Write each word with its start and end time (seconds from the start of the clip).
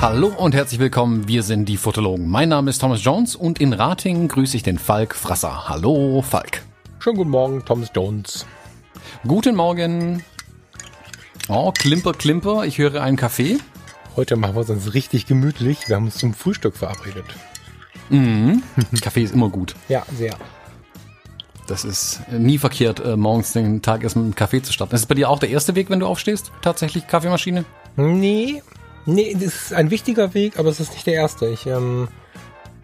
Hallo 0.00 0.28
und 0.28 0.54
herzlich 0.54 0.80
willkommen, 0.80 1.28
wir 1.28 1.42
sind 1.42 1.66
die 1.66 1.76
Fotologen. 1.76 2.28
Mein 2.28 2.48
Name 2.48 2.70
ist 2.70 2.78
Thomas 2.78 3.04
Jones 3.04 3.36
und 3.36 3.60
in 3.60 3.74
Ratingen 3.74 4.28
grüße 4.28 4.56
ich 4.56 4.62
den 4.62 4.78
Falk 4.78 5.14
Frasser. 5.14 5.68
Hallo 5.68 6.22
Falk. 6.22 6.62
Schönen 6.98 7.18
guten 7.18 7.30
Morgen, 7.30 7.62
Thomas 7.66 7.90
Jones. 7.94 8.46
Guten 9.26 9.54
Morgen. 9.54 10.24
Oh, 11.48 11.72
Klimper, 11.72 12.14
Klimper, 12.14 12.64
ich 12.64 12.78
höre 12.78 13.02
einen 13.02 13.18
Kaffee. 13.18 13.58
Heute 14.16 14.36
machen 14.36 14.54
wir 14.54 14.62
es 14.62 14.70
uns 14.70 14.94
richtig 14.94 15.26
gemütlich. 15.26 15.88
Wir 15.88 15.96
haben 15.96 16.06
uns 16.06 16.16
zum 16.16 16.32
Frühstück 16.32 16.74
verabredet. 16.74 17.26
Mhm. 18.10 18.62
Kaffee 19.00 19.22
ist 19.22 19.34
immer 19.34 19.48
gut. 19.48 19.74
Ja, 19.88 20.04
sehr. 20.16 20.34
Das 21.66 21.84
ist 21.84 22.22
nie 22.30 22.56
verkehrt, 22.56 23.00
äh, 23.00 23.16
morgens 23.16 23.52
den 23.52 23.82
Tag 23.82 24.02
erst 24.02 24.16
mit 24.16 24.24
einem 24.24 24.34
Kaffee 24.34 24.62
zu 24.62 24.72
starten. 24.72 24.94
Ist 24.94 25.06
bei 25.06 25.14
dir 25.14 25.28
auch 25.28 25.38
der 25.38 25.50
erste 25.50 25.74
Weg, 25.74 25.90
wenn 25.90 26.00
du 26.00 26.06
aufstehst? 26.06 26.50
Tatsächlich 26.62 27.06
Kaffeemaschine? 27.06 27.66
Nee, 27.96 28.62
nee, 29.04 29.34
das 29.34 29.42
ist 29.54 29.72
ein 29.74 29.90
wichtiger 29.90 30.32
Weg, 30.32 30.58
aber 30.58 30.70
es 30.70 30.80
ist 30.80 30.92
nicht 30.92 31.06
der 31.06 31.14
erste. 31.14 31.46
Ich 31.48 31.66
ähm, 31.66 32.08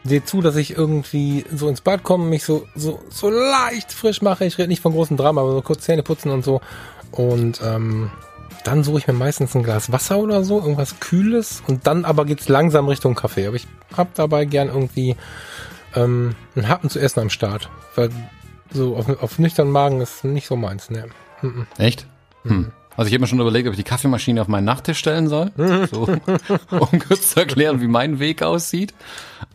sehe 0.05 0.23
zu, 0.23 0.42
dass 0.42 0.56
ich 0.56 0.77
irgendwie 0.77 1.46
so 1.54 1.68
ins 1.68 1.80
Bad 1.80 2.02
komme, 2.02 2.27
mich 2.27 2.45
so, 2.45 2.66
so, 2.74 3.01
so 3.09 3.30
leicht 3.30 3.91
frisch 3.91 4.20
mache. 4.20 4.45
Ich 4.45 4.59
rede 4.59 4.68
nicht 4.68 4.82
von 4.82 4.93
großen 4.93 5.16
Drama, 5.16 5.41
aber 5.41 5.52
so 5.52 5.62
kurz 5.62 5.84
Zähne 5.84 6.02
putzen 6.02 6.30
und 6.30 6.45
so. 6.45 6.60
Und 7.10 7.62
ähm, 7.65 8.10
dann 8.64 8.82
suche 8.82 8.98
ich 8.98 9.06
mir 9.06 9.12
meistens 9.12 9.54
ein 9.54 9.62
Glas 9.62 9.92
Wasser 9.92 10.18
oder 10.18 10.42
so, 10.42 10.59
irgendwas 10.59 10.98
Kühles. 10.98 11.62
Und 11.66 11.86
dann 11.86 12.04
aber 12.04 12.24
geht's 12.24 12.48
langsam 12.48 12.88
Richtung 12.88 13.14
Kaffee. 13.14 13.46
Aber 13.46 13.56
ich 13.56 13.66
hab 13.96 14.14
dabei 14.14 14.46
gern 14.46 14.68
irgendwie 14.68 15.16
ähm, 15.95 16.34
einen 16.56 16.68
Happen 16.68 16.90
zu 16.90 16.98
essen 16.98 17.20
am 17.20 17.30
Start. 17.30 17.68
Weil 17.95 18.10
so 18.73 18.96
auf, 18.96 19.09
auf 19.23 19.38
nüchternen 19.38 19.73
Magen 19.73 20.00
ist 20.00 20.24
nicht 20.24 20.46
so 20.46 20.56
meins, 20.56 20.90
ne. 20.90 21.06
Mhm. 21.43 21.66
Echt? 21.79 22.06
Hm. 22.45 22.73
Also 22.96 23.09
ich 23.09 23.15
habe 23.15 23.23
mir 23.23 23.26
schon 23.26 23.40
überlegt, 23.40 23.66
ob 23.66 23.74
ich 23.74 23.79
die 23.79 23.88
Kaffeemaschine 23.88 24.40
auf 24.40 24.48
meinen 24.48 24.65
Nachttisch 24.65 24.99
stellen 24.99 25.28
soll, 25.28 25.51
so, 25.90 26.02
um 26.71 26.99
kurz 27.01 27.30
zu 27.30 27.40
erklären, 27.40 27.80
wie 27.80 27.88
mein 27.88 28.21
Weg 28.21 28.43
aussieht. 28.43 28.95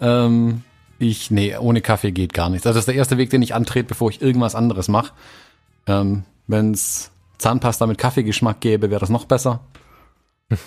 Ähm, 0.01 0.63
ich, 0.97 1.31
nee, 1.31 1.55
ohne 1.57 1.81
Kaffee 1.81 2.11
geht 2.11 2.33
gar 2.33 2.49
nichts. 2.49 2.67
Also 2.67 2.77
das 2.77 2.81
ist 2.81 2.87
der 2.87 2.95
erste 2.95 3.17
Weg, 3.17 3.29
den 3.29 3.41
ich 3.41 3.55
antrete, 3.55 3.87
bevor 3.87 4.09
ich 4.09 4.21
irgendwas 4.21 4.55
anderes 4.55 4.89
mache. 4.89 5.13
Ähm, 5.87 6.23
Wenn 6.47 6.73
es 6.73 7.11
Zahnpasta 7.39 7.87
mit 7.87 7.97
Kaffeegeschmack 7.97 8.61
gäbe, 8.61 8.91
wäre 8.91 8.99
das 8.99 9.09
noch 9.09 9.25
besser. 9.25 9.61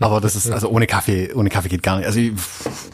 Aber 0.00 0.20
das 0.20 0.36
ist, 0.36 0.50
also 0.50 0.68
ohne 0.68 0.86
Kaffee, 0.86 1.32
ohne 1.34 1.50
Kaffee 1.50 1.68
geht 1.68 1.82
gar 1.82 1.96
nicht. 1.96 2.06
Also 2.06 2.20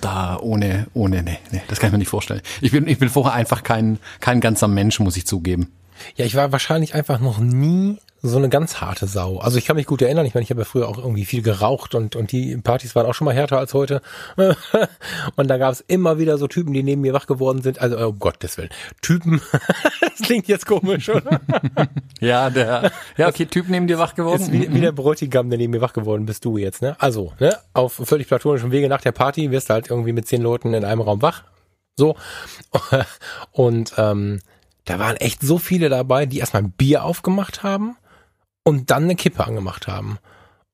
da 0.00 0.38
ohne, 0.38 0.86
ohne, 0.94 1.22
nee, 1.22 1.38
nee, 1.50 1.62
das 1.68 1.78
kann 1.78 1.88
ich 1.88 1.92
mir 1.92 1.98
nicht 1.98 2.08
vorstellen. 2.08 2.40
Ich 2.62 2.72
bin, 2.72 2.86
ich 2.88 2.98
bin 2.98 3.10
vorher 3.10 3.34
einfach 3.34 3.62
kein, 3.62 3.98
kein 4.20 4.40
ganzer 4.40 4.68
Mensch, 4.68 5.00
muss 5.00 5.16
ich 5.16 5.26
zugeben. 5.26 5.70
Ja, 6.16 6.24
ich 6.24 6.34
war 6.34 6.50
wahrscheinlich 6.50 6.94
einfach 6.94 7.20
noch 7.20 7.38
nie 7.38 7.98
so 8.27 8.39
eine 8.39 8.48
ganz 8.48 8.80
harte 8.80 9.06
Sau. 9.06 9.36
Also 9.36 9.58
ich 9.58 9.67
kann 9.67 9.77
mich 9.77 9.84
gut 9.84 10.00
erinnern, 10.00 10.25
ich 10.25 10.33
meine, 10.33 10.44
ich 10.44 10.50
habe 10.50 10.62
ja 10.62 10.64
früher 10.64 10.89
auch 10.89 10.97
irgendwie 10.97 11.27
viel 11.27 11.42
geraucht 11.42 11.94
und, 11.94 12.17
und 12.17 12.33
die 12.33 12.56
Partys 12.56 12.94
waren 12.97 13.05
auch 13.05 13.12
schon 13.12 13.27
mal 13.27 13.34
härter 13.34 13.58
als 13.58 13.75
heute. 13.75 14.00
und 15.36 15.48
da 15.48 15.58
gab 15.58 15.72
es 15.72 15.83
immer 15.83 16.19
wieder 16.19 16.39
so 16.39 16.48
Typen, 16.48 16.72
die 16.72 16.83
neben 16.83 17.03
mir 17.03 17.12
wach 17.12 17.27
geworden 17.27 17.61
sind. 17.61 17.83
Also, 17.83 17.98
oh 17.98 18.14
Gottes 18.14 18.56
Willen. 18.56 18.70
Typen, 19.03 19.42
das 20.00 20.22
klingt 20.22 20.48
jetzt 20.48 20.66
komisch, 20.66 21.11
oder? 21.11 21.41
Ja, 22.20 22.48
der, 22.48 22.91
ja, 23.19 23.28
okay, 23.28 23.44
Typ 23.44 23.69
neben 23.69 23.86
dir 23.86 23.98
wach 23.98 24.14
geworden. 24.14 24.41
Ist 24.41 24.53
wie, 24.53 24.72
wie 24.72 24.81
der 24.81 24.92
Bräutigam, 24.92 25.50
der 25.50 25.59
neben 25.59 25.72
mir 25.72 25.83
wach 25.83 25.92
geworden 25.92 26.25
bist 26.25 26.44
du 26.47 26.56
jetzt, 26.56 26.81
ne? 26.81 26.97
Also, 26.98 27.33
ne? 27.38 27.55
Auf 27.75 28.00
völlig 28.05 28.28
platonischem 28.28 28.70
Wege 28.70 28.88
nach 28.88 29.03
der 29.03 29.12
Party 29.12 29.50
wirst 29.50 29.69
du 29.69 29.75
halt 29.75 29.91
irgendwie 29.91 30.12
mit 30.12 30.27
zehn 30.27 30.41
Leuten 30.41 30.72
in 30.72 30.84
einem 30.84 31.03
Raum 31.03 31.20
wach. 31.20 31.42
So. 31.97 32.16
Und 33.53 33.94
ähm, 33.98 34.41
da 34.86 34.98
waren 34.98 35.16
echt 35.16 35.42
so 35.42 35.59
viele 35.59 35.91
dabei, 35.91 36.25
die 36.25 36.38
erstmal 36.38 36.62
ein 36.62 36.70
Bier 36.70 37.05
aufgemacht 37.05 37.62
haben 37.62 37.97
und 38.64 38.90
dann 38.90 39.04
eine 39.04 39.14
Kippe 39.14 39.46
angemacht 39.46 39.86
haben. 39.86 40.18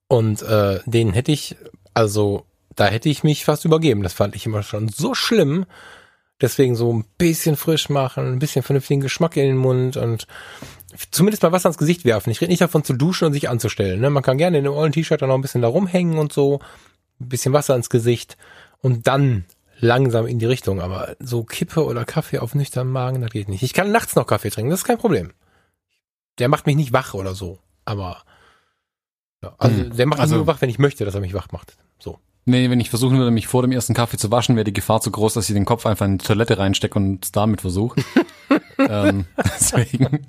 Und 0.08 0.42
äh, 0.42 0.80
den 0.86 1.12
hätte 1.12 1.32
ich, 1.32 1.56
also 1.92 2.46
da 2.74 2.86
hätte 2.86 3.08
ich 3.08 3.22
mich 3.22 3.44
fast 3.44 3.64
übergeben. 3.64 4.02
Das 4.02 4.14
fand 4.14 4.34
ich 4.34 4.46
immer 4.46 4.62
schon 4.62 4.88
so 4.88 5.14
schlimm. 5.14 5.66
Deswegen 6.40 6.74
so 6.74 6.92
ein 6.92 7.04
bisschen 7.18 7.56
frisch 7.56 7.90
machen, 7.90 8.32
ein 8.32 8.38
bisschen 8.38 8.62
vernünftigen 8.62 9.02
Geschmack 9.02 9.36
in 9.36 9.46
den 9.46 9.56
Mund 9.58 9.98
und 9.98 10.26
zumindest 11.10 11.42
mal 11.42 11.52
was 11.52 11.66
ans 11.66 11.76
Gesicht 11.76 12.06
werfen. 12.06 12.30
Ich 12.30 12.40
rede 12.40 12.50
nicht 12.50 12.62
davon 12.62 12.82
zu 12.82 12.94
duschen 12.94 13.26
und 13.26 13.34
sich 13.34 13.50
anzustellen. 13.50 14.00
Ne? 14.00 14.08
Man 14.08 14.22
kann 14.22 14.38
gerne 14.38 14.58
in 14.58 14.66
einem 14.66 14.74
ollen 14.74 14.92
T-Shirt 14.92 15.20
dann 15.20 15.28
noch 15.28 15.34
ein 15.36 15.42
bisschen 15.42 15.60
da 15.60 15.68
rumhängen 15.68 16.18
und 16.18 16.32
so, 16.32 16.60
ein 17.20 17.28
bisschen 17.28 17.52
Wasser 17.52 17.76
ins 17.76 17.90
Gesicht 17.90 18.38
und 18.80 19.06
dann 19.06 19.44
langsam 19.78 20.26
in 20.26 20.38
die 20.38 20.46
Richtung. 20.46 20.80
Aber 20.80 21.14
so 21.18 21.44
Kippe 21.44 21.84
oder 21.84 22.06
Kaffee 22.06 22.38
auf 22.38 22.54
nüchternen 22.54 22.92
Magen, 22.92 23.20
das 23.20 23.30
geht 23.30 23.48
nicht. 23.50 23.62
Ich 23.62 23.74
kann 23.74 23.92
nachts 23.92 24.16
noch 24.16 24.26
Kaffee 24.26 24.50
trinken, 24.50 24.70
das 24.70 24.80
ist 24.80 24.86
kein 24.86 24.98
Problem. 24.98 25.32
Der 26.38 26.48
macht 26.48 26.66
mich 26.66 26.76
nicht 26.76 26.92
wach 26.92 27.12
oder 27.12 27.34
so. 27.34 27.58
Aber 27.90 28.22
ja, 29.42 29.54
also 29.58 29.76
Hm. 29.76 29.96
der 29.96 30.06
macht 30.06 30.18
mich 30.18 30.22
Also- 30.22 30.36
nur 30.36 30.46
wach, 30.46 30.60
wenn 30.60 30.70
ich 30.70 30.78
möchte, 30.78 31.04
dass 31.04 31.14
er 31.14 31.20
mich 31.20 31.34
wach 31.34 31.48
macht. 31.50 31.76
So. 31.98 32.18
Nee, 32.46 32.70
wenn 32.70 32.80
ich 32.80 32.88
versuchen 32.90 33.18
würde, 33.18 33.30
mich 33.30 33.46
vor 33.48 33.62
dem 33.62 33.72
ersten 33.72 33.94
Kaffee 33.94 34.16
zu 34.16 34.30
waschen, 34.30 34.54
wäre 34.56 34.64
die 34.64 34.72
Gefahr 34.72 35.00
zu 35.00 35.10
groß, 35.10 35.34
dass 35.34 35.48
ich 35.48 35.54
den 35.54 35.64
Kopf 35.64 35.86
einfach 35.86 36.06
in 36.06 36.18
die 36.18 36.24
Toilette 36.24 36.58
reinstecke 36.58 36.98
und 36.98 37.24
es 37.24 37.32
damit 37.32 37.60
versuche. 37.60 38.00
ähm, 38.78 39.26
deswegen, 39.44 40.26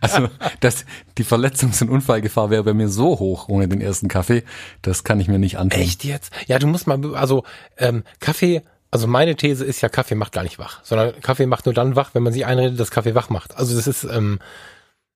also 0.00 0.28
das, 0.60 0.84
die 1.18 1.24
Verletzungs- 1.24 1.82
und 1.82 1.90
Unfallgefahr 1.90 2.50
wäre 2.50 2.64
bei 2.64 2.74
mir 2.74 2.88
so 2.88 3.18
hoch 3.18 3.48
ohne 3.48 3.68
den 3.68 3.80
ersten 3.80 4.08
Kaffee, 4.08 4.42
das 4.82 5.04
kann 5.04 5.20
ich 5.20 5.28
mir 5.28 5.38
nicht 5.38 5.58
antun. 5.58 5.80
Echt 5.80 6.04
jetzt? 6.04 6.32
Ja, 6.46 6.58
du 6.58 6.66
musst 6.66 6.86
mal, 6.86 7.14
also 7.14 7.44
ähm, 7.76 8.04
Kaffee, 8.20 8.62
also 8.90 9.06
meine 9.06 9.36
These 9.36 9.64
ist 9.64 9.80
ja, 9.82 9.88
Kaffee 9.88 10.14
macht 10.16 10.32
gar 10.32 10.42
nicht 10.42 10.58
wach, 10.58 10.80
sondern 10.82 11.18
Kaffee 11.20 11.46
macht 11.46 11.66
nur 11.66 11.74
dann 11.74 11.94
wach, 11.94 12.10
wenn 12.14 12.22
man 12.22 12.32
sich 12.32 12.46
einredet, 12.46 12.80
dass 12.80 12.90
Kaffee 12.90 13.14
wach 13.14 13.28
macht. 13.30 13.56
Also 13.56 13.76
das 13.76 13.86
ist, 13.86 14.04
ähm, 14.04 14.38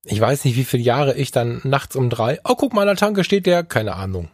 ich 0.05 0.21
weiß 0.21 0.45
nicht, 0.45 0.57
wie 0.57 0.65
viele 0.65 0.83
Jahre 0.83 1.15
ich 1.15 1.31
dann 1.31 1.61
nachts 1.65 1.97
um 1.97 2.11
drei, 2.11 2.39
oh 2.45 2.55
guck 2.57 2.75
mal, 2.75 2.83
an 2.83 2.89
der 2.89 2.97
Tanke 2.97 3.25
steht 3.25 3.47
der, 3.47 3.65
keine 3.65 3.95
Ahnung. 3.95 4.29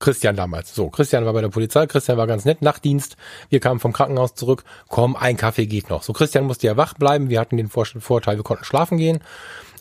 Christian 0.00 0.36
damals. 0.36 0.74
So, 0.74 0.90
Christian 0.90 1.24
war 1.24 1.32
bei 1.32 1.40
der 1.40 1.48
Polizei, 1.48 1.86
Christian 1.86 2.18
war 2.18 2.28
ganz 2.28 2.44
nett, 2.44 2.62
Nachtdienst. 2.62 3.16
Wir 3.48 3.58
kamen 3.58 3.80
vom 3.80 3.92
Krankenhaus 3.92 4.34
zurück. 4.34 4.62
Komm, 4.88 5.16
ein 5.16 5.36
Kaffee 5.36 5.66
geht 5.66 5.90
noch. 5.90 6.04
So, 6.04 6.12
Christian 6.12 6.44
musste 6.44 6.68
ja 6.68 6.76
wach 6.76 6.94
bleiben. 6.94 7.30
Wir 7.30 7.40
hatten 7.40 7.56
den 7.56 7.68
Vor 7.68 7.84
Vorteil, 7.84 8.36
wir 8.36 8.44
konnten 8.44 8.64
schlafen 8.64 8.96
gehen. 8.96 9.18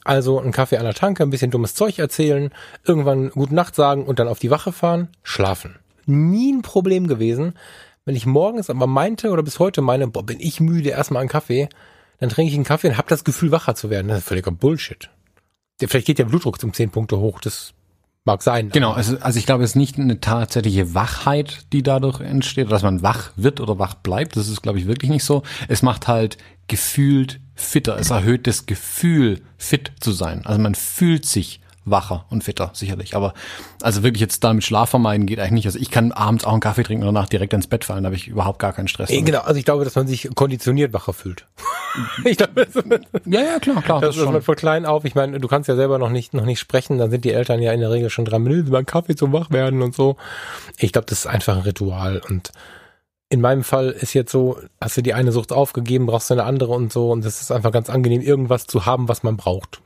Also 0.03 0.39
ein 0.39 0.51
Kaffee 0.51 0.77
an 0.77 0.85
der 0.85 0.93
Tanke, 0.93 1.21
ein 1.21 1.29
bisschen 1.29 1.51
dummes 1.51 1.75
Zeug 1.75 1.99
erzählen, 1.99 2.51
irgendwann 2.85 3.29
gute 3.31 3.53
Nacht 3.53 3.75
sagen 3.75 4.05
und 4.05 4.19
dann 4.19 4.29
auf 4.29 4.39
die 4.39 4.49
Wache 4.49 4.71
fahren, 4.71 5.09
schlafen. 5.21 5.75
Nie 6.05 6.53
ein 6.53 6.61
Problem 6.61 7.07
gewesen. 7.07 7.53
Wenn 8.05 8.15
ich 8.15 8.25
morgens 8.25 8.69
aber 8.69 8.87
meinte 8.87 9.31
oder 9.31 9.43
bis 9.43 9.59
heute 9.59 9.81
meine, 9.81 10.07
boah, 10.07 10.25
bin 10.25 10.39
ich 10.39 10.61
müde, 10.61 10.91
erstmal 10.91 11.19
einen 11.19 11.29
Kaffee, 11.29 11.67
dann 12.19 12.29
trinke 12.29 12.49
ich 12.49 12.55
einen 12.55 12.63
Kaffee 12.63 12.87
und 12.87 12.97
habe 12.97 13.09
das 13.09 13.25
Gefühl, 13.25 13.51
wacher 13.51 13.75
zu 13.75 13.89
werden. 13.89 14.07
Das 14.07 14.19
ist 14.19 14.27
völliger 14.27 14.51
Bullshit. 14.51 15.09
Der, 15.79 15.89
vielleicht 15.89 16.07
geht 16.07 16.19
der 16.19 16.25
Blutdruck 16.25 16.61
um 16.63 16.73
10 16.73 16.89
Punkte 16.89 17.19
hoch, 17.19 17.39
das 17.39 17.73
mag 18.25 18.43
sein. 18.43 18.69
Genau, 18.69 18.91
also, 18.91 19.17
also 19.19 19.39
ich 19.39 19.45
glaube, 19.45 19.63
es 19.63 19.71
ist 19.71 19.75
nicht 19.75 19.97
eine 19.97 20.19
tatsächliche 20.19 20.93
Wachheit, 20.93 21.65
die 21.71 21.81
dadurch 21.81 22.19
entsteht, 22.19 22.71
dass 22.71 22.83
man 22.83 23.01
wach 23.01 23.31
wird 23.35 23.59
oder 23.59 23.79
wach 23.79 23.95
bleibt. 23.95 24.35
Das 24.35 24.49
ist, 24.49 24.61
glaube 24.61 24.79
ich, 24.79 24.87
wirklich 24.87 25.09
nicht 25.09 25.23
so. 25.23 25.43
Es 25.67 25.81
macht 25.81 26.07
halt 26.07 26.37
gefühlt 26.67 27.39
fitter. 27.55 27.97
Es 27.97 28.11
erhöht 28.11 28.45
das 28.45 28.65
Gefühl, 28.65 29.41
fit 29.57 29.91
zu 29.99 30.11
sein. 30.11 30.45
Also 30.45 30.61
man 30.61 30.75
fühlt 30.75 31.25
sich 31.25 31.61
wacher 31.89 32.25
und 32.29 32.43
fitter, 32.43 32.71
sicherlich. 32.73 33.15
Aber 33.15 33.33
also 33.81 34.03
wirklich 34.03 34.21
jetzt 34.21 34.43
damit 34.43 34.63
Schlaf 34.63 34.89
vermeiden 34.89 35.25
geht 35.25 35.39
eigentlich 35.39 35.51
nicht. 35.51 35.65
Also 35.67 35.79
ich 35.79 35.89
kann 35.89 36.11
abends 36.11 36.45
auch 36.45 36.51
einen 36.51 36.61
Kaffee 36.61 36.83
trinken 36.83 37.03
und 37.03 37.13
danach 37.13 37.29
direkt 37.29 37.53
ins 37.53 37.67
Bett 37.67 37.85
fallen. 37.85 38.03
Da 38.03 38.07
habe 38.07 38.15
ich 38.15 38.27
überhaupt 38.27 38.59
gar 38.59 38.73
keinen 38.73 38.87
Stress. 38.87 39.09
Damit. 39.09 39.25
genau, 39.25 39.41
also 39.41 39.57
ich 39.57 39.65
glaube, 39.65 39.83
dass 39.83 39.95
man 39.95 40.07
sich 40.07 40.29
konditioniert 40.35 40.93
wacher 40.93 41.13
fühlt. 41.13 41.47
ich 42.25 42.37
glaube, 42.37 42.67
Ja, 43.25 43.41
ja, 43.41 43.59
klar, 43.59 43.81
klar. 43.81 44.01
das 44.01 44.15
Das 44.15 44.23
ist 44.23 44.31
man 44.31 44.41
von 44.41 44.55
klein 44.55 44.85
auf. 44.85 45.05
Ich 45.05 45.15
meine, 45.15 45.39
du 45.39 45.47
kannst 45.47 45.69
ja 45.69 45.75
selber 45.75 45.97
noch 45.97 46.09
nicht 46.09 46.33
noch 46.33 46.45
nicht 46.45 46.59
sprechen, 46.59 46.97
dann 46.97 47.09
sind 47.09 47.25
die 47.25 47.31
Eltern 47.31 47.61
ja 47.61 47.71
in 47.71 47.79
der 47.79 47.91
Regel 47.91 48.09
schon 48.09 48.25
dran, 48.25 48.43
mal 48.43 48.51
einen 48.51 48.85
Kaffee 48.85 49.15
zum 49.15 49.33
Wachwerden 49.33 49.81
und 49.81 49.95
so. 49.95 50.17
Ich 50.77 50.91
glaube, 50.91 51.07
das 51.07 51.19
ist 51.19 51.27
einfach 51.27 51.55
ein 51.55 51.63
Ritual 51.63 52.21
und 52.29 52.51
in 53.29 53.41
meinem 53.41 53.63
Fall 53.63 53.89
ist 53.89 54.13
jetzt 54.13 54.31
so, 54.31 54.57
hast 54.79 54.97
du 54.97 55.01
die 55.01 55.13
eine 55.13 55.31
Sucht 55.31 55.51
aufgegeben, 55.51 56.05
brauchst 56.05 56.29
du 56.29 56.33
eine 56.33 56.45
andere 56.45 56.73
und 56.73 56.93
so 56.93 57.11
und 57.11 57.25
das 57.25 57.41
ist 57.41 57.51
einfach 57.51 57.71
ganz 57.71 57.89
angenehm, 57.89 58.21
irgendwas 58.21 58.67
zu 58.67 58.85
haben, 58.85 59.09
was 59.09 59.23
man 59.23 59.37
braucht. 59.37 59.81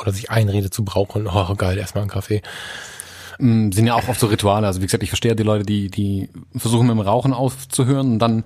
Oder 0.00 0.12
sich 0.12 0.30
einredet 0.30 0.72
zu 0.72 0.84
brauchen. 0.84 1.26
Oh, 1.26 1.54
geil, 1.54 1.78
erstmal 1.78 2.02
einen 2.02 2.10
Kaffee. 2.10 2.42
Mm, 3.38 3.70
sind 3.72 3.86
ja 3.86 3.94
auch 3.94 4.08
oft 4.08 4.20
so 4.20 4.26
Rituale. 4.26 4.66
Also 4.66 4.80
wie 4.80 4.86
gesagt, 4.86 5.02
ich 5.02 5.10
verstehe 5.10 5.34
die 5.34 5.42
Leute, 5.42 5.64
die, 5.64 5.90
die 5.90 6.28
versuchen 6.56 6.86
mit 6.86 6.96
dem 6.96 7.00
Rauchen 7.00 7.32
aufzuhören 7.32 8.12
und 8.12 8.18
dann 8.18 8.44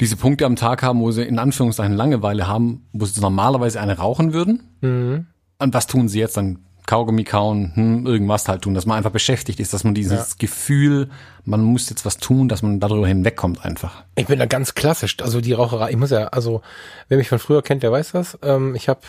diese 0.00 0.16
Punkte 0.16 0.46
am 0.46 0.56
Tag 0.56 0.82
haben, 0.82 1.00
wo 1.00 1.10
sie 1.10 1.22
in 1.22 1.38
Anführungszeichen 1.38 1.94
Langeweile 1.94 2.46
haben, 2.46 2.86
wo 2.92 3.04
sie 3.04 3.20
normalerweise 3.20 3.80
eine 3.80 3.98
rauchen 3.98 4.32
würden. 4.32 4.62
Mhm. 4.80 5.26
Und 5.58 5.74
was 5.74 5.86
tun 5.86 6.08
sie 6.08 6.18
jetzt? 6.18 6.36
Dann 6.36 6.60
Kaugummi 6.86 7.22
kauen, 7.22 7.72
hm, 7.74 8.06
irgendwas 8.06 8.48
halt 8.48 8.62
tun, 8.62 8.74
dass 8.74 8.86
man 8.86 8.96
einfach 8.96 9.12
beschäftigt 9.12 9.60
ist, 9.60 9.72
dass 9.72 9.84
man 9.84 9.94
dieses 9.94 10.38
Gefühl, 10.38 11.10
man 11.44 11.62
muss 11.62 11.88
jetzt 11.88 12.04
was 12.04 12.16
tun, 12.16 12.48
dass 12.48 12.62
man 12.62 12.80
darüber 12.80 13.06
hinwegkommt 13.06 13.64
einfach. 13.64 14.02
Ich 14.16 14.26
bin 14.26 14.38
da 14.38 14.46
ganz 14.46 14.74
klassisch. 14.74 15.16
Also 15.22 15.40
die 15.40 15.52
Raucherei, 15.52 15.90
ich 15.90 15.96
muss 15.96 16.10
ja, 16.10 16.28
also 16.28 16.62
wer 17.08 17.18
mich 17.18 17.28
von 17.28 17.38
früher 17.38 17.62
kennt, 17.62 17.82
der 17.82 17.92
weiß 17.92 18.12
das. 18.12 18.38
Ähm, 18.42 18.74
ich 18.74 18.88
habe, 18.88 19.00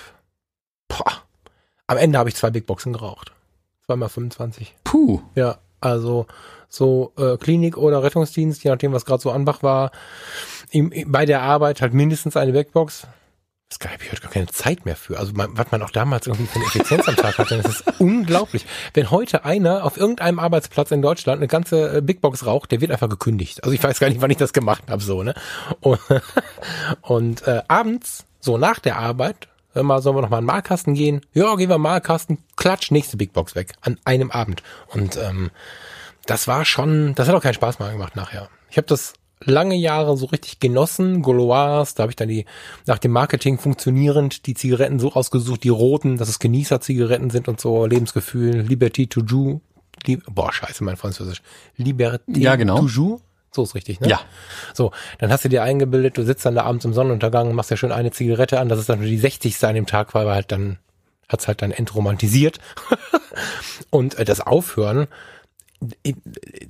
am 1.92 1.98
Ende 1.98 2.18
habe 2.18 2.30
ich 2.30 2.36
zwei 2.36 2.50
Big 2.52 2.66
Boxen 2.66 2.94
geraucht. 2.94 3.34
Zweimal 3.86 4.08
25. 4.08 4.76
Puh. 4.86 5.20
Ja, 5.36 5.58
also 5.82 6.26
so 6.70 7.12
äh, 7.18 7.36
Klinik 7.36 7.76
oder 7.76 8.02
Rettungsdienst, 8.02 8.64
je 8.64 8.72
nachdem, 8.72 8.94
was 8.94 9.04
gerade 9.04 9.22
so 9.22 9.30
Anbach 9.30 9.62
war. 9.62 9.92
Im, 10.70 10.94
bei 11.08 11.26
der 11.26 11.42
Arbeit 11.42 11.82
halt 11.82 11.94
mindestens 11.94 12.38
eine 12.38 12.54
Backbox. 12.54 13.08
Das 13.68 13.92
habe 13.92 14.02
ich 14.02 14.10
heute 14.10 14.22
gar 14.22 14.32
keine 14.32 14.48
Zeit 14.48 14.86
mehr 14.86 14.96
für. 14.96 15.20
Also 15.20 15.34
man, 15.34 15.58
was 15.58 15.70
man 15.72 15.82
auch 15.82 15.90
damals 15.90 16.28
irgendwie 16.28 16.46
für 16.48 16.60
eine 16.60 16.68
Effizienz 16.68 17.10
am 17.10 17.18
Tag 17.18 17.38
hatte, 17.38 17.58
das 17.62 17.82
ist 17.82 17.84
unglaublich. 18.00 18.66
Wenn 18.94 19.12
heute 19.12 19.44
einer 19.44 19.84
auf 19.84 19.98
irgendeinem 19.98 20.40
Arbeitsplatz 20.40 20.92
in 20.92 21.02
Deutschland 21.02 21.40
eine 21.40 21.48
ganze 21.48 21.98
äh, 21.98 22.02
Big 22.02 22.22
Box 22.22 22.46
raucht, 22.46 22.72
der 22.72 22.80
wird 22.80 22.92
einfach 22.92 23.10
gekündigt. 23.10 23.66
Also 23.66 23.74
ich 23.74 23.84
weiß 23.84 24.00
gar 24.00 24.08
nicht, 24.08 24.22
wann 24.22 24.32
ich 24.32 24.38
das 24.38 24.54
gemacht 24.54 24.84
habe, 24.90 25.04
so, 25.04 25.24
ne? 25.24 25.34
Und, 25.82 26.00
und 27.02 27.46
äh, 27.48 27.64
abends, 27.68 28.24
so 28.40 28.58
nach 28.58 28.80
der 28.80 28.98
Arbeit, 28.98 29.50
hör 29.74 29.84
mal, 29.84 30.02
sollen 30.02 30.16
wir 30.16 30.22
noch 30.22 30.30
mal 30.30 30.40
in 30.40 30.44
den 30.44 30.48
Malkasten 30.48 30.94
gehen? 30.94 31.22
Ja, 31.34 31.56
gehen 31.56 31.70
wir 31.70 31.76
in 31.76 31.82
den 31.82 31.82
Malkasten, 31.82 32.38
klatsch, 32.56 32.92
nächste 32.92 33.18
Big 33.18 33.34
Box 33.34 33.56
weg. 33.56 33.74
An 33.82 33.98
einem 34.06 34.32
Abend. 34.32 34.64
Und 34.94 35.18
ähm, 35.18 35.52
das 36.26 36.48
war 36.48 36.66
schon, 36.66 37.16
das 37.16 37.28
hat 37.28 37.36
auch 37.36 37.42
keinen 37.42 37.54
Spaß 37.54 37.80
mehr 37.80 37.92
gemacht 37.92 38.16
nachher. 38.16 38.50
Ich 38.70 38.78
habe 38.78 38.88
das 38.88 39.14
lange 39.44 39.76
Jahre 39.76 40.16
so 40.18 40.28
richtig 40.28 40.60
genossen. 40.60 41.22
Gauloise, 41.22 41.94
da 41.96 42.04
habe 42.04 42.12
ich 42.12 42.16
dann 42.16 42.30
die 42.30 42.46
nach 42.86 43.00
dem 43.00 43.12
Marketing 43.12 43.58
funktionierend 43.58 44.46
die 44.46 44.54
Zigaretten 44.54 45.00
so 45.00 45.14
ausgesucht, 45.14 45.64
die 45.64 45.70
roten, 45.70 46.18
dass 46.18 46.30
es 46.30 46.40
Genießer-Zigaretten 46.40 47.30
sind 47.30 47.48
und 47.48 47.60
so 47.60 47.86
Lebensgefühl, 47.86 48.62
Liberty 48.62 49.08
to 49.08 49.22
Jou. 49.22 49.62
Li 50.06 50.20
Boah, 50.30 50.52
scheiße, 50.52 50.84
mein 50.84 50.98
Französisch. 50.98 51.42
Liberté 51.78 52.40
Ja, 52.40 52.56
genau. 52.56 52.80
toujours. 52.80 53.22
So 53.54 53.64
ist 53.64 53.76
richtig, 53.76 54.00
ne? 54.00 54.08
Ja. 54.08 54.22
So, 54.74 54.92
dann 55.20 55.32
hast 55.32 55.44
du 55.44 55.50
dir 55.50 55.64
eingebildet, 55.64 56.18
du 56.18 56.24
sitzt 56.24 56.46
dann 56.46 56.56
da 56.56 56.64
abends 56.64 56.86
im 56.86 56.94
Sonnenuntergang, 56.94 57.54
machst 57.54 57.70
ja 57.70 57.78
schön 57.78 57.92
eine 57.92 58.12
Zigarette 58.12 58.60
an, 58.60 58.70
das 58.70 58.80
ist 58.80 58.88
dann 58.88 59.00
nur 59.00 59.08
die 59.10 59.18
60. 59.18 59.62
an 59.66 59.76
dem 59.76 59.86
Tag, 59.86 60.14
weil 60.14 60.30
halt 60.30 60.52
dann 60.52 60.78
hat's 61.28 61.48
halt 61.48 61.62
dann 61.62 61.72
entromantisiert. 61.72 62.60
und 63.90 64.16
äh, 64.16 64.26
das 64.26 64.42
Aufhören, 64.42 65.08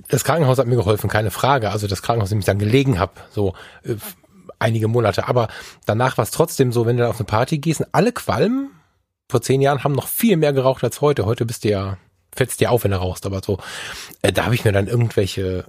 das 0.08 0.24
Krankenhaus 0.24 0.58
hat 0.58 0.66
mir 0.66 0.76
geholfen, 0.76 1.10
keine 1.10 1.30
Frage. 1.30 1.70
Also 1.70 1.86
das 1.86 2.02
Krankenhaus, 2.02 2.30
in 2.30 2.36
dem 2.36 2.40
ich 2.40 2.46
dann 2.46 2.58
gelegen 2.58 2.98
habe, 2.98 3.12
so 3.30 3.54
äh, 3.84 3.96
einige 4.58 4.88
Monate. 4.88 5.28
Aber 5.28 5.48
danach 5.84 6.16
war 6.16 6.24
es 6.24 6.30
trotzdem 6.30 6.72
so, 6.72 6.86
wenn 6.86 6.96
du 6.96 7.02
dann 7.02 7.10
auf 7.10 7.18
eine 7.18 7.26
Party 7.26 7.58
gehst, 7.58 7.80
und 7.80 7.88
alle 7.92 8.12
Qualmen 8.12 8.70
vor 9.28 9.42
zehn 9.42 9.60
Jahren 9.60 9.84
haben 9.84 9.92
noch 9.92 10.08
viel 10.08 10.36
mehr 10.36 10.52
geraucht 10.52 10.84
als 10.84 11.00
heute. 11.00 11.26
Heute 11.26 11.44
bist 11.44 11.64
du 11.64 11.70
ja, 11.70 11.98
fällst 12.34 12.60
dir 12.60 12.70
auf, 12.70 12.84
wenn 12.84 12.90
du 12.92 12.98
rauchst, 12.98 13.26
aber 13.26 13.42
so, 13.42 13.58
äh, 14.22 14.32
da 14.32 14.44
habe 14.44 14.54
ich 14.54 14.64
mir 14.64 14.72
dann 14.72 14.86
irgendwelche 14.86 15.64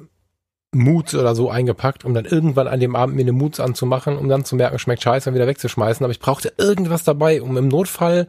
Moods 0.76 1.16
oder 1.16 1.36
so 1.36 1.50
eingepackt, 1.50 2.06
um 2.06 2.14
dann 2.14 2.26
irgendwann 2.26 2.68
an 2.68 2.80
dem 2.80 2.96
Abend 2.96 3.16
mir 3.16 3.22
eine 3.22 3.32
Moods 3.32 3.60
anzumachen, 3.60 4.18
um 4.18 4.30
dann 4.30 4.46
zu 4.46 4.56
merken, 4.56 4.80
schmeckt 4.80 5.04
scheiße 5.04 5.30
und 5.30 5.36
wieder 5.36 5.48
wegzuschmeißen. 5.48 6.04
Aber 6.04 6.12
ich 6.12 6.20
brauchte 6.20 6.54
irgendwas 6.58 7.04
dabei, 7.04 7.42
um 7.42 7.58
im 7.58 7.68
Notfall 7.68 8.28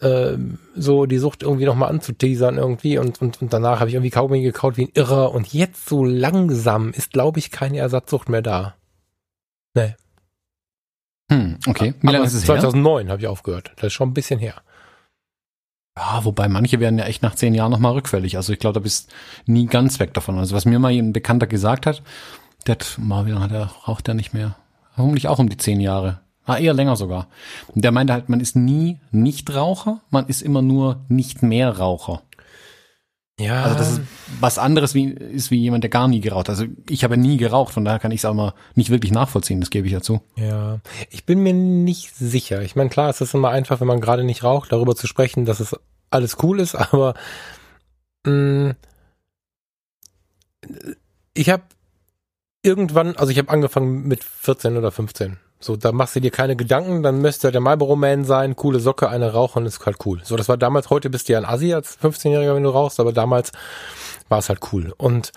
äh, 0.00 0.36
so 0.74 1.06
die 1.06 1.18
Sucht 1.18 1.42
irgendwie 1.42 1.64
nochmal 1.64 1.90
anzuteasern 1.90 2.58
irgendwie 2.58 2.98
und, 2.98 3.22
und, 3.22 3.40
und 3.40 3.52
danach 3.52 3.80
habe 3.80 3.88
ich 3.88 3.94
irgendwie 3.94 4.10
Kaugummi 4.10 4.42
gekaut 4.42 4.76
wie 4.76 4.84
ein 4.84 4.92
Irrer 4.94 5.32
und 5.32 5.52
jetzt 5.52 5.88
so 5.88 6.04
langsam 6.04 6.90
ist, 6.90 7.12
glaube 7.12 7.38
ich, 7.38 7.50
keine 7.50 7.78
Ersatzsucht 7.78 8.28
mehr 8.28 8.42
da. 8.42 8.74
Nee. 9.74 9.94
Hm, 11.30 11.58
okay. 11.66 11.94
Wie 12.00 12.12
lange 12.12 12.26
ist 12.26 12.34
es 12.34 12.42
her? 12.42 12.58
2009 12.58 13.10
habe 13.10 13.20
ich 13.20 13.28
aufgehört. 13.28 13.72
Das 13.76 13.86
ist 13.86 13.92
schon 13.92 14.10
ein 14.10 14.14
bisschen 14.14 14.38
her. 14.38 14.62
Ja, 15.96 16.24
wobei 16.24 16.48
manche 16.48 16.80
werden 16.80 16.98
ja 16.98 17.04
echt 17.04 17.22
nach 17.22 17.34
zehn 17.34 17.54
Jahren 17.54 17.70
nochmal 17.70 17.92
rückfällig. 17.92 18.36
Also 18.36 18.52
ich 18.52 18.58
glaube, 18.58 18.74
da 18.74 18.80
bist 18.80 19.12
nie 19.46 19.66
ganz 19.66 20.00
weg 20.00 20.14
davon. 20.14 20.38
Also 20.38 20.56
was 20.56 20.64
mir 20.64 20.78
mal 20.78 20.92
ein 20.92 21.12
Bekannter 21.12 21.46
gesagt 21.46 21.84
hat, 21.86 22.02
der 22.66 22.76
hat, 22.76 22.96
mal, 22.98 23.26
wie 23.26 23.30
lange 23.30 23.44
hat 23.44 23.52
er, 23.52 23.66
raucht 23.86 24.08
er 24.08 24.14
nicht 24.14 24.32
mehr? 24.32 24.56
Vermutlich 24.94 25.28
auch 25.28 25.38
um 25.38 25.48
die 25.48 25.56
zehn 25.56 25.80
Jahre. 25.80 26.20
Ah, 26.44 26.56
eher 26.56 26.74
länger 26.74 26.96
sogar. 26.96 27.28
Und 27.68 27.84
der 27.84 27.92
meinte 27.92 28.12
halt, 28.12 28.28
man 28.28 28.40
ist 28.40 28.56
nie 28.56 28.98
Nichtraucher, 29.10 30.00
man 30.10 30.26
ist 30.26 30.42
immer 30.42 30.62
nur 30.62 31.04
nicht 31.08 31.42
mehr 31.42 31.78
Raucher. 31.78 32.22
Ja. 33.42 33.64
Also 33.64 33.76
das 33.76 33.92
ist 33.92 34.00
was 34.40 34.58
anderes 34.58 34.94
wie, 34.94 35.10
ist 35.10 35.50
wie 35.50 35.58
jemand, 35.58 35.84
der 35.84 35.90
gar 35.90 36.08
nie 36.08 36.20
geraucht. 36.20 36.48
Also 36.48 36.64
ich 36.88 37.04
habe 37.04 37.16
nie 37.16 37.36
geraucht, 37.36 37.74
von 37.74 37.84
daher 37.84 37.98
kann 37.98 38.12
ich 38.12 38.20
es 38.20 38.24
auch 38.24 38.34
mal 38.34 38.54
nicht 38.74 38.90
wirklich 38.90 39.12
nachvollziehen, 39.12 39.60
das 39.60 39.70
gebe 39.70 39.86
ich 39.86 39.92
ja 39.92 40.00
zu. 40.00 40.20
Ja, 40.36 40.80
ich 41.10 41.26
bin 41.26 41.40
mir 41.40 41.52
nicht 41.52 42.14
sicher. 42.14 42.62
Ich 42.62 42.76
meine, 42.76 42.90
klar, 42.90 43.10
es 43.10 43.20
ist 43.20 43.34
immer 43.34 43.50
einfach, 43.50 43.80
wenn 43.80 43.88
man 43.88 44.00
gerade 44.00 44.24
nicht 44.24 44.44
raucht, 44.44 44.72
darüber 44.72 44.94
zu 44.94 45.06
sprechen, 45.06 45.44
dass 45.44 45.60
es 45.60 45.76
alles 46.10 46.36
cool 46.42 46.60
ist, 46.60 46.74
aber 46.92 47.14
mh, 48.24 48.74
ich 51.34 51.50
habe 51.50 51.64
irgendwann, 52.62 53.16
also 53.16 53.32
ich 53.32 53.38
habe 53.38 53.50
angefangen 53.50 54.06
mit 54.06 54.22
14 54.22 54.76
oder 54.76 54.92
15. 54.92 55.38
So, 55.64 55.76
da 55.76 55.92
machst 55.92 56.16
du 56.16 56.20
dir 56.20 56.30
keine 56.30 56.56
Gedanken, 56.56 57.02
dann 57.02 57.20
müsste 57.20 57.52
der 57.52 57.60
Marlboro 57.60 57.94
Man 57.94 58.24
sein, 58.24 58.56
coole 58.56 58.80
Socke, 58.80 59.08
eine 59.08 59.32
rauchen, 59.32 59.64
ist 59.64 59.84
halt 59.86 59.98
cool. 60.04 60.20
So, 60.24 60.36
das 60.36 60.48
war 60.48 60.56
damals, 60.56 60.90
heute 60.90 61.08
bist 61.08 61.28
du 61.28 61.34
ja 61.34 61.38
ein 61.38 61.44
Assi 61.44 61.72
als 61.72 61.98
15-Jähriger, 62.00 62.54
wenn 62.54 62.64
du 62.64 62.70
rauchst, 62.70 62.98
aber 62.98 63.12
damals 63.12 63.52
war 64.28 64.40
es 64.40 64.48
halt 64.48 64.60
cool. 64.72 64.92
Und 64.96 65.32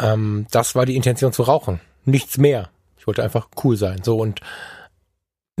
ähm, 0.00 0.46
das 0.50 0.74
war 0.74 0.86
die 0.86 0.96
Intention 0.96 1.32
zu 1.32 1.42
rauchen. 1.42 1.80
Nichts 2.04 2.38
mehr. 2.38 2.70
Ich 2.96 3.06
wollte 3.06 3.22
einfach 3.22 3.48
cool 3.62 3.76
sein. 3.76 4.02
So, 4.02 4.18
und 4.18 4.40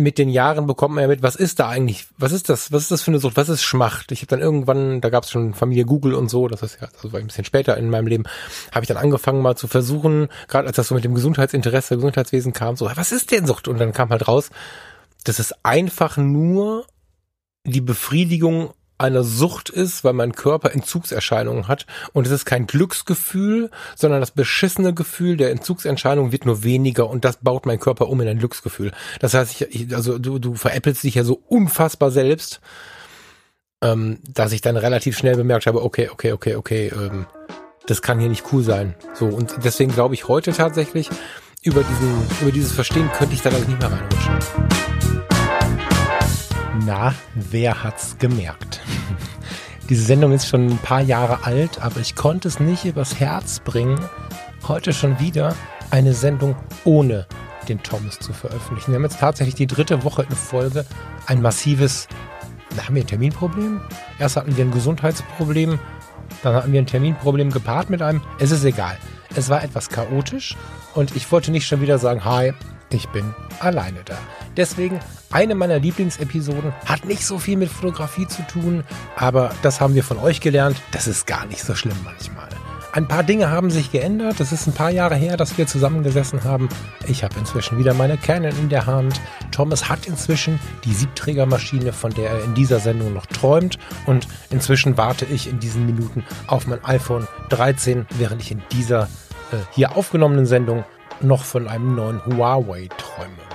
mit 0.00 0.18
den 0.18 0.28
Jahren 0.28 0.66
bekommt 0.66 0.94
man 0.94 1.02
ja 1.02 1.08
mit, 1.08 1.22
was 1.22 1.36
ist 1.36 1.60
da 1.60 1.68
eigentlich, 1.68 2.06
was 2.18 2.32
ist 2.32 2.48
das, 2.48 2.72
was 2.72 2.82
ist 2.82 2.90
das 2.90 3.02
für 3.02 3.10
eine 3.10 3.18
Sucht, 3.18 3.36
was 3.36 3.48
ist 3.48 3.62
Schmacht? 3.62 4.12
Ich 4.12 4.20
habe 4.20 4.28
dann 4.28 4.40
irgendwann, 4.40 5.00
da 5.00 5.10
gab 5.10 5.24
es 5.24 5.30
schon 5.30 5.54
Familie 5.54 5.84
Google 5.84 6.14
und 6.14 6.28
so, 6.28 6.48
das 6.48 6.62
ist 6.62 6.80
ja, 6.80 6.88
das 6.90 7.12
war 7.12 7.20
ein 7.20 7.26
bisschen 7.26 7.44
später 7.44 7.76
in 7.76 7.90
meinem 7.90 8.06
Leben, 8.06 8.24
habe 8.72 8.84
ich 8.84 8.88
dann 8.88 8.96
angefangen 8.96 9.42
mal 9.42 9.56
zu 9.56 9.68
versuchen, 9.68 10.28
gerade 10.48 10.66
als 10.66 10.76
das 10.76 10.88
so 10.88 10.94
mit 10.94 11.04
dem 11.04 11.14
Gesundheitsinteresse, 11.14 11.96
Gesundheitswesen 11.96 12.52
kam, 12.52 12.76
so, 12.76 12.90
was 12.94 13.12
ist 13.12 13.30
denn 13.30 13.46
Sucht? 13.46 13.68
Und 13.68 13.78
dann 13.78 13.92
kam 13.92 14.10
halt 14.10 14.26
raus, 14.26 14.50
dass 15.24 15.38
es 15.38 15.54
einfach 15.62 16.16
nur 16.16 16.86
die 17.64 17.80
Befriedigung 17.80 18.72
einer 19.00 19.24
Sucht 19.24 19.70
ist, 19.70 20.04
weil 20.04 20.12
mein 20.12 20.32
Körper 20.32 20.72
Entzugserscheinungen 20.72 21.68
hat 21.68 21.86
und 22.12 22.26
es 22.26 22.32
ist 22.32 22.44
kein 22.44 22.66
Glücksgefühl, 22.66 23.70
sondern 23.96 24.20
das 24.20 24.30
beschissene 24.30 24.94
Gefühl 24.94 25.36
der 25.36 25.50
Entzugserscheinung 25.50 26.32
wird 26.32 26.46
nur 26.46 26.62
weniger 26.62 27.08
und 27.08 27.24
das 27.24 27.38
baut 27.38 27.66
mein 27.66 27.80
Körper 27.80 28.08
um 28.08 28.20
in 28.20 28.28
ein 28.28 28.38
Glücksgefühl. 28.38 28.92
Das 29.20 29.34
heißt, 29.34 29.52
ich, 29.52 29.74
ich, 29.74 29.96
also 29.96 30.18
du, 30.18 30.38
du 30.38 30.54
veräppelst 30.54 31.02
dich 31.02 31.14
ja 31.14 31.24
so 31.24 31.40
unfassbar 31.48 32.10
selbst, 32.10 32.60
ähm, 33.82 34.18
dass 34.28 34.52
ich 34.52 34.60
dann 34.60 34.76
relativ 34.76 35.16
schnell 35.16 35.36
bemerkt 35.36 35.66
habe, 35.66 35.82
okay, 35.82 36.10
okay, 36.10 36.32
okay, 36.32 36.54
okay, 36.54 36.92
ähm, 36.94 37.26
das 37.86 38.02
kann 38.02 38.20
hier 38.20 38.28
nicht 38.28 38.44
cool 38.52 38.62
sein. 38.62 38.94
So 39.14 39.26
und 39.26 39.54
deswegen 39.64 39.92
glaube 39.92 40.14
ich 40.14 40.28
heute 40.28 40.52
tatsächlich 40.52 41.08
über 41.62 41.82
diesen 41.82 42.26
über 42.40 42.52
dieses 42.52 42.72
Verstehen 42.72 43.10
könnte 43.16 43.34
ich 43.34 43.42
da 43.42 43.50
glaube 43.50 43.64
ich 43.64 43.70
nicht 43.70 43.80
mehr 43.80 43.90
reinrutschen. 43.90 44.99
Na, 46.78 47.14
wer 47.34 47.82
hat's 47.82 48.16
gemerkt? 48.18 48.80
Diese 49.88 50.04
Sendung 50.04 50.32
ist 50.32 50.46
schon 50.46 50.68
ein 50.68 50.78
paar 50.78 51.00
Jahre 51.00 51.44
alt, 51.44 51.82
aber 51.82 51.98
ich 51.98 52.14
konnte 52.14 52.46
es 52.46 52.60
nicht 52.60 52.84
übers 52.84 53.18
Herz 53.18 53.58
bringen, 53.58 53.98
heute 54.68 54.92
schon 54.92 55.18
wieder 55.18 55.56
eine 55.90 56.14
Sendung 56.14 56.54
ohne 56.84 57.26
den 57.68 57.82
Thomas 57.82 58.20
zu 58.20 58.32
veröffentlichen. 58.32 58.92
Wir 58.92 58.96
haben 58.96 59.02
jetzt 59.02 59.18
tatsächlich 59.18 59.56
die 59.56 59.66
dritte 59.66 60.04
Woche 60.04 60.22
in 60.22 60.36
Folge 60.36 60.86
ein 61.26 61.42
massives, 61.42 62.06
da 62.76 62.84
haben 62.84 62.94
wir 62.94 63.02
ein 63.02 63.08
Terminproblem. 63.08 63.80
Erst 64.20 64.36
hatten 64.36 64.56
wir 64.56 64.64
ein 64.64 64.70
Gesundheitsproblem, 64.70 65.80
dann 66.44 66.54
hatten 66.54 66.72
wir 66.72 66.80
ein 66.80 66.86
Terminproblem 66.86 67.50
gepaart 67.50 67.90
mit 67.90 68.00
einem. 68.00 68.22
Es 68.38 68.52
ist 68.52 68.64
egal. 68.64 68.96
Es 69.34 69.48
war 69.48 69.64
etwas 69.64 69.88
chaotisch 69.88 70.56
und 70.94 71.16
ich 71.16 71.30
wollte 71.32 71.50
nicht 71.50 71.66
schon 71.66 71.80
wieder 71.80 71.98
sagen, 71.98 72.24
hi, 72.24 72.52
ich 72.90 73.08
bin 73.08 73.34
alleine 73.60 74.00
da. 74.04 74.18
Deswegen 74.56 75.00
eine 75.30 75.54
meiner 75.54 75.78
Lieblingsepisoden 75.78 76.72
hat 76.84 77.04
nicht 77.04 77.24
so 77.24 77.38
viel 77.38 77.56
mit 77.56 77.70
Fotografie 77.70 78.26
zu 78.26 78.42
tun, 78.42 78.84
aber 79.16 79.52
das 79.62 79.80
haben 79.80 79.94
wir 79.94 80.04
von 80.04 80.18
euch 80.18 80.40
gelernt. 80.40 80.76
Das 80.92 81.06
ist 81.06 81.26
gar 81.26 81.46
nicht 81.46 81.62
so 81.62 81.74
schlimm 81.74 81.96
manchmal. 82.04 82.48
Ein 82.92 83.06
paar 83.06 83.22
Dinge 83.22 83.50
haben 83.50 83.70
sich 83.70 83.92
geändert. 83.92 84.40
Es 84.40 84.50
ist 84.50 84.66
ein 84.66 84.72
paar 84.72 84.90
Jahre 84.90 85.14
her, 85.14 85.36
dass 85.36 85.56
wir 85.56 85.68
zusammengesessen 85.68 86.42
haben. 86.42 86.68
Ich 87.06 87.22
habe 87.22 87.38
inzwischen 87.38 87.78
wieder 87.78 87.94
meine 87.94 88.16
Canon 88.16 88.50
in 88.58 88.68
der 88.68 88.86
Hand. 88.86 89.20
Thomas 89.52 89.88
hat 89.88 90.06
inzwischen 90.06 90.58
die 90.84 90.92
Siebträgermaschine, 90.92 91.92
von 91.92 92.12
der 92.12 92.30
er 92.30 92.44
in 92.44 92.54
dieser 92.54 92.80
Sendung 92.80 93.14
noch 93.14 93.26
träumt. 93.26 93.78
Und 94.06 94.26
inzwischen 94.50 94.96
warte 94.96 95.24
ich 95.24 95.48
in 95.48 95.60
diesen 95.60 95.86
Minuten 95.86 96.24
auf 96.48 96.66
mein 96.66 96.84
iPhone 96.84 97.28
13, 97.50 98.06
während 98.18 98.42
ich 98.42 98.50
in 98.50 98.62
dieser 98.72 99.04
äh, 99.52 99.58
hier 99.70 99.96
aufgenommenen 99.96 100.46
Sendung 100.46 100.84
noch 101.22 101.44
von 101.44 101.68
einem 101.68 101.94
neuen 101.94 102.24
Huawei 102.24 102.88
träume. 102.96 103.50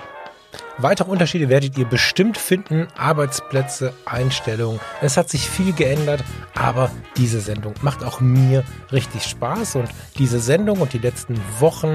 Weitere 0.78 1.10
Unterschiede 1.10 1.48
werdet 1.48 1.78
ihr 1.78 1.86
bestimmt 1.86 2.38
finden. 2.38 2.88
Arbeitsplätze, 2.98 3.94
Einstellungen. 4.06 4.82
Es 5.02 5.16
hat 5.16 5.30
sich 5.30 5.50
viel 5.50 5.72
geändert, 5.72 6.22
aber 6.54 6.92
diese 7.16 7.40
Sendung 7.40 7.76
macht 7.82 8.04
auch 8.04 8.20
mir 8.20 8.66
richtig 8.92 9.24
Spaß. 9.24 9.78
Und 9.78 9.90
diese 10.18 10.42
Sendung 10.42 10.82
und 10.82 10.92
die 10.92 10.98
letzten 10.98 11.40
Wochen 11.60 11.94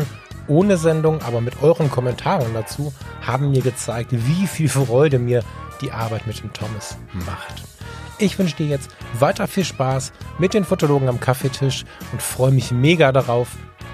ohne 0.49 0.79
Sendung, 0.79 1.21
aber 1.23 1.43
mit 1.43 1.62
euren 1.62 1.91
Kommentaren 1.91 2.55
dazu, 2.55 2.95
haben 3.21 3.50
mir 3.50 3.61
gezeigt, 3.61 4.12
wie 4.12 4.47
viel 4.47 4.71
Freude 4.71 5.19
mir 5.19 5.45
die 5.83 5.93
Arbeit 5.93 6.27
mit 6.27 6.43
dem 6.43 6.53
Thomas 6.53 6.97
macht. 7.27 7.62
Ich 8.19 8.39
wünsche 8.39 8.57
dir 8.57 8.67
jetzt 8.67 8.91
weiter 9.19 9.47
viel 9.47 9.65
Spaß 9.65 10.12
mit 10.39 10.55
den 10.55 10.65
Fotologen 10.65 11.09
am 11.09 11.21
Kaffeetisch 11.21 11.85
und 12.12 12.23
freue 12.23 12.50
mich 12.50 12.71
mega 12.71 13.12
darauf, 13.12 13.49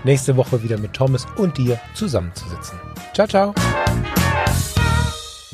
nächste 0.04 0.36
Woche 0.36 0.62
wieder 0.62 0.78
mit 0.78 0.92
Thomas 0.92 1.26
und 1.36 1.58
dir 1.58 1.80
zusammenzusitzen. 1.94 2.78
Ciao, 3.14 3.26
ciao 3.26 3.54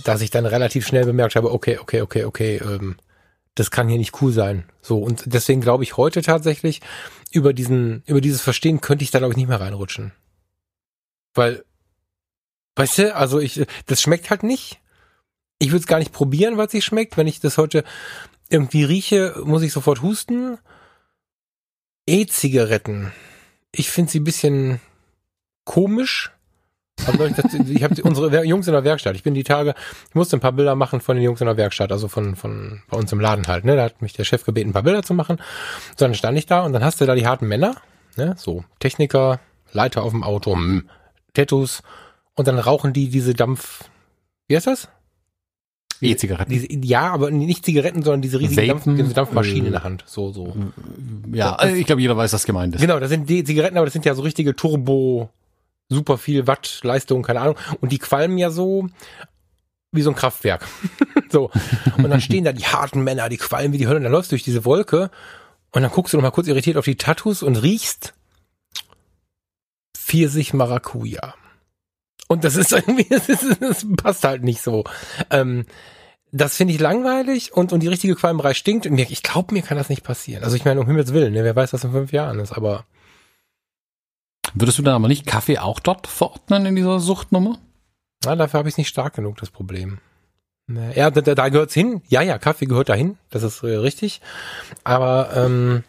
dass 0.05 0.21
ich 0.21 0.31
dann 0.31 0.47
relativ 0.47 0.87
schnell 0.87 1.05
bemerkt 1.05 1.37
habe, 1.37 1.53
okay, 1.53 1.79
okay, 1.79 2.03
okay, 2.03 2.25
okay, 2.25 2.57
ähm, 2.57 2.97
das 3.55 3.71
kann 3.71 3.89
hier 3.89 3.99
nicht 3.99 4.21
cool 4.23 4.33
sein. 4.33 4.65
So 4.81 4.99
und 4.99 5.25
deswegen 5.27 5.61
glaube 5.61 5.85
ich 5.85 5.97
heute 5.97 6.23
tatsächlich 6.23 6.81
über 7.31 7.53
diesen 7.53 8.03
über 8.07 8.21
dieses 8.21 8.41
Verstehen 8.41 8.81
könnte 8.81 9.05
ich 9.05 9.11
da 9.11 9.19
glaube 9.19 9.33
ich 9.33 9.37
nicht 9.37 9.49
mehr 9.49 9.61
reinrutschen, 9.61 10.13
weil, 11.35 11.65
weißt 12.77 12.99
du, 12.99 13.15
also 13.15 13.39
ich 13.39 13.67
das 13.87 14.01
schmeckt 14.01 14.31
halt 14.31 14.43
nicht. 14.43 14.81
Ich 15.59 15.69
würde 15.69 15.81
es 15.81 15.87
gar 15.87 15.99
nicht 15.99 16.13
probieren, 16.13 16.57
was 16.57 16.73
sich 16.73 16.85
schmeckt. 16.85 17.17
Wenn 17.17 17.29
ich 17.29 17.39
das 17.39 17.57
heute 17.57 17.85
irgendwie 18.49 18.85
rieche, 18.85 19.35
muss 19.45 19.63
ich 19.63 19.73
sofort 19.73 20.03
husten. 20.03 20.59
E-Zigaretten. 22.07 23.13
Ich 23.75 23.91
finde 23.91 24.11
sie 24.11 24.21
ein 24.21 24.25
bisschen 24.25 24.81
komisch. 25.65 26.31
Aber 27.07 27.27
ich, 27.27 27.37
ich 27.71 27.83
habe 27.83 28.03
unsere 28.03 28.45
Jungs 28.45 28.67
in 28.67 28.75
der 28.75 28.85
Werkstatt. 28.85 29.17
Ich 29.17 29.23
bin 29.23 29.35
die 29.35 29.45
Tage, 29.45 29.75
ich 30.09 30.15
musste 30.15 30.37
ein 30.37 30.41
paar 30.41 30.53
Bilder 30.53 30.75
machen 30.75 31.01
von 31.01 31.17
den 31.17 31.25
Jungs 31.25 31.41
in 31.41 31.47
der 31.47 31.57
Werkstatt, 31.57 31.91
also 31.91 32.09
von, 32.09 32.37
von 32.37 32.83
bei 32.89 32.99
uns 32.99 33.11
im 33.13 33.21
Laden 33.21 33.47
halt. 33.47 33.65
Ne? 33.65 33.77
Da 33.77 33.85
hat 33.85 34.03
mich 34.03 34.13
der 34.13 34.25
Chef 34.25 34.45
gebeten, 34.45 34.71
ein 34.71 34.75
paar 34.75 34.83
Bilder 34.83 35.03
zu 35.03 35.15
machen. 35.15 35.39
So, 35.97 36.05
dann 36.05 36.15
stand 36.15 36.39
ich 36.39 36.47
da 36.47 36.61
und 36.61 36.73
dann 36.73 36.85
hast 36.85 37.01
du 37.01 37.07
da 37.07 37.15
die 37.15 37.27
harten 37.27 37.49
Männer, 37.49 37.77
ne? 38.17 38.35
so 38.37 38.65
Techniker, 38.79 39.41
Leiter 39.73 40.03
auf 40.03 40.13
dem 40.13 40.23
Auto, 40.23 40.55
hm, 40.55 40.89
Tattoos 41.35 41.83
und 42.35 42.47
dann 42.47 42.59
rauchen 42.59 42.93
die 42.93 43.09
diese 43.09 43.35
Dampf, 43.35 43.85
wie 44.47 44.57
heißt 44.57 44.67
das? 44.67 44.89
E-Zigaretten. 46.11 46.51
Diese, 46.51 46.67
ja, 46.71 47.13
aber 47.13 47.31
nicht 47.31 47.65
Zigaretten, 47.65 48.03
sondern 48.03 48.23
diese 48.23 48.41
riesige 48.41 48.67
Dampf, 48.67 48.85
diese 48.85 49.15
Dampfmaschine 49.15 49.67
in 49.67 49.73
der 49.73 49.85
Hand. 49.85 50.05
So, 50.07 50.33
so. 50.33 50.55
Ja, 51.33 51.55
also 51.55 51.77
ich 51.77 51.87
glaube, 51.87 52.03
jeder 52.03 52.17
weiß, 52.17 52.33
was 52.33 52.45
gemeint 52.45 52.75
ist. 52.75 52.81
Genau, 52.81 52.99
das 52.99 53.11
sind 53.11 53.29
die 53.29 53.45
Zigaretten, 53.45 53.77
aber 53.77 53.87
das 53.87 53.93
sind 53.93 54.05
ja 54.05 54.15
so 54.15 54.23
richtige 54.23 54.57
Turbo, 54.57 55.31
super 55.89 56.19
viel 56.19 56.47
Watt, 56.47 56.81
Leistung, 56.83 57.23
keine 57.23 57.41
Ahnung. 57.41 57.57
Und 57.81 57.93
die 57.93 57.99
qualmen 57.99 58.39
ja 58.39 58.51
so 58.51 58.89
wie 59.93 60.03
so 60.03 60.11
ein 60.11 60.17
Kraftwerk. 60.17 60.67
so. 61.31 61.51
Und 61.99 62.11
dann 62.11 62.21
stehen 62.21 62.45
da 62.45 62.53
die 62.53 62.65
harten 62.65 63.05
Männer, 63.05 63.29
die 63.29 63.37
qualmen 63.37 63.73
wie 63.73 63.79
die 63.79 63.87
Hölle. 63.87 63.99
Und 63.99 64.05
dann 64.05 64.13
läufst 64.13 64.33
du 64.33 64.35
durch 64.35 64.43
diese 64.43 64.65
Wolke 64.65 65.11
und 65.73 65.83
dann 65.83 65.91
guckst 65.91 66.13
du 66.13 66.17
noch 66.17 66.23
mal 66.23 66.31
kurz 66.31 66.49
irritiert 66.49 66.77
auf 66.77 66.85
die 66.85 66.97
Tattoos 66.97 67.43
und 67.43 67.57
riechst 67.57 68.15
Pfirsich 69.97 70.53
Maracuja. 70.53 71.35
Und 72.29 72.45
das 72.45 72.57
ist 72.57 72.73
irgendwie, 72.73 73.07
das, 73.09 73.29
ist, 73.29 73.61
das 73.61 73.87
passt 73.97 74.25
halt 74.25 74.43
nicht 74.43 74.63
so. 74.63 74.85
Ähm, 75.31 75.67
das 76.33 76.57
finde 76.57 76.73
ich 76.73 76.81
langweilig 76.81 77.53
und, 77.53 77.73
und 77.73 77.81
die 77.81 77.89
richtige 77.89 78.17
Qualmerei 78.17 78.55
stinkt. 78.55 78.87
Und 78.87 78.95
mir, 78.95 79.09
ich 79.11 79.23
glaube, 79.23 79.53
mir 79.53 79.63
kann 79.63 79.77
das 79.77 79.91
nicht 79.91 80.03
passieren. 80.03 80.43
Also 80.43 80.57
ich 80.57 80.65
meine, 80.65 80.81
um 80.81 80.87
Himmels 80.87 81.13
Willen, 81.13 81.35
ne, 81.35 81.45
wer 81.45 81.55
weiß, 81.55 81.75
was 81.75 81.85
in 81.85 81.93
fünf 81.93 82.11
Jahren 82.11 82.41
ist, 82.41 82.53
aber. 82.53 82.87
Würdest 84.55 84.79
du 84.79 84.83
dann 84.83 84.95
aber 84.95 85.09
nicht 85.09 85.27
Kaffee 85.27 85.59
auch 85.59 85.79
dort 85.79 86.07
verordnen 86.07 86.67
in 86.67 86.77
dieser 86.77 87.01
Suchtnummer? 87.01 87.59
Na, 88.25 88.35
dafür 88.35 88.59
habe 88.59 88.69
ich 88.69 88.79
nicht 88.79 88.89
stark 88.89 89.15
genug, 89.15 89.37
das 89.37 89.51
Problem. 89.51 89.99
Ne, 90.67 90.93
ja, 90.97 91.11
da, 91.11 91.21
da 91.21 91.49
gehört's 91.51 91.75
hin. 91.75 92.03
Ja, 92.09 92.23
ja, 92.23 92.39
Kaffee 92.39 92.67
gehört 92.67 92.89
dahin. 92.89 93.19
Das 93.31 93.43
ist 93.43 93.63
äh, 93.63 93.77
richtig. 93.77 94.23
Aber 94.85 95.31
ähm, 95.35 95.85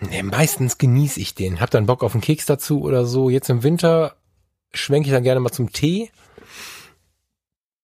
nee, 0.00 0.22
meistens 0.22 0.76
genieße 0.76 1.18
ich 1.18 1.34
den. 1.34 1.60
Hab 1.60 1.70
dann 1.70 1.86
Bock 1.86 2.02
auf 2.02 2.12
einen 2.12 2.20
Keks 2.20 2.44
dazu 2.44 2.82
oder 2.82 3.06
so. 3.06 3.30
Jetzt 3.30 3.48
im 3.48 3.62
Winter 3.62 4.16
schwenke 4.74 5.08
ich 5.08 5.14
dann 5.14 5.22
gerne 5.22 5.40
mal 5.40 5.52
zum 5.52 5.72
Tee. 5.72 6.10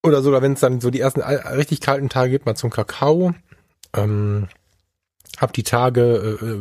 Oder 0.03 0.23
sogar, 0.23 0.43
wenn 0.43 0.55
es 0.55 0.61
dann 0.61 0.81
so 0.81 0.91
die 0.91 1.01
ersten 1.01 1.21
richtig 1.21 1.81
kalten 1.81 2.09
Tage 2.09 2.31
gibt, 2.31 2.47
mal 2.47 2.55
zum 2.55 2.71
Kakao. 2.71 3.35
Ähm, 3.95 4.49
hab 5.39 5.53
die 5.53 5.63
Tage 5.63 6.39
äh, 6.43 6.45
äh, 6.45 6.59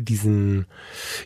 diesen 0.00 0.66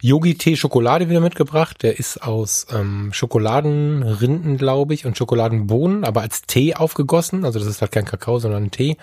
Yogi-Tee 0.01 0.57
Schokolade 0.57 1.09
wieder 1.09 1.21
mitgebracht. 1.21 1.83
Der 1.83 1.99
ist 1.99 2.23
aus 2.23 2.67
ähm, 2.73 3.13
Schokoladenrinden, 3.13 4.57
glaube 4.57 4.95
ich, 4.95 5.07
und 5.07 5.17
Schokoladenbohnen, 5.17 6.05
aber 6.05 6.23
als 6.23 6.43
Tee 6.43 6.75
aufgegossen. 6.75 7.45
Also 7.45 7.59
das 7.59 7.69
ist 7.69 7.81
halt 7.81 7.93
kein 7.93 8.05
Kakao, 8.05 8.39
sondern 8.39 8.65
ein 8.65 8.71
Tee. 8.71 8.97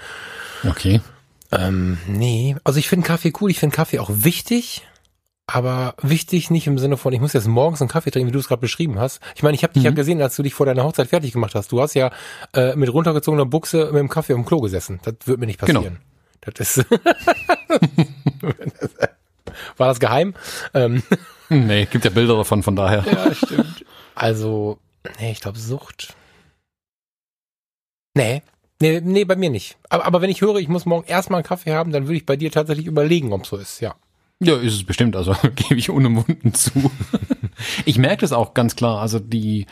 Okay. 0.68 1.02
Ähm, 1.52 1.98
nee, 2.08 2.56
also 2.64 2.80
ich 2.80 2.90
finde 2.90 3.08
Kaffee 3.08 3.34
cool. 3.40 3.52
Ich 3.52 3.60
finde 3.60 3.76
Kaffee 3.76 4.00
auch 4.00 4.10
wichtig 4.12 4.84
aber 5.46 5.96
wichtig 6.02 6.50
nicht 6.52 6.68
im 6.68 6.78
Sinne 6.78 6.96
von, 6.98 7.12
ich 7.14 7.20
muss 7.20 7.34
jetzt 7.34 7.48
morgens 7.48 7.82
einen 7.82 7.90
Kaffee 7.90 8.12
trinken, 8.12 8.30
wie 8.30 8.32
du 8.34 8.40
es 8.40 8.48
gerade 8.48 8.62
beschrieben 8.62 8.98
hast. 9.00 9.20
Ich 9.36 9.44
meine, 9.44 9.56
ich 9.56 9.64
habe 9.64 9.74
dich 9.74 9.84
mhm. 9.84 9.88
ja 9.88 9.92
gesehen, 9.92 10.22
als 10.22 10.36
du 10.36 10.44
dich 10.44 10.54
vor 10.54 10.66
deiner 10.66 10.84
Hochzeit 10.84 11.10
fertig 11.10 11.34
gemacht 11.34 11.54
hast. 11.56 11.72
Du 11.72 11.82
hast 11.82 11.94
ja 11.96 12.12
äh, 12.54 12.76
mit 12.76 12.92
runtergezogener 12.94 13.46
Buchse 13.46 13.86
mit 13.88 13.96
dem 13.96 14.10
Kaffee 14.10 14.34
dem 14.34 14.46
Klo 14.46 14.62
gesessen. 14.62 15.00
Das 15.04 15.16
wird 15.26 15.40
mir 15.40 15.46
nicht 15.46 15.60
Genau. 15.60 15.82
passieren. 15.82 16.00
Das 16.42 16.78
ist 16.78 16.86
War 19.78 19.88
das 19.88 20.00
geheim? 20.00 20.34
Ähm, 20.74 21.04
Nee, 21.50 21.86
gibt 21.86 22.06
ja 22.06 22.10
Bilder 22.12 22.38
davon, 22.38 22.64
von 22.64 22.76
daher. 22.76 23.04
ja, 23.06 23.34
stimmt. 23.36 23.86
Also, 24.16 24.80
nee, 25.20 25.32
ich 25.34 25.42
glaube 25.42 25.60
Sucht. 25.60 26.16
Nee. 28.16 28.42
Nee, 28.82 29.02
nee, 29.02 29.24
bei 29.26 29.36
mir 29.36 29.50
nicht. 29.50 29.78
Aber, 29.90 30.06
aber 30.06 30.22
wenn 30.22 30.30
ich 30.30 30.42
höre, 30.42 30.56
ich 30.56 30.68
muss 30.68 30.86
morgen 30.86 31.06
erstmal 31.08 31.40
einen 31.40 31.48
Kaffee 31.48 31.74
haben, 31.74 31.92
dann 31.92 32.04
würde 32.08 32.16
ich 32.18 32.26
bei 32.26 32.38
dir 32.38 32.52
tatsächlich 32.52 32.88
überlegen, 32.88 33.34
ob 33.34 33.46
so 33.46 33.58
ist, 33.58 33.82
ja. 33.82 33.96
Ja, 34.42 34.56
ist 34.58 34.74
es 34.74 34.84
bestimmt, 34.84 35.16
also 35.16 35.36
gebe 35.56 35.80
ich 35.80 35.90
unumwunden 35.90 36.54
zu. 36.54 36.92
ich 37.86 37.98
merke 37.98 38.22
das 38.22 38.34
auch 38.34 38.54
ganz 38.54 38.76
klar, 38.76 39.00
also 39.00 39.20
die 39.20 39.66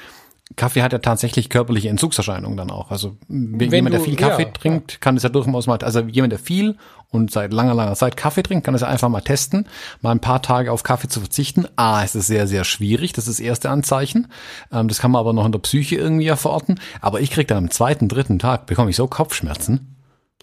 Kaffee 0.56 0.82
hat 0.82 0.91
ja 0.91 1.00
tatsächlich 1.00 1.50
körperliche 1.50 1.89
Entzugserscheinungen 1.89 2.58
dann 2.58 2.72
auch. 2.72 2.91
Also 2.91 3.18
wenn 3.27 3.72
jemand, 3.72 3.94
der 3.94 4.01
viel 4.01 4.15
Kaffee 4.15 4.44
ja, 4.44 4.50
trinkt, 4.50 5.01
kann 5.01 5.15
es 5.15 5.24
ja 5.24 5.30
durchaus 5.30 5.68
mal, 5.68 5.77
also 5.77 6.01
jemand, 6.01 6.32
der 6.32 6.39
viel 6.39 6.77
und 7.10 7.32
seit 7.32 7.53
langer, 7.53 7.74
langer 7.74 7.96
Zeit 7.96 8.18
Kaffee 8.18 8.44
trinkt, 8.44 8.65
kann 8.65 8.75
es 8.75 8.82
ja 8.82 8.88
einfach 8.88 9.10
mal 9.10 9.22
testen, 9.22 9.68
mal 10.01 10.12
ein 10.12 10.20
paar 10.20 10.41
Tage 10.41 10.72
auf 10.72 10.84
Kaffee 10.84 11.08
zu 11.08 11.20
verzichten. 11.20 11.68
A, 11.75 12.03
es 12.03 12.15
ist 12.15 12.27
sehr, 12.27 12.48
sehr 12.48 12.63
schwierig, 12.63 13.13
das 13.13 13.27
ist 13.27 13.39
das 13.39 13.46
erste 13.46 13.70
Anzeichen. 13.70 14.27
Ähm, 14.72 14.88
das 14.88 15.00
kann 15.00 15.12
man 15.12 15.20
aber 15.20 15.34
noch 15.34 15.46
in 15.46 15.51
der 15.51 15.60
Psyche 15.60 15.96
irgendwie 15.96 16.25
ja 16.25 16.36
verorten. 16.36 16.80
Aber 17.00 17.22
ich 17.22 17.32
krieg 17.32 17.48
dann 17.48 17.58
am 17.58 17.72
zweiten, 17.72 18.08
dritten 18.08 18.39
Tag, 18.39 18.65
bekomme 18.65 18.89
ich 18.89 18.96
so 18.96 19.08
Kopfschmerzen. 19.08 19.96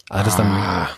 Also 0.09 0.25
das 0.25 0.33
ist 0.33 0.39
dann, 0.39 0.47
Ah, 0.47 0.89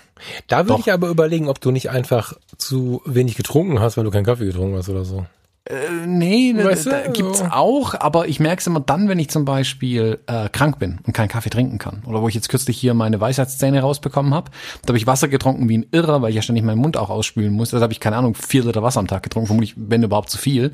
da 0.47 0.59
würde 0.59 0.73
Doch. 0.73 0.79
ich 0.79 0.91
aber 0.93 1.09
überlegen, 1.09 1.49
ob 1.49 1.61
du 1.61 1.71
nicht 1.71 1.89
einfach 1.89 2.33
zu 2.57 3.01
wenig 3.05 3.35
getrunken 3.35 3.79
hast, 3.79 3.97
weil 3.97 4.03
du 4.03 4.11
keinen 4.11 4.25
Kaffee 4.25 4.45
getrunken 4.45 4.77
hast 4.77 4.89
oder 4.89 5.05
so. 5.05 5.25
Äh, 5.65 6.05
nee, 6.07 6.53
da, 6.53 6.65
Weißt 6.65 6.87
du, 6.87 6.89
da 6.89 7.07
gibt's 7.07 7.39
so. 7.39 7.45
auch, 7.45 7.93
aber 7.99 8.27
ich 8.27 8.39
merke 8.39 8.61
es 8.61 8.67
immer 8.67 8.79
dann, 8.79 9.07
wenn 9.09 9.19
ich 9.19 9.29
zum 9.29 9.45
Beispiel 9.45 10.17
äh, 10.25 10.49
krank 10.49 10.79
bin 10.79 10.99
und 11.05 11.13
keinen 11.13 11.27
Kaffee 11.27 11.51
trinken 11.51 11.77
kann. 11.77 12.01
Oder 12.07 12.21
wo 12.21 12.27
ich 12.27 12.33
jetzt 12.33 12.49
kürzlich 12.49 12.79
hier 12.79 12.95
meine 12.95 13.21
Weisheitszähne 13.21 13.81
rausbekommen 13.81 14.33
habe. 14.33 14.49
Da 14.81 14.87
habe 14.89 14.97
ich 14.97 15.05
Wasser 15.05 15.27
getrunken 15.27 15.69
wie 15.69 15.77
ein 15.77 15.85
Irrer, 15.91 16.23
weil 16.23 16.31
ich 16.31 16.35
ja 16.35 16.41
ständig 16.41 16.63
meinen 16.65 16.79
Mund 16.79 16.97
auch 16.97 17.11
ausspülen 17.11 17.53
muss. 17.53 17.69
Da 17.69 17.79
habe 17.79 17.93
ich, 17.93 17.99
keine 17.99 18.15
Ahnung, 18.17 18.33
vier 18.33 18.63
Liter 18.63 18.81
Wasser 18.81 18.99
am 18.99 19.07
Tag 19.07 19.21
getrunken, 19.21 19.47
vermutlich, 19.47 19.75
wenn 19.77 20.01
überhaupt 20.01 20.31
zu 20.31 20.39
viel. 20.39 20.71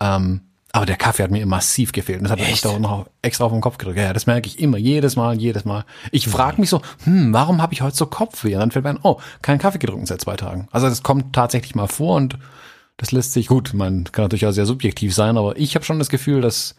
Ähm, 0.00 0.42
aber 0.72 0.84
der 0.86 0.96
Kaffee 0.96 1.22
hat 1.22 1.30
mir 1.30 1.46
massiv 1.46 1.92
gefehlt. 1.92 2.18
Und 2.18 2.24
das 2.24 2.32
hat 2.32 2.40
echt 2.40 2.66
auch 2.66 2.78
noch 2.78 3.06
extra 3.22 3.44
auf 3.44 3.52
den 3.52 3.60
Kopf 3.60 3.78
gedrückt. 3.78 3.98
Ja, 3.98 4.12
das 4.12 4.26
merke 4.26 4.48
ich 4.48 4.58
immer, 4.58 4.76
jedes 4.76 5.16
Mal, 5.16 5.38
jedes 5.38 5.64
Mal. 5.64 5.84
Ich 6.12 6.28
frage 6.28 6.60
mich 6.60 6.68
so, 6.68 6.82
hm, 7.04 7.32
warum 7.32 7.62
habe 7.62 7.72
ich 7.72 7.80
heute 7.80 7.96
so 7.96 8.06
Kopfweh? 8.06 8.54
Und 8.54 8.60
dann 8.60 8.70
fällt 8.70 8.84
mir 8.84 8.90
ein, 8.90 9.00
oh, 9.02 9.18
keinen 9.40 9.58
Kaffee 9.58 9.78
getrunken 9.78 10.06
seit 10.06 10.20
zwei 10.20 10.36
Tagen. 10.36 10.68
Also 10.70 10.88
das 10.88 11.02
kommt 11.02 11.34
tatsächlich 11.34 11.74
mal 11.74 11.86
vor 11.86 12.16
und 12.16 12.38
das 12.98 13.12
lässt 13.12 13.32
sich 13.32 13.46
gut. 13.46 13.72
Man 13.72 14.04
kann 14.04 14.24
natürlich 14.24 14.46
auch 14.46 14.52
sehr 14.52 14.66
subjektiv 14.66 15.14
sein, 15.14 15.38
aber 15.38 15.56
ich 15.56 15.74
habe 15.74 15.84
schon 15.84 15.98
das 15.98 16.10
Gefühl, 16.10 16.42
dass 16.42 16.74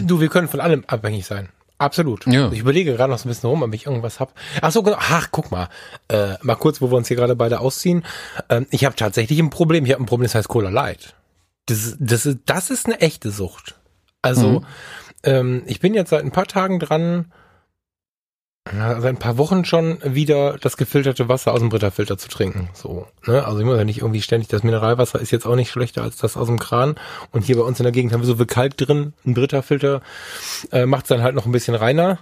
Du, 0.00 0.20
wir 0.20 0.28
können 0.28 0.48
von 0.48 0.60
allem 0.60 0.84
abhängig 0.86 1.26
sein. 1.26 1.48
Absolut. 1.78 2.26
Ja. 2.26 2.52
Ich 2.52 2.60
überlege 2.60 2.94
gerade 2.94 3.10
noch 3.10 3.18
so 3.18 3.26
ein 3.26 3.30
bisschen 3.30 3.50
rum, 3.50 3.62
ob 3.62 3.74
ich 3.74 3.86
irgendwas 3.86 4.20
hab. 4.20 4.32
Ach 4.60 4.70
so, 4.70 4.82
genau. 4.82 4.98
Ach, 5.00 5.28
guck 5.32 5.50
mal. 5.50 5.68
Äh, 6.08 6.34
mal 6.42 6.54
kurz, 6.54 6.80
wo 6.80 6.90
wir 6.90 6.96
uns 6.96 7.08
hier 7.08 7.16
gerade 7.16 7.34
beide 7.34 7.58
ausziehen. 7.58 8.04
Ähm, 8.48 8.66
ich 8.70 8.84
habe 8.84 8.94
tatsächlich 8.94 9.38
ein 9.40 9.50
Problem. 9.50 9.84
Ich 9.84 9.92
habe 9.92 10.02
ein 10.02 10.06
Problem, 10.06 10.26
das 10.26 10.36
heißt 10.36 10.48
Cola 10.48 10.70
Light. 10.70 11.14
Das, 11.66 11.78
ist- 11.84 11.96
das, 12.00 12.26
ist, 12.26 12.38
das 12.46 12.70
ist 12.70 12.86
eine 12.86 13.00
echte 13.00 13.30
Sucht. 13.30 13.76
Also, 14.22 14.62
ähm, 15.22 15.62
ich 15.66 15.80
bin 15.80 15.94
jetzt 15.94 16.10
seit 16.10 16.24
ein 16.24 16.30
paar 16.32 16.46
Tagen 16.46 16.78
dran, 16.78 17.32
seit 18.66 19.04
ein 19.04 19.18
paar 19.18 19.36
Wochen 19.36 19.66
schon 19.66 19.98
wieder 20.02 20.56
das 20.58 20.78
gefilterte 20.78 21.28
Wasser 21.28 21.52
aus 21.52 21.60
dem 21.60 21.68
Britterfilter 21.68 22.16
zu 22.16 22.28
trinken. 22.28 22.70
So, 22.72 23.06
ne? 23.26 23.44
Also 23.44 23.58
ich 23.60 23.66
muss 23.66 23.76
ja 23.76 23.84
nicht 23.84 23.98
irgendwie 24.00 24.22
ständig, 24.22 24.48
das 24.48 24.62
Mineralwasser 24.62 25.20
ist 25.20 25.30
jetzt 25.30 25.46
auch 25.46 25.56
nicht 25.56 25.70
schlechter 25.70 26.02
als 26.02 26.16
das 26.16 26.38
aus 26.38 26.46
dem 26.46 26.58
Kran. 26.58 26.94
Und 27.30 27.44
hier 27.44 27.56
bei 27.56 27.62
uns 27.62 27.78
in 27.78 27.82
der 27.84 27.92
Gegend 27.92 28.12
haben 28.14 28.20
wir 28.22 28.26
so 28.26 28.36
viel 28.36 28.46
Kalk 28.46 28.76
drin. 28.78 29.12
Ein 29.26 29.34
Britterfilter 29.34 30.00
äh, 30.72 30.86
macht 30.86 31.04
es 31.04 31.08
dann 31.10 31.22
halt 31.22 31.34
noch 31.34 31.44
ein 31.44 31.52
bisschen 31.52 31.74
reiner. 31.74 32.18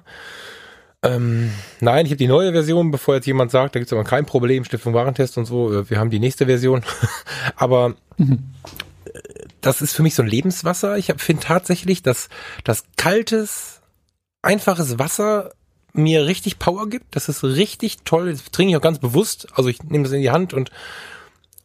Ähm, 1.04 1.52
nein, 1.80 2.06
ich 2.06 2.10
habe 2.12 2.16
die 2.18 2.26
neue 2.28 2.52
Version, 2.52 2.90
bevor 2.90 3.14
jetzt 3.16 3.26
jemand 3.26 3.52
sagt, 3.52 3.74
da 3.74 3.78
gibt's 3.80 3.92
aber 3.92 4.04
kein 4.04 4.26
Problem, 4.26 4.64
Stiftung 4.64 4.94
Warentest 4.94 5.38
und 5.38 5.44
so, 5.46 5.72
äh, 5.72 5.90
wir 5.90 5.98
haben 6.00 6.10
die 6.10 6.20
nächste 6.20 6.46
Version. 6.46 6.82
aber 7.56 7.94
äh, 8.18 8.24
das 9.62 9.80
ist 9.80 9.94
für 9.94 10.02
mich 10.02 10.14
so 10.14 10.22
ein 10.22 10.28
Lebenswasser. 10.28 10.98
Ich 10.98 11.12
finde 11.16 11.42
tatsächlich, 11.42 12.02
dass 12.02 12.28
das 12.64 12.84
kaltes, 12.96 13.80
einfaches 14.42 14.98
Wasser 14.98 15.52
mir 15.92 16.26
richtig 16.26 16.58
Power 16.58 16.88
gibt. 16.88 17.16
Das 17.16 17.28
ist 17.28 17.44
richtig 17.44 17.98
toll. 18.04 18.32
Das 18.32 18.44
trinke 18.50 18.72
ich 18.72 18.76
auch 18.76 18.82
ganz 18.82 18.98
bewusst. 18.98 19.48
Also 19.54 19.68
ich 19.68 19.82
nehme 19.84 20.04
das 20.04 20.12
in 20.12 20.22
die 20.22 20.30
Hand 20.30 20.52
und, 20.52 20.70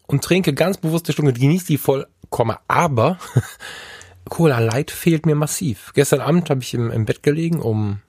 und 0.05 0.23
trinke 0.23 0.53
ganz 0.53 0.77
bewusst 0.77 1.07
die 1.07 1.13
Stunde, 1.13 1.33
genieße 1.33 1.67
die 1.67 1.77
vollkommen. 1.77 2.57
Aber 2.67 3.17
Cola 4.29 4.59
Light 4.59 4.91
fehlt 4.91 5.25
mir 5.25 5.35
massiv. 5.35 5.91
Gestern 5.95 6.21
Abend 6.21 6.49
habe 6.49 6.61
ich 6.61 6.73
im, 6.73 6.91
im 6.91 7.05
Bett 7.05 7.23
gelegen 7.23 7.61
um 7.61 8.01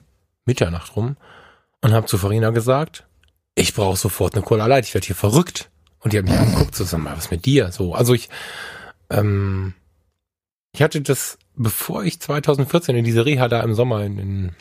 Mitternacht 0.45 0.95
rum 0.95 1.17
und 1.81 1.93
habe 1.93 2.05
zu 2.05 2.17
Farina 2.17 2.51
gesagt, 2.51 3.07
ich 3.55 3.73
brauche 3.73 3.97
sofort 3.97 4.35
eine 4.35 4.43
Cola 4.43 4.67
Light. 4.67 4.85
Ich 4.85 4.93
werde 4.93 5.07
hier 5.07 5.15
verrückt. 5.15 5.69
Und 6.01 6.13
die 6.13 6.17
hat 6.17 6.25
mich 6.25 6.37
angeguckt, 6.37 6.93
mal, 6.93 7.17
was 7.17 7.31
mit 7.31 7.45
dir? 7.45 7.71
So, 7.71 7.93
also 7.93 8.13
ich, 8.13 8.29
ähm, 9.09 9.73
ich 10.73 10.81
hatte 10.81 11.01
das, 11.01 11.37
bevor 11.55 12.03
ich 12.03 12.19
2014 12.19 12.95
in 12.95 13.05
diese 13.05 13.25
Reha 13.25 13.47
da 13.47 13.61
im 13.61 13.73
Sommer 13.73 14.03
in, 14.03 14.19
in 14.19 14.55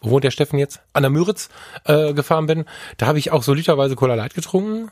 wo 0.00 0.10
wohnt 0.10 0.24
der 0.24 0.30
Steffen 0.30 0.58
jetzt? 0.58 0.80
An 0.92 1.02
der 1.04 1.10
Müritz 1.10 1.48
äh, 1.84 2.12
gefahren 2.12 2.46
bin, 2.46 2.64
da 2.96 3.06
habe 3.06 3.18
ich 3.18 3.30
auch 3.30 3.42
so 3.42 3.54
literweise 3.54 3.94
Cola 3.94 4.14
Light 4.14 4.34
getrunken. 4.34 4.90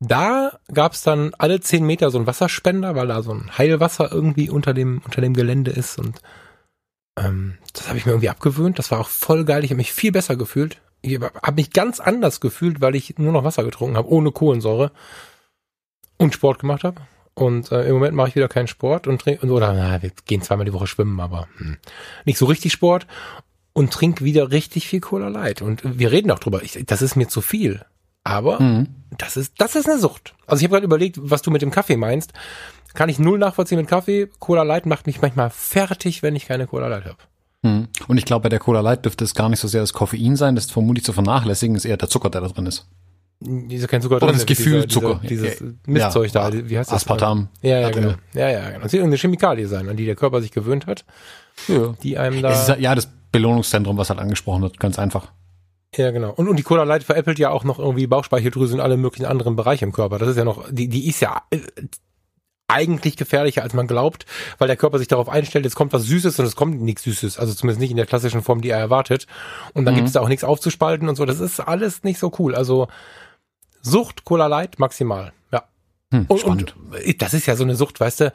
Da 0.00 0.58
gab's 0.72 1.02
dann 1.02 1.34
alle 1.36 1.60
zehn 1.60 1.84
Meter 1.84 2.10
so 2.10 2.16
einen 2.16 2.26
Wasserspender, 2.26 2.94
weil 2.94 3.08
da 3.08 3.22
so 3.22 3.34
ein 3.34 3.58
Heilwasser 3.58 4.10
irgendwie 4.10 4.48
unter 4.48 4.72
dem, 4.72 5.02
unter 5.04 5.20
dem 5.20 5.34
Gelände 5.34 5.70
ist 5.70 5.98
und 5.98 6.22
ähm, 7.18 7.58
das 7.74 7.88
habe 7.88 7.98
ich 7.98 8.06
mir 8.06 8.12
irgendwie 8.12 8.30
abgewöhnt. 8.30 8.78
Das 8.78 8.90
war 8.90 9.00
auch 9.00 9.08
voll 9.08 9.44
geil. 9.44 9.64
Ich 9.64 9.70
habe 9.70 9.76
mich 9.76 9.92
viel 9.92 10.12
besser 10.12 10.36
gefühlt. 10.36 10.80
Ich 11.02 11.20
habe 11.20 11.52
mich 11.54 11.70
ganz 11.70 12.00
anders 12.00 12.40
gefühlt, 12.40 12.80
weil 12.80 12.94
ich 12.94 13.18
nur 13.18 13.32
noch 13.32 13.44
Wasser 13.44 13.64
getrunken 13.64 13.96
habe, 13.96 14.08
ohne 14.08 14.32
Kohlensäure 14.32 14.92
und 16.18 16.34
Sport 16.34 16.60
gemacht 16.60 16.84
habe. 16.84 17.00
Und 17.40 17.72
äh, 17.72 17.84
im 17.86 17.94
Moment 17.94 18.14
mache 18.14 18.28
ich 18.28 18.34
wieder 18.34 18.48
keinen 18.48 18.66
Sport 18.66 19.06
und 19.06 19.22
trinke, 19.22 19.46
oder 19.46 19.72
na, 19.72 20.02
wir 20.02 20.10
gehen 20.26 20.42
zweimal 20.42 20.66
die 20.66 20.74
Woche 20.74 20.86
schwimmen, 20.86 21.18
aber 21.20 21.48
hm, 21.56 21.78
nicht 22.26 22.36
so 22.36 22.44
richtig 22.44 22.70
Sport 22.70 23.06
und 23.72 23.90
trinke 23.90 24.22
wieder 24.22 24.50
richtig 24.50 24.86
viel 24.86 25.00
Cola 25.00 25.28
Light. 25.28 25.62
Und 25.62 25.80
wir 25.98 26.12
reden 26.12 26.30
auch 26.32 26.38
drüber. 26.38 26.62
Ich, 26.62 26.78
das 26.84 27.00
ist 27.00 27.16
mir 27.16 27.28
zu 27.28 27.40
viel. 27.40 27.80
Aber 28.24 28.60
mhm. 28.60 28.88
das 29.16 29.38
ist 29.38 29.54
das 29.56 29.74
ist 29.74 29.88
eine 29.88 29.98
Sucht. 29.98 30.34
Also 30.46 30.60
ich 30.60 30.64
habe 30.64 30.74
gerade 30.74 30.84
überlegt, 30.84 31.16
was 31.18 31.40
du 31.40 31.50
mit 31.50 31.62
dem 31.62 31.70
Kaffee 31.70 31.96
meinst. 31.96 32.34
Kann 32.92 33.08
ich 33.08 33.18
null 33.18 33.38
nachvollziehen 33.38 33.78
mit 33.78 33.88
Kaffee. 33.88 34.28
Cola 34.38 34.62
Light 34.62 34.84
macht 34.84 35.06
mich 35.06 35.22
manchmal 35.22 35.48
fertig, 35.48 36.22
wenn 36.22 36.36
ich 36.36 36.46
keine 36.46 36.66
Cola 36.66 36.88
Light 36.88 37.06
habe. 37.06 37.16
Mhm. 37.62 37.88
Und 38.06 38.18
ich 38.18 38.26
glaube, 38.26 38.42
bei 38.42 38.48
der 38.50 38.58
Cola 38.58 38.82
Light 38.82 39.06
dürfte 39.06 39.24
es 39.24 39.34
gar 39.34 39.48
nicht 39.48 39.60
so 39.60 39.68
sehr 39.68 39.80
das 39.80 39.94
Koffein 39.94 40.36
sein, 40.36 40.56
das 40.56 40.66
ist 40.66 40.72
vermutlich 40.72 41.06
zu 41.06 41.14
vernachlässigen, 41.14 41.74
ist 41.74 41.86
eher 41.86 41.96
der 41.96 42.10
Zucker, 42.10 42.28
der 42.28 42.42
da 42.42 42.48
drin 42.48 42.66
ist. 42.66 42.86
Dieser 43.42 43.88
kein 43.88 44.02
Zucker 44.02 44.16
Oder 44.16 44.32
das 44.32 44.44
Gefühl 44.44 44.82
dieser, 44.82 44.88
Zucker. 44.88 45.20
Dieser, 45.26 45.48
dieses 45.48 45.74
Mistzeug 45.86 46.32
ja, 46.32 46.50
da, 46.50 46.68
wie 46.68 46.78
heißt 46.78 46.90
das? 46.90 46.96
Aspartam. 46.96 47.48
Ja, 47.62 47.80
ja, 47.80 47.90
genau. 47.90 48.14
Ja, 48.34 48.50
ja, 48.50 48.66
genau. 48.66 48.82
Das 48.82 48.92
wird 48.92 49.00
irgendeine 49.00 49.16
Chemikalie 49.16 49.66
sein, 49.66 49.88
an 49.88 49.96
die 49.96 50.04
der 50.04 50.14
Körper 50.14 50.42
sich 50.42 50.50
gewöhnt 50.50 50.86
hat. 50.86 51.06
Ja. 51.66 51.94
Die 52.02 52.18
einem 52.18 52.42
da. 52.42 52.50
Es 52.50 52.68
ist, 52.68 52.78
ja, 52.78 52.94
das 52.94 53.08
Belohnungszentrum, 53.32 53.96
was 53.96 54.10
halt 54.10 54.20
angesprochen 54.20 54.60
wird, 54.60 54.78
ganz 54.78 54.98
einfach. 54.98 55.32
Ja, 55.96 56.10
genau. 56.10 56.32
Und, 56.32 56.48
und 56.48 56.56
die 56.56 56.62
Cola 56.62 56.84
Light 56.84 57.02
veräppelt 57.02 57.38
ja 57.38 57.50
auch 57.50 57.64
noch 57.64 57.78
irgendwie 57.78 58.06
Bauchspeicheldrüse 58.06 58.74
und 58.74 58.80
alle 58.80 58.96
möglichen 58.96 59.26
anderen 59.26 59.56
Bereiche 59.56 59.84
im 59.84 59.92
Körper. 59.92 60.18
Das 60.18 60.28
ist 60.28 60.36
ja 60.36 60.44
noch, 60.44 60.66
die, 60.70 60.88
die 60.88 61.08
ist 61.08 61.20
ja 61.20 61.42
äh, 61.50 61.58
eigentlich 62.68 63.16
gefährlicher, 63.16 63.62
als 63.62 63.74
man 63.74 63.86
glaubt, 63.86 64.26
weil 64.58 64.68
der 64.68 64.76
Körper 64.76 64.98
sich 64.98 65.08
darauf 65.08 65.28
einstellt, 65.28 65.64
jetzt 65.64 65.74
kommt 65.74 65.92
was 65.92 66.04
Süßes 66.04 66.38
und 66.38 66.44
es 66.44 66.54
kommt 66.54 66.80
nichts 66.80 67.02
Süßes. 67.02 67.38
Also 67.38 67.54
zumindest 67.54 67.80
nicht 67.80 67.90
in 67.90 67.96
der 67.96 68.06
klassischen 68.06 68.42
Form, 68.42 68.60
die 68.60 68.70
er 68.70 68.78
erwartet. 68.78 69.26
Und 69.74 69.84
dann 69.84 69.94
mhm. 69.94 69.98
gibt 69.98 70.08
es 70.08 70.14
da 70.14 70.20
auch 70.20 70.28
nichts 70.28 70.44
aufzuspalten 70.44 71.08
und 71.08 71.16
so. 71.16 71.24
Das 71.24 71.40
ist 71.40 71.58
alles 71.58 72.04
nicht 72.04 72.18
so 72.18 72.30
cool. 72.38 72.54
Also 72.54 72.86
Sucht, 73.82 74.24
Cola 74.24 74.46
Light, 74.46 74.78
maximal. 74.78 75.32
Ja. 75.52 75.64
Hm, 76.12 76.26
und, 76.28 76.44
und, 76.44 76.74
das 77.18 77.34
ist 77.34 77.46
ja 77.46 77.56
so 77.56 77.64
eine 77.64 77.76
Sucht, 77.76 78.00
weißt 78.00 78.20
du, 78.20 78.32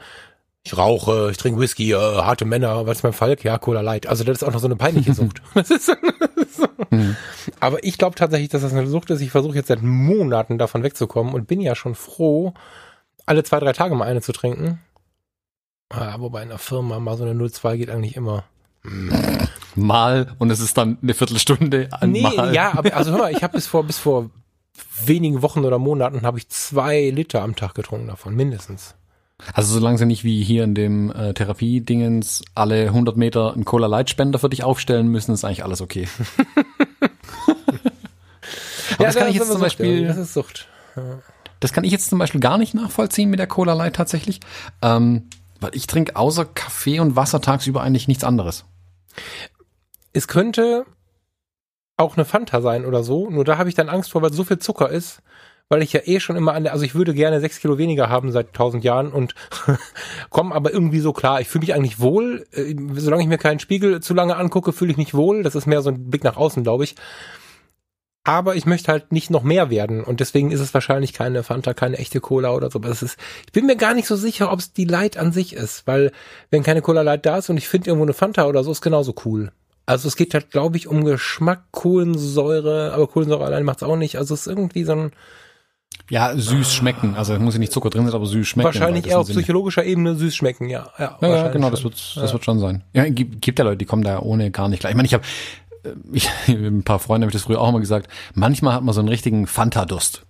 ich 0.64 0.76
rauche, 0.76 1.28
ich 1.30 1.36
trinke 1.36 1.60
Whisky, 1.60 1.92
äh, 1.92 1.96
harte 1.96 2.44
Männer, 2.44 2.86
was 2.86 2.98
ist 2.98 3.02
mein 3.04 3.12
Falk? 3.12 3.44
Ja, 3.44 3.56
Cola 3.56 3.82
Light. 3.82 4.08
Also 4.08 4.24
das 4.24 4.38
ist 4.38 4.42
auch 4.42 4.52
noch 4.52 4.58
so 4.58 4.66
eine 4.66 4.74
peinliche 4.74 5.14
Sucht. 5.14 5.40
Mhm. 6.90 7.16
Aber 7.60 7.84
ich 7.84 7.98
glaube 7.98 8.16
tatsächlich, 8.16 8.48
dass 8.48 8.62
das 8.62 8.72
eine 8.72 8.86
Sucht 8.88 9.10
ist. 9.10 9.20
Ich 9.20 9.30
versuche 9.30 9.54
jetzt 9.54 9.68
seit 9.68 9.82
Monaten 9.82 10.58
davon 10.58 10.82
wegzukommen 10.82 11.34
und 11.34 11.46
bin 11.46 11.60
ja 11.60 11.76
schon 11.76 11.94
froh, 11.94 12.52
alle 13.26 13.44
zwei, 13.44 13.60
drei 13.60 13.72
Tage 13.72 13.94
mal 13.94 14.06
eine 14.06 14.22
zu 14.22 14.32
trinken. 14.32 14.80
Ah, 15.90 16.16
wobei 16.18 16.42
in 16.42 16.48
der 16.48 16.58
Firma 16.58 16.98
mal 16.98 17.16
so 17.16 17.24
eine 17.24 17.48
02 17.48 17.76
geht 17.76 17.90
eigentlich 17.90 18.16
immer. 18.16 18.44
Mal 19.76 20.34
und 20.38 20.50
es 20.50 20.60
ist 20.60 20.76
dann 20.76 20.98
eine 21.02 21.14
Viertelstunde 21.14 21.88
an 21.92 22.10
Nee, 22.10 22.22
mal. 22.22 22.54
ja, 22.54 22.72
aber 22.76 22.92
also 22.96 23.12
hör 23.12 23.18
mal, 23.18 23.32
ich 23.32 23.42
habe 23.42 23.54
bis 23.54 23.66
vor 23.66 23.84
bis 23.84 23.98
vor 23.98 24.30
wenigen 25.04 25.42
Wochen 25.42 25.64
oder 25.64 25.78
Monaten 25.78 26.22
habe 26.22 26.38
ich 26.38 26.48
zwei 26.48 27.10
Liter 27.10 27.42
am 27.42 27.56
Tag 27.56 27.74
getrunken 27.74 28.08
davon, 28.08 28.34
mindestens. 28.34 28.94
Also 29.52 29.74
solange 29.74 29.98
sie 29.98 30.06
nicht 30.06 30.24
wie 30.24 30.42
hier 30.42 30.64
in 30.64 30.74
dem 30.74 31.10
äh, 31.10 31.34
Therapiedingens 31.34 32.42
alle 32.54 32.86
100 32.86 33.16
Meter 33.16 33.52
einen 33.52 33.64
Cola 33.66 33.86
Light 33.86 34.08
Spender 34.08 34.38
für 34.38 34.48
dich 34.48 34.64
aufstellen 34.64 35.08
müssen, 35.08 35.32
ist 35.32 35.44
eigentlich 35.44 35.64
alles 35.64 35.82
okay. 35.82 36.08
ja, 38.98 39.06
das 39.06 39.16
kann 39.16 39.28
ich 39.28 39.34
jetzt 39.34 39.52
zum 39.52 39.60
Beispiel. 39.60 40.06
Das 40.06 40.16
ist 40.16 40.32
Sucht. 40.32 40.68
Ja. 40.96 41.18
Das 41.60 41.72
kann 41.72 41.84
ich 41.84 41.92
jetzt 41.92 42.08
zum 42.08 42.18
Beispiel 42.18 42.40
gar 42.40 42.58
nicht 42.58 42.74
nachvollziehen 42.74 43.30
mit 43.30 43.38
der 43.38 43.46
Cola 43.46 43.74
Light 43.74 43.96
tatsächlich, 43.96 44.40
ähm, 44.82 45.28
weil 45.60 45.74
ich 45.74 45.86
trinke 45.86 46.16
außer 46.16 46.44
Kaffee 46.44 47.00
und 47.00 47.16
Wasser 47.16 47.40
tagsüber 47.40 47.82
eigentlich 47.82 48.08
nichts 48.08 48.24
anderes. 48.24 48.64
Es 50.12 50.28
könnte 50.28 50.86
auch 51.96 52.16
eine 52.16 52.24
Fanta 52.24 52.60
sein 52.60 52.84
oder 52.84 53.02
so, 53.02 53.30
nur 53.30 53.44
da 53.44 53.58
habe 53.58 53.68
ich 53.68 53.74
dann 53.74 53.88
Angst 53.88 54.10
vor, 54.10 54.22
weil 54.22 54.32
so 54.32 54.44
viel 54.44 54.58
Zucker 54.58 54.90
ist, 54.90 55.22
weil 55.68 55.82
ich 55.82 55.92
ja 55.92 56.00
eh 56.04 56.20
schon 56.20 56.36
immer 56.36 56.54
an 56.54 56.64
der, 56.64 56.72
also 56.72 56.84
ich 56.84 56.94
würde 56.94 57.14
gerne 57.14 57.40
sechs 57.40 57.58
Kilo 57.58 57.78
weniger 57.78 58.08
haben 58.08 58.30
seit 58.30 58.52
tausend 58.52 58.84
Jahren 58.84 59.12
und 59.12 59.34
komme 60.30 60.54
aber 60.54 60.72
irgendwie 60.72 61.00
so 61.00 61.12
klar. 61.12 61.40
Ich 61.40 61.48
fühle 61.48 61.62
mich 61.62 61.74
eigentlich 61.74 61.98
wohl, 61.98 62.46
äh, 62.52 62.74
solange 62.94 63.22
ich 63.22 63.28
mir 63.28 63.38
keinen 63.38 63.58
Spiegel 63.58 64.00
zu 64.00 64.14
lange 64.14 64.36
angucke, 64.36 64.72
fühle 64.72 64.92
ich 64.92 64.96
mich 64.96 65.14
wohl. 65.14 65.42
Das 65.42 65.54
ist 65.54 65.66
mehr 65.66 65.82
so 65.82 65.90
ein 65.90 66.08
Blick 66.08 66.22
nach 66.22 66.36
außen, 66.36 66.62
glaube 66.62 66.84
ich. 66.84 66.94
Aber 68.22 68.56
ich 68.56 68.66
möchte 68.66 68.90
halt 68.90 69.12
nicht 69.12 69.30
noch 69.30 69.44
mehr 69.44 69.70
werden 69.70 70.02
und 70.02 70.18
deswegen 70.18 70.50
ist 70.50 70.58
es 70.58 70.74
wahrscheinlich 70.74 71.12
keine 71.12 71.44
Fanta, 71.44 71.74
keine 71.74 71.98
echte 71.98 72.20
Cola 72.20 72.52
oder 72.54 72.70
so. 72.70 72.80
Aber 72.80 72.88
das 72.88 73.02
ist, 73.02 73.18
ich 73.46 73.52
bin 73.52 73.66
mir 73.66 73.76
gar 73.76 73.94
nicht 73.94 74.08
so 74.08 74.16
sicher, 74.16 74.50
ob 74.52 74.58
es 74.58 74.72
die 74.72 74.84
Light 74.84 75.16
an 75.16 75.32
sich 75.32 75.52
ist, 75.54 75.86
weil 75.86 76.10
wenn 76.50 76.64
keine 76.64 76.82
Cola 76.82 77.02
Light 77.02 77.24
da 77.24 77.38
ist 77.38 77.50
und 77.50 77.56
ich 77.56 77.68
finde 77.68 77.88
irgendwo 77.88 78.04
eine 78.04 78.14
Fanta 78.14 78.46
oder 78.46 78.64
so, 78.64 78.72
ist 78.72 78.80
genauso 78.80 79.14
cool. 79.24 79.52
Also 79.86 80.08
es 80.08 80.16
geht 80.16 80.34
halt, 80.34 80.50
glaube 80.50 80.76
ich, 80.76 80.88
um 80.88 81.04
Geschmack, 81.04 81.64
Kohlensäure, 81.70 82.92
aber 82.92 83.06
Kohlensäure 83.06 83.44
allein 83.44 83.64
macht's 83.64 83.84
auch 83.84 83.96
nicht. 83.96 84.16
Also 84.16 84.34
es 84.34 84.40
ist 84.40 84.46
irgendwie 84.48 84.84
so 84.84 84.92
ein 84.92 85.12
ja, 86.10 86.36
süß 86.36 86.72
schmecken. 86.74 87.14
Also 87.16 87.38
muss 87.38 87.54
ja 87.54 87.60
nicht 87.60 87.72
Zucker 87.72 87.90
drin 87.90 88.04
sein, 88.04 88.14
aber 88.14 88.26
süß 88.26 88.46
schmecken. 88.46 88.66
Wahrscheinlich 88.66 89.06
eher 89.06 89.20
auf 89.20 89.28
psychologischer 89.28 89.84
Ebene 89.84 90.14
süß 90.16 90.34
schmecken, 90.34 90.68
ja. 90.68 90.90
Ja, 90.98 91.18
ja, 91.20 91.28
ja 91.28 91.48
genau, 91.48 91.70
das 91.70 91.84
wird, 91.84 91.94
das 91.94 92.14
ja. 92.16 92.32
wird 92.32 92.44
schon 92.44 92.58
sein. 92.58 92.84
Ja, 92.92 93.08
gibt, 93.08 93.42
gibt 93.42 93.58
ja 93.58 93.64
Leute, 93.64 93.78
die 93.78 93.86
kommen 93.86 94.02
da 94.02 94.20
ohne 94.20 94.50
gar 94.50 94.68
nicht 94.68 94.80
klar. 94.80 94.90
Ich 94.90 94.96
meine, 94.96 95.06
ich 95.06 95.14
habe 95.14 95.24
ich, 96.12 96.28
ein 96.48 96.82
paar 96.82 96.98
Freunde 96.98 97.24
habe 97.24 97.30
ich 97.30 97.40
das 97.40 97.44
früher 97.44 97.60
auch 97.60 97.68
immer 97.68 97.80
gesagt, 97.80 98.08
manchmal 98.34 98.74
hat 98.74 98.82
man 98.82 98.94
so 98.94 99.00
einen 99.00 99.08
richtigen 99.08 99.46
Fanta-Durst. 99.46 100.26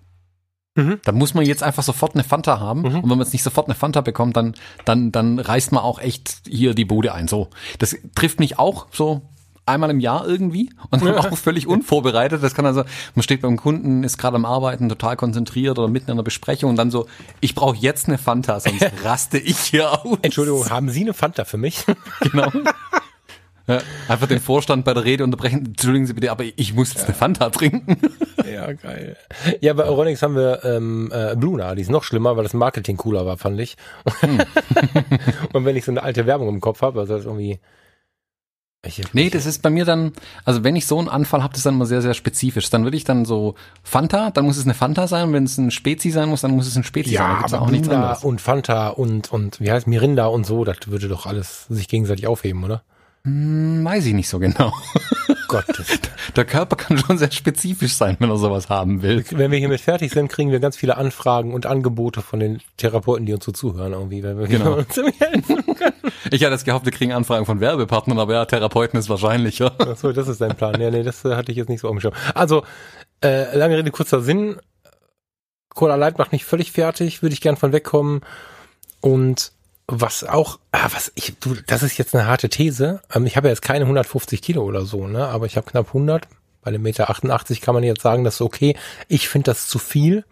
Mhm. 0.76 1.00
Da 1.04 1.12
muss 1.12 1.34
man 1.34 1.44
jetzt 1.44 1.62
einfach 1.62 1.82
sofort 1.82 2.14
eine 2.14 2.24
Fanta 2.24 2.60
haben. 2.60 2.80
Mhm. 2.80 2.96
Und 2.96 3.02
wenn 3.02 3.18
man 3.18 3.20
jetzt 3.20 3.32
nicht 3.32 3.42
sofort 3.42 3.66
eine 3.66 3.74
Fanta 3.74 4.02
bekommt, 4.02 4.36
dann, 4.36 4.54
dann, 4.84 5.10
dann 5.10 5.38
reißt 5.38 5.72
man 5.72 5.82
auch 5.82 5.98
echt 5.98 6.42
hier 6.46 6.74
die 6.74 6.84
Bude 6.84 7.14
ein. 7.14 7.28
So. 7.28 7.48
Das 7.78 7.96
trifft 8.14 8.40
mich 8.40 8.58
auch 8.58 8.86
so 8.92 9.22
einmal 9.66 9.90
im 9.90 10.00
Jahr 10.00 10.26
irgendwie 10.26 10.70
und 10.90 11.04
dann 11.04 11.14
auch 11.18 11.36
völlig 11.36 11.66
unvorbereitet. 11.66 12.42
Das 12.42 12.54
kann 12.54 12.64
also, 12.64 12.84
man 13.14 13.22
steht 13.22 13.42
beim 13.42 13.56
Kunden, 13.56 14.04
ist 14.04 14.16
gerade 14.16 14.36
am 14.36 14.44
Arbeiten, 14.44 14.88
total 14.88 15.16
konzentriert 15.16 15.78
oder 15.78 15.88
mitten 15.88 16.06
in 16.06 16.12
einer 16.12 16.22
Besprechung 16.22 16.70
und 16.70 16.76
dann 16.76 16.90
so, 16.90 17.06
ich 17.40 17.54
brauche 17.54 17.76
jetzt 17.76 18.08
eine 18.08 18.18
Fanta, 18.18 18.60
sonst 18.60 18.86
raste 19.04 19.38
ich 19.38 19.58
hier 19.58 20.04
aus. 20.04 20.18
Entschuldigung, 20.22 20.70
haben 20.70 20.88
Sie 20.88 21.02
eine 21.02 21.12
Fanta 21.12 21.44
für 21.44 21.58
mich? 21.58 21.84
Genau. 22.20 22.50
Ja, 23.68 23.80
einfach 24.08 24.28
den 24.28 24.40
Vorstand 24.40 24.84
bei 24.84 24.94
der 24.94 25.04
Rede 25.04 25.24
unterbrechen. 25.24 25.66
Entschuldigen 25.66 26.06
Sie 26.06 26.12
bitte, 26.12 26.30
aber 26.30 26.44
ich 26.44 26.72
muss 26.74 26.90
jetzt 26.90 27.02
ja. 27.02 27.06
eine 27.06 27.14
Fanta 27.14 27.50
trinken. 27.50 27.98
Ja, 28.50 28.72
geil. 28.72 29.16
Ja, 29.60 29.72
bei 29.72 29.84
Euronics 29.84 30.22
haben 30.22 30.36
wir 30.36 30.64
ähm, 30.64 31.10
äh, 31.12 31.34
Bluna, 31.34 31.74
die 31.74 31.82
ist 31.82 31.90
noch 31.90 32.04
schlimmer, 32.04 32.36
weil 32.36 32.44
das 32.44 32.54
Marketing 32.54 32.96
cooler 32.96 33.26
war, 33.26 33.36
fand 33.36 33.60
ich. 33.60 33.76
Hm. 34.20 34.40
Und 35.52 35.64
wenn 35.64 35.74
ich 35.74 35.84
so 35.84 35.90
eine 35.90 36.02
alte 36.02 36.26
Werbung 36.26 36.48
im 36.48 36.60
Kopf 36.60 36.82
habe, 36.82 37.00
also 37.00 37.16
das 37.16 37.24
irgendwie 37.24 37.58
ich, 38.86 39.02
nee, 39.12 39.30
das 39.30 39.46
ist 39.46 39.62
bei 39.62 39.70
mir 39.70 39.84
dann, 39.84 40.12
also 40.44 40.64
wenn 40.64 40.76
ich 40.76 40.86
so 40.86 40.98
einen 40.98 41.08
Anfall 41.08 41.42
habe, 41.42 41.52
das 41.52 41.58
ist 41.58 41.66
dann 41.66 41.74
immer 41.74 41.86
sehr, 41.86 42.02
sehr 42.02 42.14
spezifisch. 42.14 42.70
Dann 42.70 42.84
würde 42.84 42.96
ich 42.96 43.04
dann 43.04 43.24
so 43.24 43.54
Fanta, 43.82 44.30
dann 44.30 44.44
muss 44.44 44.56
es 44.56 44.64
eine 44.64 44.74
Fanta 44.74 45.06
sein. 45.08 45.32
Wenn 45.32 45.44
es 45.44 45.58
ein 45.58 45.70
Spezi 45.70 46.10
sein 46.10 46.28
muss, 46.28 46.40
dann 46.40 46.52
muss 46.52 46.66
es 46.66 46.76
ein 46.76 46.84
Spezi 46.84 47.10
ja, 47.10 47.22
sein. 47.22 47.50
Ja, 47.50 47.56
aber 47.56 47.62
auch 47.62 47.70
nichts 47.70 47.88
anderes. 47.88 48.24
und 48.24 48.40
Fanta 48.40 48.88
und, 48.88 49.32
und 49.32 49.60
wie 49.60 49.70
heißt 49.70 49.86
Mirinda 49.86 50.26
und 50.26 50.46
so, 50.46 50.64
das 50.64 50.78
würde 50.86 51.08
doch 51.08 51.26
alles 51.26 51.66
sich 51.68 51.88
gegenseitig 51.88 52.26
aufheben, 52.26 52.64
oder? 52.64 52.82
Hm, 53.26 53.84
weiß 53.84 54.06
ich 54.06 54.14
nicht 54.14 54.28
so 54.28 54.38
genau. 54.38 54.72
Gottes. 55.48 56.00
Der 56.36 56.44
Körper 56.44 56.76
kann 56.76 56.96
schon 56.96 57.18
sehr 57.18 57.30
spezifisch 57.30 57.94
sein, 57.94 58.16
wenn 58.20 58.30
er 58.30 58.36
sowas 58.36 58.68
haben 58.68 59.02
will. 59.02 59.24
Wenn 59.30 59.50
wir 59.50 59.58
hiermit 59.58 59.80
fertig 59.80 60.12
sind, 60.12 60.28
kriegen 60.28 60.52
wir 60.52 60.60
ganz 60.60 60.76
viele 60.76 60.96
Anfragen 60.96 61.52
und 61.52 61.66
Angebote 61.66 62.22
von 62.22 62.38
den 62.38 62.60
Therapeuten, 62.76 63.26
die 63.26 63.32
uns 63.32 63.44
so 63.44 63.50
zuhören 63.50 63.92
irgendwie, 63.92 64.22
wenn 64.22 64.38
wir 64.38 64.46
genau. 64.46 64.74
uns 64.76 64.96
helfen 64.96 65.64
können. 65.74 65.92
Ich 66.30 66.42
hatte 66.42 66.54
jetzt 66.54 66.64
gehofft, 66.64 66.84
wir 66.84 66.92
kriegen 66.92 67.12
Anfragen 67.12 67.46
von 67.46 67.60
Werbepartnern, 67.60 68.18
aber 68.18 68.34
ja, 68.34 68.44
Therapeuten 68.44 68.98
ist 68.98 69.08
wahrscheinlicher. 69.08 69.72
Ach 69.78 69.96
so, 69.96 70.12
das 70.12 70.26
ist 70.26 70.40
dein 70.40 70.56
Plan. 70.56 70.80
Ja, 70.80 70.90
nee, 70.90 71.04
das 71.04 71.24
äh, 71.24 71.36
hatte 71.36 71.52
ich 71.52 71.58
jetzt 71.58 71.68
nicht 71.68 71.80
so 71.80 71.88
umgeschaut. 71.88 72.14
Also, 72.34 72.64
äh, 73.22 73.56
lange 73.56 73.76
Rede, 73.76 73.92
kurzer 73.92 74.20
Sinn. 74.20 74.56
Cola 75.68 75.94
Light 75.94 76.18
macht 76.18 76.32
mich 76.32 76.44
völlig 76.44 76.72
fertig, 76.72 77.22
würde 77.22 77.32
ich 77.32 77.40
gern 77.40 77.56
von 77.56 77.72
wegkommen. 77.72 78.22
Und 79.00 79.52
was 79.88 80.24
auch, 80.24 80.58
ah, 80.72 80.88
was 80.92 81.12
ich, 81.14 81.38
du, 81.38 81.54
das 81.66 81.82
ist 81.82 81.96
jetzt 81.98 82.14
eine 82.14 82.26
harte 82.26 82.48
These. 82.48 83.00
Ähm, 83.14 83.26
ich 83.26 83.36
habe 83.36 83.48
ja 83.48 83.52
jetzt 83.52 83.62
keine 83.62 83.84
150 83.84 84.42
Kilo 84.42 84.62
oder 84.62 84.84
so, 84.84 85.06
ne, 85.06 85.26
aber 85.28 85.46
ich 85.46 85.56
habe 85.56 85.70
knapp 85.70 85.88
100. 85.88 86.28
Bei 86.62 86.68
einem 86.68 86.82
Meter 86.82 87.10
88 87.10 87.60
kann 87.60 87.74
man 87.74 87.84
jetzt 87.84 88.02
sagen, 88.02 88.24
das 88.24 88.36
ist 88.36 88.40
okay. 88.40 88.76
Ich 89.06 89.28
finde 89.28 89.52
das 89.52 89.68
zu 89.68 89.78
viel, 89.78 90.24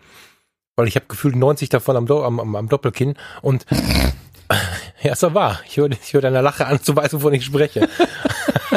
weil 0.75 0.89
ich 0.89 0.97
habe 0.97 1.07
gefühlt 1.07 1.37
90 1.37 1.69
davon 1.69 1.97
am, 1.97 2.11
am, 2.11 2.41
am, 2.41 2.57
am 2.57 2.69
Doppelkinn 2.69 3.15
und 3.41 3.65
ja, 5.03 5.13
ist 5.13 5.23
doch 5.23 5.35
wahr. 5.35 5.61
Ich 5.67 5.77
höre 5.77 5.91
ich 5.91 6.13
hör 6.13 6.21
deiner 6.21 6.43
Lache 6.43 6.67
an, 6.67 6.81
du 6.85 6.97
weißt, 6.97 7.15
wovon 7.15 7.35
ich 7.35 7.45
spreche. 7.45 7.89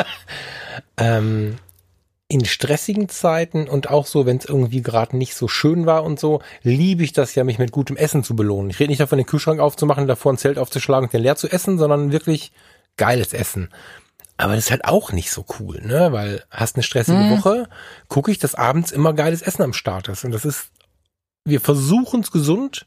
ähm, 0.98 1.58
in 2.30 2.44
stressigen 2.44 3.08
Zeiten 3.08 3.70
und 3.70 3.90
auch 3.90 4.06
so, 4.06 4.26
wenn 4.26 4.38
es 4.38 4.46
irgendwie 4.46 4.82
gerade 4.82 5.16
nicht 5.16 5.36
so 5.36 5.48
schön 5.48 5.86
war 5.86 6.04
und 6.04 6.20
so, 6.20 6.42
liebe 6.62 7.04
ich 7.04 7.14
das 7.14 7.36
ja, 7.36 7.46
mich 7.46 7.58
mit 7.58 7.72
gutem 7.72 7.96
Essen 7.96 8.24
zu 8.24 8.36
belohnen. 8.36 8.70
Ich 8.70 8.80
rede 8.80 8.90
nicht 8.90 9.00
davon, 9.00 9.18
den 9.18 9.26
Kühlschrank 9.26 9.62
aufzumachen, 9.62 10.08
davor 10.08 10.34
ein 10.34 10.38
Zelt 10.38 10.58
aufzuschlagen 10.58 11.06
und 11.06 11.14
den 11.14 11.22
leer 11.22 11.38
zu 11.38 11.48
essen, 11.48 11.78
sondern 11.78 12.12
wirklich 12.12 12.52
geiles 12.98 13.34
Essen. 13.34 13.70
Aber 14.36 14.56
das 14.56 14.66
ist 14.66 14.72
halt 14.72 14.86
auch 14.86 15.14
nicht 15.14 15.32
so 15.32 15.46
cool, 15.60 15.82
ne? 15.82 16.12
Weil 16.12 16.44
hast 16.52 16.76
eine 16.76 16.84
stressige 16.84 17.18
mhm. 17.18 17.32
Woche, 17.32 17.70
gucke 18.08 18.30
ich, 18.30 18.38
dass 18.38 18.56
abends 18.56 18.92
immer 18.92 19.14
geiles 19.14 19.42
Essen 19.42 19.64
am 19.64 19.74
Start 19.74 20.10
ist. 20.10 20.26
Und 20.26 20.32
das 20.32 20.46
ist, 20.46 20.70
wir 21.46 21.62
versuchen 21.62 22.22
es 22.22 22.32
gesund. 22.32 22.86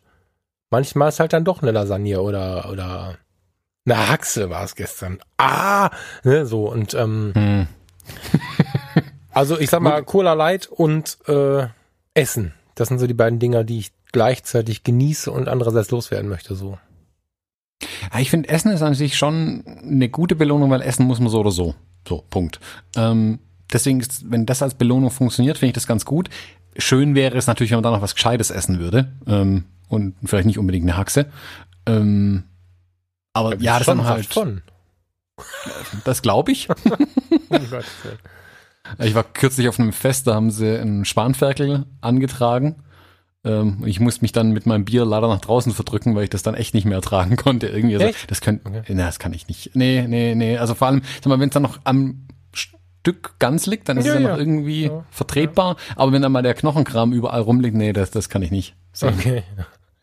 Manchmal 0.71 1.09
ist 1.09 1.19
halt 1.19 1.33
dann 1.33 1.45
doch 1.45 1.63
eine 1.63 1.73
Lasagne 1.73 2.21
oder, 2.21 2.71
oder 2.71 3.17
Eine 3.85 4.09
Haxe 4.09 4.51
war 4.51 4.65
es 4.65 4.77
gestern. 4.77 5.19
Ah, 5.39 5.91
ne, 6.23 6.47
so 6.47 6.69
und 6.69 6.95
ähm, 6.95 7.33
Hm. 7.35 7.69
Also 9.33 9.59
ich 9.59 9.71
sag 9.71 9.81
mal 9.81 10.03
Cola 10.05 10.33
Light 10.33 10.67
und 10.67 11.19
äh, 11.27 11.67
Essen. 12.15 12.55
Das 12.75 12.89
sind 12.89 12.99
so 12.99 13.07
die 13.07 13.15
beiden 13.15 13.39
Dinger, 13.39 13.65
die 13.65 13.79
ich 13.79 13.93
gleichzeitig 14.13 14.85
genieße 14.85 15.31
und 15.31 15.49
andererseits 15.49 15.91
loswerden 15.91 16.29
möchte. 16.29 16.55
So. 16.55 16.79
Ja, 18.13 18.21
ich 18.21 18.31
finde, 18.31 18.49
Essen 18.49 18.73
ist 18.73 18.83
an 18.83 18.95
sich 18.95 19.17
schon 19.17 19.65
eine 19.67 20.09
gute 20.09 20.35
Belohnung, 20.35 20.71
weil 20.71 20.83
Essen 20.83 21.07
muss 21.07 21.21
man 21.21 21.29
so 21.29 21.41
oder 21.41 21.51
so. 21.51 21.75
So, 22.07 22.25
Punkt. 22.31 22.61
Ähm, 22.97 23.39
deswegen 23.73 24.01
ist, 24.01 24.31
wenn 24.31 24.47
das 24.47 24.63
als 24.63 24.75
Belohnung 24.75 25.11
funktioniert, 25.11 25.59
finde 25.59 25.71
ich 25.71 25.75
das 25.75 25.87
ganz 25.87 26.05
gut. 26.05 26.29
Schön 26.77 27.15
wäre 27.15 27.37
es 27.37 27.47
natürlich, 27.47 27.71
wenn 27.71 27.79
man 27.79 27.85
da 27.85 27.91
noch 27.91 28.03
was 28.03 28.15
Gescheites 28.15 28.51
essen 28.51 28.79
würde. 28.79 29.13
Ähm, 29.27 29.65
und 29.89 30.15
vielleicht 30.25 30.47
nicht 30.47 30.59
unbedingt 30.59 30.85
eine 30.85 30.97
Haxe. 30.97 31.27
Ähm, 31.87 32.45
aber 33.33 33.57
ja, 33.57 33.79
das 33.79 33.85
schon, 33.85 33.99
dann 33.99 34.07
halt, 34.07 34.33
schon. 34.33 34.63
das 36.05 36.23
glaube 36.23 36.53
ich. 36.53 36.69
Es 37.51 37.61
nicht. 37.61 38.19
Ich 38.99 39.15
war 39.15 39.25
kürzlich 39.25 39.69
auf 39.69 39.79
einem 39.79 39.93
Fest, 39.93 40.27
da 40.27 40.35
haben 40.35 40.51
sie 40.51 40.79
einen 40.79 41.05
Spanferkel 41.05 41.85
angetragen. 42.01 42.77
Ähm, 43.45 43.83
ich 43.87 44.01
musste 44.01 44.23
mich 44.23 44.33
dann 44.33 44.53
mit 44.53 44.67
meinem 44.67 44.85
Bier 44.85 45.05
leider 45.05 45.29
nach 45.29 45.41
draußen 45.41 45.73
verdrücken, 45.73 46.15
weil 46.15 46.25
ich 46.25 46.31
das 46.31 46.43
dann 46.43 46.55
echt 46.55 46.75
nicht 46.75 46.85
mehr 46.85 46.97
ertragen 46.97 47.37
konnte. 47.37 47.69
Irgendwie. 47.69 47.95
Also, 47.95 48.07
Echt? 48.09 48.31
das 48.31 48.41
könnte, 48.41 48.67
Okay. 48.69 48.83
na, 48.95 49.07
das 49.07 49.19
kann 49.19 49.33
ich 49.33 49.49
nicht. 49.49 49.71
Nee, 49.75 50.05
nee, 50.09 50.35
nee. 50.35 50.59
Also 50.59 50.75
vor 50.75 50.89
allem, 50.89 51.03
sag 51.17 51.27
mal, 51.27 51.41
wenn 51.41 51.49
es 51.49 51.55
dann 51.55 51.63
noch 51.63 51.79
am 51.85 52.27
Stück 52.53 53.35
ganz 53.39 53.67
liegt, 53.67 53.89
dann 53.89 53.97
ist 53.97 54.07
Ja, 54.07 54.15
es 54.15 54.21
ja 54.21 54.27
ja. 54.27 54.33
noch 54.33 54.39
irgendwie 54.39 54.85
Ja. 54.87 55.05
vertretbar. 55.11 55.77
Aber 55.97 56.13
wenn 56.13 56.21
dann 56.23 56.33
mal 56.33 56.43
der 56.43 56.55
Knochenkram 56.55 57.13
überall 57.13 57.41
rumliegt, 57.41 57.77
nee, 57.77 57.93
das, 57.95 58.11
das 58.11 58.29
kann 58.29 58.43
ich 58.43 58.51
nicht. 58.51 58.75
sehen. 58.93 59.15
Okay. 59.19 59.43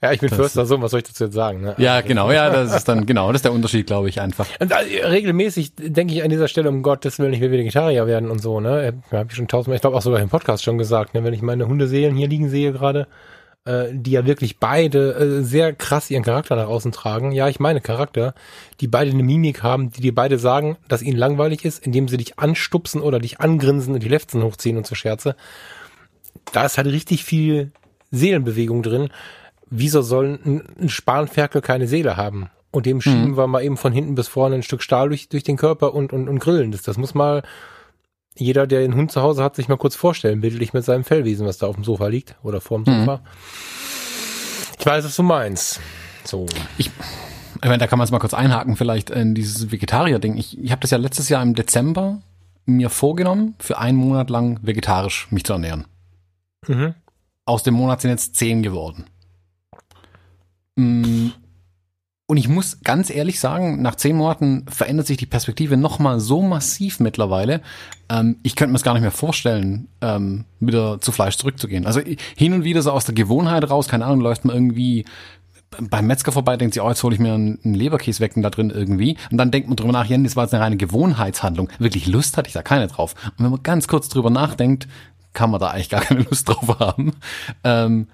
Ja, 0.01 0.11
ich 0.11 0.19
bin 0.19 0.29
Das- 0.29 0.37
Förster 0.37 0.65
Sohn, 0.67 0.81
was 0.83 0.91
soll 0.91 0.99
ich 0.99 1.07
dazu 1.07 1.23
jetzt 1.23 1.33
sagen? 1.33 1.61
Ne? 1.61 1.75
Ja, 1.79 2.01
genau, 2.01 2.31
ja, 2.31 2.49
das 2.51 2.75
ist 2.75 2.87
dann, 2.87 3.07
genau, 3.07 3.31
das 3.31 3.39
ist 3.39 3.45
der 3.45 3.51
Unterschied, 3.53 3.87
glaube 3.87 4.09
ich, 4.09 4.21
einfach. 4.21 4.45
Und 4.59 4.71
äh, 4.71 5.05
regelmäßig 5.05 5.73
denke 5.75 6.13
ich 6.13 6.23
an 6.23 6.29
dieser 6.29 6.47
Stelle, 6.47 6.69
um 6.69 6.83
Gottes 6.83 7.17
Willen, 7.17 7.33
ich 7.33 7.41
will 7.41 7.49
Vegetarier 7.51 8.05
werden 8.05 8.29
und 8.29 8.39
so, 8.39 8.59
ne? 8.59 8.93
Habe 9.11 9.27
ich 9.29 9.35
schon 9.35 9.47
tausendmal, 9.47 9.75
ich 9.77 9.81
glaube 9.81 9.97
auch 9.97 10.01
sogar 10.03 10.19
im 10.19 10.29
Podcast 10.29 10.63
schon 10.63 10.77
gesagt, 10.77 11.15
ne? 11.15 11.23
Wenn 11.23 11.33
ich 11.33 11.41
meine 11.41 11.67
Hundeseelen 11.67 12.15
hier 12.15 12.27
liegen 12.27 12.47
sehe 12.49 12.73
gerade, 12.73 13.07
äh, 13.65 13.85
die 13.91 14.11
ja 14.11 14.25
wirklich 14.27 14.59
beide 14.59 15.13
äh, 15.15 15.43
sehr 15.43 15.73
krass 15.73 16.11
ihren 16.11 16.23
Charakter 16.23 16.55
nach 16.55 16.67
außen 16.67 16.91
tragen. 16.91 17.31
Ja, 17.31 17.47
ich 17.49 17.59
meine 17.59 17.81
Charakter, 17.81 18.35
die 18.81 18.87
beide 18.87 19.09
eine 19.11 19.23
Mimik 19.23 19.63
haben, 19.63 19.89
die 19.89 20.01
dir 20.01 20.13
beide 20.13 20.37
sagen, 20.37 20.77
dass 20.87 21.01
ihnen 21.01 21.17
langweilig 21.17 21.65
ist, 21.65 21.83
indem 21.83 22.07
sie 22.07 22.17
dich 22.17 22.37
anstupsen 22.37 23.01
oder 23.01 23.17
dich 23.17 23.39
angrinsen 23.41 23.95
und 23.95 24.03
die 24.03 24.09
Lefzen 24.09 24.43
hochziehen 24.43 24.77
und 24.77 24.85
so 24.85 24.93
Scherze. 24.93 25.35
Da 26.53 26.65
ist 26.65 26.77
halt 26.77 26.87
richtig 26.87 27.23
viel 27.23 27.71
Seelenbewegung 28.11 28.83
drin. 28.83 29.09
Wieso 29.69 30.01
soll 30.01 30.39
ein, 30.43 30.63
ein 30.79 30.89
Spanferkel 30.89 31.61
keine 31.61 31.87
Seele 31.87 32.17
haben? 32.17 32.49
Und 32.71 32.85
dem 32.85 33.01
schieben 33.01 33.37
wir 33.37 33.47
mal 33.47 33.63
eben 33.63 33.77
von 33.77 33.93
hinten 33.93 34.15
bis 34.15 34.27
vorne 34.27 34.55
ein 34.55 34.63
Stück 34.63 34.83
Stahl 34.83 35.09
durch, 35.09 35.29
durch 35.29 35.43
den 35.43 35.57
Körper 35.57 35.93
und, 35.93 36.13
und, 36.13 36.29
und 36.29 36.39
grillen 36.39 36.71
das. 36.71 36.83
Das 36.83 36.97
muss 36.97 37.15
mal 37.15 37.43
jeder, 38.35 38.67
der 38.67 38.81
den 38.81 38.95
Hund 38.95 39.11
zu 39.11 39.21
Hause 39.21 39.43
hat, 39.43 39.55
sich 39.55 39.67
mal 39.67 39.77
kurz 39.77 39.95
vorstellen, 39.95 40.41
bildlich 40.41 40.73
mit 40.73 40.85
seinem 40.85 41.03
Fellwesen, 41.03 41.47
was 41.47 41.57
da 41.57 41.67
auf 41.67 41.75
dem 41.75 41.83
Sofa 41.83 42.07
liegt 42.07 42.35
oder 42.43 42.61
vorm 42.61 42.85
Sofa. 42.85 43.21
Ich 44.79 44.85
weiß, 44.85 45.05
was 45.05 45.15
du 45.15 45.23
meinst. 45.23 45.79
So. 46.23 46.45
Ich 46.77 46.91
meine, 47.61 47.79
da 47.79 47.87
kann 47.87 47.97
man 47.97 48.05
es 48.05 48.11
mal 48.11 48.19
kurz 48.19 48.33
einhaken, 48.33 48.75
vielleicht 48.75 49.09
in 49.09 49.33
dieses 49.33 49.71
Vegetarier-Ding. 49.71 50.37
Ich, 50.37 50.59
ich 50.59 50.71
habe 50.71 50.81
das 50.81 50.91
ja 50.91 50.97
letztes 50.97 51.29
Jahr 51.29 51.41
im 51.41 51.55
Dezember 51.55 52.21
mir 52.65 52.89
vorgenommen, 52.89 53.55
für 53.59 53.77
einen 53.77 53.97
Monat 53.97 54.29
lang 54.29 54.59
vegetarisch 54.61 55.27
mich 55.31 55.45
zu 55.45 55.53
ernähren. 55.53 55.85
Mhm. 56.67 56.93
Aus 57.45 57.63
dem 57.63 57.73
Monat 57.73 58.01
sind 58.01 58.11
jetzt 58.11 58.35
zehn 58.35 58.61
geworden. 58.61 59.05
Mm, 60.77 61.31
Und 62.29 62.37
ich 62.37 62.49
muss 62.49 62.81
ganz 62.83 63.09
ehrlich 63.09 63.39
sagen, 63.39 63.81
nach 63.81 63.95
zehn 63.95 64.15
Monaten 64.17 64.65
verändert 64.69 65.07
sich 65.07 65.15
die 65.17 65.25
Perspektive 65.25 65.77
nochmal 65.77 66.19
so 66.19 66.41
massiv 66.41 66.99
mittlerweile. 66.99 67.61
Ähm, 68.09 68.37
ich 68.43 68.55
könnte 68.55 68.71
mir 68.73 68.77
es 68.77 68.83
gar 68.83 68.93
nicht 68.93 69.01
mehr 69.01 69.11
vorstellen, 69.11 69.87
ähm, 70.01 70.43
wieder 70.59 70.99
zu 70.99 71.11
Fleisch 71.13 71.37
zurückzugehen. 71.37 71.85
Also 71.85 72.01
hin 72.35 72.53
und 72.53 72.63
wieder 72.65 72.81
so 72.81 72.91
aus 72.91 73.05
der 73.05 73.15
Gewohnheit 73.15 73.69
raus, 73.69 73.87
keine 73.87 74.05
Ahnung, 74.05 74.21
läuft 74.21 74.43
man 74.43 74.55
irgendwie 74.55 75.05
beim 75.89 76.07
Metzger 76.07 76.31
vorbei, 76.31 76.57
denkt 76.57 76.73
sich, 76.73 76.83
oh, 76.83 76.89
jetzt 76.89 77.03
hole 77.03 77.13
ich 77.15 77.19
mir 77.19 77.33
einen, 77.33 77.59
einen 77.63 77.73
Leberkäse 77.75 78.19
weg 78.21 78.35
und 78.35 78.41
da 78.41 78.49
drin 78.49 78.69
irgendwie. 78.71 79.17
Und 79.31 79.37
dann 79.37 79.51
denkt 79.51 79.67
man 79.69 79.75
drüber 79.77 79.91
nach, 79.93 80.05
ja, 80.05 80.17
das 80.17 80.35
war 80.35 80.43
jetzt 80.45 80.53
eine 80.53 80.63
reine 80.63 80.77
Gewohnheitshandlung. 80.77 81.69
Wirklich 81.79 82.07
Lust 82.07 82.37
hatte 82.37 82.47
ich 82.47 82.53
da 82.53 82.61
keine 82.61 82.87
drauf. 82.87 83.15
Und 83.37 83.43
wenn 83.43 83.51
man 83.51 83.63
ganz 83.63 83.87
kurz 83.87 84.09
drüber 84.09 84.29
nachdenkt, 84.29 84.87
kann 85.33 85.49
man 85.51 85.59
da 85.59 85.67
eigentlich 85.69 85.89
gar 85.89 86.01
keine 86.01 86.21
Lust 86.23 86.49
drauf 86.49 86.79
haben. 86.79 87.13
Ähm, 87.63 88.07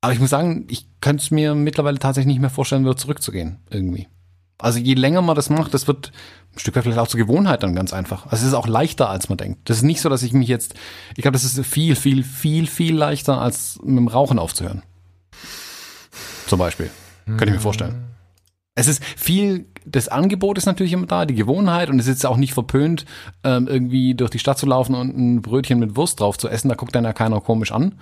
aber 0.00 0.12
ich 0.12 0.20
muss 0.20 0.30
sagen, 0.30 0.66
ich 0.68 0.86
könnte 1.00 1.22
es 1.22 1.30
mir 1.30 1.54
mittlerweile 1.54 1.98
tatsächlich 1.98 2.32
nicht 2.32 2.40
mehr 2.40 2.50
vorstellen, 2.50 2.84
wieder 2.84 2.96
zurückzugehen, 2.96 3.58
irgendwie. 3.70 4.08
Also 4.58 4.78
je 4.78 4.94
länger 4.94 5.22
man 5.22 5.36
das 5.36 5.50
macht, 5.50 5.72
das 5.72 5.86
wird 5.86 6.12
ein 6.54 6.58
Stück 6.58 6.74
weit 6.74 6.82
vielleicht 6.82 6.98
auch 6.98 7.08
zur 7.08 7.20
Gewohnheit 7.20 7.62
dann 7.62 7.74
ganz 7.74 7.92
einfach. 7.92 8.24
Also 8.26 8.42
es 8.42 8.48
ist 8.48 8.54
auch 8.54 8.66
leichter, 8.66 9.08
als 9.08 9.28
man 9.28 9.38
denkt. 9.38 9.70
Das 9.70 9.78
ist 9.78 9.82
nicht 9.84 10.00
so, 10.00 10.08
dass 10.08 10.22
ich 10.22 10.32
mich 10.32 10.48
jetzt, 10.48 10.74
ich 11.16 11.22
glaube, 11.22 11.32
das 11.32 11.44
ist 11.44 11.64
viel, 11.64 11.94
viel, 11.94 12.24
viel, 12.24 12.66
viel 12.66 12.96
leichter, 12.96 13.40
als 13.40 13.78
mit 13.82 13.98
dem 13.98 14.08
Rauchen 14.08 14.38
aufzuhören. 14.38 14.82
Zum 16.46 16.58
Beispiel. 16.58 16.90
Könnte 17.26 17.46
ich 17.46 17.52
mir 17.52 17.60
vorstellen. 17.60 18.06
Es 18.74 18.88
ist 18.88 19.04
viel, 19.04 19.66
das 19.90 20.08
Angebot 20.08 20.58
ist 20.58 20.66
natürlich 20.66 20.92
immer 20.92 21.06
da, 21.06 21.24
die 21.24 21.34
Gewohnheit 21.34 21.90
und 21.90 21.98
es 21.98 22.06
ist 22.06 22.24
auch 22.26 22.36
nicht 22.36 22.54
verpönt, 22.54 23.04
ähm, 23.44 23.68
irgendwie 23.68 24.14
durch 24.14 24.30
die 24.30 24.38
Stadt 24.38 24.58
zu 24.58 24.66
laufen 24.66 24.94
und 24.94 25.16
ein 25.16 25.42
Brötchen 25.42 25.78
mit 25.78 25.96
Wurst 25.96 26.20
drauf 26.20 26.38
zu 26.38 26.48
essen. 26.48 26.68
Da 26.68 26.74
guckt 26.74 26.94
dann 26.94 27.04
ja 27.04 27.12
keiner 27.12 27.40
komisch 27.40 27.72
an. 27.72 27.94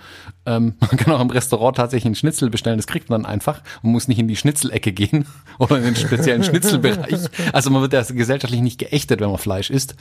Ähm, 0.45 0.75
man 0.79 0.97
kann 0.97 1.13
auch 1.13 1.21
im 1.21 1.29
Restaurant 1.29 1.77
tatsächlich 1.77 2.05
einen 2.05 2.15
Schnitzel 2.15 2.49
bestellen, 2.49 2.77
das 2.77 2.87
kriegt 2.87 3.09
man 3.09 3.23
dann 3.23 3.31
einfach. 3.31 3.61
Man 3.81 3.91
muss 3.91 4.07
nicht 4.07 4.19
in 4.19 4.27
die 4.27 4.35
Schnitzelecke 4.35 4.91
gehen 4.91 5.25
oder 5.59 5.77
in 5.77 5.83
den 5.83 5.95
speziellen 5.95 6.43
Schnitzelbereich. 6.43 7.29
Also 7.53 7.69
man 7.69 7.81
wird 7.81 7.93
ja 7.93 8.03
gesellschaftlich 8.03 8.61
nicht 8.61 8.79
geächtet, 8.79 9.19
wenn 9.19 9.29
man 9.29 9.37
Fleisch 9.37 9.69
isst. 9.69 9.95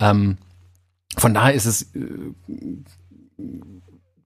Ähm, 0.00 0.38
von 1.16 1.34
daher 1.34 1.54
ist 1.54 1.66
es 1.66 1.82
äh, 1.94 2.08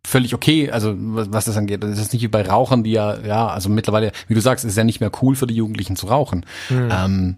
völlig 0.07 0.35
okay, 0.35 0.71
also 0.71 0.95
was, 0.97 1.33
was 1.33 1.45
das 1.47 1.57
angeht. 1.57 1.83
Das 1.83 1.99
ist 1.99 2.13
nicht 2.13 2.23
wie 2.23 2.29
bei 2.29 2.47
Rauchern, 2.49 2.85
die 2.85 2.93
ja, 2.93 3.19
ja, 3.21 3.47
also 3.49 3.69
mittlerweile, 3.69 4.13
wie 4.29 4.35
du 4.35 4.41
sagst, 4.41 4.65
ist 4.65 4.77
ja 4.77 4.85
nicht 4.85 5.01
mehr 5.01 5.11
cool 5.23 5.35
für 5.37 5.47
die 5.47 5.55
Jugendlichen 5.55 5.97
zu 5.97 6.07
rauchen. 6.07 6.47
Ähm, 6.71 7.37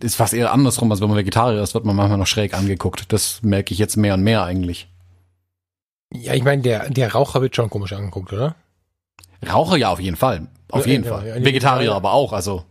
ist 0.00 0.16
fast 0.16 0.34
eher 0.34 0.52
andersrum, 0.52 0.90
als 0.90 1.00
wenn 1.00 1.08
man 1.08 1.16
Vegetarier 1.16 1.62
ist, 1.62 1.74
wird 1.74 1.84
man 1.84 1.96
manchmal 1.96 2.18
noch 2.18 2.26
schräg 2.26 2.52
angeguckt. 2.54 3.12
Das 3.12 3.42
merke 3.42 3.72
ich 3.72 3.78
jetzt 3.78 3.96
mehr 3.96 4.14
und 4.14 4.22
mehr 4.22 4.42
eigentlich. 4.44 4.88
Ja, 6.12 6.34
ich 6.34 6.44
meine, 6.44 6.62
der, 6.62 6.90
der 6.90 7.12
Raucher 7.12 7.40
wird 7.40 7.56
schon 7.56 7.70
komisch 7.70 7.92
angeguckt, 7.92 8.32
oder? 8.32 8.54
Raucher 9.50 9.76
ja, 9.76 9.90
auf 9.90 10.00
jeden 10.00 10.16
Fall. 10.16 10.48
Auf 10.70 10.86
Ja, 10.86 10.92
jeden 10.92 11.04
ja, 11.04 11.10
Fall. 11.10 11.20
ja, 11.26 11.34
Vegetarier 11.36 11.44
Vegetarier. 11.46 11.92
aber 11.94 12.12
auch, 12.12 12.32
also. 12.32 12.64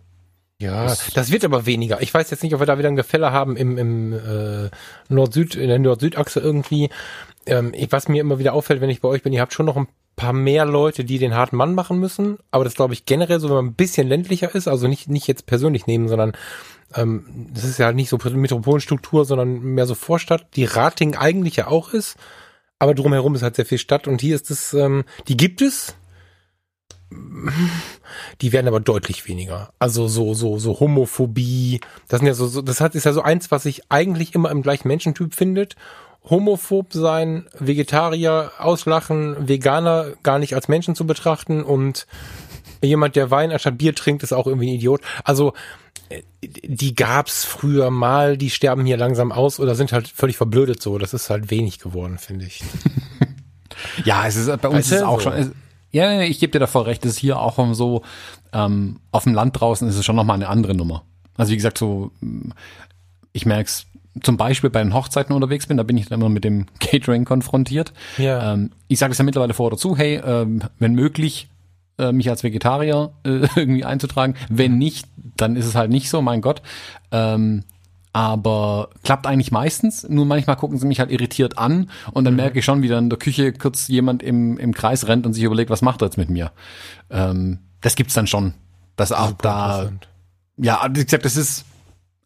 Ja, 0.62 0.86
Das- 0.86 1.12
das, 1.14 1.32
wird 1.32 1.44
aber 1.44 1.66
weniger. 1.66 2.02
Ich 2.02 2.14
weiß 2.14 2.30
jetzt 2.32 2.44
nicht, 2.44 2.54
ob 2.54 2.62
wir 2.62 2.66
da 2.66 2.78
wieder 2.78 2.88
ein 2.90 2.96
Gefälle 2.96 3.32
haben 3.32 3.58
im, 3.58 3.78
im 3.78 4.14
äh, 4.14 4.70
Nord-Süd, 5.10 5.56
in 5.56 5.68
der 5.68 5.80
Nord-Süd-Achse 5.80 6.40
irgendwie. 6.40 6.90
Ähm, 7.46 7.74
ich, 7.76 7.92
was 7.92 8.08
mir 8.08 8.22
immer 8.22 8.40
wieder 8.40 8.54
auffällt, 8.54 8.82
wenn 8.82 8.90
ich 8.90 9.02
bei 9.02 9.08
euch 9.08 9.24
bin, 9.24 9.34
ihr 9.34 9.42
habt 9.42 9.54
schon 9.54 9.66
noch 9.66 9.78
ein 9.78 9.88
paar 10.16 10.34
mehr 10.34 10.66
Leute, 10.66 11.04
die 11.04 11.20
den 11.20 11.36
harten 11.36 11.58
Mann 11.58 11.76
machen 11.76 12.00
müssen. 12.00 12.38
Aber 12.52 12.64
das 12.64 12.76
glaube 12.76 12.94
ich 12.94 13.06
generell 13.06 13.40
so, 13.40 13.50
wenn 13.50 13.56
man 13.56 13.66
ein 13.68 13.74
bisschen 13.76 14.08
ländlicher 14.08 14.54
ist, 14.54 14.68
also 14.68 14.88
nicht, 14.88 15.10
nicht 15.10 15.28
jetzt 15.28 15.46
persönlich 15.46 15.88
nehmen, 15.88 16.08
sondern 16.08 16.34
ähm, 16.94 17.26
das 17.54 17.64
ist 17.64 17.80
ja 17.80 17.92
nicht 17.92 18.10
so 18.10 18.18
Metropolenstruktur, 18.18 19.26
sondern 19.26 19.60
mehr 19.60 19.86
so 19.86 19.96
Vorstadt, 19.96 20.48
die 20.56 20.66
Rating 20.66 21.16
eigentlich 21.16 21.58
ja 21.58 21.68
auch 21.68 21.94
ist. 21.94 22.18
Aber 22.80 22.94
drumherum 22.94 23.36
ist 23.36 23.42
halt 23.42 23.56
sehr 23.56 23.66
viel 23.66 23.78
Stadt 23.78 24.08
und 24.08 24.22
hier 24.22 24.36
ist 24.36 24.52
es, 24.52 24.74
ähm, 24.74 25.06
die 25.28 25.38
gibt 25.38 25.62
es, 25.62 25.96
die 28.42 28.52
werden 28.52 28.68
aber 28.68 28.80
deutlich 28.80 29.28
weniger. 29.28 29.74
Also 29.80 30.08
so 30.08 30.34
so 30.34 30.58
so 30.58 30.80
Homophobie, 30.80 31.80
das 32.08 32.20
sind 32.20 32.28
ja 32.28 32.34
so, 32.34 32.48
so 32.48 32.62
das 32.62 32.82
hat 32.82 32.96
ist 32.96 33.06
ja 33.06 33.14
so 33.14 33.22
eins, 33.22 33.52
was 33.52 33.64
sich 33.64 33.84
eigentlich 33.90 34.36
immer 34.36 34.52
im 34.52 34.62
gleichen 34.62 34.88
Menschentyp 34.88 35.34
findet. 35.34 35.76
Homophob 36.30 36.94
sein, 36.94 37.46
Vegetarier 37.60 38.52
auslachen, 38.58 39.48
Veganer 39.48 40.14
gar 40.24 40.40
nicht 40.40 40.56
als 40.56 40.68
Menschen 40.68 40.96
zu 40.96 41.06
betrachten 41.06 41.64
und 41.64 42.08
jemand, 42.82 43.16
der 43.16 43.32
Wein 43.32 43.52
anstatt 43.52 43.78
Bier 43.78 43.96
trinkt, 43.96 44.24
ist 44.24 44.34
auch 44.34 44.48
irgendwie 44.48 44.72
ein 44.72 44.76
Idiot. 44.76 45.02
Also 45.24 45.54
äh, 46.10 46.22
die 46.42 46.96
gab's 46.96 47.46
früher 47.46 47.90
mal, 47.90 48.38
die 48.38 48.50
sterben 48.50 48.86
hier 48.86 48.98
langsam 48.98 49.32
aus 49.32 49.60
oder 49.60 49.76
sind 49.76 49.92
halt 49.92 50.08
völlig 50.08 50.38
verblödet 50.38 50.82
so. 50.82 50.98
Das 50.98 51.14
ist 51.14 51.30
halt 51.30 51.52
wenig 51.52 51.80
geworden, 51.80 52.18
finde 52.18 52.46
ich. 52.46 52.64
Ja, 54.04 54.26
es 54.26 54.36
ist 54.36 54.48
bei 54.62 54.68
uns 54.68 54.78
Weißt 54.78 54.92
ist 54.92 54.98
es 55.00 55.04
auch 55.04 55.22
so. 55.22 55.32
schon. 55.32 55.54
Ja, 55.92 56.22
ich 56.22 56.40
gebe 56.40 56.52
dir 56.52 56.60
da 56.60 56.68
voll 56.68 56.84
recht. 56.84 57.06
Es 57.06 57.14
ist 57.14 57.18
hier 57.20 57.40
auch 57.40 57.74
so, 57.74 58.04
ähm, 58.54 59.00
auf 59.12 59.24
dem 59.24 59.34
Land 59.34 59.60
draußen 59.60 59.88
ist 59.88 59.96
es 59.96 60.06
schon 60.06 60.16
nochmal 60.16 60.36
eine 60.36 60.50
andere 60.50 60.76
Nummer. 60.76 61.04
Also 61.38 61.52
wie 61.52 61.56
gesagt, 61.56 61.78
so, 61.78 62.12
mm, 62.20 62.52
ich 63.32 63.46
merke 63.46 63.70
es 63.70 63.86
zum 64.22 64.38
Beispiel 64.38 64.70
bei 64.70 64.82
den 64.82 64.94
Hochzeiten 64.94 65.36
unterwegs 65.36 65.68
bin, 65.68 65.78
da 65.78 65.84
bin 65.84 65.98
ich 65.98 66.08
dann 66.08 66.22
immer 66.22 66.30
mit 66.30 66.44
dem 66.44 66.66
Catering 66.80 67.26
konfrontiert. 67.26 67.94
Ja. 68.18 68.54
Ähm, 68.54 68.72
ich 68.88 69.00
sage 69.00 69.12
es 69.12 69.18
ja 69.18 69.26
mittlerweile 69.26 69.54
vor 69.54 69.68
oder 69.68 69.78
zu, 69.78 69.98
hey, 69.98 70.22
ähm, 70.24 70.62
wenn 70.80 70.94
möglich, 70.94 71.50
äh, 71.98 72.12
mich 72.12 72.30
als 72.30 72.44
Vegetarier 72.44 73.14
äh, 73.24 73.48
irgendwie 73.56 73.86
einzutragen. 73.86 74.36
Wenn 74.50 74.78
nicht, 74.78 75.08
dann 75.38 75.56
ist 75.56 75.66
es 75.66 75.76
halt 75.76 75.92
nicht 75.92 76.10
so, 76.10 76.22
mein 76.22 76.42
Gott. 76.42 76.62
Ähm, 77.12 77.64
aber 78.14 78.90
klappt 79.04 79.28
eigentlich 79.28 79.52
meistens. 79.52 80.08
Nur 80.08 80.26
manchmal 80.26 80.56
gucken 80.56 80.78
sie 80.78 80.88
mich 80.88 81.00
halt 81.02 81.12
irritiert 81.12 81.58
an 81.58 81.90
und 82.12 82.24
dann 82.24 82.36
merke 82.38 82.60
ich 82.60 82.66
schon, 82.66 82.82
wie 82.82 82.88
dann 82.88 83.06
in 83.06 83.10
der 83.10 83.20
Küche 83.20 83.52
kurz 83.52 83.90
jemand 83.90 84.24
im, 84.24 84.58
im 84.58 84.74
Kreis 84.74 85.08
rennt 85.08 85.26
und 85.26 85.34
sich 85.34 85.44
überlegt, 85.44 85.70
was 85.70 85.82
macht 85.82 86.02
er 86.02 86.06
jetzt 86.06 86.18
mit 86.18 86.30
mir. 86.30 86.52
Ähm, 87.10 87.60
das 87.82 87.96
gibt's 87.96 88.14
dann 88.14 88.28
schon. 88.28 88.54
Das 88.96 89.12
auch 89.12 89.34
da, 89.34 89.92
ja, 90.56 90.88
wie 90.92 91.04
gesagt, 91.04 91.26
das 91.26 91.36
ist 91.36 91.66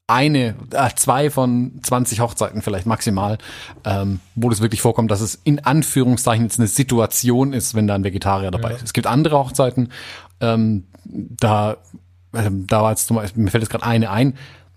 eine, 0.09 0.55
äh, 0.71 0.89
zwei 0.95 1.29
von 1.29 1.79
20 1.83 2.19
Hochzeiten 2.19 2.61
vielleicht 2.61 2.85
maximal, 2.85 3.37
ähm, 3.85 4.19
wo 4.35 4.49
das 4.49 4.61
wirklich 4.61 4.81
vorkommt, 4.81 5.11
dass 5.11 5.21
es 5.21 5.39
in 5.43 5.59
Anführungszeichen 5.63 6.45
jetzt 6.45 6.59
eine 6.59 6.67
Situation 6.67 7.53
ist, 7.53 7.75
wenn 7.75 7.87
da 7.87 7.95
ein 7.95 8.03
Vegetarier 8.03 8.51
dabei 8.51 8.71
Ja. 8.71 8.75
ist. 8.77 8.83
Es 8.83 8.93
gibt 8.93 9.07
andere 9.07 9.37
Hochzeiten, 9.37 9.91
ähm, 10.41 10.85
da, 11.05 11.77
ähm, 12.33 12.65
da 12.67 12.81
war 12.81 12.91
jetzt 12.91 13.07
zum 13.07 13.17
Beispiel, 13.17 13.43
mir 13.43 13.51
fällt 13.51 13.63
jetzt 13.63 13.71
gerade 13.71 13.85
eine 13.85 14.09
ein, 14.11 14.35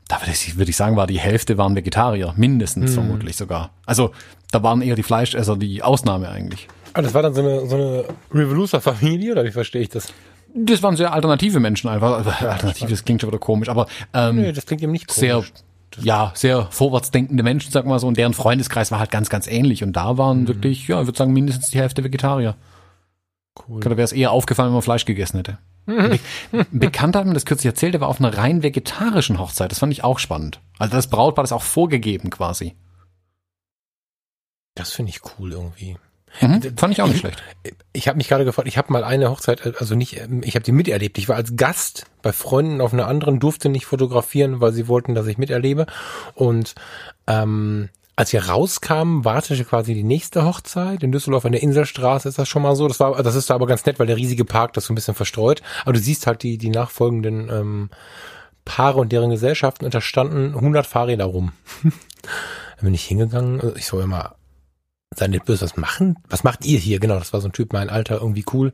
da 0.08 0.20
würde 0.20 0.32
ich, 0.32 0.56
würde 0.58 0.70
ich 0.70 0.76
sagen, 0.76 0.96
war 0.96 1.06
die 1.06 1.18
Hälfte 1.20 1.56
waren 1.58 1.74
Vegetarier, 1.74 2.34
mindestens 2.36 2.92
vermutlich 2.94 3.36
sogar. 3.36 3.70
Also 3.86 4.10
da 4.50 4.62
waren 4.62 4.82
eher 4.82 4.96
die 4.96 5.02
Fleischesser 5.02 5.56
die 5.56 5.82
Ausnahme 5.82 6.28
eigentlich. 6.28 6.68
Ah, 6.94 7.00
das 7.00 7.14
war 7.14 7.22
dann 7.22 7.32
so 7.32 7.40
eine, 7.40 7.66
so 7.66 7.76
eine 7.76 8.04
Revolucer-Familie, 8.34 9.32
oder 9.32 9.44
wie 9.44 9.50
verstehe 9.50 9.80
ich 9.80 9.88
das? 9.88 10.12
Das 10.54 10.82
waren 10.82 10.96
sehr 10.96 11.12
alternative 11.12 11.60
Menschen 11.60 11.88
einfach. 11.88 12.18
Also, 12.18 12.30
Alternativ, 12.48 12.90
das 12.90 13.04
klingt 13.04 13.20
schon 13.20 13.30
wieder 13.30 13.38
komisch, 13.38 13.68
aber 13.68 13.86
ähm, 14.12 14.36
Nee, 14.36 14.52
das 14.52 14.66
klingt 14.66 14.82
eben 14.82 14.92
nicht 14.92 15.10
sehr, 15.10 15.34
komisch. 15.36 15.52
ja, 16.00 16.32
sehr 16.34 16.66
vorwärtsdenkende 16.70 17.42
Menschen, 17.42 17.70
sag 17.72 17.86
mal 17.86 17.98
so, 17.98 18.06
und 18.06 18.16
deren 18.18 18.34
Freundeskreis 18.34 18.90
war 18.90 18.98
halt 18.98 19.10
ganz, 19.10 19.30
ganz 19.30 19.46
ähnlich. 19.46 19.82
Und 19.82 19.94
da 19.94 20.18
waren 20.18 20.48
wirklich, 20.48 20.88
ja, 20.88 21.00
ich 21.00 21.06
würde 21.06 21.18
sagen, 21.18 21.32
mindestens 21.32 21.70
die 21.70 21.78
Hälfte 21.78 22.04
Vegetarier. 22.04 22.56
Cool. 23.68 23.80
Da 23.80 23.90
wäre 23.90 24.02
es 24.02 24.12
eher 24.12 24.30
aufgefallen, 24.30 24.68
wenn 24.68 24.74
man 24.74 24.82
Fleisch 24.82 25.04
gegessen 25.04 25.36
hätte. 25.38 25.58
Be 25.86 26.18
Bekannter 26.70 27.18
hat 27.18 27.26
mir 27.26 27.34
das 27.34 27.44
kürzlich 27.44 27.66
erzählt, 27.66 27.92
der 27.94 28.00
war 28.00 28.08
auf 28.08 28.20
einer 28.20 28.36
rein 28.36 28.62
vegetarischen 28.62 29.38
Hochzeit. 29.38 29.70
Das 29.72 29.80
fand 29.80 29.92
ich 29.92 30.04
auch 30.04 30.18
spannend. 30.18 30.60
Also 30.78 30.94
das 30.96 31.08
Brautpaar 31.08 31.44
ist 31.44 31.52
auch 31.52 31.62
vorgegeben 31.62 32.30
quasi. 32.30 32.76
Das 34.74 34.92
finde 34.92 35.10
ich 35.10 35.20
cool 35.38 35.52
irgendwie. 35.52 35.96
Mhm, 36.40 36.76
fand 36.76 36.92
ich 36.92 37.02
auch 37.02 37.08
nicht 37.08 37.20
schlecht. 37.20 37.42
Ich 37.92 38.08
habe 38.08 38.16
mich 38.16 38.28
gerade 38.28 38.44
gefragt, 38.44 38.66
ich 38.66 38.78
habe 38.78 38.92
mal 38.92 39.04
eine 39.04 39.30
Hochzeit, 39.30 39.64
äh, 39.66 39.72
also 39.78 39.94
nicht, 39.94 40.18
ähm, 40.18 40.42
ich 40.44 40.54
habe 40.54 40.64
die 40.64 40.72
miterlebt. 40.72 41.18
Ich 41.18 41.28
war 41.28 41.36
als 41.36 41.56
Gast 41.56 42.06
bei 42.22 42.32
Freunden 42.32 42.80
auf 42.80 42.92
einer 42.92 43.06
anderen, 43.06 43.40
durfte 43.40 43.68
nicht 43.68 43.86
fotografieren, 43.86 44.60
weil 44.60 44.72
sie 44.72 44.88
wollten, 44.88 45.14
dass 45.14 45.26
ich 45.26 45.38
miterlebe. 45.38 45.86
Und 46.34 46.74
ähm, 47.26 47.90
als 48.16 48.32
wir 48.32 48.46
rauskamen, 48.46 49.24
wartete 49.24 49.64
quasi 49.64 49.94
die 49.94 50.04
nächste 50.04 50.44
Hochzeit. 50.44 51.02
In 51.02 51.12
Düsseldorf 51.12 51.44
an 51.44 51.52
der 51.52 51.62
Inselstraße 51.62 52.28
ist 52.28 52.38
das 52.38 52.48
schon 52.48 52.62
mal 52.62 52.76
so. 52.76 52.86
Das 52.88 53.00
war, 53.00 53.22
das 53.22 53.34
ist 53.34 53.50
da 53.50 53.54
aber 53.54 53.66
ganz 53.66 53.84
nett, 53.86 53.98
weil 53.98 54.06
der 54.06 54.16
riesige 54.16 54.44
Park 54.44 54.74
das 54.74 54.84
so 54.84 54.92
ein 54.92 54.94
bisschen 54.94 55.14
verstreut. 55.14 55.62
Aber 55.82 55.92
du 55.92 55.98
siehst 55.98 56.26
halt 56.26 56.42
die, 56.42 56.58
die 56.58 56.70
nachfolgenden 56.70 57.48
ähm, 57.50 57.90
Paare 58.64 59.00
und 59.00 59.12
deren 59.12 59.30
Gesellschaften 59.30 59.84
und 59.84 59.94
da 59.94 60.00
standen 60.00 60.54
100 60.54 60.86
Fahrräder 60.86 61.24
rum. 61.24 61.52
Dann 61.82 61.92
bin 62.82 62.94
ich 62.94 63.04
hingegangen, 63.04 63.60
also 63.60 63.76
ich 63.76 63.86
soll 63.86 64.02
immer 64.02 64.36
sei 65.14 65.29
nicht 65.29 65.44
böse, 65.44 65.62
was 65.62 65.77
machen? 65.77 66.16
Was 66.29 66.44
macht 66.44 66.64
ihr 66.64 66.79
hier? 66.79 66.98
Genau, 67.01 67.18
das 67.18 67.33
war 67.33 67.40
so 67.40 67.48
ein 67.48 67.53
Typ, 67.53 67.72
mein 67.72 67.90
Alter, 67.90 68.20
irgendwie 68.20 68.44
cool. 68.53 68.72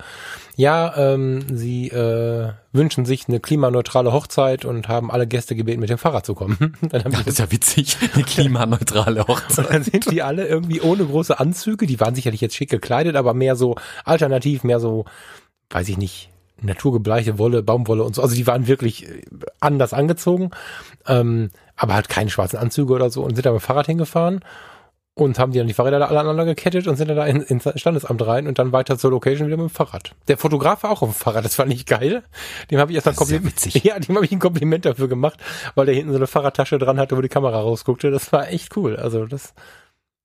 Ja, 0.57 0.97
ähm, 0.97 1.45
sie 1.53 1.89
äh, 1.89 2.53
wünschen 2.73 3.05
sich 3.05 3.29
eine 3.29 3.41
klimaneutrale 3.41 4.13
Hochzeit 4.13 4.65
und 4.65 4.89
haben 4.89 5.11
alle 5.11 5.27
Gäste 5.27 5.55
gebeten, 5.55 5.81
mit 5.81 5.91
dem 5.91 5.99
Fahrrad 5.99 6.27
zu 6.27 6.35
kommen. 6.35 6.77
Dann, 6.81 7.05
haben 7.05 7.13
Ja, 7.13 7.19
das 7.19 7.27
ist 7.27 7.39
ja 7.39 7.51
witzig. 7.51 7.97
Eine 8.15 8.25
klimaneutrale 8.25 9.27
Hochzeit. 9.27 9.71
dann 9.71 9.83
sind 9.83 10.11
die 10.11 10.23
alle 10.23 10.47
irgendwie 10.47 10.81
ohne 10.81 11.05
große 11.05 11.39
Anzüge, 11.39 11.87
die 11.87 12.01
waren 12.01 12.15
sicherlich 12.15 12.41
jetzt 12.41 12.57
schick 12.57 12.71
gekleidet, 12.71 13.17
aber 13.17 13.35
mehr 13.35 13.57
so 13.57 13.77
alternativ, 14.05 14.65
mehr 14.65 14.81
so, 14.81 15.05
weiß 15.71 15.89
ich 15.89 15.99
nicht, 15.99 16.31
naturgebleichte 16.61 17.39
Wolle, 17.39 17.63
Baumwolle 17.63 18.05
und 18.05 18.15
so. 18.15 18.23
Also 18.23 18.35
die 18.35 18.47
waren 18.47 18.67
wirklich 18.67 19.09
äh, 19.09 19.23
anders 19.61 19.93
angezogen, 19.93 20.51
ähm, 21.07 21.51
aber 21.77 21.95
halt 21.95 22.09
keine 22.09 22.31
schwarzen 22.31 22.59
Anzüge 22.59 22.93
oder 22.93 23.11
so 23.11 23.23
und 23.23 23.35
sind 23.35 23.47
da 23.47 23.53
mit 23.53 23.61
dem 23.61 23.65
Fahrrad 23.65 23.87
hingefahren 23.87 24.41
und 25.19 25.39
haben 25.39 25.53
die 25.53 25.59
dann 25.59 25.67
die 25.67 25.75
Fahrräder 25.75 25.99
da 25.99 26.07
alle 26.07 26.21
aneinander 26.21 26.45
gekettet 26.45 26.87
und 26.87 26.97
sind 26.97 27.09
dann 27.09 27.17
da 27.17 27.27
in, 27.27 27.43
ins 27.43 27.69
Standesamt 27.75 28.25
rein 28.25 28.47
und 28.47 28.59
dann 28.59 28.73
weiter 28.73 28.99
zur 28.99 29.11
Location 29.11 29.49
wieder 29.49 29.57
mit 29.57 29.69
dem 29.69 29.75
Fahrrad. 29.75 30.15
Der 30.29 30.39
Fotograf 30.39 30.85
war 30.85 30.91
auch 30.93 31.03
auf 31.03 31.11
dem 31.11 31.15
Fahrrad, 31.15 31.45
das 31.45 31.57
fand 31.57 31.73
ich 31.73 31.87
geil. 31.87 32.23
Dem 32.71 32.79
habe 32.79 32.93
ich 32.93 32.97
erst 32.97 33.09
ein 33.09 33.17
Kompliment, 33.17 33.75
ja, 33.85 33.99
dem 33.99 34.15
habe 34.15 34.25
ich 34.25 34.33
ein 34.33 34.39
Kompliment 34.39 34.85
dafür 34.85 35.09
gemacht, 35.09 35.41
weil 35.75 35.87
der 35.87 35.95
hinten 35.95 36.13
so 36.13 36.17
eine 36.17 36.29
Fahrradtasche 36.29 36.79
dran 36.79 37.01
hatte, 37.01 37.17
wo 37.17 37.21
die 37.21 37.29
Kamera 37.29 37.61
rausguckte. 37.61 38.11
Das 38.11 38.33
war 38.33 38.49
echt 38.49 38.77
cool. 38.77 38.97
Also 38.97 39.27
das, 39.27 39.55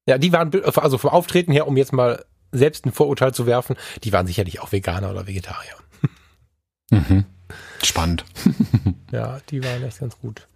ja, 0.06 0.18
die 0.18 0.32
waren, 0.32 0.52
also 0.64 0.98
vom 0.98 1.10
Auftreten 1.10 1.52
her, 1.52 1.68
um 1.68 1.76
jetzt 1.76 1.92
mal 1.92 2.24
selbst 2.52 2.86
ein 2.86 2.92
Vorurteil 2.92 3.34
zu 3.34 3.48
werfen, 3.48 3.76
die 4.04 4.14
waren 4.14 4.28
sicherlich 4.28 4.62
auch 4.62 4.72
Veganer 4.72 5.10
oder 5.10 5.26
Vegetarier. 5.28 5.74
Mhm. 6.92 7.26
Spannend. 7.84 8.26
Ja, 9.12 9.38
die 9.52 9.64
waren 9.64 9.84
echt 9.84 10.00
ganz 10.00 10.18
gut. 10.18 10.48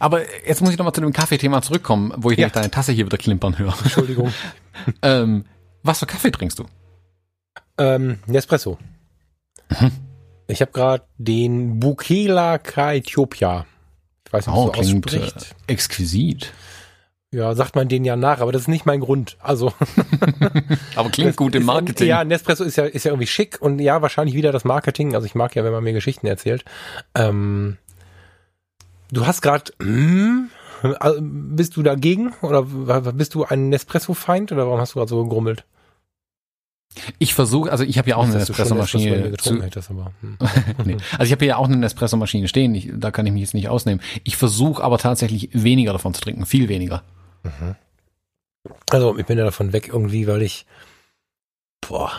Aber 0.00 0.20
jetzt 0.46 0.60
muss 0.60 0.70
ich 0.70 0.78
nochmal 0.78 0.92
zu 0.94 1.00
dem 1.00 1.12
Kaffeethema 1.12 1.62
zurückkommen, 1.62 2.12
wo 2.16 2.30
ich 2.30 2.38
Ja. 2.38 2.48
deine 2.48 2.70
Tasse 2.70 2.92
hier 2.92 3.06
wieder 3.06 3.18
klimpern 3.18 3.58
höre. 3.58 3.74
Entschuldigung. 3.82 4.32
ähm, 5.02 5.44
was 5.82 5.98
für 5.98 6.06
Kaffee 6.06 6.30
trinkst 6.30 6.58
du? 6.58 6.64
ähm, 7.78 8.18
Nespresso. 8.26 8.78
Ich 10.46 10.60
habe 10.60 10.72
gerade 10.72 11.04
den 11.18 11.80
Bukela 11.80 12.58
Ka 12.58 12.92
Ethiopia. 12.92 13.66
Ich 14.26 14.32
weiß 14.32 14.46
nicht, 14.46 14.56
Oh, 14.56 14.66
man 14.66 14.74
so 14.84 15.00
klingt 15.00 15.12
äh, 15.12 15.18
ausspricht. 15.18 15.54
exquisit. 15.66 16.52
Ja, 17.34 17.54
sagt 17.54 17.74
man 17.76 17.88
den 17.88 18.04
ja 18.04 18.14
nach, 18.14 18.40
aber 18.40 18.52
das 18.52 18.62
ist 18.62 18.68
nicht 18.68 18.84
mein 18.84 19.00
Grund. 19.00 19.38
Also 19.40 19.72
Aber 20.96 21.08
klingt 21.10 21.36
gut 21.36 21.54
im 21.54 21.62
ist- 21.62 21.66
Marketing. 21.66 22.06
Ja, 22.08 22.24
Nespresso 22.24 22.62
ist 22.62 22.76
ja 22.76 22.84
ist 22.84 23.04
ja 23.04 23.10
irgendwie 23.10 23.26
schick 23.26 23.56
und 23.62 23.78
ja 23.78 24.02
wahrscheinlich 24.02 24.34
wieder 24.36 24.52
das 24.52 24.64
Marketing. 24.64 25.14
Also 25.14 25.26
ich 25.26 25.34
mag 25.34 25.54
ja, 25.56 25.64
wenn 25.64 25.72
man 25.72 25.82
mir 25.82 25.94
Geschichten 25.94 26.26
erzählt. 26.26 26.64
Ähm, 27.14 27.78
du 29.12 29.26
hast 29.26 29.42
gerade, 29.42 29.72
hm, 29.80 30.50
also 30.98 31.20
bist 31.22 31.76
du 31.76 31.82
dagegen 31.82 32.32
oder 32.42 32.62
bist 33.12 33.34
du 33.34 33.44
ein 33.44 33.68
Nespresso-Feind 33.68 34.50
oder 34.50 34.66
warum 34.66 34.80
hast 34.80 34.94
du 34.94 34.98
gerade 34.98 35.10
so 35.10 35.22
gegrummelt? 35.22 35.64
Ich 37.18 37.34
versuche, 37.34 37.70
also 37.70 37.84
ich 37.84 37.98
habe 37.98 38.10
ja 38.10 38.16
auch 38.16 38.24
eine 38.24 38.32
schon 38.32 38.38
Nespresso 38.40 40.12
hm. 40.20 40.38
nee. 40.84 40.96
Also 41.12 41.24
ich 41.24 41.32
habe 41.32 41.44
ja 41.46 41.56
auch 41.56 41.68
eine 41.68 41.86
Espressomaschine 41.86 42.48
stehen, 42.48 42.74
ich, 42.74 42.90
da 42.92 43.10
kann 43.10 43.26
ich 43.26 43.32
mich 43.32 43.42
jetzt 43.42 43.54
nicht 43.54 43.68
ausnehmen. 43.68 44.02
Ich 44.24 44.36
versuche 44.36 44.82
aber 44.82 44.98
tatsächlich 44.98 45.50
weniger 45.52 45.92
davon 45.92 46.14
zu 46.14 46.20
trinken, 46.20 46.44
viel 46.44 46.68
weniger. 46.68 47.02
Also 48.90 49.16
ich 49.16 49.26
bin 49.26 49.38
ja 49.38 49.44
davon 49.44 49.72
weg 49.72 49.88
irgendwie, 49.88 50.26
weil 50.26 50.42
ich 50.42 50.66
boah, 51.80 52.12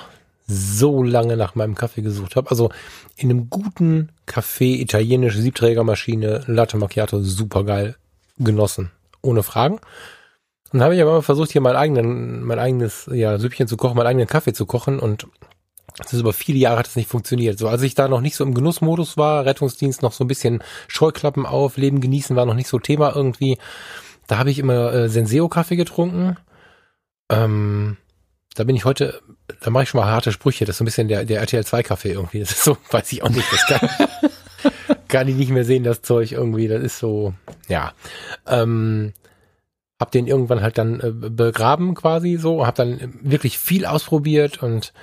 so 0.45 1.03
lange 1.03 1.37
nach 1.37 1.55
meinem 1.55 1.75
Kaffee 1.75 2.01
gesucht 2.01 2.35
habe. 2.35 2.49
Also 2.49 2.69
in 3.15 3.29
einem 3.29 3.49
guten 3.49 4.11
Café, 4.27 4.79
italienische 4.79 5.41
Siebträgermaschine, 5.41 6.43
Latte 6.47 6.77
Macchiato, 6.77 7.21
super 7.21 7.63
geil 7.63 7.95
genossen. 8.37 8.91
Ohne 9.21 9.43
Fragen. 9.43 9.75
Und 9.75 10.79
dann 10.79 10.83
habe 10.83 10.95
ich 10.95 11.01
aber 11.01 11.13
mal 11.13 11.21
versucht, 11.21 11.51
hier 11.51 11.61
mein, 11.61 11.75
eigenen, 11.75 12.43
mein 12.43 12.59
eigenes 12.59 13.09
ja, 13.11 13.37
Süppchen 13.37 13.67
zu 13.67 13.77
kochen, 13.77 13.95
meinen 13.95 14.07
eigenen 14.07 14.27
Kaffee 14.27 14.53
zu 14.53 14.65
kochen 14.65 14.99
und 14.99 15.27
das 15.97 16.13
ist 16.13 16.21
über 16.21 16.33
viele 16.33 16.57
Jahre 16.57 16.79
hat 16.79 16.87
es 16.87 16.95
nicht 16.95 17.09
funktioniert. 17.09 17.59
So, 17.59 17.67
als 17.67 17.83
ich 17.83 17.93
da 17.93 18.07
noch 18.07 18.21
nicht 18.21 18.35
so 18.35 18.43
im 18.43 18.55
Genussmodus 18.55 19.15
war, 19.15 19.45
Rettungsdienst 19.45 20.01
noch 20.01 20.11
so 20.11 20.23
ein 20.23 20.27
bisschen 20.27 20.63
Scheuklappen 20.87 21.45
auf, 21.45 21.77
Leben 21.77 22.01
genießen 22.01 22.35
war 22.35 22.47
noch 22.47 22.55
nicht 22.55 22.67
so 22.67 22.79
Thema 22.79 23.15
irgendwie. 23.15 23.59
Da 24.25 24.39
habe 24.39 24.49
ich 24.49 24.57
immer 24.57 24.91
äh, 24.91 25.09
Senseo-Kaffee 25.09 25.75
getrunken. 25.75 26.37
Ähm, 27.29 27.97
da 28.55 28.63
bin 28.63 28.75
ich 28.75 28.85
heute, 28.85 29.21
da 29.61 29.69
mache 29.69 29.83
ich 29.83 29.89
schon 29.89 29.99
mal 30.01 30.07
harte 30.09 30.31
Sprüche. 30.31 30.65
Das 30.65 30.75
ist 30.75 30.77
so 30.77 30.83
ein 30.83 30.85
bisschen 30.85 31.07
der, 31.07 31.25
der 31.25 31.39
RTL 31.41 31.65
2 31.65 31.83
Kaffee 31.83 32.11
irgendwie. 32.11 32.39
Das 32.39 32.51
ist 32.51 32.63
so, 32.63 32.77
weiß 32.91 33.11
ich 33.13 33.23
auch 33.23 33.29
nicht. 33.29 33.47
Das 33.51 33.65
kann, 33.65 33.89
kann 35.07 35.27
ich 35.27 35.35
nicht 35.35 35.51
mehr 35.51 35.65
sehen, 35.65 35.83
das 35.83 36.01
Zeug 36.01 36.31
irgendwie. 36.31 36.67
Das 36.67 36.83
ist 36.83 36.99
so, 36.99 37.33
ja. 37.67 37.93
Ähm, 38.47 39.13
hab 39.99 40.11
den 40.11 40.27
irgendwann 40.27 40.61
halt 40.61 40.77
dann 40.77 40.99
äh, 40.99 41.11
begraben 41.11 41.95
quasi 41.95 42.37
so. 42.37 42.65
Hab 42.67 42.75
dann 42.75 43.13
wirklich 43.21 43.57
viel 43.57 43.85
ausprobiert 43.85 44.61
und 44.61 44.93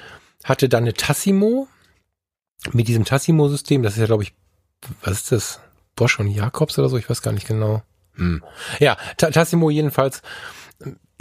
hatte 0.45 0.69
dann 0.69 0.85
eine 0.85 0.95
Tassimo 0.95 1.69
mit 2.73 2.89
diesem 2.89 3.05
Tassimo-System. 3.05 3.83
Das 3.83 3.95
ist 3.95 4.01
ja, 4.01 4.07
glaube 4.07 4.23
ich, 4.23 4.33
was 5.03 5.13
ist 5.19 5.33
das? 5.33 5.61
Bosch 5.97 6.19
und 6.19 6.29
Jakobs 6.29 6.79
oder 6.79 6.89
so? 6.89 6.97
Ich 6.97 7.11
weiß 7.11 7.21
gar 7.21 7.33
nicht 7.33 7.47
genau. 7.47 7.83
Hm. 8.15 8.43
Ja, 8.79 8.97
Ta- 9.17 9.31
Tassimo 9.31 9.71
jedenfalls 9.71 10.23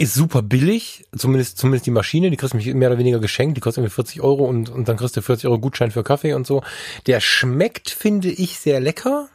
ist 0.00 0.14
super 0.14 0.40
billig, 0.40 1.04
zumindest 1.14 1.58
zumindest 1.58 1.84
die 1.84 1.90
Maschine, 1.90 2.30
die 2.30 2.38
kriegst 2.38 2.54
du 2.54 2.56
mich 2.56 2.72
mehr 2.72 2.88
oder 2.88 2.98
weniger 2.98 3.18
geschenkt, 3.18 3.58
die 3.58 3.60
kostet 3.60 3.82
irgendwie 3.82 3.94
40 3.94 4.22
Euro 4.22 4.46
und, 4.46 4.70
und 4.70 4.88
dann 4.88 4.96
kriegst 4.96 5.14
du 5.14 5.20
40 5.20 5.46
Euro 5.46 5.58
Gutschein 5.58 5.90
für 5.90 6.02
Kaffee 6.02 6.32
und 6.32 6.46
so. 6.46 6.62
Der 7.06 7.20
schmeckt, 7.20 7.90
finde 7.90 8.28
ich, 8.30 8.58
sehr 8.58 8.80
lecker. 8.80 9.28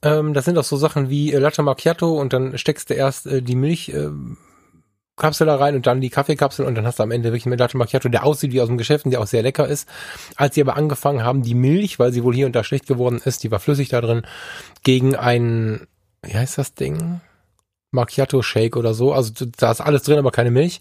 Ähm, 0.00 0.32
das 0.32 0.46
sind 0.46 0.56
auch 0.56 0.64
so 0.64 0.78
Sachen 0.78 1.10
wie 1.10 1.34
äh, 1.34 1.38
Latte 1.38 1.62
Macchiato 1.62 2.18
und 2.18 2.32
dann 2.32 2.56
steckst 2.56 2.88
du 2.88 2.94
erst 2.94 3.26
äh, 3.26 3.42
die 3.42 3.54
Milch 3.54 3.90
äh, 3.90 4.08
da 5.16 5.56
rein 5.56 5.74
und 5.74 5.86
dann 5.86 6.00
die 6.00 6.08
Kaffeekapsel 6.08 6.64
und 6.64 6.74
dann 6.74 6.86
hast 6.86 6.98
du 6.98 7.02
am 7.02 7.10
Ende 7.10 7.28
wirklich 7.28 7.44
einen 7.44 7.58
Latte 7.58 7.76
Macchiato, 7.76 8.08
der 8.08 8.24
aussieht 8.24 8.52
wie 8.52 8.62
aus 8.62 8.68
dem 8.68 8.78
Geschäft 8.78 9.04
und 9.04 9.10
der 9.10 9.20
auch 9.20 9.26
sehr 9.26 9.42
lecker 9.42 9.68
ist. 9.68 9.86
Als 10.36 10.54
sie 10.54 10.62
aber 10.62 10.76
angefangen 10.76 11.22
haben, 11.22 11.42
die 11.42 11.54
Milch, 11.54 11.98
weil 11.98 12.14
sie 12.14 12.24
wohl 12.24 12.34
hier 12.34 12.46
und 12.46 12.56
da 12.56 12.64
schlecht 12.64 12.86
geworden 12.86 13.20
ist, 13.22 13.42
die 13.42 13.50
war 13.50 13.60
flüssig 13.60 13.90
da 13.90 14.00
drin, 14.00 14.22
gegen 14.84 15.16
ein, 15.16 15.86
wie 16.22 16.32
heißt 16.32 16.56
das 16.56 16.72
Ding? 16.72 17.20
Macchiato 17.90 18.42
Shake 18.42 18.76
oder 18.76 18.94
so, 18.94 19.12
also 19.12 19.32
da 19.58 19.70
ist 19.70 19.80
alles 19.80 20.04
drin, 20.04 20.18
aber 20.18 20.30
keine 20.30 20.50
Milch, 20.50 20.80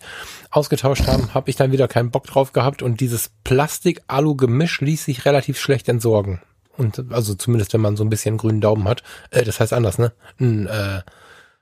ausgetauscht 0.52 1.08
haben, 1.08 1.34
habe 1.34 1.50
ich 1.50 1.56
dann 1.56 1.72
wieder 1.72 1.88
keinen 1.88 2.12
Bock 2.12 2.28
drauf 2.28 2.54
gehabt 2.54 2.82
und 2.84 3.00
dieses 3.02 3.32
Plastik-Alu-Gemisch 3.44 4.82
ließ 4.82 5.06
sich 5.06 5.26
relativ 5.26 5.60
schlecht 5.60 5.90
entsorgen. 5.90 6.42
Und 6.78 7.12
also 7.12 7.36
zumindest, 7.36 7.74
wenn 7.74 7.82
man 7.82 7.98
so 7.98 8.06
ein 8.06 8.10
bisschen 8.10 8.38
grünen 8.38 8.62
Daumen 8.62 8.88
hat. 8.88 9.04
Äh, 9.32 9.44
das 9.44 9.60
heißt 9.60 9.74
anders, 9.74 9.98
ne? 9.98 10.14
Ein, 10.40 10.68
äh, 10.68 11.02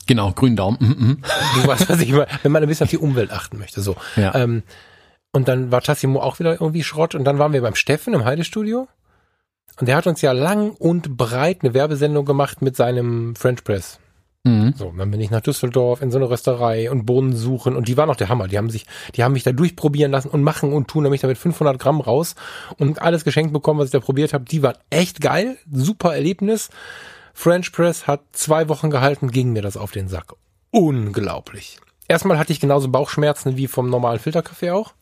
Genau, 0.05 0.31
grünen 0.31 0.55
Daumen. 0.55 0.77
Mhm, 0.79 1.07
mhm. 1.07 1.21
du 1.55 1.67
weißt, 1.67 1.89
was 1.89 1.99
ich 1.99 2.11
meine, 2.11 2.27
wenn 2.41 2.51
man 2.51 2.63
ein 2.63 2.69
bisschen 2.69 2.85
auf 2.85 2.89
die 2.89 2.97
Umwelt 2.97 3.31
achten 3.31 3.57
möchte. 3.57 3.81
So. 3.81 3.97
Ja. 4.15 4.33
Ähm, 4.35 4.63
und 5.33 5.47
dann 5.47 5.71
war 5.71 5.81
Tassimo 5.81 6.21
auch 6.21 6.39
wieder 6.39 6.53
irgendwie 6.53 6.83
Schrott 6.83 7.13
und 7.13 7.25
dann 7.25 7.39
waren 7.39 7.53
wir 7.53 7.61
beim 7.61 7.75
Steffen 7.75 8.13
im 8.13 8.23
Heidestudio 8.23 8.87
Und 9.79 9.87
der 9.87 9.97
hat 9.97 10.07
uns 10.07 10.21
ja 10.21 10.31
lang 10.31 10.71
und 10.71 11.17
breit 11.17 11.59
eine 11.61 11.73
Werbesendung 11.73 12.25
gemacht 12.25 12.61
mit 12.61 12.75
seinem 12.75 13.35
French 13.35 13.63
Press. 13.63 13.99
Mhm. 14.47 14.73
So, 14.77 14.93
dann 14.97 15.11
bin 15.11 15.19
ich 15.19 15.29
nach 15.29 15.41
Düsseldorf 15.41 16.01
in 16.01 16.11
so 16.11 16.17
eine 16.17 16.29
Rösterei 16.29 16.89
und 16.89 17.05
Bohnen 17.05 17.35
suchen 17.35 17.75
und 17.75 17.87
die 17.87 17.97
waren 17.97 18.09
auch 18.09 18.15
der 18.15 18.29
Hammer. 18.29 18.47
Die 18.47 18.57
haben 18.57 18.69
sich, 18.69 18.85
die 19.15 19.23
haben 19.23 19.33
mich 19.33 19.43
da 19.43 19.51
durchprobieren 19.51 20.11
lassen 20.11 20.29
und 20.29 20.43
machen 20.43 20.73
und 20.73 20.87
tun, 20.87 21.03
nämlich 21.03 21.21
damit 21.21 21.37
500 21.37 21.77
Gramm 21.77 21.99
raus 22.01 22.35
und 22.77 23.01
alles 23.01 23.23
geschenkt 23.23 23.53
bekommen, 23.53 23.79
was 23.79 23.87
ich 23.87 23.91
da 23.91 23.99
probiert 23.99 24.33
habe. 24.33 24.45
Die 24.45 24.63
waren 24.63 24.77
echt 24.89 25.21
geil, 25.21 25.57
super 25.71 26.15
Erlebnis. 26.15 26.69
French 27.33 27.71
Press 27.71 28.07
hat 28.07 28.21
zwei 28.31 28.69
Wochen 28.69 28.89
gehalten, 28.89 29.31
ging 29.31 29.51
mir 29.51 29.61
das 29.61 29.77
auf 29.77 29.91
den 29.91 30.07
Sack. 30.07 30.33
Unglaublich. 30.71 31.79
Erstmal 32.07 32.39
hatte 32.39 32.53
ich 32.53 32.59
genauso 32.59 32.87
Bauchschmerzen 32.89 33.57
wie 33.57 33.67
vom 33.67 33.89
normalen 33.89 34.19
Filterkaffee 34.19 34.71
auch. 34.71 34.93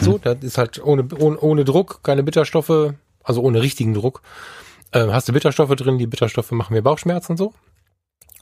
So, 0.00 0.18
das 0.18 0.38
ist 0.42 0.58
halt 0.58 0.82
ohne, 0.84 1.06
ohne, 1.18 1.38
ohne 1.38 1.64
Druck, 1.64 2.00
keine 2.02 2.22
Bitterstoffe, 2.22 2.94
also 3.22 3.42
ohne 3.42 3.62
richtigen 3.62 3.94
Druck. 3.94 4.22
Äh, 4.92 5.08
hast 5.08 5.28
du 5.28 5.32
Bitterstoffe 5.32 5.74
drin, 5.74 5.98
die 5.98 6.06
Bitterstoffe 6.06 6.50
machen 6.52 6.74
mir 6.74 6.82
Bauchschmerzen 6.82 7.36
so. 7.36 7.52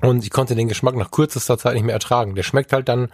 Und 0.00 0.24
ich 0.24 0.30
konnte 0.30 0.54
den 0.54 0.68
Geschmack 0.68 0.94
nach 0.94 1.10
kürzester 1.10 1.58
Zeit 1.58 1.74
nicht 1.74 1.84
mehr 1.84 1.94
ertragen. 1.94 2.34
Der 2.34 2.42
schmeckt 2.42 2.72
halt 2.72 2.88
dann, 2.88 3.10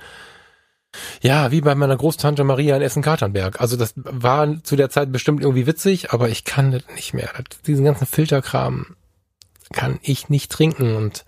ja, 1.20 1.50
wie 1.50 1.60
bei 1.60 1.74
meiner 1.74 1.96
Großtante 1.96 2.44
Maria 2.44 2.76
in 2.76 2.82
Essen-Katernberg. 2.82 3.60
Also 3.60 3.76
das 3.76 3.94
war 3.96 4.62
zu 4.62 4.76
der 4.76 4.90
Zeit 4.90 5.12
bestimmt 5.12 5.42
irgendwie 5.42 5.66
witzig, 5.66 6.12
aber 6.12 6.28
ich 6.28 6.44
kann 6.44 6.70
das 6.70 6.82
nicht 6.94 7.14
mehr. 7.14 7.30
Diesen 7.66 7.84
ganzen 7.84 8.06
Filterkram 8.06 8.96
kann 9.72 9.98
ich 10.02 10.28
nicht 10.28 10.50
trinken. 10.50 10.96
Und 10.96 11.24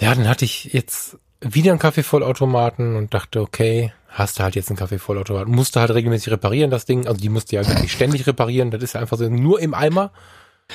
ja, 0.00 0.14
dann 0.14 0.28
hatte 0.28 0.44
ich 0.44 0.72
jetzt 0.72 1.18
wieder 1.40 1.72
einen 1.72 1.78
Kaffeevollautomaten 1.78 2.96
und 2.96 3.12
dachte, 3.12 3.40
okay, 3.40 3.92
hast 4.08 4.38
du 4.38 4.44
halt 4.44 4.54
jetzt 4.54 4.70
einen 4.70 4.78
Kaffeevollautomaten. 4.78 5.54
Musste 5.54 5.80
halt 5.80 5.90
regelmäßig 5.90 6.32
reparieren, 6.32 6.70
das 6.70 6.86
Ding. 6.86 7.06
Also 7.06 7.20
die 7.20 7.28
musste 7.28 7.56
ja 7.56 7.66
wirklich 7.66 7.92
ständig 7.92 8.26
reparieren. 8.26 8.70
Das 8.70 8.82
ist 8.82 8.96
einfach 8.96 9.18
so 9.18 9.28
nur 9.28 9.60
im 9.60 9.74
Eimer. 9.74 10.12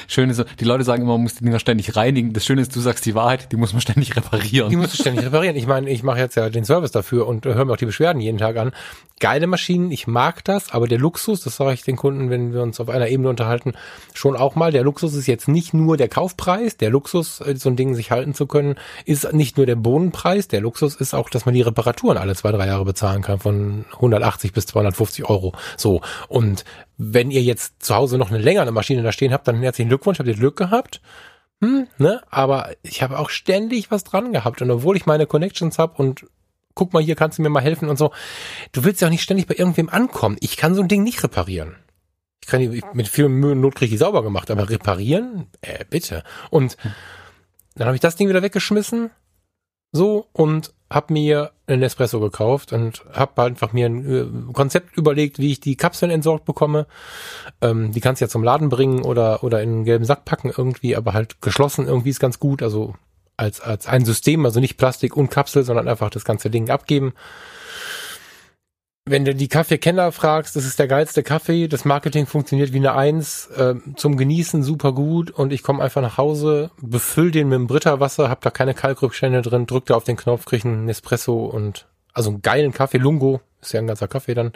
Schön 0.07 0.29
ist, 0.29 0.43
die 0.59 0.65
Leute 0.65 0.83
sagen 0.83 1.01
immer, 1.01 1.13
man 1.13 1.23
muss 1.23 1.35
die 1.35 1.43
Dinger 1.43 1.59
ständig 1.59 1.95
reinigen. 1.95 2.33
Das 2.33 2.45
Schöne 2.45 2.61
ist, 2.61 2.75
du 2.75 2.79
sagst 2.79 3.05
die 3.05 3.15
Wahrheit, 3.15 3.51
die 3.51 3.57
muss 3.57 3.73
man 3.73 3.81
ständig 3.81 4.15
reparieren. 4.15 4.69
Die 4.69 4.75
musst 4.75 4.93
du 4.93 5.01
ständig 5.01 5.25
reparieren. 5.25 5.55
Ich 5.55 5.65
meine, 5.65 5.89
ich 5.89 6.03
mache 6.03 6.19
jetzt 6.19 6.35
ja 6.35 6.49
den 6.49 6.63
Service 6.63 6.91
dafür 6.91 7.27
und 7.27 7.45
höre 7.45 7.65
mir 7.65 7.73
auch 7.73 7.77
die 7.77 7.85
Beschwerden 7.85 8.21
jeden 8.21 8.37
Tag 8.37 8.57
an. 8.57 8.71
Geile 9.19 9.47
Maschinen, 9.47 9.91
ich 9.91 10.07
mag 10.07 10.43
das, 10.45 10.71
aber 10.71 10.87
der 10.87 10.97
Luxus, 10.97 11.41
das 11.41 11.57
sage 11.57 11.73
ich 11.73 11.81
den 11.81 11.97
Kunden, 11.97 12.29
wenn 12.29 12.53
wir 12.53 12.61
uns 12.61 12.79
auf 12.79 12.87
einer 12.87 13.09
Ebene 13.09 13.29
unterhalten, 13.29 13.73
schon 14.13 14.37
auch 14.37 14.55
mal. 14.55 14.71
Der 14.71 14.83
Luxus 14.83 15.13
ist 15.13 15.27
jetzt 15.27 15.47
nicht 15.47 15.73
nur 15.73 15.97
der 15.97 16.07
Kaufpreis, 16.07 16.77
der 16.77 16.89
Luxus, 16.89 17.41
äh, 17.41 17.55
so 17.57 17.69
ein 17.69 17.75
Ding 17.75 17.95
sich 17.95 18.11
halten 18.11 18.33
zu 18.33 18.47
können, 18.47 18.75
ist 19.05 19.33
nicht 19.33 19.57
nur 19.57 19.65
der 19.65 19.75
Bohnenpreis, 19.75 20.47
der 20.47 20.61
Luxus 20.61 20.95
ist 20.95 21.13
auch, 21.13 21.29
dass 21.29 21.45
man 21.45 21.53
die 21.53 21.61
Reparaturen 21.61 22.17
alle 22.17 22.35
zwei, 22.35 22.51
drei 22.51 22.67
Jahre 22.67 22.85
bezahlen 22.85 23.21
kann, 23.21 23.39
von 23.39 23.85
180 23.93 24.53
bis 24.53 24.67
250 24.67 25.25
Euro. 25.25 25.53
So. 25.75 26.01
Und 26.29 26.63
wenn 27.01 27.31
ihr 27.31 27.41
jetzt 27.41 27.81
zu 27.81 27.95
Hause 27.95 28.17
noch 28.17 28.29
eine 28.29 28.39
längere 28.39 28.71
Maschine 28.73 29.01
da 29.03 29.13
stehen 29.13 29.31
habt, 29.31 29.47
dann 29.47 29.61
herzlichen 29.61 29.87
Glückwunsch, 29.87 30.19
habt 30.19 30.27
ihr 30.27 30.35
Glück 30.35 30.57
gehabt. 30.57 31.01
Hm, 31.61 31.87
ne? 31.97 32.21
Aber 32.29 32.71
ich 32.83 33.01
habe 33.01 33.17
auch 33.17 33.29
ständig 33.29 33.89
was 33.89 34.03
dran 34.03 34.33
gehabt. 34.33 34.61
Und 34.61 34.69
obwohl 34.69 34.97
ich 34.97 35.05
meine 35.05 35.25
Connections 35.25 35.79
habe 35.79 35.93
und 35.95 36.25
guck 36.75 36.91
mal, 36.91 37.01
hier 37.01 37.15
kannst 37.15 37.37
du 37.37 37.41
mir 37.41 37.49
mal 37.49 37.63
helfen 37.63 37.87
und 37.87 37.97
so, 37.97 38.11
du 38.73 38.83
willst 38.83 38.99
ja 38.99 39.07
auch 39.07 39.11
nicht 39.11 39.23
ständig 39.23 39.47
bei 39.47 39.55
irgendwem 39.55 39.89
ankommen. 39.89 40.35
Ich 40.41 40.57
kann 40.57 40.75
so 40.75 40.81
ein 40.81 40.89
Ding 40.89 41.03
nicht 41.03 41.23
reparieren. 41.23 41.77
Ich 42.43 42.49
kann 42.49 42.59
die 42.59 42.83
mit 42.93 43.07
viel 43.07 43.29
Mühe 43.29 43.53
und 43.53 43.61
Not 43.61 43.75
krieg 43.75 43.93
ich 43.93 43.99
sauber 43.99 44.21
gemacht, 44.21 44.51
aber 44.51 44.69
reparieren? 44.69 45.47
Äh, 45.61 45.85
bitte. 45.89 46.23
Und 46.49 46.75
dann 47.75 47.87
habe 47.87 47.95
ich 47.95 48.01
das 48.01 48.17
Ding 48.17 48.27
wieder 48.27 48.43
weggeschmissen. 48.43 49.09
So, 49.93 50.27
und 50.33 50.73
hab 50.89 51.11
mir 51.11 51.51
einen 51.67 51.83
Espresso 51.83 52.19
gekauft 52.19 52.73
und 52.73 53.03
hab 53.11 53.37
einfach 53.37 53.73
mir 53.73 53.85
ein 53.85 54.49
äh, 54.49 54.53
Konzept 54.53 54.97
überlegt, 54.97 55.37
wie 55.37 55.51
ich 55.51 55.59
die 55.59 55.75
Kapseln 55.75 56.11
entsorgt 56.11 56.45
bekomme. 56.45 56.87
Ähm, 57.61 57.91
die 57.91 58.01
kannst 58.01 58.21
du 58.21 58.25
ja 58.25 58.29
zum 58.29 58.43
Laden 58.43 58.69
bringen 58.69 59.03
oder, 59.03 59.43
oder 59.43 59.61
in 59.61 59.69
einen 59.69 59.83
gelben 59.85 60.05
Sack 60.05 60.25
packen 60.25 60.51
irgendwie, 60.55 60.95
aber 60.95 61.13
halt 61.13 61.41
geschlossen 61.41 61.87
irgendwie 61.87 62.09
ist 62.09 62.19
ganz 62.19 62.39
gut. 62.39 62.63
Also 62.63 62.95
als, 63.37 63.61
als 63.61 63.87
ein 63.87 64.03
System, 64.03 64.45
also 64.45 64.59
nicht 64.59 64.77
Plastik 64.77 65.15
und 65.15 65.29
Kapsel, 65.29 65.63
sondern 65.63 65.87
einfach 65.87 66.09
das 66.09 66.25
ganze 66.25 66.49
Ding 66.49 66.69
abgeben. 66.69 67.13
Wenn 69.09 69.25
du 69.25 69.33
die 69.33 69.47
Kaffeekenner 69.47 70.11
fragst, 70.11 70.55
das 70.55 70.65
ist 70.65 70.77
der 70.77 70.87
geilste 70.87 71.23
Kaffee, 71.23 71.67
das 71.67 71.83
Marketing 71.83 72.27
funktioniert 72.27 72.73
wie 72.73 72.77
eine 72.77 72.93
Eins, 72.93 73.47
äh, 73.47 73.73
zum 73.95 74.17
Genießen 74.17 74.61
super 74.61 74.93
gut 74.93 75.31
und 75.31 75.51
ich 75.51 75.63
komme 75.63 75.81
einfach 75.81 76.03
nach 76.03 76.19
Hause, 76.19 76.69
befüll 76.79 77.31
den 77.31 77.49
mit 77.49 77.55
dem 77.55 77.65
Britta-Wasser, 77.65 78.29
hab 78.29 78.41
da 78.41 78.51
keine 78.51 78.75
Kalkrückstände 78.75 79.41
drin, 79.41 79.65
drück 79.65 79.87
da 79.87 79.95
auf 79.95 80.03
den 80.03 80.15
Knopf, 80.15 80.45
krieg 80.45 80.63
einen 80.63 80.85
Nespresso 80.85 81.43
und 81.43 81.87
also 82.13 82.29
einen 82.29 82.43
geilen 82.43 82.71
Kaffee, 82.71 82.99
Lungo, 82.99 83.41
ist 83.63 83.73
ja 83.73 83.79
ein 83.79 83.87
ganzer 83.87 84.07
Kaffee 84.07 84.35
dann. 84.35 84.51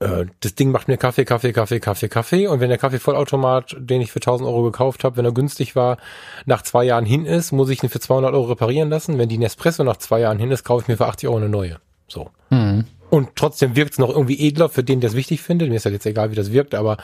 Äh, 0.00 0.26
das 0.40 0.56
Ding 0.56 0.72
macht 0.72 0.88
mir 0.88 0.96
Kaffee, 0.96 1.24
Kaffee, 1.24 1.52
Kaffee, 1.52 1.78
Kaffee, 1.78 2.08
Kaffee 2.08 2.48
und 2.48 2.58
wenn 2.58 2.70
der 2.70 2.78
Kaffeevollautomat, 2.78 3.76
den 3.78 4.00
ich 4.00 4.10
für 4.10 4.18
1000 4.18 4.48
Euro 4.48 4.64
gekauft 4.64 5.04
habe, 5.04 5.16
wenn 5.16 5.24
er 5.24 5.32
günstig 5.32 5.76
war, 5.76 5.98
nach 6.44 6.62
zwei 6.62 6.82
Jahren 6.82 7.06
hin 7.06 7.24
ist, 7.24 7.52
muss 7.52 7.70
ich 7.70 7.84
ihn 7.84 7.88
für 7.88 8.00
200 8.00 8.34
Euro 8.34 8.46
reparieren 8.46 8.90
lassen. 8.90 9.16
Wenn 9.16 9.28
die 9.28 9.38
Nespresso 9.38 9.84
nach 9.84 9.98
zwei 9.98 10.18
Jahren 10.18 10.40
hin 10.40 10.50
ist, 10.50 10.64
kaufe 10.64 10.82
ich 10.82 10.88
mir 10.88 10.96
für 10.96 11.06
80 11.06 11.28
Euro 11.28 11.38
eine 11.38 11.48
neue. 11.48 11.78
So. 12.10 12.30
Mhm. 12.50 12.84
Und 13.10 13.30
trotzdem 13.34 13.74
wirkt 13.76 13.92
es 13.92 13.98
noch 13.98 14.10
irgendwie 14.10 14.46
edler 14.46 14.68
für 14.68 14.84
den, 14.84 15.00
der 15.00 15.10
es 15.10 15.16
wichtig 15.16 15.42
findet. 15.42 15.68
Mir 15.68 15.76
ist 15.76 15.84
halt 15.84 15.94
jetzt 15.94 16.06
egal, 16.06 16.30
wie 16.30 16.36
das 16.36 16.52
wirkt, 16.52 16.74
aber 16.74 16.98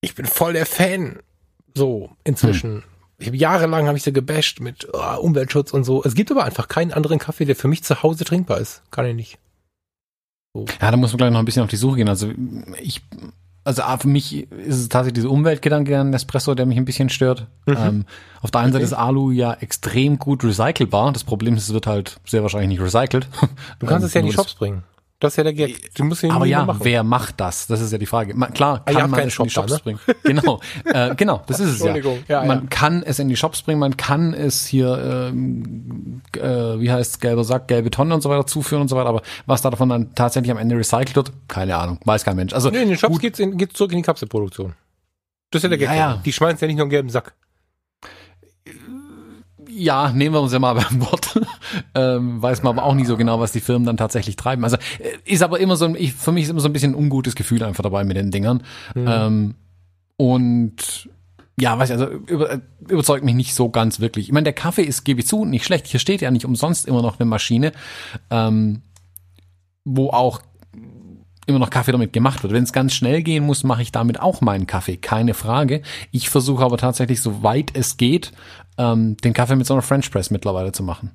ich 0.00 0.14
bin 0.14 0.26
voll 0.26 0.54
der 0.54 0.66
Fan. 0.66 1.20
So, 1.74 2.10
inzwischen. 2.24 2.82
Ich 3.18 3.28
hab, 3.28 3.34
jahrelang 3.34 3.86
habe 3.86 3.98
ich 3.98 4.04
sie 4.04 4.12
gebasht 4.12 4.60
mit 4.60 4.88
oh, 4.92 5.20
Umweltschutz 5.20 5.72
und 5.72 5.84
so. 5.84 6.02
Es 6.04 6.14
gibt 6.14 6.30
aber 6.30 6.44
einfach 6.44 6.68
keinen 6.68 6.92
anderen 6.92 7.18
Kaffee, 7.18 7.44
der 7.44 7.56
für 7.56 7.68
mich 7.68 7.82
zu 7.82 8.02
Hause 8.02 8.24
trinkbar 8.24 8.58
ist. 8.58 8.82
Kann 8.90 9.06
ich 9.06 9.14
nicht. 9.14 9.38
Ja, 10.54 10.90
da 10.90 10.96
muss 10.96 11.12
man 11.12 11.18
gleich 11.18 11.30
noch 11.30 11.40
ein 11.40 11.44
bisschen 11.44 11.62
auf 11.62 11.70
die 11.70 11.76
Suche 11.76 11.96
gehen. 11.96 12.08
Also 12.08 12.32
ich, 12.80 13.02
also 13.68 13.82
A, 13.82 13.98
für 13.98 14.08
mich 14.08 14.50
ist 14.50 14.78
es 14.78 14.88
tatsächlich 14.88 15.22
dieser 15.22 15.30
Umweltgedanke 15.30 15.98
an 15.98 16.14
Espresso, 16.14 16.54
der 16.54 16.64
mich 16.64 16.78
ein 16.78 16.86
bisschen 16.86 17.10
stört. 17.10 17.46
Mhm. 17.66 17.76
Ähm, 17.78 18.04
auf 18.40 18.50
der 18.50 18.62
einen 18.62 18.72
Seite 18.72 18.84
Okay. 18.84 18.94
ist 18.94 18.98
Alu 18.98 19.30
ja 19.30 19.52
extrem 19.60 20.18
gut 20.18 20.42
recycelbar. 20.42 21.12
Das 21.12 21.22
Problem 21.22 21.54
ist, 21.54 21.64
es 21.64 21.74
wird 21.74 21.86
halt 21.86 22.18
sehr 22.24 22.40
wahrscheinlich 22.40 22.70
nicht 22.70 22.80
recycelt. 22.80 23.28
Du 23.78 23.86
kannst 23.86 24.06
es 24.06 24.14
ja 24.14 24.20
in 24.20 24.26
die 24.26 24.32
Shops 24.32 24.54
bringen. 24.54 24.84
Das 25.20 25.32
ist 25.32 25.36
ja 25.38 25.42
der 25.42 25.52
Gag. 25.52 25.92
Du 25.94 26.04
musst 26.04 26.22
ihn 26.22 26.30
Aber 26.30 26.46
ja, 26.46 26.64
machen. 26.64 26.78
wer 26.84 27.02
macht 27.02 27.40
das? 27.40 27.66
Das 27.66 27.80
ist 27.80 27.90
ja 27.90 27.98
die 27.98 28.06
Frage. 28.06 28.34
Man, 28.34 28.52
klar, 28.52 28.82
Ah, 28.84 28.92
kann 28.92 29.10
man 29.10 29.20
es 29.20 29.36
in 29.36 29.44
die 29.44 29.50
Shop 29.50 29.66
da, 29.66 29.72
Shops 29.72 29.82
bringen. 29.82 29.98
Genau, 30.22 30.60
äh, 30.84 31.14
genau, 31.16 31.42
das 31.48 31.58
ist 31.58 31.70
es 31.70 31.82
ja. 31.82 31.96
Ja, 32.28 32.44
man 32.44 32.60
ja. 32.60 32.66
kann 32.70 33.02
es 33.02 33.18
in 33.18 33.28
die 33.28 33.34
Shops 33.36 33.62
bringen, 33.62 33.80
man 33.80 33.96
kann 33.96 34.32
es 34.32 34.66
hier, 34.66 35.30
ähm, 35.32 36.22
äh, 36.36 36.40
wie 36.40 36.92
heißt 36.92 37.20
gelber 37.20 37.42
Sack, 37.42 37.66
gelbe 37.66 37.90
Tonne 37.90 38.14
und 38.14 38.20
so 38.20 38.30
weiter 38.30 38.46
zuführen 38.46 38.82
und 38.82 38.88
so 38.88 38.96
weiter. 38.96 39.08
Aber 39.08 39.22
was 39.46 39.60
da 39.62 39.70
davon 39.70 39.88
dann 39.88 40.14
tatsächlich 40.14 40.52
am 40.52 40.58
Ende 40.58 40.76
recycelt 40.76 41.16
wird, 41.16 41.32
keine 41.48 41.76
Ahnung, 41.76 41.98
weiß 42.04 42.24
kein 42.24 42.36
Mensch. 42.36 42.52
Also 42.52 42.70
Nee, 42.70 42.82
in 42.82 42.88
den 42.90 42.98
Shops 42.98 43.12
gut, 43.12 43.20
geht's, 43.20 43.40
in, 43.40 43.56
geht's 43.58 43.74
zurück 43.74 43.90
in 43.90 43.98
die 43.98 44.02
Kapselproduktion. 44.02 44.74
Das 45.50 45.60
ist 45.60 45.62
ja 45.64 45.68
der 45.70 45.78
Gag. 45.78 45.88
Ja, 45.88 45.94
ja. 45.94 46.22
Die 46.24 46.32
schmeißen 46.32 46.58
ja 46.60 46.66
nicht 46.68 46.76
nur 46.76 46.84
einen 46.84 46.90
gelben 46.90 47.10
Sack. 47.10 47.34
Ja, 49.78 50.12
nehmen 50.12 50.34
wir 50.34 50.40
uns 50.40 50.52
ja 50.52 50.58
mal 50.58 50.74
beim 50.74 51.00
Wort. 51.00 51.40
ähm, 51.94 52.42
weiß 52.42 52.62
man 52.62 52.76
aber 52.76 52.86
auch 52.86 52.94
nicht 52.94 53.06
so 53.06 53.16
genau, 53.16 53.40
was 53.40 53.52
die 53.52 53.60
Firmen 53.60 53.86
dann 53.86 53.96
tatsächlich 53.96 54.36
treiben. 54.36 54.64
Also 54.64 54.76
äh, 54.76 55.16
ist 55.24 55.42
aber 55.42 55.60
immer 55.60 55.76
so, 55.76 55.86
ein, 55.86 55.94
ich, 55.94 56.14
für 56.14 56.32
mich 56.32 56.44
ist 56.44 56.50
immer 56.50 56.60
so 56.60 56.68
ein 56.68 56.72
bisschen 56.72 56.92
ein 56.92 56.96
ungutes 56.96 57.34
Gefühl 57.34 57.62
einfach 57.62 57.82
dabei 57.82 58.04
mit 58.04 58.16
den 58.16 58.30
Dingern. 58.30 58.62
Ähm, 58.96 59.54
und 60.16 61.08
ja, 61.60 61.78
weiß 61.78 61.90
ich, 61.90 61.96
also 61.96 62.08
über, 62.26 62.60
überzeugt 62.88 63.24
mich 63.24 63.34
nicht 63.34 63.54
so 63.54 63.68
ganz 63.70 64.00
wirklich. 64.00 64.26
Ich 64.26 64.32
meine, 64.32 64.44
der 64.44 64.52
Kaffee 64.52 64.82
ist, 64.82 65.04
gebe 65.04 65.20
ich 65.20 65.26
zu, 65.26 65.44
nicht 65.44 65.64
schlecht. 65.64 65.86
Hier 65.86 66.00
steht 66.00 66.20
ja 66.20 66.30
nicht 66.30 66.44
umsonst 66.44 66.86
immer 66.86 67.02
noch 67.02 67.18
eine 67.18 67.28
Maschine, 67.28 67.72
ähm, 68.30 68.82
wo 69.84 70.10
auch 70.10 70.40
immer 71.48 71.58
noch 71.58 71.70
Kaffee 71.70 71.92
damit 71.92 72.12
gemacht 72.12 72.42
wird. 72.42 72.52
Wenn 72.52 72.62
es 72.62 72.72
ganz 72.72 72.92
schnell 72.92 73.22
gehen 73.22 73.44
muss, 73.44 73.64
mache 73.64 73.82
ich 73.82 73.90
damit 73.90 74.20
auch 74.20 74.40
meinen 74.42 74.66
Kaffee, 74.66 74.98
keine 74.98 75.32
Frage. 75.32 75.82
Ich 76.10 76.28
versuche 76.28 76.62
aber 76.62 76.76
tatsächlich, 76.76 77.22
soweit 77.22 77.70
es 77.74 77.96
geht, 77.96 78.32
ähm, 78.78 79.16
den 79.18 79.32
Kaffee 79.34 79.56
mit 79.56 79.66
so 79.66 79.74
einer 79.74 79.82
French 79.82 80.10
Press 80.10 80.30
mittlerweile 80.30 80.72
zu 80.72 80.82
machen. 80.82 81.12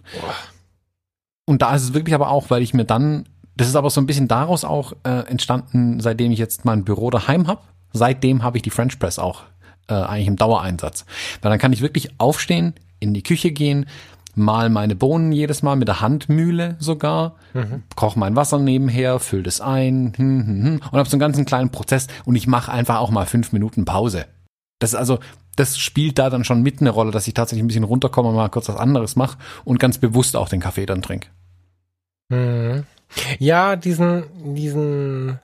Und 1.46 1.62
da 1.62 1.76
ist 1.76 1.84
es 1.84 1.94
wirklich 1.94 2.16
aber 2.16 2.30
auch, 2.30 2.50
weil 2.50 2.62
ich 2.62 2.74
mir 2.74 2.86
dann, 2.86 3.26
das 3.56 3.68
ist 3.68 3.76
aber 3.76 3.90
so 3.90 4.00
ein 4.00 4.06
bisschen 4.06 4.28
daraus 4.28 4.64
auch 4.64 4.94
äh, 5.04 5.28
entstanden, 5.28 6.00
seitdem 6.00 6.32
ich 6.32 6.40
jetzt 6.40 6.66
mein 6.66 6.84
Büro 6.84 7.10
daheim 7.10 7.48
habe. 7.48 7.62
Seitdem 7.92 8.44
habe 8.44 8.58
ich 8.58 8.64
die 8.64 8.70
French 8.70 9.00
Press 9.00 9.20
auch 9.20 9.44
äh, 9.88 9.94
eigentlich 9.94 10.28
im 10.28 10.36
Dauereinsatz. 10.36 11.06
Weil 11.42 11.52
dann 11.52 11.60
kann 11.60 11.74
ich 11.74 11.82
wirklich 11.82 12.20
aufstehen, 12.20 12.74
in 13.00 13.14
die 13.14 13.24
Küche 13.24 13.52
gehen, 13.52 13.86
mal 14.36 14.70
meine 14.70 14.96
Bohnen 14.96 15.32
jedes 15.32 15.62
Mal 15.62 15.76
mit 15.76 15.88
der 15.88 16.02
Handmühle 16.02 16.76
sogar, 16.80 17.36
koche 17.96 18.18
mein 18.18 18.36
Wasser 18.36 18.58
nebenher, 18.60 19.20
fülle 19.20 19.44
das 19.44 19.62
ein 19.62 20.14
hm, 20.16 20.48
hm, 20.48 20.64
hm, 20.64 20.76
und 20.76 20.98
habe 20.98 21.08
so 21.08 21.16
einen 21.16 21.20
ganzen 21.20 21.46
kleinen 21.46 21.70
Prozess 21.70 22.08
und 22.26 22.36
ich 22.36 22.48
mache 22.48 22.72
einfach 22.72 22.98
auch 22.98 23.12
mal 23.12 23.26
fünf 23.26 23.52
Minuten 23.52 23.86
Pause. 23.86 24.26
Das 24.80 24.92
ist 24.92 24.96
also, 24.96 25.20
das 25.56 25.78
spielt 25.78 26.20
da 26.20 26.30
dann 26.30 26.44
schon 26.44 26.62
mit 26.62 26.82
eine 26.82 26.90
Rolle, 26.90 27.12
dass 27.12 27.28
ich 27.28 27.34
tatsächlich 27.34 27.64
ein 27.64 27.68
bisschen 27.68 27.84
runterkomme 27.84 28.32
mal 28.32 28.50
kurz 28.50 28.70
was 28.70 28.78
anderes 28.78 29.16
mache 29.16 29.38
und 29.64 29.80
ganz 29.80 29.98
bewusst 29.98 30.36
auch 30.36 30.50
den 30.50 30.60
Kaffee 30.60 30.86
dann 30.86 31.02
trinke. 31.02 31.30
Mhm. 32.30 32.86
Ja, 33.38 33.76
diesen, 33.76 34.24
diesen, 34.56 35.40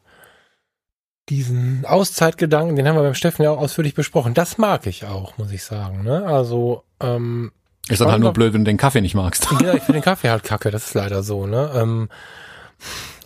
diesen 1.29 1.85
Auszeitgedanken, 1.85 2.75
den 2.75 2.87
haben 2.87 2.95
wir 2.95 3.03
beim 3.03 3.13
Steffen 3.13 3.43
ja 3.43 3.51
auch 3.51 3.59
ausführlich 3.59 3.93
besprochen. 3.93 4.33
Das 4.33 4.57
mag 4.57 4.87
ich 4.87 5.05
auch, 5.05 5.37
muss 5.37 5.51
ich 5.51 5.63
sagen. 5.63 6.03
Ne? 6.03 6.25
Also, 6.25 6.83
ähm, 6.99 7.51
Ist 7.87 8.01
dann 8.01 8.11
halt 8.11 8.21
nur 8.21 8.33
blöd, 8.33 8.53
wenn 8.53 8.65
du 8.65 8.71
den 8.71 8.77
Kaffee 8.77 9.01
nicht 9.01 9.15
magst. 9.15 9.47
ja, 9.61 9.75
ich 9.75 9.83
finde 9.83 9.93
den 9.99 10.03
Kaffee 10.03 10.29
halt 10.29 10.43
kacke, 10.43 10.71
das 10.71 10.87
ist 10.87 10.93
leider 10.95 11.21
so, 11.21 11.45
ne? 11.45 11.71
Ähm, 11.75 12.09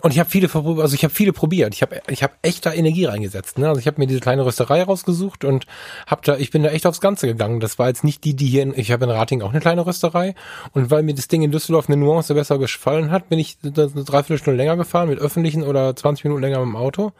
und 0.03 0.11
ich 0.11 0.19
habe 0.19 0.29
viele, 0.29 0.49
also 0.53 0.95
ich 0.95 1.05
habe 1.05 1.13
viele 1.13 1.31
probiert. 1.31 1.73
Ich 1.73 1.81
habe, 1.81 2.01
ich 2.09 2.23
habe 2.23 2.33
echt 2.41 2.65
da 2.65 2.73
Energie 2.73 3.05
reingesetzt. 3.05 3.57
Ne? 3.57 3.69
Also 3.69 3.79
ich 3.79 3.87
habe 3.87 4.01
mir 4.01 4.05
diese 4.05 4.19
kleine 4.19 4.45
Rösterei 4.45 4.83
rausgesucht 4.83 5.45
und 5.45 5.65
habe 6.05 6.21
da, 6.25 6.35
ich 6.35 6.51
bin 6.51 6.61
da 6.61 6.69
echt 6.71 6.85
aufs 6.85 6.99
Ganze 6.99 7.25
gegangen. 7.25 7.61
Das 7.61 7.79
war 7.79 7.87
jetzt 7.87 8.03
nicht 8.03 8.25
die, 8.25 8.35
die 8.35 8.47
hier, 8.47 8.63
in, 8.63 8.77
ich 8.77 8.91
habe 8.91 9.05
in 9.05 9.11
Rating 9.11 9.41
auch 9.41 9.51
eine 9.51 9.61
kleine 9.61 9.85
Rösterei 9.85 10.35
und 10.73 10.91
weil 10.91 11.03
mir 11.03 11.15
das 11.15 11.29
Ding 11.29 11.41
in 11.41 11.53
Düsseldorf 11.53 11.87
eine 11.87 11.95
Nuance 11.95 12.33
besser 12.33 12.57
gefallen 12.57 13.11
hat, 13.11 13.29
bin 13.29 13.39
ich 13.39 13.57
eine 13.63 13.71
Dreiviertelstunde 13.71 14.57
länger 14.57 14.75
gefahren 14.75 15.07
mit 15.07 15.19
öffentlichen 15.19 15.63
oder 15.63 15.95
20 15.95 16.25
Minuten 16.25 16.41
länger 16.41 16.59
mit 16.59 16.67
dem 16.67 16.75
Auto 16.75 17.13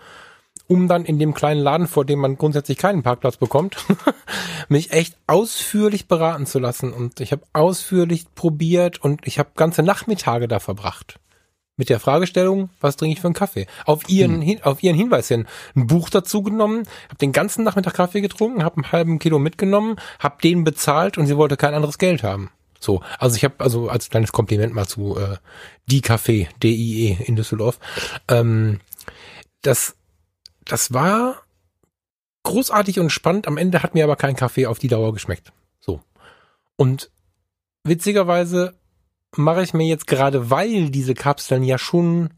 um 0.68 0.88
dann 0.88 1.06
in 1.06 1.20
dem 1.20 1.34
kleinen 1.34 1.62
Laden, 1.62 1.88
vor 1.88 2.06
dem 2.06 2.20
man 2.20 2.38
grundsätzlich 2.38 2.78
keinen 2.78 3.04
Parkplatz 3.04 3.38
bekommt, 3.38 3.78
mich 4.70 4.92
echt 4.92 5.18
ausführlich 5.28 6.08
beraten 6.08 6.46
zu 6.46 6.60
lassen. 6.60 6.94
Und 6.94 7.20
ich 7.20 7.32
habe 7.32 7.44
ausführlich 7.52 8.26
probiert 8.34 9.02
und 9.04 9.28
ich 9.28 9.40
habe 9.40 9.52
ganze 9.56 9.84
Nachmittage 9.84 10.48
da 10.48 10.60
verbracht. 10.60 11.20
Mit 11.76 11.90
der 11.90 12.00
Fragestellung, 12.00 12.70
was 12.82 12.98
trinke 12.98 13.14
ich 13.14 13.22
für 13.22 13.28
einen 13.28 13.34
Kaffee? 13.34 13.66
Auf 13.86 14.08
ihren, 14.08 14.42
hm. 14.44 14.60
auf 14.62 14.84
ihren 14.84 14.96
Hinweis 14.96 15.28
hin 15.28 15.48
ein 15.76 15.88
Buch 15.88 16.10
dazu 16.10 16.44
genommen, 16.44 16.84
habe 17.06 17.18
den 17.20 17.32
ganzen 17.32 17.64
Nachmittag 17.64 17.96
Kaffee 17.96 18.22
getrunken, 18.22 18.64
habe 18.64 18.78
einen 18.78 18.92
halben 18.92 19.20
Kilo 19.20 19.40
mitgenommen, 19.40 19.96
habe 20.20 20.38
den 20.44 20.64
bezahlt 20.64 21.18
und 21.18 21.26
sie 21.26 21.36
wollte 21.36 21.58
kein 21.58 21.74
anderes 21.74 21.98
Geld 21.98 22.22
haben. 22.22 22.52
So, 22.80 23.02
also 23.18 23.38
ich 23.38 23.44
habe 23.44 23.56
also 23.60 23.90
als 23.90 24.10
kleines 24.10 24.32
Kompliment 24.32 24.74
mal 24.74 24.88
zu 24.88 25.18
äh, 25.18 25.38
die 25.88 26.02
Café, 26.02 26.48
D-I-E 26.62 27.24
in 27.26 27.36
Düsseldorf. 27.36 27.80
Ähm, 28.28 28.80
das 29.62 29.96
das 30.66 30.94
war 30.94 31.44
großartig 32.44 33.00
und 33.00 33.10
spannend. 33.10 33.48
Am 33.48 33.58
Ende 33.58 33.84
hat 33.84 33.94
mir 33.94 34.04
aber 34.04 34.16
kein 34.16 34.36
Kaffee 34.36 34.68
auf 34.68 34.80
die 34.80 34.88
Dauer 34.88 35.14
geschmeckt. 35.14 35.52
So. 35.80 36.02
Und 36.76 37.10
witzigerweise 37.84 38.76
mache 39.36 39.64
ich 39.64 39.74
mir 39.74 39.86
jetzt 39.86 40.08
gerade, 40.08 40.50
weil 40.50 40.90
diese 40.90 41.14
Kapseln 41.14 41.64
ja 41.64 41.78
schon 41.78 42.30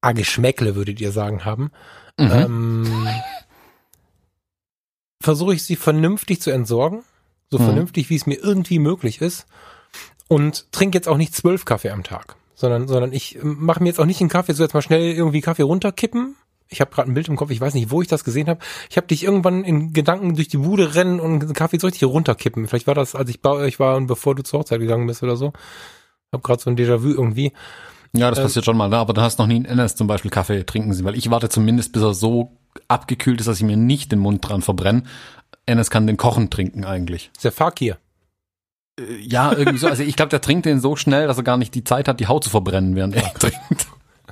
ah, 0.00 0.12
Geschmäckle, 0.12 0.74
würdet 0.74 1.00
ihr 1.00 1.12
sagen, 1.12 1.44
haben, 1.44 1.70
mhm. 2.18 2.30
ähm, 2.32 3.08
versuche 5.20 5.54
ich 5.54 5.64
sie 5.64 5.76
vernünftig 5.76 6.40
zu 6.40 6.50
entsorgen. 6.50 7.02
So 7.50 7.58
mhm. 7.58 7.64
vernünftig, 7.64 8.10
wie 8.10 8.16
es 8.16 8.26
mir 8.26 8.38
irgendwie 8.42 8.78
möglich 8.78 9.20
ist. 9.20 9.46
Und 10.28 10.72
trinke 10.72 10.98
jetzt 10.98 11.08
auch 11.08 11.16
nicht 11.16 11.34
zwölf 11.34 11.64
Kaffee 11.64 11.90
am 11.90 12.02
Tag. 12.02 12.36
Sondern, 12.54 12.88
sondern 12.88 13.12
ich 13.12 13.38
mache 13.42 13.82
mir 13.82 13.90
jetzt 13.90 14.00
auch 14.00 14.06
nicht 14.06 14.20
einen 14.20 14.30
Kaffee, 14.30 14.54
so 14.54 14.62
jetzt 14.62 14.74
mal 14.74 14.82
schnell 14.82 15.12
irgendwie 15.12 15.42
Kaffee 15.42 15.62
runterkippen, 15.62 16.34
ich 16.68 16.80
habe 16.80 16.90
gerade 16.90 17.10
ein 17.10 17.14
Bild 17.14 17.28
im 17.28 17.36
Kopf, 17.36 17.50
ich 17.50 17.60
weiß 17.60 17.74
nicht, 17.74 17.90
wo 17.90 18.02
ich 18.02 18.08
das 18.08 18.24
gesehen 18.24 18.48
habe. 18.48 18.60
Ich 18.90 18.96
habe 18.96 19.06
dich 19.06 19.22
irgendwann 19.22 19.64
in 19.64 19.92
Gedanken 19.92 20.34
durch 20.34 20.48
die 20.48 20.56
Bude 20.56 20.94
rennen 20.94 21.20
und 21.20 21.54
Kaffee 21.54 21.78
so 21.78 21.86
richtig 21.86 22.04
runterkippen. 22.04 22.66
Vielleicht 22.66 22.86
war 22.86 22.94
das, 22.94 23.14
als 23.14 23.30
ich 23.30 23.40
bei 23.40 23.50
euch 23.50 23.78
war 23.78 23.96
und 23.96 24.06
bevor 24.06 24.34
du 24.34 24.42
zur 24.42 24.60
Hochzeit 24.60 24.80
gegangen 24.80 25.06
bist 25.06 25.22
oder 25.22 25.36
so. 25.36 25.52
Hab 26.32 26.42
gerade 26.42 26.62
so 26.62 26.70
ein 26.70 26.76
Déjà-vu 26.76 27.08
irgendwie. 27.08 27.52
Ja, 28.12 28.30
das 28.30 28.38
äh, 28.38 28.42
passiert 28.42 28.64
schon 28.64 28.76
mal, 28.76 28.88
ne? 28.88 28.96
aber 28.96 29.12
du 29.12 29.20
hast 29.20 29.38
noch 29.38 29.46
nie 29.46 29.56
in 29.56 29.64
NS 29.64 29.96
zum 29.96 30.06
Beispiel 30.06 30.30
Kaffee 30.30 30.64
trinken 30.64 30.92
sehen, 30.92 31.04
weil 31.04 31.16
ich 31.16 31.30
warte 31.30 31.48
zumindest, 31.48 31.92
bis 31.92 32.02
er 32.02 32.14
so 32.14 32.52
abgekühlt 32.88 33.40
ist, 33.40 33.46
dass 33.46 33.58
ich 33.58 33.64
mir 33.64 33.76
nicht 33.76 34.12
den 34.12 34.18
Mund 34.18 34.46
dran 34.46 34.62
verbrenne. 34.62 35.02
NS 35.66 35.90
kann 35.90 36.06
den 36.06 36.16
kochen 36.16 36.50
trinken 36.50 36.84
eigentlich. 36.84 37.30
Ist 37.34 37.44
der 37.44 37.52
Fakir. 37.52 37.98
Äh, 38.98 39.16
ja, 39.20 39.52
irgendwie 39.52 39.78
so. 39.78 39.88
Also 39.88 40.02
ich 40.02 40.16
glaube, 40.16 40.30
der 40.30 40.40
trinkt 40.40 40.66
den 40.66 40.80
so 40.80 40.96
schnell, 40.96 41.26
dass 41.26 41.36
er 41.36 41.42
gar 41.42 41.56
nicht 41.56 41.74
die 41.74 41.84
Zeit 41.84 42.08
hat, 42.08 42.20
die 42.20 42.26
Haut 42.26 42.44
zu 42.44 42.50
verbrennen, 42.50 42.94
während 42.94 43.14
er 43.14 43.32
trinkt. 43.34 43.88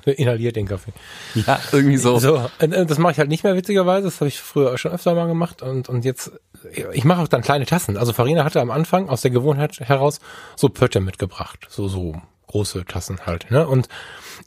inhaliert 0.18 0.56
den 0.56 0.66
Kaffee. 0.66 0.92
Ja, 1.34 1.60
irgendwie 1.72 1.96
so. 1.96 2.18
So, 2.18 2.48
äh, 2.58 2.86
das 2.86 2.98
mache 2.98 3.12
ich 3.12 3.18
halt 3.18 3.28
nicht 3.28 3.44
mehr 3.44 3.56
witzigerweise. 3.56 4.04
Das 4.04 4.20
habe 4.20 4.28
ich 4.28 4.40
früher 4.40 4.76
schon 4.78 4.92
öfter 4.92 5.14
mal 5.14 5.26
gemacht 5.26 5.62
und 5.62 5.88
und 5.88 6.04
jetzt 6.04 6.32
ich 6.92 7.04
mache 7.04 7.22
auch 7.22 7.28
dann 7.28 7.42
kleine 7.42 7.66
Tassen. 7.66 7.96
Also 7.96 8.12
Farina 8.12 8.44
hatte 8.44 8.60
am 8.60 8.70
Anfang 8.70 9.08
aus 9.08 9.22
der 9.22 9.30
Gewohnheit 9.30 9.80
heraus 9.80 10.20
so 10.56 10.68
Pötte 10.68 11.00
mitgebracht, 11.00 11.66
so 11.68 11.88
so 11.88 12.14
große 12.46 12.84
Tassen 12.84 13.18
halt. 13.26 13.50
Ne? 13.50 13.66
Und 13.66 13.88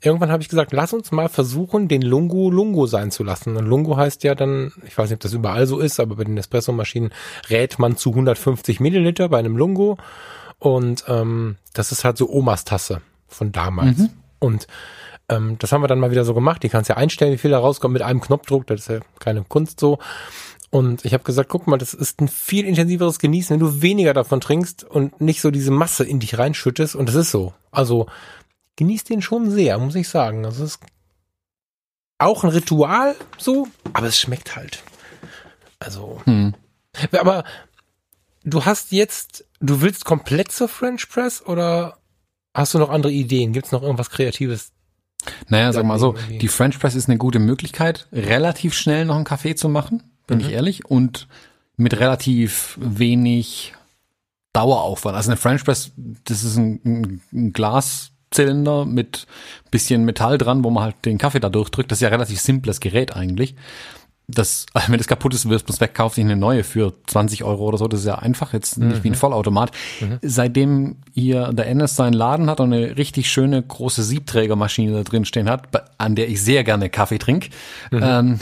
irgendwann 0.01 0.31
habe 0.31 0.41
ich 0.41 0.49
gesagt, 0.49 0.71
lass 0.71 0.93
uns 0.93 1.11
mal 1.11 1.27
versuchen, 1.27 1.87
den 1.87 2.01
Lungo 2.01 2.49
Lungo 2.49 2.85
sein 2.85 3.11
zu 3.11 3.23
lassen. 3.23 3.57
Und 3.57 3.65
Lungo 3.65 3.97
heißt 3.97 4.23
ja 4.23 4.33
dann, 4.33 4.71
ich 4.85 4.97
weiß 4.97 5.09
nicht, 5.09 5.17
ob 5.17 5.21
das 5.21 5.33
überall 5.33 5.67
so 5.67 5.79
ist, 5.79 5.99
aber 5.99 6.15
bei 6.15 6.23
den 6.23 6.37
Espresso-Maschinen 6.37 7.11
rät 7.49 7.79
man 7.79 7.97
zu 7.97 8.11
150 8.11 8.79
Milliliter 8.79 9.27
bei 9.27 9.39
einem 9.39 9.57
Lungo. 9.57 9.97
Und 10.59 11.03
ähm, 11.07 11.57
das 11.73 11.91
ist 11.91 12.03
halt 12.03 12.17
so 12.17 12.29
Omas 12.29 12.63
Tasse 12.63 13.01
von 13.27 13.51
damals. 13.51 13.97
Mhm. 13.97 14.09
Und 14.39 14.67
ähm, 15.29 15.57
das 15.59 15.71
haben 15.71 15.81
wir 15.81 15.87
dann 15.87 15.99
mal 15.99 16.11
wieder 16.11 16.25
so 16.25 16.33
gemacht. 16.33 16.63
Die 16.63 16.69
kannst 16.69 16.89
ja 16.89 16.97
einstellen, 16.97 17.33
wie 17.33 17.37
viel 17.37 17.51
da 17.51 17.59
rauskommt 17.59 17.93
mit 17.93 18.01
einem 18.01 18.21
Knopfdruck. 18.21 18.67
Das 18.67 18.81
ist 18.81 18.89
ja 18.89 18.99
keine 19.19 19.43
Kunst 19.43 19.79
so. 19.79 19.99
Und 20.69 21.05
ich 21.05 21.13
habe 21.13 21.23
gesagt, 21.23 21.49
guck 21.49 21.67
mal, 21.67 21.77
das 21.77 21.93
ist 21.93 22.21
ein 22.21 22.27
viel 22.27 22.65
intensiveres 22.65 23.19
Genießen, 23.19 23.53
wenn 23.53 23.65
du 23.65 23.81
weniger 23.81 24.13
davon 24.13 24.41
trinkst 24.41 24.83
und 24.83 25.21
nicht 25.21 25.41
so 25.41 25.49
diese 25.51 25.71
Masse 25.71 26.03
in 26.03 26.19
dich 26.19 26.37
reinschüttest. 26.37 26.95
Und 26.95 27.07
das 27.07 27.15
ist 27.15 27.31
so. 27.31 27.53
Also 27.71 28.07
genieß 28.75 29.05
den 29.05 29.21
schon 29.21 29.49
sehr, 29.49 29.77
muss 29.77 29.95
ich 29.95 30.09
sagen. 30.09 30.43
Das 30.43 30.59
ist 30.59 30.79
auch 32.19 32.43
ein 32.43 32.49
Ritual 32.49 33.15
so, 33.37 33.67
aber 33.93 34.07
es 34.07 34.19
schmeckt 34.19 34.55
halt. 34.55 34.83
Also. 35.79 36.21
Hm. 36.25 36.53
Aber 37.11 37.43
du 38.43 38.65
hast 38.65 38.91
jetzt, 38.91 39.45
du 39.59 39.81
willst 39.81 40.05
komplett 40.05 40.51
zur 40.51 40.67
French 40.67 41.09
Press 41.09 41.45
oder 41.45 41.97
hast 42.53 42.73
du 42.73 42.79
noch 42.79 42.89
andere 42.89 43.11
Ideen? 43.11 43.53
Gibt 43.53 43.67
es 43.67 43.71
noch 43.71 43.83
irgendwas 43.83 44.09
Kreatives, 44.09 44.71
naja, 45.49 45.73
sag 45.73 45.85
mal 45.85 45.99
so, 45.99 46.15
die 46.29 46.47
French 46.47 46.79
Press 46.79 46.95
ist 46.95 47.09
eine 47.09 47.17
gute 47.17 47.39
Möglichkeit, 47.39 48.07
relativ 48.11 48.73
schnell 48.73 49.05
noch 49.05 49.15
einen 49.15 49.25
Kaffee 49.25 49.55
zu 49.55 49.69
machen, 49.69 50.03
bin 50.25 50.39
mhm. 50.39 50.45
ich 50.45 50.51
ehrlich, 50.51 50.85
und 50.85 51.27
mit 51.75 51.99
relativ 51.99 52.77
wenig 52.81 53.73
Daueraufwand. 54.53 55.15
Also 55.15 55.29
eine 55.29 55.37
French 55.37 55.63
Press, 55.63 55.91
das 55.95 56.43
ist 56.43 56.57
ein, 56.57 57.21
ein 57.31 57.53
Glaszylinder 57.53 58.85
mit 58.85 59.27
bisschen 59.69 60.05
Metall 60.05 60.37
dran, 60.37 60.63
wo 60.63 60.69
man 60.69 60.83
halt 60.83 60.95
den 61.05 61.17
Kaffee 61.17 61.39
da 61.39 61.49
durchdrückt. 61.49 61.91
Das 61.91 61.97
ist 61.97 62.01
ja 62.01 62.07
ein 62.07 62.13
relativ 62.13 62.39
simples 62.39 62.79
Gerät 62.79 63.15
eigentlich 63.15 63.55
das, 64.27 64.65
wenn 64.87 64.97
das 64.97 65.07
kaputt 65.07 65.33
ist, 65.33 65.49
wirst 65.49 65.67
du 65.69 65.73
es 65.73 65.81
weg, 65.81 65.93
kauf 65.93 66.15
dich 66.15 66.23
eine 66.23 66.35
neue 66.35 66.63
für 66.63 66.93
20 67.07 67.43
Euro 67.43 67.65
oder 67.65 67.77
so. 67.77 67.87
Das 67.87 68.01
ist 68.01 68.05
ja 68.05 68.15
einfach, 68.15 68.53
jetzt 68.53 68.77
nicht 68.77 68.99
mhm. 68.99 69.03
wie 69.03 69.09
ein 69.09 69.11
mhm. 69.11 69.17
Vollautomat. 69.17 69.71
Mhm. 70.01 70.19
Seitdem 70.21 70.97
hier 71.13 71.53
der 71.53 71.67
NS 71.67 71.95
seinen 71.95 72.13
Laden 72.13 72.49
hat 72.49 72.59
und 72.59 72.73
eine 72.73 72.97
richtig 72.97 73.29
schöne 73.29 73.61
große 73.61 74.03
Siebträgermaschine 74.03 74.91
da 74.91 75.03
drin 75.03 75.25
stehen 75.25 75.49
hat, 75.49 75.67
an 75.97 76.15
der 76.15 76.29
ich 76.29 76.41
sehr 76.41 76.63
gerne 76.63 76.89
Kaffee 76.89 77.17
trinke, 77.17 77.49
mhm. 77.91 77.99
ähm, 78.03 78.39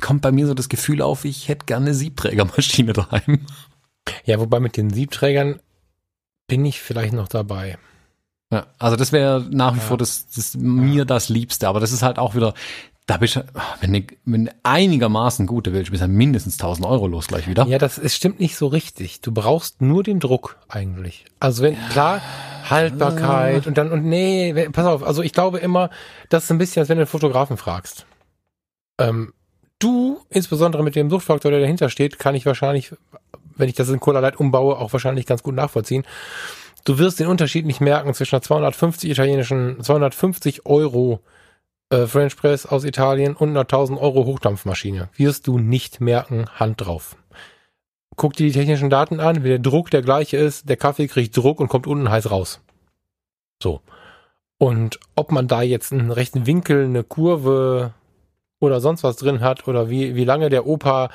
kommt 0.00 0.22
bei 0.22 0.32
mir 0.32 0.46
so 0.46 0.54
das 0.54 0.68
Gefühl 0.68 1.02
auf, 1.02 1.24
ich 1.24 1.48
hätte 1.48 1.66
gerne 1.66 1.86
eine 1.86 1.94
Siebträgermaschine 1.94 2.92
daheim. 2.94 3.46
Ja, 4.24 4.38
wobei 4.38 4.60
mit 4.60 4.76
den 4.76 4.90
Siebträgern 4.90 5.60
bin 6.46 6.64
ich 6.64 6.80
vielleicht 6.80 7.12
noch 7.12 7.28
dabei. 7.28 7.76
Ja, 8.52 8.66
also 8.78 8.96
das 8.96 9.10
wäre 9.10 9.44
nach 9.50 9.74
wie 9.74 9.78
ja. 9.78 9.84
vor 9.84 9.98
das, 9.98 10.28
das 10.28 10.54
mir 10.54 11.04
das 11.04 11.28
Liebste, 11.28 11.66
aber 11.66 11.80
das 11.80 11.90
ist 11.90 12.02
halt 12.02 12.18
auch 12.18 12.36
wieder, 12.36 12.54
da 13.06 13.18
bist 13.18 13.36
du, 13.36 13.44
wenn 13.80 13.92
du, 13.92 14.02
wenn 14.24 14.46
du 14.46 14.54
einigermaßen 14.64 15.46
gute 15.46 15.72
willst, 15.72 15.92
bist 15.92 16.02
du 16.02 16.08
mindestens 16.08 16.54
1000 16.54 16.86
Euro 16.86 17.06
los 17.06 17.28
gleich 17.28 17.46
wieder. 17.46 17.64
Ja, 17.66 17.78
das 17.78 17.98
ist, 17.98 18.16
stimmt 18.16 18.40
nicht 18.40 18.56
so 18.56 18.66
richtig. 18.66 19.20
Du 19.20 19.30
brauchst 19.30 19.80
nur 19.80 20.02
den 20.02 20.18
Druck 20.18 20.58
eigentlich. 20.68 21.24
Also 21.38 21.62
wenn, 21.62 21.76
klar, 21.90 22.20
Haltbarkeit 22.68 23.68
und 23.68 23.78
dann, 23.78 23.92
und 23.92 24.04
nee, 24.04 24.68
pass 24.70 24.86
auf, 24.86 25.04
also 25.04 25.22
ich 25.22 25.32
glaube 25.32 25.58
immer, 25.58 25.90
das 26.30 26.44
ist 26.44 26.50
ein 26.50 26.58
bisschen, 26.58 26.80
als 26.80 26.88
wenn 26.88 26.96
du 26.96 27.02
einen 27.02 27.08
Fotografen 27.08 27.56
fragst. 27.56 28.06
Ähm, 28.98 29.32
du, 29.78 30.20
insbesondere 30.28 30.82
mit 30.82 30.96
dem 30.96 31.08
Suchtfaktor, 31.08 31.52
der 31.52 31.60
dahinter 31.60 31.90
steht, 31.90 32.18
kann 32.18 32.34
ich 32.34 32.44
wahrscheinlich, 32.44 32.92
wenn 33.56 33.68
ich 33.68 33.76
das 33.76 33.88
in 33.88 34.00
Cola 34.00 34.18
Light 34.18 34.40
umbaue, 34.40 34.78
auch 34.78 34.92
wahrscheinlich 34.92 35.26
ganz 35.26 35.44
gut 35.44 35.54
nachvollziehen. 35.54 36.04
Du 36.84 36.98
wirst 36.98 37.20
den 37.20 37.28
Unterschied 37.28 37.66
nicht 37.66 37.80
merken 37.80 38.14
zwischen 38.14 38.34
einer 38.34 38.42
250 38.42 39.10
italienischen, 39.10 39.80
250 39.80 40.66
Euro 40.66 41.20
äh, 41.90 42.06
French 42.06 42.36
Press 42.36 42.66
aus 42.66 42.84
Italien 42.84 43.36
und 43.36 43.50
einer 43.50 43.60
1000 43.60 44.00
Euro 44.00 44.24
Hochdampfmaschine. 44.24 45.08
Wirst 45.16 45.46
du 45.46 45.58
nicht 45.58 46.00
merken, 46.00 46.46
Hand 46.54 46.80
drauf. 46.82 47.16
Guck 48.16 48.32
dir 48.32 48.46
die 48.46 48.52
technischen 48.52 48.90
Daten 48.90 49.20
an, 49.20 49.36
wenn 49.36 49.50
der 49.50 49.58
Druck 49.58 49.90
der 49.90 50.02
gleiche 50.02 50.36
ist, 50.36 50.68
der 50.68 50.76
Kaffee 50.76 51.06
kriegt 51.06 51.36
Druck 51.36 51.60
und 51.60 51.68
kommt 51.68 51.86
unten 51.86 52.10
heiß 52.10 52.30
raus. 52.30 52.60
So. 53.62 53.82
Und 54.58 54.98
ob 55.14 55.32
man 55.32 55.48
da 55.48 55.60
jetzt 55.62 55.92
einen 55.92 56.10
rechten 56.10 56.46
Winkel, 56.46 56.84
eine 56.84 57.04
Kurve 57.04 57.92
oder 58.58 58.80
sonst 58.80 59.02
was 59.02 59.16
drin 59.16 59.40
hat 59.40 59.68
oder 59.68 59.90
wie, 59.90 60.14
wie 60.14 60.24
lange 60.24 60.48
der 60.48 60.66
Opa 60.66 61.10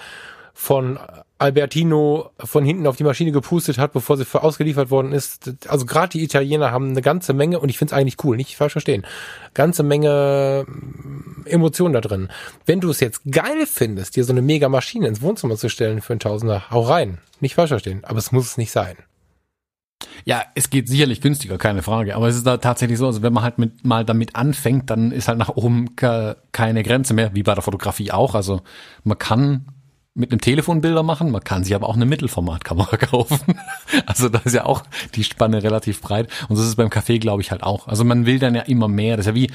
von 0.54 1.00
Albertino 1.42 2.30
von 2.38 2.64
hinten 2.64 2.86
auf 2.88 2.98
die 2.98 3.04
Maschine 3.04 3.32
gepustet 3.32 3.78
hat, 3.78 3.94
bevor 3.94 4.18
sie 4.18 4.26
ausgeliefert 4.32 4.92
worden 4.92 5.12
ist. 5.12 5.52
Also 5.68 5.86
gerade 5.86 6.10
die 6.10 6.24
Italiener 6.24 6.72
haben 6.72 6.90
eine 6.90 7.02
ganze 7.02 7.34
Menge, 7.34 7.60
und 7.60 7.70
ich 7.70 7.78
finde 7.78 7.94
es 7.94 8.00
eigentlich 8.00 8.24
cool, 8.24 8.38
nicht 8.38 8.56
falsch 8.56 8.74
verstehen, 8.74 9.06
ganze 9.54 9.84
Menge 9.84 10.66
mm, 10.68 11.48
Emotionen 11.48 11.94
da 11.94 12.02
drin. 12.02 12.30
Wenn 12.66 12.80
du 12.80 12.90
es 12.90 13.00
jetzt 13.00 13.24
geil 13.30 13.66
findest, 13.66 14.16
dir 14.16 14.24
so 14.24 14.34
eine 14.34 14.42
mega 14.42 14.70
Maschine 14.70 15.08
ins 15.08 15.22
Wohnzimmer 15.22 15.58
zu 15.58 15.70
stellen 15.70 16.02
für 16.02 16.14
einen 16.14 16.20
Tausender, 16.20 16.70
hau 16.70 16.82
rein. 16.82 17.18
Nicht 17.40 17.56
falsch 17.56 17.70
verstehen, 17.70 18.04
aber 18.04 18.20
es 18.20 18.32
muss 18.32 18.46
es 18.46 18.58
nicht 18.58 18.72
sein. 18.72 18.96
Ja, 20.26 20.44
es 20.56 20.70
geht 20.70 20.88
sicherlich 20.88 21.22
günstiger, 21.22 21.58
keine 21.58 21.82
Frage. 21.82 22.16
Aber 22.16 22.28
es 22.28 22.36
ist 22.36 22.46
da 22.46 22.58
tatsächlich 22.58 23.00
so, 23.00 23.08
also 23.08 23.22
wenn 23.24 23.34
man 23.34 23.44
halt 23.44 23.58
mit, 23.58 23.84
mal 23.84 24.06
damit 24.06 24.36
anfängt, 24.36 24.90
dann 24.90 25.12
ist 25.12 25.28
halt 25.28 25.38
nach 25.38 25.50
oben 25.50 25.96
keine 25.96 26.84
Grenze 26.84 27.14
mehr, 27.14 27.34
wie 27.34 27.44
bei 27.44 27.54
der 27.54 27.64
Fotografie 27.64 28.12
auch. 28.12 28.36
Also 28.36 28.62
man 29.04 29.18
kann 29.18 29.66
mit 30.14 30.32
einem 30.32 30.42
Telefon 30.42 30.82
Bilder 30.82 31.04
machen, 31.04 31.32
man 31.32 31.44
kann 31.44 31.64
sich 31.64 31.74
aber 31.74 31.88
auch 31.88 31.96
eine 31.96 32.06
Mittelformatkamera 32.06 32.98
kaufen. 32.98 33.40
Also 34.06 34.30
da 34.30 34.40
ist 34.44 34.54
ja 34.54 34.66
auch 34.66 34.84
die 35.16 35.24
Spanne 35.24 35.64
relativ 35.64 36.02
breit. 36.02 36.30
Und 36.50 36.58
das 36.58 36.66
ist 36.66 36.76
beim 36.76 36.90
Kaffee, 36.90 37.20
glaube 37.20 37.42
ich, 37.42 37.52
halt 37.52 37.64
auch. 37.64 37.88
Also 37.88 38.04
man 38.04 38.26
will 38.26 38.40
dann 38.40 38.56
ja 38.56 38.62
immer 38.64 38.88
mehr. 38.88 39.16
Das 39.16 39.26
ist 39.26 39.30
ja 39.30 39.36
wie, 39.36 39.52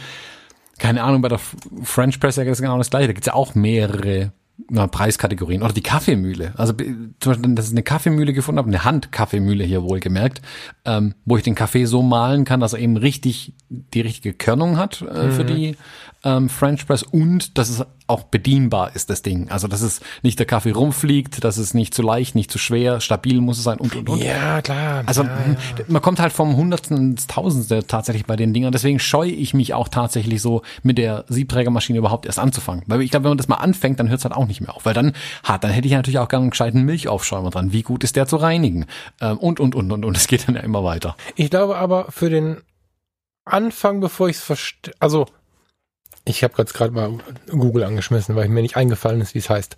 keine 0.79 1.03
Ahnung, 1.03 1.23
bei 1.23 1.29
der 1.29 1.41
French 1.83 2.21
Press 2.21 2.39
ist 2.39 2.61
genau 2.61 2.79
das 2.79 2.91
gleiche. 2.91 3.09
Da 3.09 3.13
gibt's 3.13 3.27
ja 3.27 3.35
auch 3.35 3.55
mehrere 3.55 4.33
na, 4.69 4.87
Preiskategorien. 4.87 5.63
Oder 5.63 5.75
die 5.75 5.83
Kaffeemühle. 5.83 6.55
Also 6.57 6.73
zum 6.73 7.33
Beispiel, 7.33 7.55
dass 7.55 7.67
ich 7.67 7.73
eine 7.73 7.83
Kaffeemühle 7.83 8.33
gefunden 8.33 8.59
habe, 8.59 8.69
eine 8.69 8.85
Handkaffeemühle 8.85 9.65
hier 9.65 9.83
wohlgemerkt, 9.83 10.41
ähm, 10.85 11.15
wo 11.25 11.37
ich 11.37 11.43
den 11.43 11.55
Kaffee 11.55 11.85
so 11.85 12.03
mahlen 12.03 12.45
kann, 12.45 12.61
dass 12.61 12.73
er 12.73 12.79
eben 12.79 12.97
richtig 12.97 13.55
die 13.69 14.01
richtige 14.01 14.33
Körnung 14.33 14.79
hat 14.79 15.03
äh, 15.03 15.27
mhm. 15.27 15.33
für 15.33 15.45
die 15.45 15.77
ähm, 16.27 16.49
French 16.49 16.87
Press 16.87 17.05
und 17.05 17.57
dass 17.57 17.69
es 17.69 17.85
auch 18.09 18.25
bedienbar 18.25 18.95
ist, 18.95 19.11
das 19.11 19.23
Ding. 19.23 19.49
Also, 19.49 19.69
dass 19.69 19.81
es 19.81 20.01
nicht 20.23 20.39
der 20.39 20.47
Kaffee 20.47 20.73
rumfliegt, 20.73 21.43
dass 21.45 21.57
es 21.57 21.73
nicht 21.73 21.95
zu 21.95 22.03
leicht, 22.03 22.35
nicht 22.35 22.51
zu 22.51 22.59
schwer, 22.59 23.01
stabil 23.01 23.41
muss 23.41 23.59
es 23.59 23.65
sein 23.65 23.79
und, 23.79 23.95
und, 23.95 24.09
und. 24.09 24.23
Ja, 24.23 24.61
klar. 24.61 25.05
Also, 25.07 25.23
ja, 25.23 25.31
ja. 25.31 25.85
man 25.89 26.03
kommt 26.03 26.21
halt 26.21 26.33
vom 26.33 26.57
Hundertsten 26.57 26.97
ins 26.97 27.27
Tausendste 27.27 27.87
tatsächlich 27.87 28.27
bei 28.27 28.37
den 28.37 28.53
Dingern. 28.53 28.73
Deswegen 28.73 28.99
scheue 28.99 29.31
ich 29.31 29.55
mich 29.55 29.75
auch 29.75 29.89
tatsächlich 29.89 30.43
so 30.43 30.63
mit 30.83 30.99
der 30.99 31.25
Siebträgermaschine 31.29 31.99
überhaupt 31.99 32.27
erst 32.27 32.39
anzufangen. 32.39 32.83
Weil 32.87 33.03
ich 33.03 33.11
glaube, 33.11 33.25
wenn 33.25 33.31
man 33.31 33.39
das 33.39 33.49
mal 33.49 33.57
anfängt, 33.57 34.01
dann 34.01 34.09
hört 34.09 34.19
es 34.19 34.25
halt 34.25 34.35
auch 34.35 34.47
nicht 34.47 34.61
mehr 34.61 34.75
auf. 34.75 34.85
Weil 34.85 34.95
dann, 34.95 35.13
hat, 35.45 35.63
dann 35.63 35.71
hätte 35.71 35.87
ich 35.87 35.95
natürlich 35.95 36.19
auch 36.19 36.29
gerne 36.29 36.43
einen 36.43 36.51
gescheiten 36.51 36.83
Milchaufschäumer 36.83 37.51
dran. 37.51 37.73
Wie 37.73 37.83
gut 37.83 38.03
ist 38.05 38.17
der 38.17 38.27
zu 38.27 38.37
reinigen? 38.37 38.87
Ähm, 39.21 39.39
und, 39.39 39.61
und, 39.61 39.75
und, 39.75 39.93
und, 39.93 40.05
und. 40.05 40.17
Es 40.17 40.27
geht 40.27 40.49
dann 40.49 40.57
ja 40.57 40.63
immer 40.63 40.83
weiter. 40.83 41.17
Ich 41.37 41.51
glaube 41.51 41.77
aber 41.77 42.07
für 42.11 42.31
den 42.31 42.59
Anfang, 43.45 44.01
bevor 44.01 44.29
ich 44.29 44.37
es 44.37 44.43
verstehe, 44.43 44.93
also 44.99 45.27
ich 46.27 46.43
habe 46.43 46.55
jetzt 46.59 46.75
gerade 46.75 46.93
mal 46.93 47.19
Google 47.49 47.85
angeschmissen, 47.85 48.35
weil 48.35 48.49
mir 48.49 48.61
nicht 48.61 48.77
eingefallen 48.77 49.21
ist, 49.21 49.35
wie 49.35 49.39
es 49.39 49.49
heißt. 49.49 49.77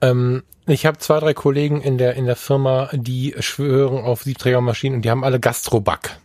Ähm, 0.00 0.44
ich 0.66 0.86
habe 0.86 0.98
zwei, 0.98 1.18
drei 1.18 1.34
Kollegen 1.34 1.80
in 1.80 1.98
der 1.98 2.14
in 2.14 2.24
der 2.24 2.36
Firma, 2.36 2.88
die 2.92 3.34
schwören 3.40 4.04
auf 4.04 4.22
Siebträgermaschinen 4.22 4.96
und 4.96 5.02
die 5.02 5.10
haben 5.10 5.24
alle 5.24 5.40
Gastroback. 5.40 6.18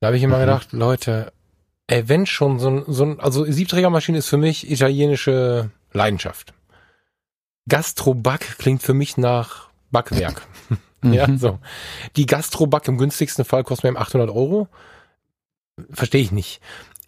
Da 0.00 0.06
habe 0.06 0.16
ich 0.16 0.22
immer 0.22 0.36
mhm. 0.36 0.42
gedacht, 0.42 0.72
Leute, 0.72 1.32
ey, 1.86 2.08
wenn 2.08 2.24
schon 2.24 2.58
so 2.58 2.70
ein, 2.70 2.84
so 2.86 3.04
ein, 3.04 3.20
also 3.20 3.44
Siebträgermaschine 3.44 4.18
ist 4.18 4.28
für 4.28 4.38
mich 4.38 4.70
italienische 4.70 5.70
Leidenschaft. 5.92 6.54
Gastroback 7.68 8.56
klingt 8.58 8.82
für 8.82 8.94
mich 8.94 9.18
nach 9.18 9.68
Backwerk. 9.90 10.46
ja, 11.02 11.26
mhm. 11.26 11.36
so. 11.36 11.58
Die 12.16 12.24
Gastroback 12.24 12.88
im 12.88 12.96
günstigsten 12.96 13.44
Fall 13.44 13.64
kostet 13.64 13.92
mir 13.92 14.00
800 14.00 14.30
Euro. 14.30 14.68
Verstehe 15.90 16.22
ich 16.22 16.32
nicht. 16.32 16.60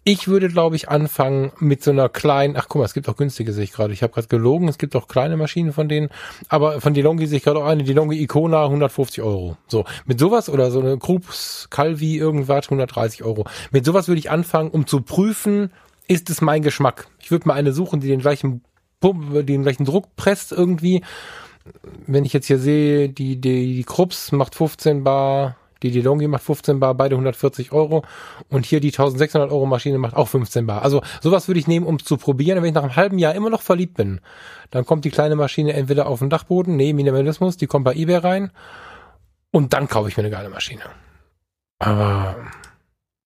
Ich 0.03 0.27
würde, 0.27 0.47
glaube 0.47 0.75
ich, 0.75 0.89
anfangen 0.89 1.51
mit 1.59 1.83
so 1.83 1.91
einer 1.91 2.09
kleinen, 2.09 2.57
ach 2.57 2.65
guck 2.67 2.79
mal, 2.79 2.85
es 2.85 2.95
gibt 2.95 3.07
auch 3.07 3.15
günstige, 3.15 3.53
sehe 3.53 3.63
ich 3.63 3.71
gerade. 3.71 3.93
Ich 3.93 4.01
habe 4.01 4.11
gerade 4.11 4.27
gelogen, 4.27 4.67
es 4.67 4.79
gibt 4.79 4.95
auch 4.95 5.07
kleine 5.07 5.37
Maschinen 5.37 5.73
von 5.73 5.87
denen, 5.87 6.09
aber 6.49 6.81
von 6.81 6.95
DeLonghi 6.95 7.27
sehe 7.27 7.37
ich 7.37 7.43
gerade 7.43 7.59
auch 7.59 7.67
eine, 7.67 7.83
DeLonghi 7.83 8.19
Icona, 8.23 8.63
150 8.63 9.21
Euro. 9.21 9.57
So, 9.67 9.85
mit 10.05 10.19
sowas 10.19 10.49
oder 10.49 10.71
so 10.71 10.79
eine 10.79 10.97
Krups 10.97 11.67
Calvi 11.69 12.17
irgendwas, 12.17 12.65
130 12.65 13.23
Euro. 13.23 13.45
Mit 13.69 13.85
sowas 13.85 14.07
würde 14.07 14.17
ich 14.17 14.31
anfangen, 14.31 14.71
um 14.71 14.87
zu 14.87 15.01
prüfen, 15.01 15.71
ist 16.07 16.31
es 16.31 16.41
mein 16.41 16.63
Geschmack. 16.63 17.07
Ich 17.19 17.29
würde 17.29 17.47
mal 17.47 17.53
eine 17.53 17.71
suchen, 17.71 17.99
die 17.99 18.07
den 18.07 18.21
gleichen 18.21 18.63
Pump, 19.01 19.45
den 19.45 19.61
gleichen 19.61 19.85
Druck 19.85 20.15
presst 20.15 20.51
irgendwie. 20.51 21.03
Wenn 22.07 22.25
ich 22.25 22.33
jetzt 22.33 22.47
hier 22.47 22.57
sehe, 22.57 23.09
die, 23.09 23.39
die, 23.39 23.75
die 23.75 23.83
Krups 23.83 24.31
macht 24.31 24.55
15 24.55 25.03
Bar, 25.03 25.57
die 25.83 25.91
DeLonghi 25.91 26.27
macht 26.27 26.43
15 26.43 26.79
Bar, 26.79 26.95
beide 26.95 27.15
140 27.15 27.71
Euro. 27.71 28.03
Und 28.49 28.65
hier 28.65 28.79
die 28.79 28.89
1600 28.89 29.51
Euro 29.51 29.65
Maschine 29.65 29.97
macht 29.97 30.15
auch 30.15 30.27
15 30.27 30.67
Bar. 30.67 30.83
Also 30.83 31.01
sowas 31.21 31.47
würde 31.47 31.59
ich 31.59 31.67
nehmen, 31.67 31.85
um 31.85 31.95
es 31.95 32.03
zu 32.03 32.17
probieren. 32.17 32.57
Und 32.57 32.63
wenn 32.63 32.69
ich 32.69 32.75
nach 32.75 32.83
einem 32.83 32.95
halben 32.95 33.19
Jahr 33.19 33.35
immer 33.35 33.49
noch 33.49 33.61
verliebt 33.61 33.95
bin, 33.95 34.21
dann 34.69 34.85
kommt 34.85 35.05
die 35.05 35.11
kleine 35.11 35.35
Maschine 35.35 35.73
entweder 35.73 36.07
auf 36.07 36.19
den 36.19 36.29
Dachboden, 36.29 36.75
nee, 36.75 36.93
Minimalismus, 36.93 37.57
die 37.57 37.67
kommt 37.67 37.85
bei 37.85 37.93
eBay 37.93 38.17
rein. 38.17 38.51
Und 39.51 39.73
dann 39.73 39.87
kaufe 39.87 40.09
ich 40.09 40.17
mir 40.17 40.23
eine 40.23 40.31
geile 40.31 40.49
Maschine. 40.49 40.83
Aber 41.79 42.35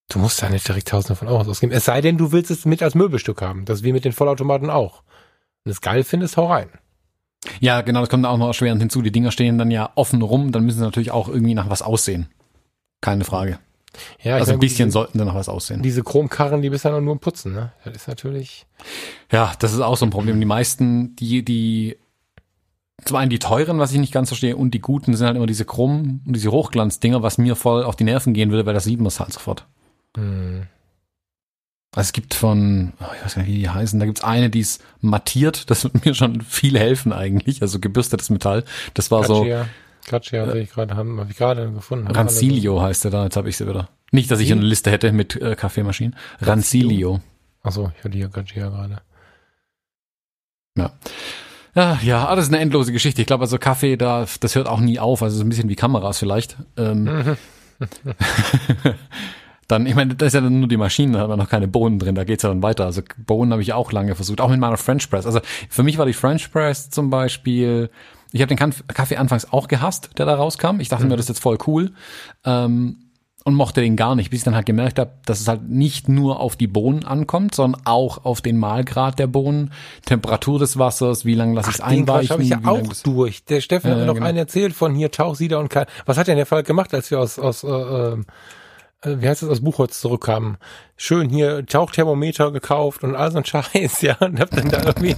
du 0.09 0.19
musst 0.19 0.41
da 0.41 0.49
nicht 0.49 0.67
direkt 0.67 0.87
tausende 0.87 1.15
von 1.15 1.27
Euro 1.27 1.41
ausgeben. 1.49 1.73
Es 1.73 1.85
sei 1.85 2.01
denn, 2.01 2.17
du 2.17 2.31
willst 2.31 2.49
es 2.51 2.65
mit 2.65 2.81
als 2.81 2.95
Möbelstück 2.95 3.41
haben. 3.41 3.65
Das 3.65 3.79
ist 3.79 3.83
wie 3.83 3.93
mit 3.93 4.05
den 4.05 4.13
Vollautomaten 4.13 4.69
auch. 4.69 5.03
Wenn 5.63 5.71
du 5.71 5.71
es 5.71 5.81
geil 5.81 6.03
findest, 6.03 6.37
hau 6.37 6.47
rein. 6.47 6.69
Ja, 7.59 7.81
genau, 7.81 8.01
das 8.01 8.09
kommt 8.09 8.25
auch 8.25 8.37
noch 8.37 8.47
erschwerend 8.47 8.81
hinzu. 8.81 9.01
Die 9.01 9.11
Dinger 9.11 9.31
stehen 9.31 9.57
dann 9.57 9.71
ja 9.71 9.91
offen 9.95 10.21
rum, 10.21 10.51
dann 10.51 10.65
müssen 10.65 10.79
sie 10.79 10.83
natürlich 10.83 11.11
auch 11.11 11.27
irgendwie 11.27 11.53
nach 11.53 11.69
was 11.69 11.81
aussehen. 11.81 12.27
Keine 13.05 13.23
Frage. 13.23 13.59
Ja, 14.23 14.37
also 14.37 14.53
ein 14.53 14.59
bisschen 14.59 14.87
diese, 14.87 14.93
sollten 14.93 15.19
da 15.19 15.25
noch 15.25 15.35
was 15.35 15.47
aussehen. 15.47 15.83
Diese 15.83 16.01
Chromkarren, 16.01 16.63
die 16.63 16.71
bisher 16.71 16.89
noch 16.89 17.01
nur 17.01 17.19
putzen, 17.19 17.53
ne? 17.53 17.71
Das 17.83 17.95
ist 17.95 18.07
natürlich. 18.07 18.65
Ja, 19.31 19.53
das 19.59 19.73
ist 19.73 19.79
auch 19.79 19.95
so 19.95 20.07
ein 20.07 20.09
Problem. 20.09 20.39
Die 20.39 20.47
meisten, 20.47 21.15
die, 21.15 21.45
die, 21.45 21.97
zum 23.05 23.17
einen 23.17 23.29
die 23.29 23.37
teuren, 23.37 23.77
was 23.77 23.91
ich 23.91 23.99
nicht 23.99 24.11
ganz 24.11 24.29
verstehe, 24.29 24.57
und 24.57 24.71
die 24.71 24.81
guten 24.81 25.15
sind 25.15 25.27
halt 25.27 25.37
immer 25.37 25.45
diese 25.45 25.65
Chrom- 25.65 26.21
und 26.25 26.35
diese 26.35 26.51
Hochglanzdinger, 26.51 27.21
was 27.21 27.37
mir 27.37 27.55
voll 27.55 27.83
auf 27.83 27.95
die 27.95 28.05
Nerven 28.05 28.33
gehen 28.33 28.49
würde, 28.49 28.65
weil 28.65 28.73
das 28.73 28.85
sieht 28.85 28.99
man 28.99 29.13
halt 29.13 29.31
sofort. 29.31 29.67
Hm. 30.17 30.63
Also 31.95 32.07
es 32.07 32.13
gibt 32.13 32.33
von, 32.33 32.91
oh, 32.99 33.05
ich 33.15 33.23
weiß 33.23 33.35
gar 33.35 33.43
nicht, 33.43 33.51
wie 33.51 33.59
die 33.59 33.69
heißen, 33.69 33.99
da 33.99 34.07
gibt's 34.07 34.23
eine, 34.23 34.49
die 34.49 34.61
ist 34.61 34.83
mattiert, 34.99 35.69
das 35.69 35.83
wird 35.83 36.03
mir 36.03 36.15
schon 36.15 36.41
viel 36.41 36.77
helfen 36.79 37.13
eigentlich, 37.13 37.61
also 37.61 37.79
gebürstetes 37.79 38.31
Metall. 38.31 38.65
Das 38.95 39.11
war 39.11 39.21
Katschia. 39.21 39.63
so 39.63 39.69
Katschia 40.05 40.45
äh, 40.45 40.51
sehe 40.51 40.61
ich 40.61 40.71
gerade, 40.71 40.95
haben 40.95 41.19
hab 41.19 41.29
ich 41.29 41.37
gerade 41.37 41.71
gefunden. 41.71 42.07
Rancilio 42.07 42.81
heißt 42.81 43.05
der 43.05 43.11
da, 43.11 43.23
jetzt 43.23 43.37
habe 43.37 43.49
ich 43.49 43.57
sie 43.57 43.67
wieder. 43.67 43.89
Nicht, 44.11 44.31
dass 44.31 44.39
ich 44.39 44.51
eine 44.51 44.61
Liste 44.61 44.91
hätte 44.91 45.11
mit 45.11 45.35
äh, 45.41 45.55
Kaffeemaschinen. 45.55 46.15
Rancilio. 46.41 47.21
Achso, 47.63 47.91
ich 47.97 48.03
hatte 48.03 48.17
hier 48.17 48.29
Katschia 48.29 48.69
gerade. 48.69 49.01
Ja. 50.77 50.91
Ja, 51.75 51.99
ja, 52.03 52.27
ah, 52.27 52.35
das 52.35 52.45
ist 52.45 52.53
eine 52.53 52.61
endlose 52.61 52.93
Geschichte. 52.93 53.21
Ich 53.21 53.27
glaube, 53.27 53.41
also 53.43 53.57
Kaffee, 53.57 53.97
da, 53.97 54.25
das 54.39 54.55
hört 54.55 54.67
auch 54.67 54.79
nie 54.79 54.97
auf. 54.97 55.21
Also 55.21 55.37
so 55.37 55.43
ein 55.43 55.49
bisschen 55.49 55.67
wie 55.67 55.75
Kameras 55.75 56.19
vielleicht. 56.19 56.55
Ähm, 56.77 57.35
dann, 59.67 59.85
ich 59.85 59.95
meine, 59.95 60.15
das 60.15 60.27
ist 60.27 60.33
ja 60.33 60.41
dann 60.41 60.59
nur 60.59 60.69
die 60.69 60.77
Maschinen, 60.77 61.13
da 61.13 61.19
haben 61.19 61.29
wir 61.29 61.37
noch 61.37 61.49
keine 61.49 61.67
Bohnen 61.67 61.99
drin, 61.99 62.15
da 62.15 62.23
geht's 62.23 62.43
ja 62.43 62.49
dann 62.49 62.63
weiter. 62.63 62.85
Also 62.85 63.01
Bohnen 63.17 63.51
habe 63.51 63.61
ich 63.61 63.73
auch 63.73 63.91
lange 63.91 64.15
versucht, 64.15 64.39
auch 64.41 64.49
mit 64.49 64.59
meiner 64.59 64.77
French 64.77 65.09
Press. 65.09 65.25
Also 65.25 65.41
für 65.69 65.83
mich 65.83 65.97
war 65.97 66.05
die 66.05 66.13
French 66.13 66.51
Press 66.51 66.89
zum 66.89 67.09
Beispiel 67.09 67.89
ich 68.35 68.41
habe 68.41 68.53
den 68.53 68.73
Kaffee 68.87 69.15
anfangs 69.15 69.51
auch 69.53 69.69
gehasst, 69.69 70.09
der 70.17 70.25
da 70.25 70.35
rauskam. 70.35 70.81
Ich 70.81 70.89
dachte 70.89 71.05
mhm. 71.05 71.11
mir, 71.11 71.15
das 71.15 71.25
ist 71.27 71.37
jetzt 71.37 71.41
voll 71.41 71.57
cool. 71.67 71.91
Ähm, 72.43 72.97
und 73.45 73.53
mochte 73.53 73.79
den 73.79 73.95
gar 73.95 74.15
nicht, 74.15 74.31
bis 74.31 74.39
ich 74.39 74.43
dann 74.43 74.55
halt 74.55 74.65
gemerkt 74.65 74.99
habe, 74.99 75.11
dass 75.25 75.39
es 75.39 75.47
halt 75.47 75.69
nicht 75.69 76.09
nur 76.09 76.41
auf 76.41 76.55
die 76.55 76.67
Bohnen 76.67 77.05
ankommt, 77.05 77.55
sondern 77.55 77.83
auch 77.85 78.25
auf 78.25 78.41
den 78.41 78.57
Mahlgrad 78.57 79.19
der 79.19 79.27
Bohnen, 79.27 79.71
Temperatur 80.03 80.59
des 80.59 80.77
Wassers, 80.77 81.23
wie 81.23 81.35
lange 81.35 81.53
lasse 81.53 81.69
ich 81.69 81.75
es 81.75 81.81
einweichen. 81.81 82.31
habe 82.31 82.43
ich 82.43 82.49
ja 82.49 82.59
auch 82.65 82.93
durch. 83.03 83.45
Der 83.45 83.61
Steffen 83.61 83.87
äh, 83.87 83.91
hat 83.91 83.99
mir 83.99 84.05
noch 84.07 84.15
genau. 84.15 84.25
einen 84.25 84.39
erzählt 84.39 84.73
von 84.73 84.95
hier 84.95 85.11
Tauchsieder 85.11 85.59
und 85.59 85.69
kein. 85.69 85.85
Was 86.05 86.17
hat 86.17 86.27
denn 86.27 86.35
der 86.35 86.47
Fall 86.47 86.63
gemacht, 86.63 86.93
als 86.93 87.11
wir 87.11 87.19
aus 87.21 87.39
aus 87.39 87.63
äh, 87.63 87.67
äh 87.67 88.13
äh, 88.13 88.17
wie 89.05 89.27
heißt 89.27 89.41
das, 89.41 89.49
aus 89.49 89.61
Buchholz 89.61 89.99
zurückkamen. 89.99 90.57
Schön 90.97 91.29
hier 91.29 91.65
Tauchthermometer 91.65 92.51
gekauft 92.51 93.03
und 93.03 93.15
all 93.15 93.31
so 93.31 93.37
ein 93.37 93.45
Scheiß, 93.45 94.01
ja, 94.01 94.15
und 94.19 94.39
hab 94.39 94.49
dann 94.51 94.69
da 94.69 94.83
irgendwie, 94.83 95.15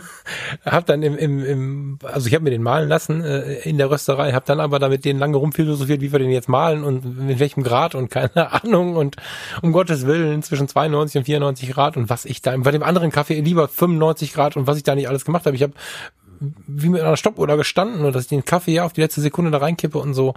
hab 0.64 0.86
dann 0.86 1.02
im, 1.02 1.16
im, 1.16 1.44
im 1.44 1.98
also 2.02 2.26
ich 2.26 2.34
habe 2.34 2.44
mir 2.44 2.50
den 2.50 2.62
malen 2.62 2.88
lassen 2.88 3.22
äh, 3.22 3.60
in 3.60 3.78
der 3.78 3.90
Rösterei, 3.90 4.32
hab 4.32 4.46
dann 4.46 4.60
aber 4.60 4.78
damit 4.78 5.04
den 5.04 5.18
lange 5.18 5.36
rumphilosophiert, 5.36 6.00
wie 6.00 6.12
wir 6.12 6.18
den 6.18 6.30
jetzt 6.30 6.48
malen 6.48 6.84
und 6.84 7.26
mit 7.26 7.38
welchem 7.38 7.62
Grad 7.62 7.94
und 7.94 8.10
keine 8.10 8.52
Ahnung 8.64 8.96
und 8.96 9.16
um 9.62 9.72
Gottes 9.72 10.06
Willen 10.06 10.42
zwischen 10.42 10.68
92 10.68 11.18
und 11.18 11.24
94 11.24 11.70
Grad 11.70 11.96
und 11.96 12.10
was 12.10 12.24
ich 12.24 12.42
da, 12.42 12.56
bei 12.56 12.70
dem 12.70 12.82
anderen 12.82 13.10
Kaffee 13.10 13.40
lieber 13.40 13.68
95 13.68 14.32
Grad 14.32 14.56
und 14.56 14.66
was 14.66 14.76
ich 14.76 14.82
da 14.82 14.94
nicht 14.94 15.08
alles 15.08 15.24
gemacht 15.24 15.46
habe. 15.46 15.56
Ich 15.56 15.62
habe 15.62 15.74
wie 16.66 16.88
mit 16.88 17.00
einer 17.02 17.16
Stoppuhr 17.16 17.46
gestanden 17.56 18.04
und 18.04 18.14
dass 18.14 18.24
ich 18.24 18.28
den 18.28 18.44
Kaffee 18.44 18.72
ja 18.72 18.84
auf 18.84 18.92
die 18.92 19.00
letzte 19.00 19.20
Sekunde 19.20 19.50
da 19.50 19.58
reinkippe 19.58 19.98
und 19.98 20.14
so. 20.14 20.34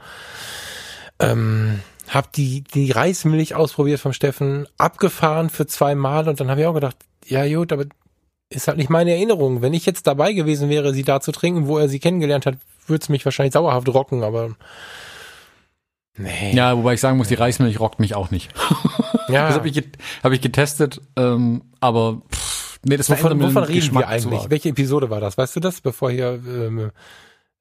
Ähm, 1.20 1.80
hab 2.10 2.32
die, 2.34 2.64
die 2.64 2.92
Reismilch 2.92 3.56
ausprobiert 3.56 4.00
vom 4.00 4.14
Steffen, 4.14 4.68
abgefahren 4.78 5.50
für 5.50 5.66
zwei 5.68 5.96
Mal 5.96 6.28
und 6.28 6.40
dann 6.40 6.50
habe 6.50 6.62
ich 6.62 6.68
auch 6.68 6.74
gedacht, 6.74 6.98
ja 7.26 7.48
gut, 7.48 7.74
aber 7.74 7.86
ist 8.50 8.68
halt 8.68 8.78
nicht 8.78 8.90
meine 8.90 9.12
Erinnerung. 9.12 9.62
Wenn 9.62 9.74
ich 9.74 9.86
jetzt 9.86 10.08
dabei 10.08 10.34
gewesen 10.34 10.70
wäre, 10.70 10.94
sie 10.94 11.04
da 11.04 11.20
zu 11.20 11.32
trinken, 11.32 11.68
wo 11.68 11.78
er 11.78 11.90
sie 11.90 12.00
kennengelernt 12.00 12.46
hat, 12.46 12.58
würde 12.88 13.02
es 13.02 13.10
mich 13.10 13.26
wahrscheinlich 13.26 13.54
sauerhaft 13.54 13.88
rocken, 13.90 14.24
aber 14.24 14.52
nee. 16.18 16.54
Ja, 16.54 16.78
wobei 16.78 16.94
ich 16.94 17.02
sagen 17.02 17.18
muss, 17.18 17.28
die 17.28 17.36
Reismilch 17.36 17.80
rockt 17.80 18.00
mich 18.00 18.16
auch 18.16 18.32
nicht. 18.32 18.52
Ja. 19.28 19.48
das 19.48 19.56
habe 19.56 19.68
ich, 19.68 19.84
hab 20.24 20.32
ich 20.34 20.42
getestet, 20.42 21.02
ähm, 21.16 21.64
aber 21.80 22.22
pff, 22.32 22.78
nee, 22.84 22.96
das 22.96 23.10
wovon, 23.10 23.42
wovon 23.42 23.64
reden 23.64 23.96
wir 23.96 24.08
eigentlich? 24.08 24.52
Welche 24.52 24.70
Episode 24.70 25.10
war 25.10 25.20
das? 25.20 25.36
Weißt 25.36 25.56
du 25.56 25.60
das, 25.60 25.82
bevor 25.82 26.12
hier 26.12 26.40
ähm, 26.48 26.92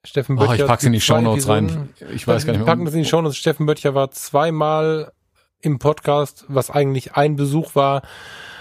Steffen 0.05 0.37
Böttcher. 0.37 0.51
Oh, 0.51 0.55
ich 0.55 0.67
pack's 0.67 0.85
in 0.85 0.93
die 0.93 1.01
Shownotes 1.01 1.49
rein. 1.49 1.89
Ich 2.13 2.27
weiß 2.27 2.47
gar 2.47 2.53
nicht 2.53 2.61
mehr. 2.61 2.67
Wir 2.67 2.73
packen 2.73 2.85
das 2.85 2.95
in 2.95 3.03
die 3.03 3.09
Shownotes. 3.09 3.37
Steffen 3.37 3.67
Böttcher 3.67 3.95
war 3.95 4.11
zweimal 4.11 5.13
im 5.61 5.79
Podcast, 5.79 6.45
was 6.49 6.71
eigentlich 6.71 7.15
ein 7.15 7.37
Besuch 7.37 7.75
war, 7.75 8.03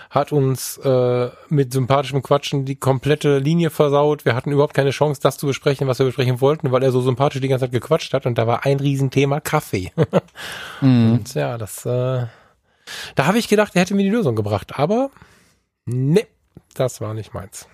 hat 0.10 0.32
uns 0.32 0.78
äh, 0.78 1.30
mit 1.50 1.74
sympathischem 1.74 2.22
Quatschen 2.22 2.66
die 2.66 2.76
komplette 2.76 3.40
Linie 3.40 3.72
versaut. 3.72 4.26
Wir 4.26 4.36
hatten 4.36 4.52
überhaupt 4.52 4.74
keine 4.74 4.92
Chance, 4.92 5.20
das 5.22 5.38
zu 5.38 5.48
besprechen, 5.48 5.88
was 5.88 6.00
wir 6.00 6.06
besprechen 6.06 6.40
wollten, 6.40 6.72
weil 6.72 6.84
er 6.84 6.92
so 6.92 7.02
sympathisch 7.02 7.42
die 7.42 7.48
ganze 7.48 7.66
Zeit 7.66 7.72
gequatscht 7.72 8.14
hat 8.14 8.26
und 8.26 8.38
da 8.38 8.48
war 8.48 8.66
ein 8.66 8.80
Riesenthema 8.80 9.40
Kaffee. 9.40 9.92
mhm. 10.82 11.14
Und 11.14 11.34
ja, 11.34 11.58
das 11.58 11.86
äh, 11.86 12.28
da 13.16 13.26
habe 13.26 13.38
ich 13.38 13.48
gedacht, 13.48 13.76
er 13.76 13.82
hätte 13.82 13.96
mir 13.96 14.04
die 14.04 14.10
Lösung 14.10 14.36
gebracht, 14.36 14.78
aber 14.78 15.10
ne, 15.86 16.28
das 16.76 17.02
war 17.02 17.14
nicht 17.14 17.34
meins. 17.34 17.68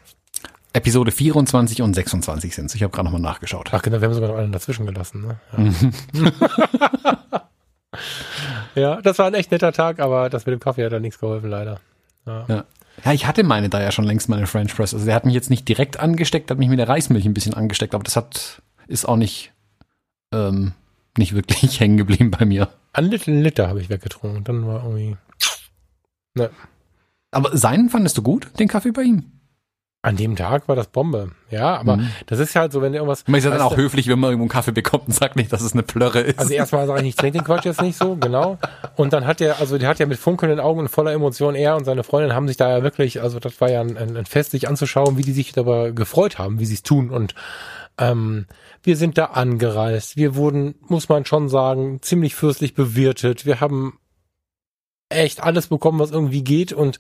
Episode 0.74 1.12
24 1.12 1.82
und 1.82 1.94
26 1.94 2.54
sind 2.54 2.74
Ich 2.76 2.84
habe 2.84 2.92
gerade 2.92 3.06
nochmal 3.06 3.22
nachgeschaut. 3.22 3.70
Ach 3.72 3.82
genau, 3.82 4.02
wir 4.02 4.08
haben 4.08 4.14
sogar 4.14 4.30
noch 4.30 4.38
einen 4.38 4.52
dazwischen 4.52 4.86
gelassen. 4.86 5.26
Ne? 5.26 5.74
Ja. 6.14 7.42
ja. 8.76 9.02
das 9.02 9.18
war 9.18 9.28
ein 9.28 9.34
echt 9.34 9.52
netter 9.52 9.74
Tag, 9.74 10.00
aber 10.00 10.30
das 10.30 10.46
mit 10.46 10.54
dem 10.54 10.60
Kaffee 10.60 10.86
hat 10.86 10.94
da 10.94 11.00
nichts 11.00 11.20
geholfen, 11.20 11.50
leider. 11.50 11.80
Ja. 12.26 12.46
ja. 12.48 12.66
Ja, 13.06 13.14
ich 13.14 13.26
hatte 13.26 13.44
meine 13.44 13.70
da 13.70 13.82
ja 13.82 13.92
schon 13.92 14.06
längst 14.06 14.30
meine 14.30 14.46
French 14.46 14.76
Press. 14.76 14.94
Also 14.94 15.06
der 15.06 15.16
hat 15.16 15.26
mich 15.26 15.34
jetzt 15.34 15.50
nicht 15.50 15.68
direkt 15.68 16.00
angesteckt, 16.00 16.52
hat 16.52 16.58
mich 16.58 16.70
mit 16.70 16.80
der 16.80 16.90
Reismilch 16.90 17.26
ein 17.26 17.34
bisschen 17.34 17.54
angesteckt, 17.54 17.96
aber 17.96 18.04
das 18.04 18.16
hat, 18.16 18.62
ist 18.88 19.08
auch 19.08 19.16
nicht, 19.16 19.54
ähm, 20.34 20.74
nicht 21.18 21.34
wirklich 21.34 21.80
hängen 21.80 21.98
geblieben 21.98 22.32
bei 22.32 22.46
mir. 22.46 22.70
Ein 22.94 23.06
Liter, 23.06 23.32
Liter 23.32 23.68
habe 23.70 23.82
ich 23.82 23.90
weggetrunken. 23.90 24.44
Dann 24.44 24.68
war 24.68 24.84
irgendwie. 24.84 25.16
Ne. 26.36 26.50
Aber 27.32 27.56
seinen 27.58 27.90
fandest 27.90 28.18
du 28.18 28.22
gut, 28.22 28.50
den 28.60 28.68
Kaffee 28.68 28.92
bei 28.92 29.04
ihm? 29.04 29.39
An 30.02 30.16
dem 30.16 30.38
Tag 30.38 30.70
war 30.70 30.78
das 30.78 30.88
Bombe. 30.88 31.32
Ja, 31.50 31.76
aber 31.76 31.98
Mhm. 31.98 32.10
das 32.28 32.40
ist 32.40 32.56
halt 32.56 32.72
so, 32.72 32.82
wenn 32.82 32.94
irgendwas. 32.94 33.28
Man 33.28 33.38
ist 33.38 33.44
ja 33.44 33.52
dann 33.52 33.60
auch 33.60 33.76
höflich, 33.76 34.08
wenn 34.08 34.18
man 34.18 34.30
irgendwo 34.30 34.44
einen 34.44 34.50
Kaffee 34.50 34.72
bekommt 34.72 35.08
und 35.08 35.14
sagt 35.14 35.36
nicht, 35.36 35.52
dass 35.52 35.62
es 35.62 35.74
eine 35.74 35.84
Plörre 35.84 36.22
ist. 36.22 36.40
Also 36.40 36.54
erstmal 36.54 36.88
sage 36.88 37.00
ich 37.00 37.04
nicht, 37.06 37.20
trink 37.20 37.34
den 37.34 37.44
Quatsch 37.44 37.66
jetzt 37.66 37.82
nicht 37.82 37.98
so, 37.98 38.16
genau. 38.16 38.58
Und 38.96 39.12
dann 39.12 39.28
hat 39.28 39.42
er, 39.42 39.60
also 39.60 39.78
der 39.78 39.90
hat 39.90 40.00
ja 40.00 40.06
mit 40.06 40.18
funkelnden 40.18 40.62
Augen 40.62 40.80
und 40.80 40.88
voller 40.88 41.12
Emotion, 41.12 41.54
er 41.54 41.76
und 41.76 41.84
seine 41.84 42.04
Freundin 42.06 42.34
haben 42.34 42.48
sich 42.48 42.56
da 42.56 42.70
ja 42.70 42.82
wirklich, 42.82 43.22
also 43.22 43.40
das 43.42 43.60
war 43.60 43.70
ja 43.70 43.82
ein, 43.82 43.98
ein, 43.98 44.16
ein 44.16 44.26
Fest, 44.26 44.52
sich 44.52 44.70
anzuschauen, 44.70 45.18
wie 45.18 45.24
die 45.24 45.34
sich 45.34 45.52
darüber 45.52 45.92
gefreut 45.92 46.38
haben, 46.40 46.60
wie 46.62 46.66
sie 46.66 46.76
es 46.76 46.84
tun. 46.84 47.10
Und 47.10 47.36
ähm, 47.98 48.46
wir 48.84 48.96
sind 48.96 49.18
da 49.18 49.26
angereist. 49.26 50.16
Wir 50.16 50.36
wurden, 50.36 50.76
muss 50.88 51.10
man 51.10 51.26
schon 51.26 51.50
sagen, 51.50 52.02
ziemlich 52.02 52.36
fürstlich 52.36 52.74
bewirtet. 52.74 53.46
Wir 53.46 53.60
haben 53.60 54.00
echt 55.10 55.44
alles 55.44 55.68
bekommen, 55.68 56.00
was 56.00 56.12
irgendwie 56.12 56.44
geht. 56.44 56.72
Und 56.72 57.00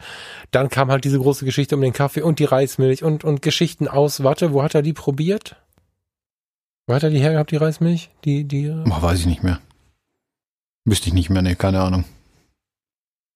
dann 0.51 0.69
kam 0.69 0.91
halt 0.91 1.05
diese 1.05 1.19
große 1.19 1.45
Geschichte 1.45 1.75
um 1.75 1.81
den 1.81 1.93
Kaffee 1.93 2.21
und 2.21 2.39
die 2.39 2.45
Reismilch 2.45 3.03
und, 3.03 3.23
und 3.23 3.41
Geschichten 3.41 3.87
aus. 3.87 4.23
Warte, 4.23 4.51
wo 4.51 4.63
hat 4.63 4.75
er 4.75 4.81
die 4.81 4.93
probiert? 4.93 5.55
Wo 6.87 6.95
hat 6.95 7.03
er 7.03 7.11
die 7.11 7.19
hergehabt, 7.19 7.51
die 7.51 7.57
Reismilch? 7.57 8.09
Die, 8.25 8.43
die, 8.45 8.67
Boah, 8.67 9.01
weiß 9.01 9.19
ich 9.19 9.27
nicht 9.27 9.43
mehr. 9.43 9.59
Wüsste 10.85 11.07
ich 11.07 11.13
nicht 11.13 11.29
mehr, 11.29 11.43
nee, 11.43 11.55
keine 11.55 11.81
Ahnung. 11.81 12.03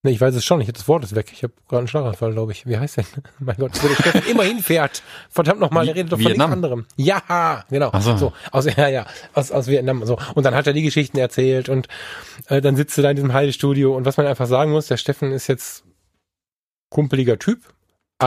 Ne, 0.06 0.12
ich 0.12 0.20
weiß 0.20 0.36
es 0.36 0.44
schon, 0.44 0.60
ich 0.60 0.68
habe 0.68 0.78
das 0.78 0.88
Wort 0.90 1.06
ist 1.06 1.16
weg. 1.16 1.32
Ich 1.32 1.44
habe 1.44 1.54
gerade 1.70 1.80
einen 1.80 1.88
Schlaganfall, 1.88 2.34
glaube 2.34 2.52
ich. 2.52 2.68
Wie 2.68 2.78
heißt 2.78 2.98
der? 2.98 3.06
mein 3.40 3.56
Gott, 3.56 3.72
wo 3.82 3.88
der 3.88 3.96
Steffen 3.96 4.30
immer 4.30 4.44
hinfährt. 4.44 5.02
Verdammt 5.30 5.62
nochmal, 5.62 5.86
der 5.86 5.96
redet 5.96 6.12
doch 6.12 6.20
von 6.20 6.32
nichts 6.32 6.44
anderem. 6.44 6.86
Ja, 6.98 7.64
genau. 7.70 7.90
Ach 7.94 8.02
so. 8.02 8.18
so. 8.18 8.34
aus, 8.52 8.66
ja, 8.66 8.90
ja, 8.90 9.06
aus, 9.34 9.52
aus 9.52 9.68
Vietnam. 9.68 10.06
So. 10.06 10.18
Und 10.36 10.44
dann 10.44 10.56
hat 10.56 10.68
er 10.68 10.74
die 10.74 10.82
Geschichten 10.82 11.18
erzählt 11.18 11.70
und 11.70 11.88
äh, 12.48 12.60
dann 12.60 12.76
sitzt 12.76 12.98
du 12.98 13.02
da 13.02 13.12
in 13.12 13.16
diesem 13.16 13.32
Heidestudio 13.32 13.96
und 13.96 14.06
was 14.06 14.18
man 14.18 14.28
einfach 14.28 14.48
sagen 14.48 14.72
muss, 14.72 14.88
der 14.88 14.98
Steffen 14.98 15.32
ist 15.32 15.48
jetzt 15.48 15.86
kumpeliger 16.90 17.40
Typ, 17.40 17.62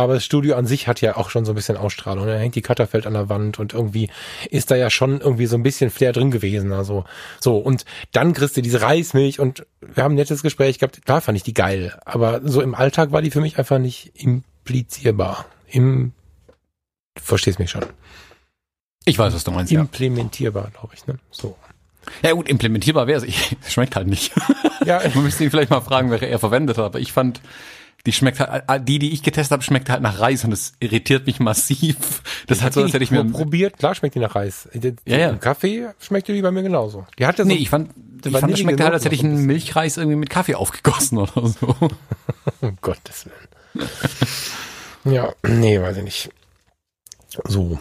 aber 0.03 0.14
das 0.14 0.24
Studio 0.24 0.57
an 0.57 0.66
sich 0.66 0.88
hat 0.88 1.01
ja 1.01 1.16
auch 1.16 1.30
schon 1.30 1.44
so 1.44 1.53
ein 1.53 1.55
bisschen 1.55 1.76
Ausstrahlung. 1.76 2.26
Da 2.26 2.36
hängt 2.36 2.55
die 2.55 2.62
Cutterfeld 2.62 3.07
an 3.07 3.14
der 3.14 3.28
Wand 3.28 3.59
und 3.59 3.72
irgendwie 3.72 4.11
ist 4.51 4.70
da 4.70 4.76
ja 4.76 4.90
schon 4.90 5.20
irgendwie 5.20 5.47
so 5.47 5.57
ein 5.57 5.62
bisschen 5.62 5.90
Flair 5.90 6.12
drin 6.12 6.30
gewesen. 6.30 6.72
Also 6.72 7.05
so 7.40 7.59
und 7.59 7.84
dann 8.12 8.32
kriegst 8.32 8.57
du 8.57 8.62
diese 8.62 8.82
Reismilch 8.82 9.40
und 9.40 9.66
wir 9.80 10.05
haben 10.05 10.12
ein 10.12 10.16
nettes 10.16 10.42
Gespräch 10.42 10.78
gehabt. 10.78 11.05
Klar 11.05 11.20
fand 11.20 11.36
ich 11.36 11.44
die 11.44 11.55
geil, 11.55 11.99
aber 12.05 12.40
so 12.44 12.61
im 12.61 12.74
Alltag 12.74 13.12
war 13.12 13.22
die 13.22 13.30
für 13.30 13.40
mich 13.40 13.59
einfach 13.59 13.78
nicht 13.78 14.12
implizierbar. 14.14 15.47
Im 15.68 16.12
du 17.14 17.22
verstehst 17.22 17.59
mich 17.59 17.70
schon. 17.70 17.84
Ich 19.05 19.18
weiß, 19.18 19.34
was 19.34 19.44
du 19.44 19.51
meinst, 19.51 19.72
ja. 19.72 19.80
Implementierbar, 19.80 20.70
glaube 20.72 20.94
ich. 20.94 21.07
Ne? 21.07 21.18
So. 21.30 21.57
Ja 22.22 22.32
gut, 22.32 22.49
implementierbar 22.49 23.07
wäre 23.07 23.24
es. 23.24 23.53
Es 23.64 23.72
schmeckt 23.72 23.97
halt 23.97 24.09
nicht. 24.09 24.32
Ja, 24.84 25.01
Man 25.14 25.24
müsste 25.24 25.44
ihn 25.44 25.51
vielleicht 25.51 25.70
mal 25.70 25.80
fragen, 25.80 26.11
welche 26.11 26.26
er 26.26 26.38
verwendet 26.38 26.76
hat. 26.76 26.84
Aber 26.84 27.01
ich 27.01 27.12
fand, 27.12 27.40
die 28.07 28.12
schmeckt 28.12 28.38
halt, 28.40 28.88
die, 28.88 28.98
die 28.98 29.12
ich 29.12 29.22
getestet 29.22 29.52
habe, 29.52 29.62
schmeckt 29.62 29.90
halt 29.90 30.00
nach 30.00 30.20
Reis 30.20 30.44
und 30.44 30.50
das 30.50 30.72
irritiert 30.80 31.26
mich 31.26 31.40
massiv. 31.40 31.96
Das 32.46 32.62
hat 32.62 32.74
so, 32.74 32.82
als 32.82 32.92
hätte 32.92 33.02
ich 33.02 33.11
mir. 33.11 33.24
probiert. 33.24 33.76
Klar 33.78 33.96
schmeckt 33.96 34.14
die 34.14 34.20
nach 34.20 34.36
Reis. 34.36 34.68
Die, 34.72 34.78
die, 34.78 34.94
Ja, 35.04 35.18
ja. 35.18 35.28
Im 35.30 35.40
Kaffee 35.40 35.88
schmeckt 35.98 36.28
die 36.28 36.40
bei 36.40 36.52
mir 36.52 36.62
genauso. 36.62 37.04
Die 37.18 37.26
hatte 37.26 37.42
so 37.42 37.48
Nee, 37.48 37.57
ich 37.57 37.68
fand, 37.70 37.90
ich 38.24 38.30
fand, 38.30 38.52
das 38.52 38.61
schmeckte 38.61 38.84
halt, 38.84 38.94
als 38.94 39.04
hätte 39.04 39.16
ich 39.16 39.24
einen 39.24 39.38
ein 39.38 39.46
Milchreis 39.46 39.96
irgendwie 39.96 40.16
mit 40.16 40.30
Kaffee 40.30 40.54
aufgegossen 40.54 41.18
oder 41.18 41.48
so. 41.48 41.74
Um 42.61 42.78
Gottes 42.80 43.26
Willen. 43.26 43.88
ja, 45.04 45.32
nee, 45.44 45.80
weiß 45.80 45.96
ich 45.96 46.04
nicht. 46.04 46.30
So, 47.48 47.78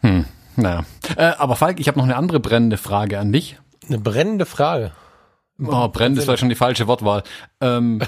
Hm, 0.00 0.24
naja. 0.56 0.84
Äh, 1.16 1.32
aber 1.38 1.56
Falk, 1.56 1.78
ich 1.78 1.88
habe 1.88 1.98
noch 1.98 2.04
eine 2.04 2.16
andere 2.16 2.40
brennende 2.40 2.78
Frage 2.78 3.18
an 3.18 3.32
dich. 3.32 3.58
eine 3.86 3.98
brennende 3.98 4.46
Frage. 4.46 4.92
Oh, 5.62 5.88
brennend 5.88 6.18
ist 6.18 6.24
vielleicht 6.24 6.40
schon 6.40 6.48
die 6.48 6.54
falsche 6.54 6.86
Wortwahl. 6.86 7.22
Ähm, 7.60 8.00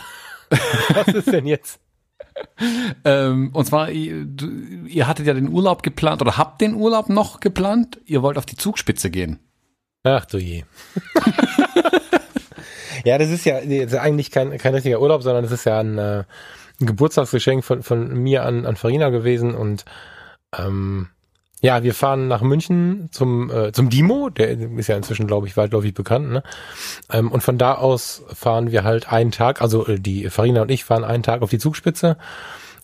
Was 0.95 1.09
ist 1.09 1.33
denn 1.33 1.47
jetzt? 1.47 1.81
ähm, 3.05 3.51
und 3.53 3.65
zwar, 3.67 3.91
ihr, 3.91 4.25
du, 4.25 4.49
ihr 4.87 5.07
hattet 5.07 5.27
ja 5.27 5.35
den 5.35 5.49
Urlaub 5.49 5.83
geplant 5.83 6.23
oder 6.23 6.37
habt 6.39 6.61
den 6.61 6.75
Urlaub 6.75 7.09
noch 7.09 7.41
geplant. 7.41 8.01
Ihr 8.07 8.23
wollt 8.23 8.39
auf 8.39 8.47
die 8.47 8.57
Zugspitze 8.57 9.11
gehen. 9.11 9.39
Ach 10.05 10.25
du 10.25 10.39
je. 10.39 10.65
ja, 13.05 13.19
das 13.19 13.31
ist 13.31 13.45
ja 13.45 13.61
das 13.61 13.93
ist 13.93 13.95
eigentlich 13.95 14.31
kein, 14.31 14.57
kein 14.59 14.75
richtiger 14.75 15.01
Urlaub, 15.01 15.23
sondern 15.23 15.45
das 15.45 15.53
ist 15.53 15.65
ja 15.65 15.81
ein, 15.81 15.99
äh, 15.99 16.25
ein 16.81 16.87
Geburtstagsgeschenk 16.87 17.65
von, 17.65 17.83
von 17.83 18.15
mir 18.15 18.45
an, 18.45 18.67
an 18.67 18.77
Farina 18.77 19.11
gewesen 19.11 19.55
und 19.55 19.85
ähm, 20.57 21.09
ja, 21.63 21.85
wir 21.85 21.95
fahren 21.95 22.27
nach 22.27 22.43
München 22.43 23.09
zum, 23.13 23.49
äh, 23.49 23.73
zum 23.73 23.89
Dimo, 23.89 24.31
der 24.31 24.51
ist 24.51 24.89
ja 24.89 24.97
inzwischen, 24.97 25.29
glaube 25.29 25.47
ich, 25.47 25.57
weitläufig 25.57 25.95
bekannt, 25.95 26.29
ne? 26.29 26.43
Ähm, 27.11 27.31
und 27.31 27.43
von 27.43 27.57
da 27.57 27.75
aus 27.75 28.25
fahren 28.35 28.73
wir 28.73 28.83
halt 28.83 29.13
einen 29.13 29.31
Tag, 29.31 29.63
also 29.63 29.87
äh, 29.87 30.01
die 30.01 30.29
Farina 30.29 30.63
und 30.63 30.73
ich 30.73 30.85
fahren 30.85 31.05
einen 31.05 31.23
Tag 31.23 31.41
auf 31.41 31.51
die 31.51 31.61
Zugspitze. 31.61 32.17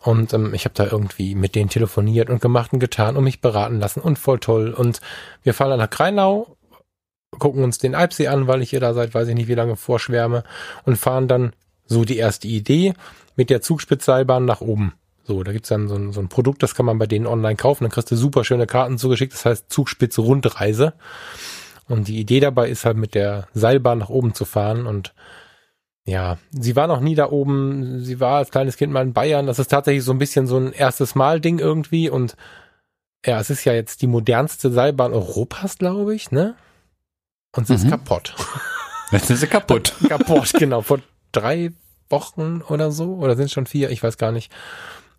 Und 0.00 0.32
ähm, 0.32 0.54
ich 0.54 0.64
habe 0.64 0.76
da 0.76 0.84
irgendwie 0.84 1.34
mit 1.34 1.56
denen 1.56 1.70
telefoniert 1.70 2.30
und 2.30 2.40
gemacht 2.40 2.72
und 2.72 2.78
getan 2.78 3.16
und 3.16 3.24
mich 3.24 3.40
beraten 3.40 3.80
lassen 3.80 4.00
und 4.00 4.16
voll 4.16 4.38
toll. 4.38 4.72
Und 4.72 5.00
wir 5.42 5.54
fahren 5.54 5.70
dann 5.70 5.80
nach 5.80 5.90
Kreinau, 5.90 6.56
gucken 7.40 7.64
uns 7.64 7.78
den 7.78 7.96
Alpsee 7.96 8.28
an, 8.28 8.46
weil 8.46 8.62
ich 8.62 8.70
hier 8.70 8.80
da 8.80 8.94
seit 8.94 9.12
weiß 9.12 9.26
ich 9.26 9.34
nicht 9.34 9.48
wie 9.48 9.54
lange 9.54 9.74
vorschwärme 9.74 10.44
und 10.84 10.96
fahren 10.96 11.26
dann 11.26 11.52
so 11.84 12.04
die 12.04 12.16
erste 12.16 12.46
Idee 12.46 12.94
mit 13.34 13.50
der 13.50 13.60
Zugspitzseilbahn 13.60 14.44
nach 14.44 14.60
oben. 14.60 14.92
So, 15.28 15.42
da 15.42 15.52
gibt's 15.52 15.68
dann 15.68 15.88
so 15.88 15.94
ein, 15.94 16.12
so 16.12 16.20
ein 16.20 16.28
Produkt, 16.30 16.62
das 16.62 16.74
kann 16.74 16.86
man 16.86 16.98
bei 16.98 17.06
denen 17.06 17.26
online 17.26 17.56
kaufen, 17.56 17.84
dann 17.84 17.90
kriegst 17.92 18.10
du 18.10 18.16
super 18.16 18.44
schöne 18.44 18.66
Karten 18.66 18.96
zugeschickt, 18.96 19.34
das 19.34 19.44
heißt 19.44 19.66
Zugspitze 19.70 20.22
Rundreise. 20.22 20.94
Und 21.86 22.08
die 22.08 22.18
Idee 22.18 22.40
dabei 22.40 22.68
ist 22.70 22.84
halt 22.86 22.96
mit 22.96 23.14
der 23.14 23.46
Seilbahn 23.54 23.98
nach 23.98 24.08
oben 24.08 24.32
zu 24.34 24.44
fahren 24.46 24.86
und 24.86 25.14
ja, 26.06 26.38
sie 26.50 26.74
war 26.76 26.86
noch 26.86 27.00
nie 27.00 27.14
da 27.14 27.30
oben, 27.30 28.02
sie 28.02 28.20
war 28.20 28.38
als 28.38 28.50
kleines 28.50 28.78
Kind 28.78 28.90
mal 28.90 29.02
in 29.02 29.12
Bayern, 29.12 29.46
das 29.46 29.58
ist 29.58 29.68
tatsächlich 29.68 30.02
so 30.04 30.12
ein 30.12 30.18
bisschen 30.18 30.46
so 30.46 30.56
ein 30.56 30.72
erstes 30.72 31.14
Mal 31.14 31.40
Ding 31.42 31.58
irgendwie 31.58 32.08
und 32.08 32.34
ja, 33.26 33.38
es 33.38 33.50
ist 33.50 33.64
ja 33.66 33.74
jetzt 33.74 34.00
die 34.00 34.06
modernste 34.06 34.70
Seilbahn 34.70 35.12
Europas, 35.12 35.76
glaube 35.76 36.14
ich, 36.14 36.30
ne? 36.30 36.54
Und 37.54 37.66
sie 37.66 37.74
ist 37.74 37.84
Mhm. 37.84 37.90
kaputt. 37.90 38.34
Jetzt 39.10 39.30
ist 39.30 39.40
sie 39.40 39.46
kaputt. 39.46 39.94
kaputt, 40.08 40.52
genau. 40.58 40.82
Vor 40.82 41.00
drei 41.32 41.72
Wochen 42.10 42.60
oder 42.68 42.90
so. 42.92 43.14
Oder 43.14 43.36
sind 43.36 43.46
es 43.46 43.52
schon 43.52 43.66
vier? 43.66 43.88
Ich 43.90 44.02
weiß 44.02 44.18
gar 44.18 44.32
nicht. 44.32 44.52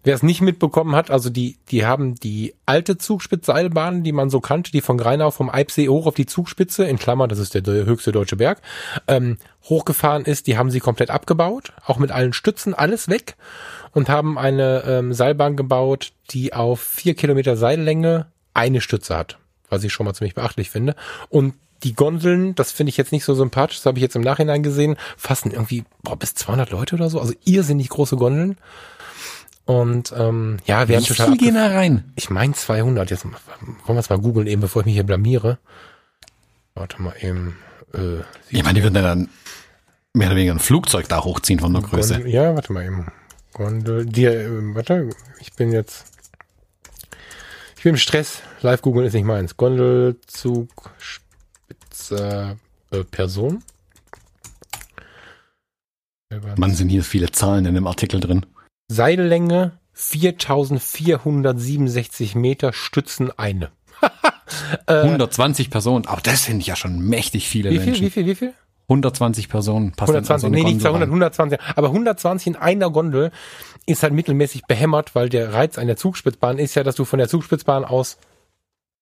Wer 0.04 0.16
es 0.16 0.24
nicht 0.24 0.40
mitbekommen 0.40 0.96
hat, 0.96 1.12
also 1.12 1.30
die, 1.30 1.58
die 1.72 1.86
haben 1.86 2.16
die 2.16 2.56
alte 2.66 2.98
Zugspitzseilbahn, 2.98 4.02
die 4.04 4.14
man 4.14 4.30
so 4.30 4.40
kannte, 4.40 4.72
die 4.72 4.80
von 4.80 4.98
Greinau 4.98 5.30
vom 5.30 5.50
Eibsee 5.50 5.90
hoch 5.90 6.08
auf 6.08 6.16
die 6.16 6.26
Zugspitze, 6.26 6.86
in 6.86 6.98
Klammer, 6.98 7.28
das 7.28 7.38
ist 7.40 7.54
der 7.54 7.62
de- 7.62 7.86
höchste 7.86 8.14
deutsche 8.14 8.38
Berg, 8.38 8.62
ähm, 9.08 9.38
hochgefahren 9.66 10.24
ist, 10.24 10.48
die 10.48 10.58
haben 10.58 10.72
sie 10.72 10.80
komplett 10.80 11.10
abgebaut, 11.10 11.74
auch 11.86 11.98
mit 11.98 12.12
allen 12.12 12.32
Stützen, 12.32 12.74
alles 12.74 13.10
weg 13.10 13.36
und 13.92 14.08
haben 14.08 14.38
eine 14.38 14.84
ähm, 14.86 15.14
Seilbahn 15.14 15.58
gebaut, 15.58 16.14
die 16.32 16.54
auf 16.54 16.80
vier 16.80 17.14
Kilometer 17.16 17.58
Seillänge 17.58 18.28
eine 18.54 18.80
Stütze 18.80 19.18
hat, 19.18 19.38
was 19.70 19.84
ich 19.84 19.92
schon 19.92 20.06
mal 20.06 20.14
ziemlich 20.14 20.34
beachtlich 20.36 20.70
finde. 20.70 20.96
Und 21.28 21.56
die 21.84 21.94
Gondeln, 21.94 22.56
das 22.56 22.72
finde 22.72 22.90
ich 22.90 22.98
jetzt 22.98 23.12
nicht 23.12 23.26
so 23.26 23.34
sympathisch, 23.34 23.78
das 23.78 23.86
habe 23.86 23.98
ich 23.98 24.04
jetzt 24.04 24.16
im 24.16 24.22
Nachhinein 24.22 24.64
gesehen, 24.64 24.96
fassen 25.18 25.52
irgendwie 25.52 25.84
boah, 26.04 26.16
bis 26.18 26.36
200 26.36 26.72
Leute 26.72 26.96
oder 26.96 27.10
so, 27.10 27.20
also 27.20 27.34
irrsinnig 27.44 27.90
große 27.90 28.16
Gondeln. 28.16 28.58
Und 29.70 30.12
ähm, 30.18 30.58
ja, 30.66 30.86
Wie 30.86 30.94
werden 30.94 31.06
total 31.06 31.28
viel 31.28 31.38
gehen 31.38 31.54
da 31.54 31.68
rein? 31.68 32.12
Ich 32.16 32.32
meine 32.32 32.54
200. 32.54 33.12
Jetzt 33.12 33.24
wollen 33.24 33.36
wir 33.86 33.98
es 33.98 34.10
mal 34.10 34.18
googeln 34.18 34.48
eben, 34.48 34.62
bevor 34.62 34.82
ich 34.82 34.88
mich 34.88 34.96
hier 34.96 35.04
blamiere. 35.04 35.60
Warte 36.74 37.00
mal 37.00 37.14
eben. 37.22 37.56
Äh, 37.94 38.22
Ich 38.50 38.64
meine, 38.64 38.80
die 38.80 38.82
würden 38.84 38.96
dann 38.96 39.30
mehr 40.16 40.30
oder 40.30 40.38
weniger 40.38 40.54
ein 40.54 40.60
Flugzeug 40.60 41.08
da 41.08 41.24
hochziehen 41.24 41.60
von 41.60 41.72
der 41.72 41.84
Größe. 41.84 42.16
Gondel, 42.16 42.32
ja, 42.34 42.56
warte 42.56 42.74
mal 42.74 42.84
eben. 42.84 43.12
Gondel, 43.54 44.08
die, 44.08 44.26
äh, 44.26 44.50
warte, 44.74 45.12
ich 45.40 45.54
bin 45.54 45.72
jetzt, 45.72 46.14
ich 47.78 47.84
bin 47.84 47.92
im 47.92 47.98
Stress. 47.98 48.42
Live 48.62 48.82
googeln 48.82 49.06
ist 49.06 49.14
nicht 49.14 49.24
meins. 49.24 49.56
Gondelzug, 49.56 50.90
Spitze, 50.98 52.58
äh, 52.90 53.04
Person. 53.04 53.64
Man 56.58 56.74
sind 56.74 56.90
hier 56.90 57.04
viele 57.04 57.32
Zahlen 57.32 57.68
in 57.68 57.76
dem 57.76 57.86
Artikel 57.86 58.20
drin. 58.20 58.48
Seillänge 58.90 59.80
4467 59.94 62.36
Meter, 62.36 62.74
Stützen 62.74 63.32
eine. 63.38 63.72
Äh, 64.88 65.02
120 65.02 65.70
Personen, 65.70 66.08
aber 66.08 66.22
das 66.22 66.46
sind 66.46 66.66
ja 66.66 66.76
schon 66.76 66.98
mächtig 67.00 67.48
viele 67.48 67.70
wie 67.70 67.78
viel, 67.78 67.86
Menschen. 67.86 68.08
wie 68.08 68.10
viel, 68.10 68.26
wie 68.26 68.34
viel? 68.34 68.56
120 68.90 69.48
Personen 69.48 69.92
passen 69.92 70.16
120, 70.16 70.34
in 70.34 70.40
so 70.40 70.50
nee, 70.50 70.64
nicht 70.64 70.82
Gondel 70.82 70.82
200, 70.82 71.02
rein. 71.02 71.10
120. 71.10 71.60
Aber 71.76 71.88
120 71.90 72.48
in 72.48 72.56
einer 72.56 72.90
Gondel 72.90 73.30
ist 73.86 74.02
halt 74.02 74.14
mittelmäßig 74.14 74.66
behämmert, 74.66 75.14
weil 75.14 75.30
der 75.30 75.54
Reiz 75.54 75.78
einer 75.78 75.96
Zugspitzbahn 75.96 76.58
ist 76.58 76.74
ja, 76.74 76.82
dass 76.84 76.96
du 76.96 77.06
von 77.06 77.20
der 77.20 77.30
Zugspitzbahn 77.30 77.86
aus 77.86 78.18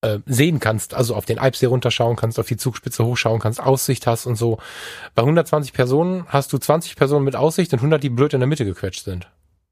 äh, 0.02 0.20
sehen 0.26 0.60
kannst, 0.60 0.94
also 0.94 1.16
auf 1.16 1.24
den 1.26 1.40
Alpsee 1.40 1.68
runterschauen 1.68 2.18
kannst, 2.18 2.38
auf 2.40 2.48
die 2.48 2.58
Zugspitze 2.58 3.06
hochschauen 3.06 3.40
kannst, 3.40 3.62
Aussicht 3.62 4.06
hast 4.06 4.26
und 4.26 4.36
so. 4.36 4.58
Bei 5.16 5.22
120 5.22 5.72
Personen 5.72 6.26
hast 6.28 6.52
du 6.52 6.58
20 6.58 6.98
Personen 6.98 7.24
mit 7.24 7.38
Aussicht 7.38 7.72
und 7.72 7.80
100, 7.80 8.04
die 8.04 8.10
blöd 8.10 8.34
in 8.34 8.42
der 8.42 8.48
Mitte 8.48 8.66
gequetscht 8.66 9.06
sind. 9.06 9.30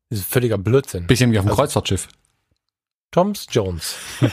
Das 0.09 0.19
ist 0.19 0.27
völliger 0.31 0.57
Blödsinn. 0.57 1.07
Bisschen 1.07 1.31
wie 1.31 1.39
auf 1.39 1.45
dem 1.45 1.49
Also- 1.49 1.61
Kreuzfahrtschiff. 1.61 2.07
Toms 3.11 3.47
Jones. 3.49 3.95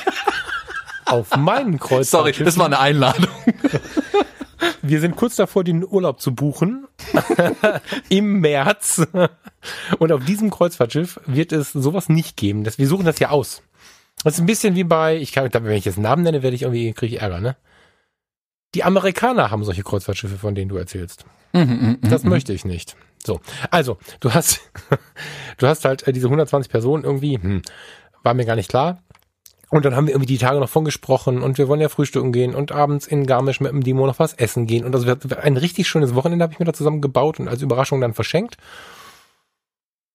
Auf 1.06 1.36
meinen 1.36 1.78
Kreuz. 1.78 2.10
Sorry, 2.10 2.32
das 2.32 2.56
war 2.58 2.66
eine 2.66 2.78
Einladung. 2.78 3.28
Wir 4.82 5.00
sind 5.00 5.14
kurz 5.16 5.36
davor, 5.36 5.62
den 5.62 5.84
Urlaub 5.86 6.20
zu 6.20 6.34
buchen. 6.34 6.86
Im 8.08 8.40
März. 8.40 9.06
Und 9.98 10.10
auf 10.12 10.24
diesem 10.24 10.50
Kreuzfahrtschiff 10.50 11.20
wird 11.26 11.52
es 11.52 11.72
sowas 11.72 12.08
nicht 12.08 12.36
geben. 12.36 12.64
Das, 12.64 12.78
wir 12.78 12.88
suchen 12.88 13.04
das 13.04 13.18
ja 13.20 13.30
aus. 13.30 13.62
Das 14.24 14.34
ist 14.34 14.40
ein 14.40 14.46
bisschen 14.46 14.74
wie 14.74 14.84
bei, 14.84 15.16
ich 15.16 15.32
kann, 15.32 15.48
wenn 15.52 15.70
ich 15.72 15.84
jetzt 15.84 15.98
Namen 15.98 16.22
nenne, 16.24 16.42
werde 16.42 16.56
ich 16.56 16.62
irgendwie, 16.62 16.92
kriege 16.92 17.14
ich 17.16 17.22
Ärger, 17.22 17.40
ne? 17.40 17.56
Die 18.74 18.82
Amerikaner 18.84 19.50
haben 19.50 19.64
solche 19.64 19.82
Kreuzfahrtschiffe, 19.84 20.38
von 20.38 20.54
denen 20.54 20.68
du 20.70 20.76
erzählst. 20.76 21.24
Mhm, 21.52 21.98
Das 22.02 22.24
möchte 22.24 22.52
ich 22.52 22.64
nicht. 22.64 22.96
So, 23.24 23.40
also 23.70 23.98
du 24.20 24.34
hast, 24.34 24.60
du 25.58 25.66
hast 25.66 25.84
halt 25.84 26.06
äh, 26.06 26.12
diese 26.12 26.26
120 26.26 26.70
Personen 26.70 27.04
irgendwie, 27.04 27.38
hm, 27.38 27.62
war 28.22 28.34
mir 28.34 28.44
gar 28.44 28.56
nicht 28.56 28.70
klar. 28.70 29.02
Und 29.70 29.86
dann 29.86 29.96
haben 29.96 30.06
wir 30.06 30.12
irgendwie 30.12 30.34
die 30.34 30.38
Tage 30.38 30.60
noch 30.60 30.68
von 30.68 30.84
gesprochen 30.84 31.40
und 31.40 31.56
wir 31.56 31.66
wollen 31.66 31.80
ja 31.80 31.88
frühstücken 31.88 32.30
gehen 32.30 32.54
und 32.54 32.72
abends 32.72 33.06
in 33.06 33.26
Garmisch 33.26 33.58
mit 33.58 33.72
dem 33.72 33.82
Dimo 33.82 34.06
noch 34.06 34.18
was 34.18 34.34
essen 34.34 34.66
gehen. 34.66 34.84
Und 34.84 34.92
wird 35.06 35.38
ein 35.38 35.56
richtig 35.56 35.88
schönes 35.88 36.14
Wochenende 36.14 36.42
habe 36.42 36.52
ich 36.52 36.58
mir 36.58 36.66
da 36.66 36.74
zusammen 36.74 37.00
gebaut 37.00 37.40
und 37.40 37.48
als 37.48 37.62
Überraschung 37.62 37.98
dann 38.02 38.12
verschenkt. 38.12 38.58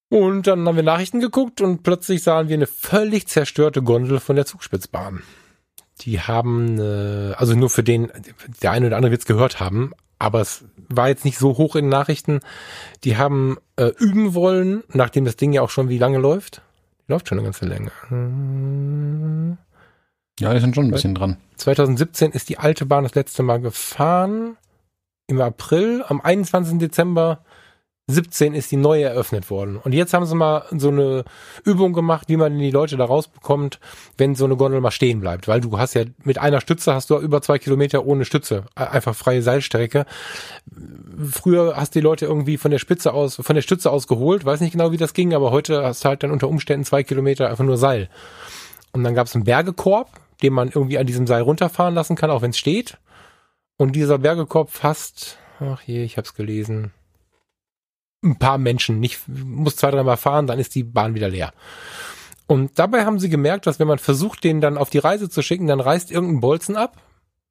Und 0.09 0.45
dann 0.45 0.67
haben 0.67 0.75
wir 0.75 0.83
Nachrichten 0.83 1.19
geguckt 1.19 1.59
und 1.59 1.81
plötzlich 1.81 2.21
sahen 2.21 2.49
wir 2.49 2.55
eine 2.55 2.67
völlig 2.67 3.27
zerstörte 3.27 3.81
Gondel 3.81 4.19
von 4.19 4.35
der 4.35 4.45
Zugspitzbahn. 4.45 5.23
Die 6.01 6.21
haben, 6.21 6.79
äh, 6.79 7.33
also 7.35 7.55
nur 7.55 7.71
für 7.71 7.83
den, 7.83 8.11
der 8.61 8.71
eine 8.71 8.85
oder 8.85 8.97
andere 8.97 9.11
wird 9.11 9.21
es 9.21 9.27
gehört 9.27 9.59
haben, 9.59 9.91
aber 10.19 10.41
es 10.41 10.65
war 10.89 11.09
jetzt 11.09 11.25
nicht 11.25 11.37
so 11.37 11.57
hoch 11.57 11.75
in 11.75 11.85
den 11.85 11.89
Nachrichten. 11.89 12.39
Die 13.03 13.17
haben 13.17 13.57
äh, 13.75 13.91
üben 13.97 14.33
wollen, 14.33 14.83
nachdem 14.93 15.25
das 15.25 15.35
Ding 15.35 15.53
ja 15.53 15.61
auch 15.61 15.69
schon 15.69 15.89
wie 15.89 15.97
lange 15.97 16.17
läuft. 16.17 16.61
Läuft 17.07 17.29
schon 17.29 17.37
eine 17.37 17.45
ganze 17.45 17.65
Länge. 17.65 17.91
Hm. 18.09 19.57
Ja, 20.39 20.53
die 20.53 20.59
sind 20.59 20.75
schon 20.75 20.85
ein 20.85 20.91
bisschen 20.91 21.15
dran. 21.15 21.37
2017 21.55 22.31
ist 22.31 22.49
die 22.49 22.59
alte 22.59 22.85
Bahn 22.85 23.03
das 23.03 23.15
letzte 23.15 23.43
Mal 23.43 23.59
gefahren. 23.59 24.57
Im 25.27 25.41
April, 25.41 26.03
am 26.07 26.21
21. 26.21 26.77
Dezember 26.77 27.39
17 28.09 28.53
ist 28.53 28.71
die 28.71 28.77
neue 28.77 29.03
eröffnet 29.03 29.49
worden. 29.49 29.75
Und 29.75 29.93
jetzt 29.93 30.13
haben 30.13 30.25
sie 30.25 30.35
mal 30.35 30.63
so 30.71 30.87
eine 30.87 31.25
Übung 31.65 31.91
gemacht, 31.91 32.29
wie 32.29 32.37
man 32.37 32.57
die 32.57 32.71
Leute 32.71 32.95
da 32.95 33.03
rausbekommt, 33.03 33.81
wenn 34.17 34.33
so 34.33 34.45
eine 34.45 34.55
Gondel 34.55 34.79
mal 34.79 34.91
stehen 34.91 35.19
bleibt. 35.19 35.49
Weil 35.49 35.59
du 35.59 35.77
hast 35.77 35.93
ja 35.93 36.05
mit 36.23 36.37
einer 36.37 36.61
Stütze 36.61 36.93
hast 36.93 37.09
du 37.09 37.17
über 37.19 37.41
zwei 37.41 37.59
Kilometer 37.59 38.05
ohne 38.05 38.23
Stütze. 38.23 38.63
Einfach 38.75 39.13
freie 39.13 39.41
Seilstrecke. 39.41 40.05
Früher 41.29 41.75
hast 41.75 41.95
die 41.95 41.99
Leute 42.01 42.25
irgendwie 42.25 42.55
von 42.55 42.71
der 42.71 42.79
Spitze 42.79 43.13
aus, 43.13 43.35
von 43.35 43.55
der 43.55 43.61
Stütze 43.61 43.91
aus 43.91 44.07
geholt. 44.07 44.45
Weiß 44.45 44.61
nicht 44.61 44.71
genau, 44.71 44.93
wie 44.93 44.97
das 44.97 45.13
ging, 45.13 45.33
aber 45.33 45.51
heute 45.51 45.83
hast 45.83 46.05
du 46.05 46.09
halt 46.09 46.23
dann 46.23 46.31
unter 46.31 46.47
Umständen 46.47 46.85
zwei 46.85 47.03
Kilometer 47.03 47.49
einfach 47.49 47.65
nur 47.65 47.77
Seil. 47.77 48.09
Und 48.93 49.03
dann 49.03 49.15
gab 49.15 49.27
es 49.27 49.35
einen 49.35 49.43
Bergekorb, 49.43 50.09
den 50.41 50.53
man 50.53 50.69
irgendwie 50.69 50.97
an 50.97 51.07
diesem 51.07 51.27
Seil 51.27 51.41
runterfahren 51.41 51.93
lassen 51.93 52.15
kann, 52.15 52.31
auch 52.31 52.41
wenn 52.41 52.51
es 52.51 52.57
steht. 52.57 52.99
Und 53.77 53.97
dieser 53.97 54.17
Bergekorb 54.17 54.71
fasst, 54.71 55.37
ach 55.59 55.81
je, 55.81 56.03
ich 56.03 56.17
hab's 56.17 56.35
gelesen, 56.35 56.93
ein 58.23 58.37
paar 58.37 58.57
Menschen, 58.57 58.99
nicht, 58.99 59.21
muss 59.27 59.75
zwei, 59.75 59.91
dreimal 59.91 60.17
fahren, 60.17 60.47
dann 60.47 60.59
ist 60.59 60.75
die 60.75 60.83
Bahn 60.83 61.15
wieder 61.15 61.29
leer. 61.29 61.53
Und 62.47 62.79
dabei 62.79 63.05
haben 63.05 63.19
sie 63.19 63.29
gemerkt, 63.29 63.67
dass 63.67 63.79
wenn 63.79 63.87
man 63.87 63.99
versucht, 63.99 64.43
den 64.43 64.61
dann 64.61 64.77
auf 64.77 64.89
die 64.89 64.99
Reise 64.99 65.29
zu 65.29 65.41
schicken, 65.41 65.67
dann 65.67 65.81
reißt 65.81 66.11
irgendein 66.11 66.39
Bolzen 66.39 66.77
ab 66.77 66.97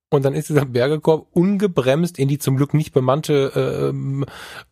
und 0.09 0.25
dann 0.25 0.35
ist 0.35 0.49
dieser 0.49 0.65
Bergekorb 0.65 1.27
ungebremst 1.33 2.19
in 2.19 2.29
die 2.29 2.39
zum 2.39 2.57
Glück 2.57 2.75
nicht 2.75 2.93
bemannte 2.93 3.91
ähm, 3.91 4.25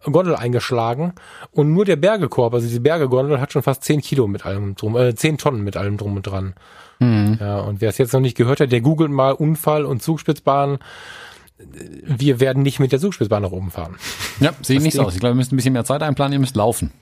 Gondel 0.05 0.36
eingeschlagen 0.36 1.12
und 1.51 1.72
nur 1.72 1.84
der 1.84 1.97
Bergekorb, 1.97 2.55
also 2.55 2.66
diese 2.66 2.80
Bergegondel 2.80 3.40
hat 3.40 3.53
schon 3.53 3.62
fast 3.62 3.84
10 3.84 4.01
Kilo 4.01 4.26
mit 4.26 4.47
allem 4.47 4.76
drum, 4.76 4.97
äh, 4.97 5.14
10 5.14 5.38
Tonnen 5.38 5.62
mit 5.62 5.76
allem 5.76 5.99
drum 5.99 6.16
und 6.16 6.22
dran. 6.22 6.55
Mhm. 7.01 7.38
Ja, 7.40 7.61
und 7.61 7.80
wer 7.80 7.90
es 7.90 7.99
jetzt 7.99 8.12
noch 8.12 8.20
nicht 8.20 8.36
gehört 8.36 8.61
hat, 8.61 8.72
der 8.72 8.80
googelt 8.80 9.11
mal 9.11 9.32
Unfall 9.32 9.84
und 9.84 10.03
Zugspitzbahn. 10.03 10.78
Wir 12.05 12.41
werden 12.41 12.62
nicht 12.62 12.81
mit 12.81 12.93
der 12.93 13.01
Zugspitzbahn 13.01 13.43
nach 13.43 13.51
oben 13.53 13.71
fahren. 13.71 13.97
Ja, 14.41 14.53
sieht 14.62 14.83
nicht 14.83 14.95
so 14.95 15.03
aus. 15.03 15.15
Ich 15.15 15.21
glaube, 15.21 15.33
ihr 15.35 15.37
müsst 15.37 15.53
ein 15.53 15.57
bisschen 15.57 15.73
mehr 15.73 15.85
Zeit 15.85 16.03
einplanen, 16.03 16.33
ihr 16.35 16.39
müsst 16.39 16.57
laufen. 16.57 16.93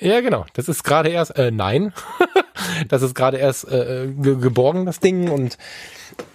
Ja, 0.00 0.20
genau. 0.20 0.44
Das 0.54 0.68
ist 0.68 0.82
gerade 0.82 1.10
erst, 1.10 1.36
äh, 1.36 1.50
nein. 1.52 1.92
das 2.88 3.02
ist 3.02 3.14
gerade 3.14 3.36
erst 3.36 3.68
äh, 3.70 4.08
ge 4.16 4.36
geborgen, 4.36 4.84
das 4.84 4.98
Ding. 5.00 5.30
Und 5.30 5.58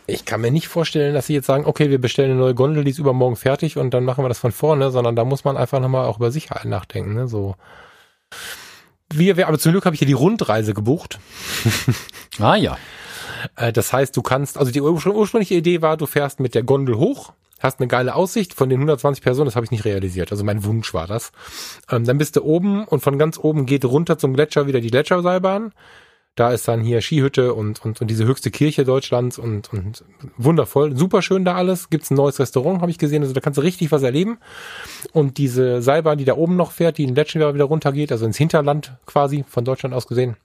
ich 0.08 0.24
kann 0.26 0.40
mir 0.42 0.52
nicht 0.52 0.68
vorstellen, 0.70 1.14
dass 1.14 1.28
sie 1.28 1.34
jetzt 1.34 1.48
sagen, 1.48 1.66
okay, 1.66 1.90
wir 1.90 2.00
bestellen 2.00 2.32
eine 2.32 2.40
neue 2.40 2.56
Gondel, 2.56 2.84
die 2.86 2.92
ist 2.92 3.00
übermorgen 3.00 3.36
fertig 3.36 3.78
und 3.78 3.94
dann 3.94 4.06
machen 4.06 4.24
wir 4.24 4.30
das 4.30 4.40
von 4.40 4.52
vorne, 4.54 4.92
sondern 4.92 5.16
da 5.18 5.26
muss 5.26 5.44
man 5.44 5.58
einfach 5.58 5.80
nochmal 5.82 6.06
auch 6.06 6.18
über 6.18 6.32
Sicherheit 6.32 6.66
nachdenken. 6.66 7.14
Ne? 7.14 7.28
So. 7.28 7.56
Wir, 9.14 9.36
wir, 9.36 9.48
aber 9.50 9.60
zum 9.60 9.74
Glück 9.74 9.86
habe 9.86 9.96
ich 9.96 10.00
hier 10.00 10.08
die 10.08 10.14
Rundreise 10.14 10.74
gebucht. 10.74 11.20
Ah 12.40 12.56
ja. 12.56 12.78
Äh, 13.58 13.74
Das 13.74 13.92
heißt, 13.92 14.16
du 14.16 14.22
kannst, 14.22 14.58
also 14.58 14.72
die 14.72 14.82
urspr- 14.82 15.12
ursprüngliche 15.14 15.56
Idee 15.56 15.82
war, 15.82 15.98
du 15.98 16.06
fährst 16.06 16.40
mit 16.40 16.56
der 16.56 16.64
Gondel 16.64 16.96
hoch, 16.98 17.34
hast 17.64 17.80
eine 17.80 17.88
geile 17.88 18.16
Aussicht 18.16 18.54
von 18.54 18.70
den 18.70 18.80
120 18.80 19.24
Personen, 19.24 19.46
das 19.46 19.56
habe 19.56 19.66
ich 19.66 19.72
nicht 19.72 19.86
realisiert. 19.86 20.32
Also 20.32 20.44
mein 20.44 20.64
Wunsch 20.64 20.94
war 20.94 21.08
das. 21.08 21.32
Ähm, 21.90 22.06
dann 22.06 22.18
bist 22.18 22.36
du 22.36 22.44
oben 22.44 22.86
und 22.86 23.02
von 23.02 23.18
ganz 23.18 23.38
oben 23.38 23.66
geht 23.66 23.86
runter 23.86 24.18
zum 24.18 24.34
Gletscher 24.34 24.68
wieder 24.68 24.82
die 24.82 24.92
Gletscherseilbahn. 24.92 25.74
Da 26.36 26.52
ist 26.52 26.66
dann 26.68 26.82
hier 26.82 27.02
Skihütte 27.02 27.54
und, 27.54 27.84
und, 27.84 28.00
und 28.00 28.08
diese 28.08 28.26
höchste 28.26 28.52
Kirche 28.52 28.86
Deutschlands 28.86 29.38
und, 29.38 29.72
und 29.74 30.06
wundervoll. 30.38 30.96
Super 30.96 31.22
schön 31.22 31.44
da 31.44 31.56
alles. 31.56 31.90
Gibt's 31.90 32.10
ein 32.10 32.16
neues 32.16 32.40
Restaurant, 32.40 32.82
habe 32.82 32.90
ich 32.90 32.98
gesehen. 32.98 33.22
Also 33.22 33.34
da 33.34 33.42
kannst 33.42 33.58
du 33.58 33.62
richtig 33.62 33.92
was 33.92 34.02
erleben. 34.02 34.38
Und 35.12 35.38
diese 35.38 35.82
Seilbahn, 35.82 36.18
die 36.18 36.26
da 36.26 36.36
oben 36.38 36.56
noch 36.56 36.72
fährt, 36.72 36.98
die 36.98 37.04
in 37.04 37.10
den 37.10 37.16
Gletscher 37.16 37.54
wieder 37.54 37.66
runtergeht, 37.66 38.14
also 38.14 38.26
ins 38.26 38.38
Hinterland 38.38 38.96
quasi 39.06 39.44
von 39.46 39.66
Deutschland 39.66 39.94
aus 39.94 40.08
gesehen, 40.08 40.38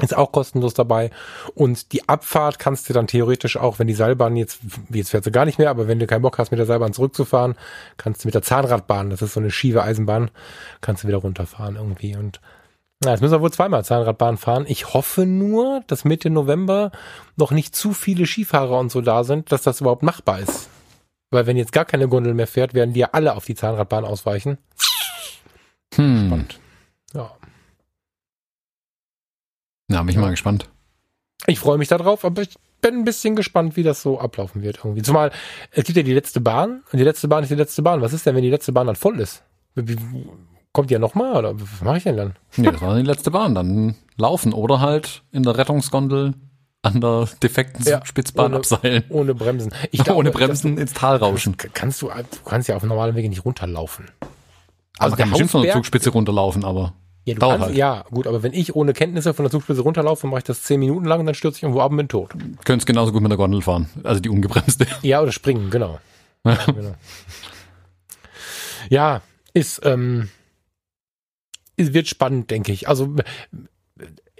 ist 0.00 0.16
auch 0.16 0.32
kostenlos 0.32 0.74
dabei. 0.74 1.10
Und 1.54 1.92
die 1.92 2.08
Abfahrt 2.08 2.58
kannst 2.58 2.88
du 2.88 2.92
dann 2.92 3.06
theoretisch 3.06 3.56
auch, 3.56 3.78
wenn 3.78 3.86
die 3.86 3.94
Seilbahn 3.94 4.36
jetzt, 4.36 4.58
jetzt 4.90 5.10
fährt 5.10 5.24
sie 5.24 5.30
gar 5.30 5.44
nicht 5.44 5.58
mehr, 5.58 5.70
aber 5.70 5.86
wenn 5.86 6.00
du 6.00 6.06
keinen 6.06 6.22
Bock 6.22 6.38
hast, 6.38 6.50
mit 6.50 6.58
der 6.58 6.66
Seilbahn 6.66 6.92
zurückzufahren, 6.92 7.54
kannst 7.96 8.24
du 8.24 8.28
mit 8.28 8.34
der 8.34 8.42
Zahnradbahn, 8.42 9.10
das 9.10 9.22
ist 9.22 9.34
so 9.34 9.40
eine 9.40 9.52
schiefe 9.52 9.82
Eisenbahn, 9.82 10.30
kannst 10.80 11.04
du 11.04 11.08
wieder 11.08 11.18
runterfahren 11.18 11.76
irgendwie. 11.76 12.16
Und 12.16 12.40
na, 13.04 13.12
jetzt 13.12 13.20
müssen 13.20 13.34
wir 13.34 13.40
wohl 13.40 13.52
zweimal 13.52 13.84
Zahnradbahn 13.84 14.36
fahren. 14.36 14.64
Ich 14.66 14.94
hoffe 14.94 15.26
nur, 15.26 15.82
dass 15.86 16.04
Mitte 16.04 16.30
November 16.30 16.90
noch 17.36 17.50
nicht 17.50 17.76
zu 17.76 17.92
viele 17.92 18.26
Skifahrer 18.26 18.78
und 18.78 18.90
so 18.90 19.00
da 19.00 19.22
sind, 19.22 19.52
dass 19.52 19.62
das 19.62 19.80
überhaupt 19.80 20.02
machbar 20.02 20.40
ist. 20.40 20.68
Weil 21.30 21.46
wenn 21.46 21.56
jetzt 21.56 21.72
gar 21.72 21.84
keine 21.84 22.08
Gondel 22.08 22.34
mehr 22.34 22.46
fährt, 22.46 22.74
werden 22.74 22.94
die 22.94 23.00
ja 23.00 23.10
alle 23.12 23.34
auf 23.34 23.44
die 23.44 23.54
Zahnradbahn 23.54 24.04
ausweichen. 24.04 24.58
Hm. 25.94 26.32
Und 26.32 26.60
ja. 27.12 27.30
Ja, 29.90 30.00
bin 30.00 30.10
ich 30.10 30.16
mal 30.16 30.30
gespannt. 30.30 30.68
Ich 31.46 31.58
freue 31.58 31.78
mich 31.78 31.88
darauf, 31.88 32.24
aber 32.24 32.42
ich 32.42 32.54
bin 32.80 32.94
ein 32.98 33.04
bisschen 33.04 33.36
gespannt, 33.36 33.76
wie 33.76 33.82
das 33.82 34.02
so 34.02 34.18
ablaufen 34.18 34.62
wird 34.62 34.78
irgendwie. 34.78 35.02
Zumal 35.02 35.30
es 35.72 35.84
gibt 35.84 35.96
ja 35.96 36.02
die 36.02 36.14
letzte 36.14 36.40
Bahn 36.40 36.82
und 36.92 36.98
die 36.98 37.04
letzte 37.04 37.28
Bahn 37.28 37.42
ist 37.42 37.50
die 37.50 37.54
letzte 37.54 37.82
Bahn. 37.82 38.00
Was 38.00 38.12
ist 38.12 38.24
denn, 38.26 38.34
wenn 38.34 38.42
die 38.42 38.50
letzte 38.50 38.72
Bahn 38.72 38.86
dann 38.86 38.96
voll 38.96 39.20
ist? 39.20 39.42
Kommt 40.72 40.90
die 40.90 40.94
ja 40.94 40.98
nochmal 41.00 41.36
oder 41.36 41.60
was 41.60 41.82
mache 41.82 41.98
ich 41.98 42.04
denn 42.04 42.16
dann? 42.16 42.36
Nee, 42.56 42.70
das 42.70 42.80
war 42.80 42.96
die 42.96 43.02
letzte 43.02 43.30
Bahn. 43.30 43.54
Dann 43.54 43.94
laufen 44.16 44.52
oder 44.52 44.80
halt 44.80 45.22
in 45.32 45.42
der 45.42 45.56
Rettungsgondel 45.56 46.34
an 46.82 47.00
der 47.00 47.28
defekten 47.42 47.84
Ja, 47.86 48.04
Spitzbahn 48.04 48.46
ohne- 48.46 48.56
abseilen. 48.56 49.04
Ohne 49.08 49.34
Bremsen. 49.34 49.72
Ich 49.90 50.00
glaube, 50.04 50.18
Ohne 50.18 50.30
Bremsen 50.30 50.76
ins 50.78 50.92
Tal 50.92 51.16
rauschen. 51.16 51.56
Kannst 51.74 52.02
du, 52.02 52.08
du 52.08 52.14
kannst 52.44 52.68
ja 52.68 52.76
auf 52.76 52.82
normalem 52.82 53.14
Wege 53.16 53.28
nicht 53.28 53.44
runterlaufen. 53.44 54.06
Also 54.98 55.12
man 55.12 55.18
kann 55.18 55.30
bestimmt 55.30 55.50
von 55.50 55.62
der 55.62 55.72
Zugspitze 55.74 56.10
runterlaufen, 56.10 56.64
aber 56.64 56.92
Ja, 57.26 57.34
dauert 57.36 57.52
kannst, 57.54 57.66
halt. 57.68 57.76
ja, 57.76 58.04
gut, 58.10 58.26
aber 58.26 58.42
wenn 58.42 58.52
ich 58.52 58.74
ohne 58.74 58.92
Kenntnisse 58.92 59.32
von 59.32 59.44
der 59.44 59.50
Zugspitze 59.50 59.80
runterlaufe, 59.80 60.26
mache 60.26 60.38
ich 60.38 60.44
das 60.44 60.62
zehn 60.62 60.78
Minuten 60.78 61.06
lang 61.06 61.20
und 61.20 61.26
dann 61.26 61.34
stürze 61.34 61.58
ich 61.58 61.62
irgendwo 61.62 61.80
ab 61.80 61.90
und 61.90 61.96
bin 61.96 62.08
tot. 62.08 62.32
könntest 62.64 62.86
genauso 62.86 63.12
gut 63.12 63.22
mit 63.22 63.30
der 63.30 63.38
Gondel 63.38 63.62
fahren. 63.62 63.88
Also 64.02 64.20
die 64.20 64.28
ungebremste. 64.28 64.86
Ja, 65.02 65.22
oder 65.22 65.32
springen, 65.32 65.70
genau. 65.70 65.98
genau. 66.44 66.94
Ja, 68.90 69.22
ist, 69.54 69.80
ähm, 69.84 70.28
es 71.76 71.94
wird 71.94 72.08
spannend, 72.08 72.50
denke 72.50 72.72
ich. 72.72 72.88
Also 72.88 73.14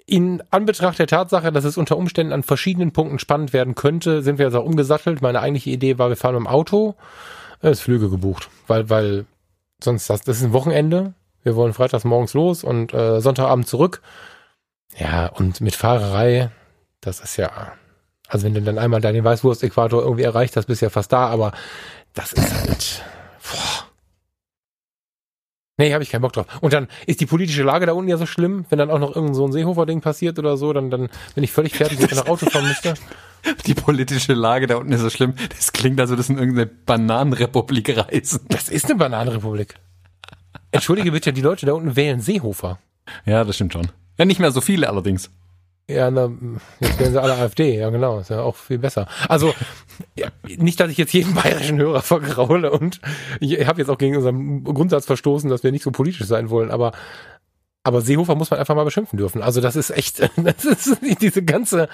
in 0.07 0.43
Anbetracht 0.51 0.99
der 0.99 1.07
Tatsache, 1.07 1.51
dass 1.53 1.65
es 1.65 1.79
unter 1.79 1.97
Umständen 1.97 2.33
an 2.33 2.43
verschiedenen 2.43 2.93
Punkten 2.93 3.19
spannend 3.19 3.53
werden 3.53 3.75
könnte, 3.75 4.23
sind 4.23 4.39
wir 4.39 4.47
jetzt 4.47 4.55
auch 4.55 4.65
umgesattelt. 4.65 5.23
Meine 5.23 5.41
eigentliche 5.41 5.71
Idee 5.71 5.99
war, 5.99 6.11
wir 6.11 6.17
fahren 6.17 6.35
mit 6.35 6.45
dem 6.45 6.47
Auto, 6.47 6.95
äh, 7.63 7.71
ist 7.71 7.81
Flüge 7.81 8.11
gebucht, 8.11 8.51
weil, 8.67 8.91
weil 8.91 9.25
sonst 9.83 10.11
das, 10.11 10.21
das 10.21 10.39
ist 10.39 10.45
ein 10.45 10.53
Wochenende. 10.53 11.15
Wir 11.45 11.55
wollen 11.57 11.75
freitags 11.75 12.05
morgens 12.05 12.35
los 12.35 12.65
und 12.65 12.93
äh, 12.93 13.21
Sonntagabend 13.21 13.69
zurück. 13.69 14.03
Ja, 14.97 15.27
und 15.27 15.61
mit 15.61 15.77
Fahrerei, 15.77 16.51
das 17.01 17.21
ist 17.21 17.37
ja, 17.37 17.73
also 18.29 18.47
wenn 18.47 18.55
du 18.55 18.63
dann 18.63 18.79
einmal 18.79 19.01
da 19.01 19.13
den 19.13 19.25
Weißwurst-Äquator 19.25 20.03
irgendwie 20.03 20.23
erreicht 20.23 20.57
hast, 20.57 20.67
bist 20.67 20.81
du 20.81 20.87
ja 20.87 20.91
fast 20.91 21.13
da, 21.13 21.27
aber 21.29 21.53
das 22.15 22.33
ist 22.33 22.53
halt, 22.55 23.03
boah. 23.43 23.89
Nee, 25.77 25.93
habe 25.93 26.05
ich 26.05 26.11
keinen 26.11 26.23
Bock 26.23 26.33
drauf. 26.33 26.47
Und 26.61 26.73
dann 26.73 26.87
ist 27.07 27.21
die 27.21 27.27
politische 27.27 27.65
Lage 27.65 27.85
da 27.85 27.93
unten 27.93 28.09
ja 28.09 28.17
so 28.17 28.27
schlimm, 28.27 28.65
wenn 28.71 28.79
dann 28.79 28.91
auch 28.91 29.01
noch 29.01 29.15
irgend 29.15 29.35
so 29.35 29.45
ein 29.45 29.53
Seehofer-Ding 29.53 30.01
passiert 30.01 30.39
oder 30.39 30.57
so, 30.57 30.73
dann, 30.73 30.89
dann 30.89 31.11
bin 31.35 31.43
ich 31.43 31.53
völlig 31.53 31.75
fertig, 31.75 31.99
wenn 31.99 32.07
ich 32.07 32.15
nach 32.15 32.29
Auto 32.29 32.47
fahren 32.47 32.69
müsste. 32.69 32.95
Die 33.67 33.75
politische 33.75 34.33
Lage 34.33 34.69
da 34.69 34.77
unten 34.77 34.93
ist 34.93 35.01
so 35.01 35.11
schlimm. 35.11 35.35
Das 35.51 35.73
klingt, 35.73 36.01
als 36.01 36.11
würde 36.11 36.23
es 36.23 36.31
in 36.31 36.39
irgendeine 36.39 36.67
Bananenrepublik 36.67 37.99
reisen. 37.99 38.47
Das 38.49 38.69
ist 38.69 38.87
eine 38.87 38.95
Bananenrepublik. 38.95 39.75
Entschuldige 40.75 41.13
bitte, 41.13 41.33
die 41.33 41.41
Leute 41.41 41.67
da 41.67 41.73
unten 41.73 41.95
wählen 41.95 42.21
Seehofer. 42.21 42.79
Ja, 43.25 43.45
das 43.45 43.55
stimmt 43.55 43.73
schon. 43.73 43.89
Ja, 44.19 44.25
nicht 44.25 44.41
mehr 44.41 44.51
so 44.51 44.61
viele 44.61 44.89
allerdings. 44.89 45.31
Ja, 45.87 46.11
na, 46.11 46.33
jetzt 46.81 46.99
werden 46.99 47.13
sie 47.13 47.21
alle 47.21 47.35
AfD, 47.35 47.79
ja 47.79 47.91
genau, 47.91 48.19
ist 48.19 48.31
ja 48.31 48.41
auch 48.41 48.57
viel 48.57 48.79
besser. 48.79 49.07
Also 49.29 49.55
ja, 50.17 50.29
nicht, 50.43 50.81
dass 50.81 50.91
ich 50.91 50.97
jetzt 50.97 51.13
jeden 51.13 51.35
bayerischen 51.35 51.79
Hörer 51.79 52.01
vergraule 52.01 52.71
und 52.71 53.01
ich 53.39 53.67
habe 53.67 53.81
jetzt 53.81 53.91
auch 53.91 53.99
gegen 53.99 54.17
unseren 54.17 54.65
Grundsatz 54.65 55.05
verstoßen, 55.05 55.51
dass 55.51 55.63
wir 55.63 55.73
nicht 55.73 55.85
so 55.85 55.91
politisch 55.91 56.27
sein 56.27 56.49
wollen, 56.49 56.71
aber 56.71 56.93
aber 57.85 58.01
Seehofer 58.01 58.35
muss 58.35 58.51
man 58.51 58.59
einfach 58.59 58.75
mal 58.75 58.85
beschimpfen 58.85 59.19
dürfen. 59.19 59.43
Also 59.43 59.61
das 59.61 59.77
ist 59.77 59.91
echt, 59.91 60.21
das 60.37 60.65
ist 60.65 60.99
diese 61.21 61.45
ganze, 61.45 61.89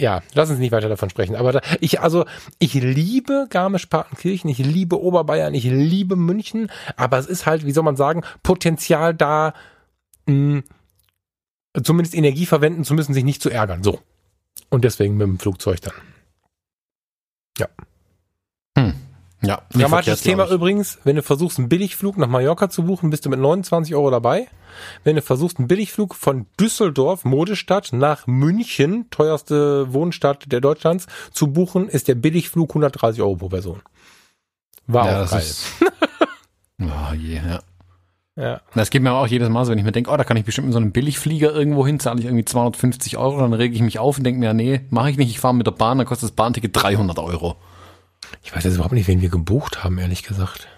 ja, 0.00 0.22
lass 0.32 0.50
uns 0.50 0.58
nicht 0.58 0.72
weiter 0.72 0.88
davon 0.88 1.10
sprechen. 1.10 1.36
Aber 1.36 1.52
da, 1.52 1.60
ich, 1.80 2.00
also 2.00 2.24
ich 2.58 2.72
liebe 2.74 3.46
Garmisch-Partenkirchen, 3.50 4.48
ich 4.48 4.58
liebe 4.58 5.00
Oberbayern, 5.00 5.54
ich 5.54 5.64
liebe 5.64 6.16
München, 6.16 6.70
aber 6.96 7.18
es 7.18 7.26
ist 7.26 7.44
halt, 7.44 7.66
wie 7.66 7.72
soll 7.72 7.84
man 7.84 7.96
sagen, 7.96 8.22
Potenzial 8.42 9.14
da, 9.14 9.52
mh, 10.24 10.62
zumindest 11.82 12.14
Energie 12.14 12.46
verwenden 12.46 12.84
zu 12.84 12.94
müssen, 12.94 13.12
sich 13.12 13.24
nicht 13.24 13.42
zu 13.42 13.50
ärgern. 13.50 13.82
So. 13.82 14.00
Und 14.70 14.84
deswegen 14.84 15.18
mit 15.18 15.26
dem 15.26 15.38
Flugzeug 15.38 15.82
dann. 15.82 15.94
Ja. 17.58 17.68
Ja. 19.46 19.62
Dramatisches 19.70 20.22
Thema 20.22 20.48
übrigens, 20.50 20.98
wenn 21.04 21.16
du 21.16 21.22
versuchst, 21.22 21.58
einen 21.58 21.68
Billigflug 21.68 22.18
nach 22.18 22.28
Mallorca 22.28 22.68
zu 22.68 22.84
buchen, 22.84 23.10
bist 23.10 23.24
du 23.24 23.30
mit 23.30 23.38
29 23.38 23.94
Euro 23.94 24.10
dabei. 24.10 24.48
Wenn 25.04 25.16
du 25.16 25.22
versuchst, 25.22 25.58
einen 25.58 25.68
Billigflug 25.68 26.14
von 26.14 26.46
Düsseldorf, 26.60 27.24
Modestadt, 27.24 27.92
nach 27.92 28.26
München, 28.26 29.08
teuerste 29.10 29.92
Wohnstadt 29.92 30.50
der 30.52 30.60
Deutschlands, 30.60 31.06
zu 31.32 31.48
buchen, 31.52 31.88
ist 31.88 32.08
der 32.08 32.14
Billigflug 32.16 32.70
130 32.70 33.22
Euro 33.22 33.36
pro 33.36 33.48
Person. 33.48 33.80
War 34.86 35.06
Ja, 35.06 35.16
auch 35.16 35.20
das 35.22 35.30
geil. 35.30 35.40
ist- 35.40 35.66
Oh 36.82 37.14
je, 37.14 37.36
ja. 37.36 37.60
Ja. 38.38 38.60
Das 38.74 38.90
geht 38.90 39.00
mir 39.02 39.12
auch 39.12 39.26
jedes 39.26 39.48
Mal 39.48 39.64
so, 39.64 39.72
wenn 39.72 39.78
ich 39.78 39.84
mir 39.84 39.92
denke, 39.92 40.10
oh, 40.10 40.16
da 40.18 40.24
kann 40.24 40.36
ich 40.36 40.44
bestimmt 40.44 40.66
mit 40.66 40.74
so 40.74 40.78
einem 40.78 40.92
Billigflieger 40.92 41.54
irgendwo 41.54 41.86
hin, 41.86 41.98
zahle 41.98 42.18
ich 42.20 42.26
irgendwie 42.26 42.44
250 42.44 43.16
Euro, 43.16 43.40
dann 43.40 43.54
rege 43.54 43.74
ich 43.74 43.80
mich 43.80 43.98
auf 43.98 44.18
und 44.18 44.24
denke 44.24 44.38
mir, 44.40 44.52
nee, 44.52 44.82
mache 44.90 45.08
ich 45.10 45.16
nicht, 45.16 45.30
ich 45.30 45.40
fahre 45.40 45.54
mit 45.54 45.66
der 45.66 45.70
Bahn, 45.72 45.96
dann 45.96 46.06
kostet 46.06 46.28
das 46.28 46.36
Bahnticket 46.36 46.70
300 46.74 47.18
Euro. 47.18 47.56
Ich 48.42 48.54
weiß 48.54 48.64
jetzt 48.64 48.74
überhaupt 48.74 48.94
nicht, 48.94 49.08
wen 49.08 49.20
wir 49.20 49.28
gebucht 49.28 49.84
haben, 49.84 49.98
ehrlich 49.98 50.22
gesagt. 50.22 50.68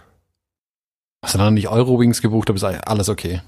Hast 1.22 1.34
du 1.34 1.38
dann 1.38 1.54
nicht 1.54 1.68
Eurowings 1.68 2.22
gebucht, 2.22 2.48
da 2.48 2.54
ist 2.54 2.64
alles 2.64 3.08
okay. 3.08 3.40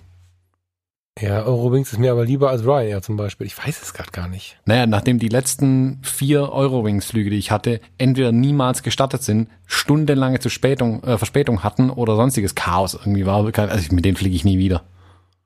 Ja, 1.19 1.43
Eurowings 1.43 1.93
ist 1.93 1.99
mir 1.99 2.13
aber 2.13 2.25
lieber 2.25 2.51
als 2.51 2.65
Ryanair 2.65 3.03
zum 3.03 3.17
Beispiel. 3.17 3.47
Ich 3.47 3.59
weiß 3.59 3.83
es 3.83 3.93
gerade 3.93 4.11
gar 4.11 4.29
nicht. 4.29 4.59
Naja, 4.65 4.87
nachdem 4.87 5.19
die 5.19 5.29
letzten 5.29 6.01
vier 6.03 6.51
Eurowings-Flüge, 6.51 7.31
die 7.31 7.37
ich 7.37 7.51
hatte, 7.51 7.81
entweder 7.99 8.33
niemals 8.33 8.83
gestartet 8.83 9.23
sind, 9.23 9.51
stundenlange 9.67 10.41
Verspätung, 10.41 11.03
äh, 11.05 11.19
Verspätung 11.19 11.63
hatten 11.63 11.91
oder 11.91 12.17
sonstiges 12.17 12.55
Chaos 12.55 12.95
irgendwie 12.95 13.27
war, 13.27 13.45
also 13.59 13.95
mit 13.95 14.05
denen 14.05 14.17
fliege 14.17 14.35
ich 14.35 14.45
nie 14.45 14.59
wieder. 14.59 14.83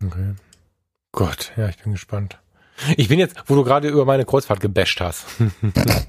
Okay. 0.05 0.34
Gott, 1.12 1.52
ja, 1.57 1.68
ich 1.68 1.78
bin 1.78 1.92
gespannt. 1.92 2.38
Ich 2.96 3.09
bin 3.09 3.18
jetzt, 3.18 3.36
wo 3.46 3.55
du 3.55 3.64
gerade 3.64 3.88
über 3.88 4.05
meine 4.05 4.24
Kreuzfahrt 4.24 4.61
gebasht 4.61 5.00
hast. 5.00 5.26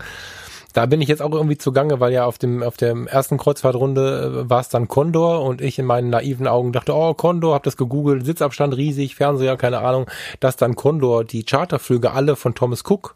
da 0.76 0.86
bin 0.88 0.99
ich 0.99 1.07
jetzt 1.07 1.21
auch 1.21 1.32
irgendwie 1.32 1.57
zugange, 1.57 2.01
weil 2.01 2.11
ja 2.11 2.26
auf 2.26 2.38
dem 2.38 2.61
auf 2.61 2.76
der 2.76 2.93
ersten 3.07 3.38
Kreuzfahrtrunde 3.38 4.43
äh, 4.43 4.49
war 4.49 4.59
es 4.59 4.67
dann 4.67 4.89
Condor 4.89 5.41
und 5.41 5.61
ich 5.61 5.80
in 5.80 5.86
meinen 5.86 6.09
naiven 6.09 6.47
Augen 6.47 6.73
dachte, 6.73 6.93
oh 6.93 7.13
Condor, 7.13 7.55
hab 7.55 7.63
das 7.63 7.78
gegoogelt, 7.78 8.26
Sitzabstand 8.26 8.76
riesig, 8.76 9.15
Fernseher, 9.15 9.55
keine 9.55 9.80
Ahnung, 9.80 10.05
dass 10.41 10.57
dann 10.57 10.76
Condor 10.76 11.23
die 11.23 11.45
Charterflüge 11.45 12.11
alle 12.11 12.36
von 12.36 12.55
Thomas 12.55 12.84
Cook 12.86 13.15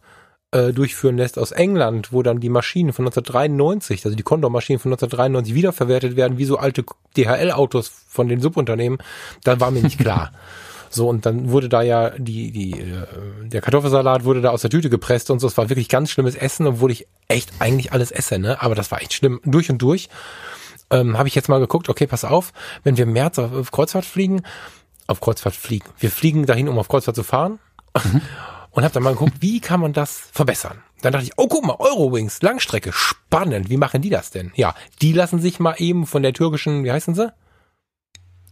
äh, 0.52 0.72
durchführen 0.72 1.18
lässt 1.18 1.38
aus 1.38 1.52
England, 1.52 2.14
wo 2.14 2.24
dann 2.24 2.40
die 2.40 2.48
Maschinen 2.48 2.94
von 2.94 3.06
1993, 3.06 4.06
also 4.06 4.16
die 4.16 4.24
Condor-Maschinen 4.24 4.80
von 4.80 4.94
1993 4.94 5.54
wiederverwertet 5.54 6.16
werden, 6.16 6.38
wie 6.38 6.46
so 6.46 6.58
alte 6.58 6.86
DHL-Autos 7.18 7.92
von 8.08 8.30
den 8.30 8.40
Subunternehmen, 8.40 9.00
da 9.44 9.60
war 9.60 9.72
mir 9.72 9.84
nicht 9.84 10.00
klar. 10.00 10.32
So, 10.90 11.08
und 11.08 11.26
dann 11.26 11.52
wurde 11.52 11.70
da 11.70 11.82
ja 11.82 12.12
die, 12.12 12.52
die, 12.52 12.80
äh, 12.80 13.06
der 13.44 13.62
Kartoffelsalat 13.62 14.24
wurde 14.24 14.42
da 14.42 14.50
aus 14.50 14.62
der 14.62 14.70
Tüte 14.70 14.90
gepresst 14.90 15.30
und 15.30 15.40
so. 15.40 15.48
Es 15.48 15.58
war 15.58 15.70
wirklich 15.70 15.90
ganz 15.90 16.10
schlimmes 16.10 16.36
Essen, 16.36 16.68
obwohl 16.68 16.92
ich 16.92 17.08
echt 17.28 17.52
eigentlich 17.60 17.94
alles 17.94 18.12
esse, 18.12 18.40
ne? 18.40 18.62
Aber 18.62 18.76
das 18.76 18.92
war 18.92 19.02
echt 19.02 19.14
schlimm. 19.14 19.40
Durch 19.46 19.70
und 19.70 19.80
durch. 19.80 20.10
Ähm, 20.90 21.18
Habe 21.18 21.28
ich 21.28 21.36
jetzt 21.36 21.50
mal 21.50 21.60
geguckt, 21.60 21.90
okay, 21.90 22.08
pass 22.08 22.26
auf, 22.26 22.52
wenn 22.84 22.98
wir 22.98 23.04
im 23.04 23.14
März 23.14 23.38
auf, 23.38 23.54
auf 23.54 23.72
Kreuzfahrt 23.72 24.06
fliegen, 24.06 24.42
auf 25.06 25.22
Kreuzfahrt 25.22 25.56
fliegen. 25.56 25.88
Wir 26.00 26.10
fliegen 26.10 26.46
dahin, 26.46 26.68
um 26.68 26.80
auf 26.80 26.88
Kreuzfahrt 26.88 27.16
zu 27.16 27.24
fahren. 27.24 27.60
Und 28.72 28.84
habe 28.84 28.94
dann 28.94 29.04
mal 29.04 29.14
geguckt, 29.14 29.34
wie 29.40 29.60
kann 29.60 29.80
man 29.80 29.94
das 29.94 30.30
verbessern? 30.32 30.84
Dann 31.02 31.12
dachte 31.12 31.26
ich, 31.26 31.34
oh 31.38 31.48
guck 31.48 31.66
mal, 31.66 31.78
Eurowings, 31.80 32.42
Langstrecke, 32.42 32.92
spannend. 32.94 33.70
Wie 33.70 33.78
machen 33.78 34.02
die 34.02 34.10
das 34.10 34.32
denn? 34.32 34.52
Ja, 34.56 34.76
die 35.02 35.12
lassen 35.14 35.40
sich 35.40 35.60
mal 35.60 35.76
eben 35.78 36.06
von 36.06 36.22
der 36.22 36.34
türkischen, 36.34 36.84
wie 36.84 36.92
heißen 36.92 37.16
sie? 37.16 37.34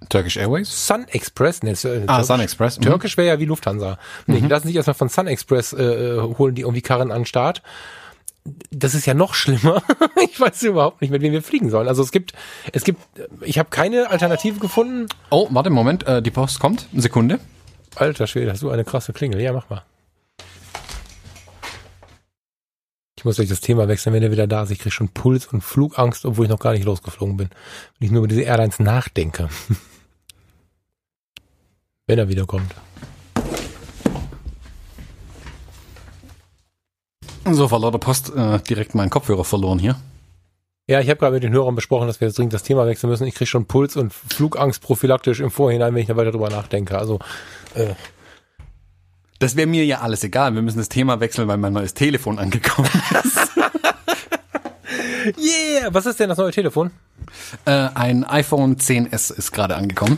Turkish 0.09 0.37
Airways? 0.37 0.87
Sun 0.87 1.07
Express, 1.07 1.63
ne, 1.63 1.71
äh, 1.71 2.03
Ah, 2.07 2.23
Sun 2.23 2.39
Express. 2.39 2.77
Mhm. 2.79 2.83
Türkisch 2.83 3.17
wäre 3.17 3.27
ja 3.27 3.39
wie 3.39 3.45
Lufthansa. 3.45 3.97
Nee, 4.25 4.41
die 4.41 4.47
lassen 4.47 4.67
sich 4.67 4.75
erstmal 4.75 4.93
von 4.93 5.09
Sun 5.09 5.27
Express 5.27 5.73
äh, 5.73 5.83
äh, 5.83 6.21
holen 6.37 6.55
die 6.55 6.61
irgendwie 6.61 6.81
Karren 6.81 7.11
an 7.11 7.21
den 7.21 7.25
Start. 7.25 7.61
Das 8.71 8.95
ist 8.95 9.05
ja 9.05 9.13
noch 9.13 9.33
schlimmer. 9.33 9.81
ich 10.23 10.39
weiß 10.39 10.63
überhaupt 10.63 11.01
nicht, 11.01 11.11
mit 11.11 11.21
wem 11.21 11.33
wir 11.33 11.41
fliegen 11.41 11.69
sollen. 11.69 11.87
Also 11.87 12.01
es 12.01 12.11
gibt, 12.11 12.33
es 12.71 12.83
gibt, 12.83 13.01
ich 13.41 13.59
habe 13.59 13.69
keine 13.69 14.09
Alternative 14.09 14.59
gefunden. 14.59 15.07
Oh, 15.31 15.47
warte, 15.49 15.69
Moment, 15.69 16.07
äh, 16.07 16.21
die 16.21 16.31
Post 16.31 16.59
kommt. 16.59 16.87
Eine 16.93 17.01
Sekunde. 17.01 17.39
Alter 17.95 18.27
Schwede, 18.27 18.51
hast 18.51 18.61
du 18.61 18.69
eine 18.69 18.85
krasse 18.85 19.11
Klingel. 19.11 19.41
Ja, 19.41 19.51
mach 19.51 19.69
mal. 19.69 19.83
Ich 23.17 23.25
muss 23.25 23.39
euch 23.39 23.49
das 23.49 23.61
Thema 23.61 23.87
wechseln, 23.87 24.13
wenn 24.13 24.21
er 24.21 24.31
wieder 24.31 24.45
da 24.45 24.63
ist. 24.63 24.69
Ich 24.69 24.77
kriege 24.77 24.91
schon 24.91 25.09
Puls 25.09 25.47
und 25.47 25.61
Flugangst, 25.61 26.23
obwohl 26.23 26.45
ich 26.45 26.51
noch 26.51 26.59
gar 26.59 26.73
nicht 26.73 26.85
losgeflogen 26.85 27.35
bin. 27.35 27.49
Wenn 27.97 28.05
ich 28.05 28.11
nur 28.11 28.19
über 28.19 28.27
diese 28.27 28.43
Airlines 28.43 28.79
nachdenke. 28.79 29.49
wenn 32.05 32.19
er 32.19 32.29
wiederkommt. 32.29 32.75
So, 37.49 37.67
vor 37.67 37.79
lauter 37.79 37.97
Post 37.97 38.33
äh, 38.35 38.59
direkt 38.59 38.93
meinen 38.93 39.09
Kopfhörer 39.09 39.43
verloren 39.43 39.79
hier. 39.79 39.99
Ja, 40.87 41.01
ich 41.01 41.09
habe 41.09 41.19
gerade 41.19 41.33
mit 41.33 41.43
den 41.43 41.53
Hörern 41.53 41.75
besprochen, 41.75 42.07
dass 42.07 42.21
wir 42.21 42.27
jetzt 42.27 42.37
dringend 42.37 42.53
das 42.53 42.63
Thema 42.63 42.85
wechseln 42.85 43.09
müssen. 43.09 43.25
Ich 43.25 43.35
kriege 43.35 43.47
schon 43.47 43.65
Puls 43.65 43.95
und 43.95 44.13
Flugangst 44.13 44.83
prophylaktisch 44.83 45.39
im 45.39 45.49
Vorhinein, 45.49 45.95
wenn 45.95 46.01
ich 46.01 46.07
da 46.07 46.15
weiter 46.15 46.31
drüber 46.31 46.49
nachdenke. 46.49 46.97
Also, 46.97 47.19
äh, 47.73 47.95
Das 49.39 49.55
wäre 49.55 49.67
mir 49.67 49.85
ja 49.85 49.99
alles 50.01 50.23
egal. 50.23 50.55
Wir 50.55 50.61
müssen 50.61 50.79
das 50.79 50.89
Thema 50.89 51.19
wechseln, 51.19 51.47
weil 51.47 51.57
mein 51.57 51.73
neues 51.73 51.93
Telefon 51.93 52.39
angekommen 52.39 52.89
ist. 53.23 53.51
yeah! 55.37 55.87
Was 55.91 56.05
ist 56.05 56.19
denn 56.19 56.29
das 56.29 56.37
neue 56.37 56.51
Telefon? 56.51 56.91
äh, 57.65 57.71
ein 57.71 58.23
iPhone 58.23 58.77
10s 58.77 59.31
ist 59.33 59.51
gerade 59.51 59.75
angekommen. 59.75 60.17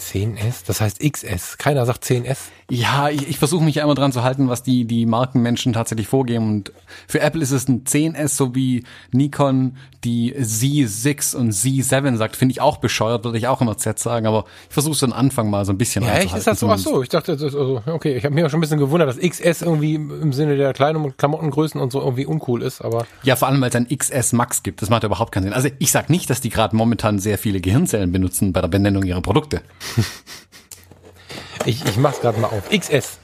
10S, 0.00 0.64
das 0.66 0.80
heißt 0.80 1.00
XS. 1.00 1.58
Keiner 1.58 1.84
sagt 1.86 2.04
10S. 2.04 2.38
Ja, 2.70 3.08
ich, 3.08 3.28
ich 3.28 3.38
versuche 3.38 3.64
mich 3.64 3.74
ja 3.74 3.84
immer 3.84 3.94
dran 3.94 4.12
zu 4.12 4.22
halten, 4.22 4.48
was 4.48 4.62
die, 4.62 4.84
die 4.84 5.04
Markenmenschen 5.04 5.72
tatsächlich 5.72 6.06
vorgeben. 6.06 6.48
Und 6.48 6.72
für 7.08 7.20
Apple 7.20 7.42
ist 7.42 7.50
es 7.50 7.68
ein 7.68 7.84
10S, 7.84 8.28
so 8.28 8.54
wie 8.54 8.84
Nikon 9.12 9.76
die 10.04 10.34
Z6 10.34 11.36
und 11.36 11.52
Z7 11.52 12.16
sagt. 12.16 12.36
Finde 12.36 12.52
ich 12.52 12.60
auch 12.60 12.78
bescheuert, 12.78 13.24
würde 13.24 13.38
ich 13.38 13.48
auch 13.48 13.60
immer 13.60 13.76
Z 13.76 13.98
sagen. 13.98 14.26
Aber 14.26 14.44
ich 14.68 14.72
versuche 14.72 14.94
so 14.94 15.06
den 15.06 15.12
Anfang 15.12 15.50
mal 15.50 15.64
so 15.64 15.72
ein 15.72 15.78
bisschen 15.78 16.04
Ja, 16.04 16.14
echt? 16.14 16.34
Ist 16.34 16.46
das 16.46 16.60
so? 16.60 16.68
Ach 16.68 16.78
so, 16.78 17.02
ich 17.02 17.08
dachte, 17.08 17.32
das 17.32 17.42
ist 17.42 17.56
also, 17.56 17.82
okay, 17.86 18.16
ich 18.16 18.24
habe 18.24 18.34
mir 18.34 18.48
schon 18.48 18.58
ein 18.58 18.62
bisschen 18.62 18.78
gewundert, 18.78 19.08
dass 19.08 19.18
XS 19.18 19.62
irgendwie 19.62 19.96
im 19.96 20.32
Sinne 20.32 20.56
der 20.56 20.72
kleinen 20.72 21.16
Klamottengrößen 21.16 21.80
und 21.80 21.90
so 21.92 22.00
irgendwie 22.00 22.26
uncool 22.26 22.62
ist, 22.62 22.80
aber 22.82 23.06
Ja, 23.24 23.36
vor 23.36 23.48
allem, 23.48 23.60
weil 23.60 23.70
es 23.70 23.76
ein 23.76 23.88
XS 23.88 24.32
Max 24.32 24.62
gibt. 24.62 24.80
Das 24.80 24.90
macht 24.90 25.04
überhaupt 25.04 25.32
keinen 25.32 25.44
Sinn. 25.44 25.52
Also 25.52 25.68
ich 25.78 25.90
sag 25.90 26.08
nicht, 26.08 26.30
dass 26.30 26.40
die 26.40 26.50
gerade 26.50 26.76
momentan 26.76 27.18
sehr 27.18 27.36
viele 27.36 27.60
Gehirnzellen 27.60 28.12
benutzen 28.12 28.52
bei 28.52 28.60
der 28.60 28.68
Benennung 28.68 29.04
ihrer 29.04 29.22
Produkte. 29.22 29.60
ich, 31.66 31.84
ich 31.84 31.96
mach's 31.96 32.20
gerade 32.20 32.38
mal 32.40 32.48
auf. 32.48 32.68
XS. 32.70 33.18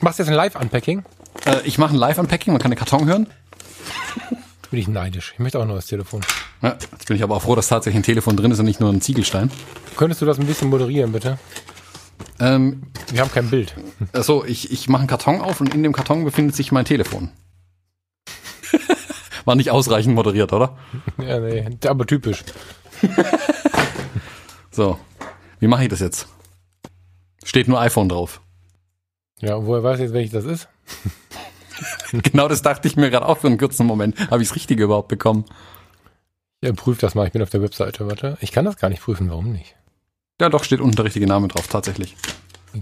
Machst 0.00 0.18
du 0.18 0.22
jetzt 0.22 0.30
ein 0.30 0.36
Live-Unpacking? 0.36 1.04
Äh, 1.46 1.60
ich 1.64 1.78
mache 1.78 1.94
ein 1.94 1.98
Live-Unpacking, 1.98 2.52
man 2.52 2.60
kann 2.60 2.70
den 2.70 2.78
Karton 2.78 3.06
hören. 3.06 3.26
Bin 4.70 4.78
ich 4.78 4.88
neidisch. 4.88 5.32
Ich 5.34 5.40
möchte 5.40 5.58
auch 5.58 5.62
ein 5.62 5.68
neues 5.68 5.86
Telefon. 5.86 6.20
Ja, 6.62 6.76
jetzt 6.92 7.06
bin 7.06 7.16
ich 7.16 7.22
aber 7.22 7.36
auch 7.36 7.42
froh, 7.42 7.56
dass 7.56 7.68
tatsächlich 7.68 8.00
ein 8.00 8.04
Telefon 8.04 8.36
drin 8.36 8.50
ist 8.52 8.58
und 8.60 8.66
nicht 8.66 8.80
nur 8.80 8.90
ein 8.92 9.00
Ziegelstein. 9.00 9.50
Könntest 9.96 10.22
du 10.22 10.26
das 10.26 10.38
ein 10.38 10.46
bisschen 10.46 10.68
moderieren, 10.68 11.12
bitte? 11.12 11.38
Ähm, 12.38 12.82
Wir 13.10 13.20
haben 13.22 13.32
kein 13.32 13.50
Bild. 13.50 13.74
also 14.12 14.44
ich, 14.44 14.70
ich 14.70 14.88
mache 14.88 15.00
einen 15.00 15.08
Karton 15.08 15.40
auf 15.40 15.60
und 15.60 15.74
in 15.74 15.82
dem 15.82 15.92
Karton 15.92 16.24
befindet 16.24 16.54
sich 16.54 16.70
mein 16.70 16.84
Telefon. 16.84 17.30
War 19.44 19.56
nicht 19.56 19.70
ausreichend 19.70 20.14
moderiert, 20.14 20.52
oder? 20.52 20.78
Ja, 21.18 21.40
nee, 21.40 21.66
aber 21.86 22.06
typisch. 22.06 22.44
So, 24.72 24.98
wie 25.58 25.66
mache 25.66 25.82
ich 25.82 25.88
das 25.88 25.98
jetzt? 25.98 26.28
Steht 27.44 27.68
nur 27.68 27.80
iPhone 27.80 28.08
drauf. 28.08 28.40
Ja, 29.40 29.64
woher 29.64 29.82
weiß 29.82 29.98
ich 29.98 30.04
jetzt, 30.04 30.14
welches 30.14 30.32
das 30.32 30.44
ist? 30.44 30.68
Genau 32.12 32.46
das 32.46 32.60
dachte 32.60 32.86
ich 32.88 32.96
mir 32.96 33.08
gerade 33.08 33.26
auch 33.26 33.38
für 33.38 33.46
einen 33.46 33.56
kurzen 33.56 33.86
Moment. 33.86 34.30
Habe 34.30 34.42
ich 34.42 34.48
das 34.48 34.56
Richtige 34.56 34.84
überhaupt 34.84 35.08
bekommen? 35.08 35.46
Ja, 36.62 36.72
prüf 36.72 36.98
das 36.98 37.14
mal. 37.14 37.26
Ich 37.26 37.32
bin 37.32 37.40
auf 37.40 37.48
der 37.48 37.62
Webseite. 37.62 38.06
Warte. 38.06 38.36
Ich 38.40 38.52
kann 38.52 38.66
das 38.66 38.76
gar 38.76 38.90
nicht 38.90 39.00
prüfen. 39.02 39.30
Warum 39.30 39.50
nicht? 39.50 39.76
Ja, 40.40 40.48
doch, 40.50 40.64
steht 40.64 40.80
unten 40.80 40.96
der 40.96 41.04
richtige 41.06 41.26
Name 41.26 41.48
drauf, 41.48 41.68
tatsächlich. 41.68 42.16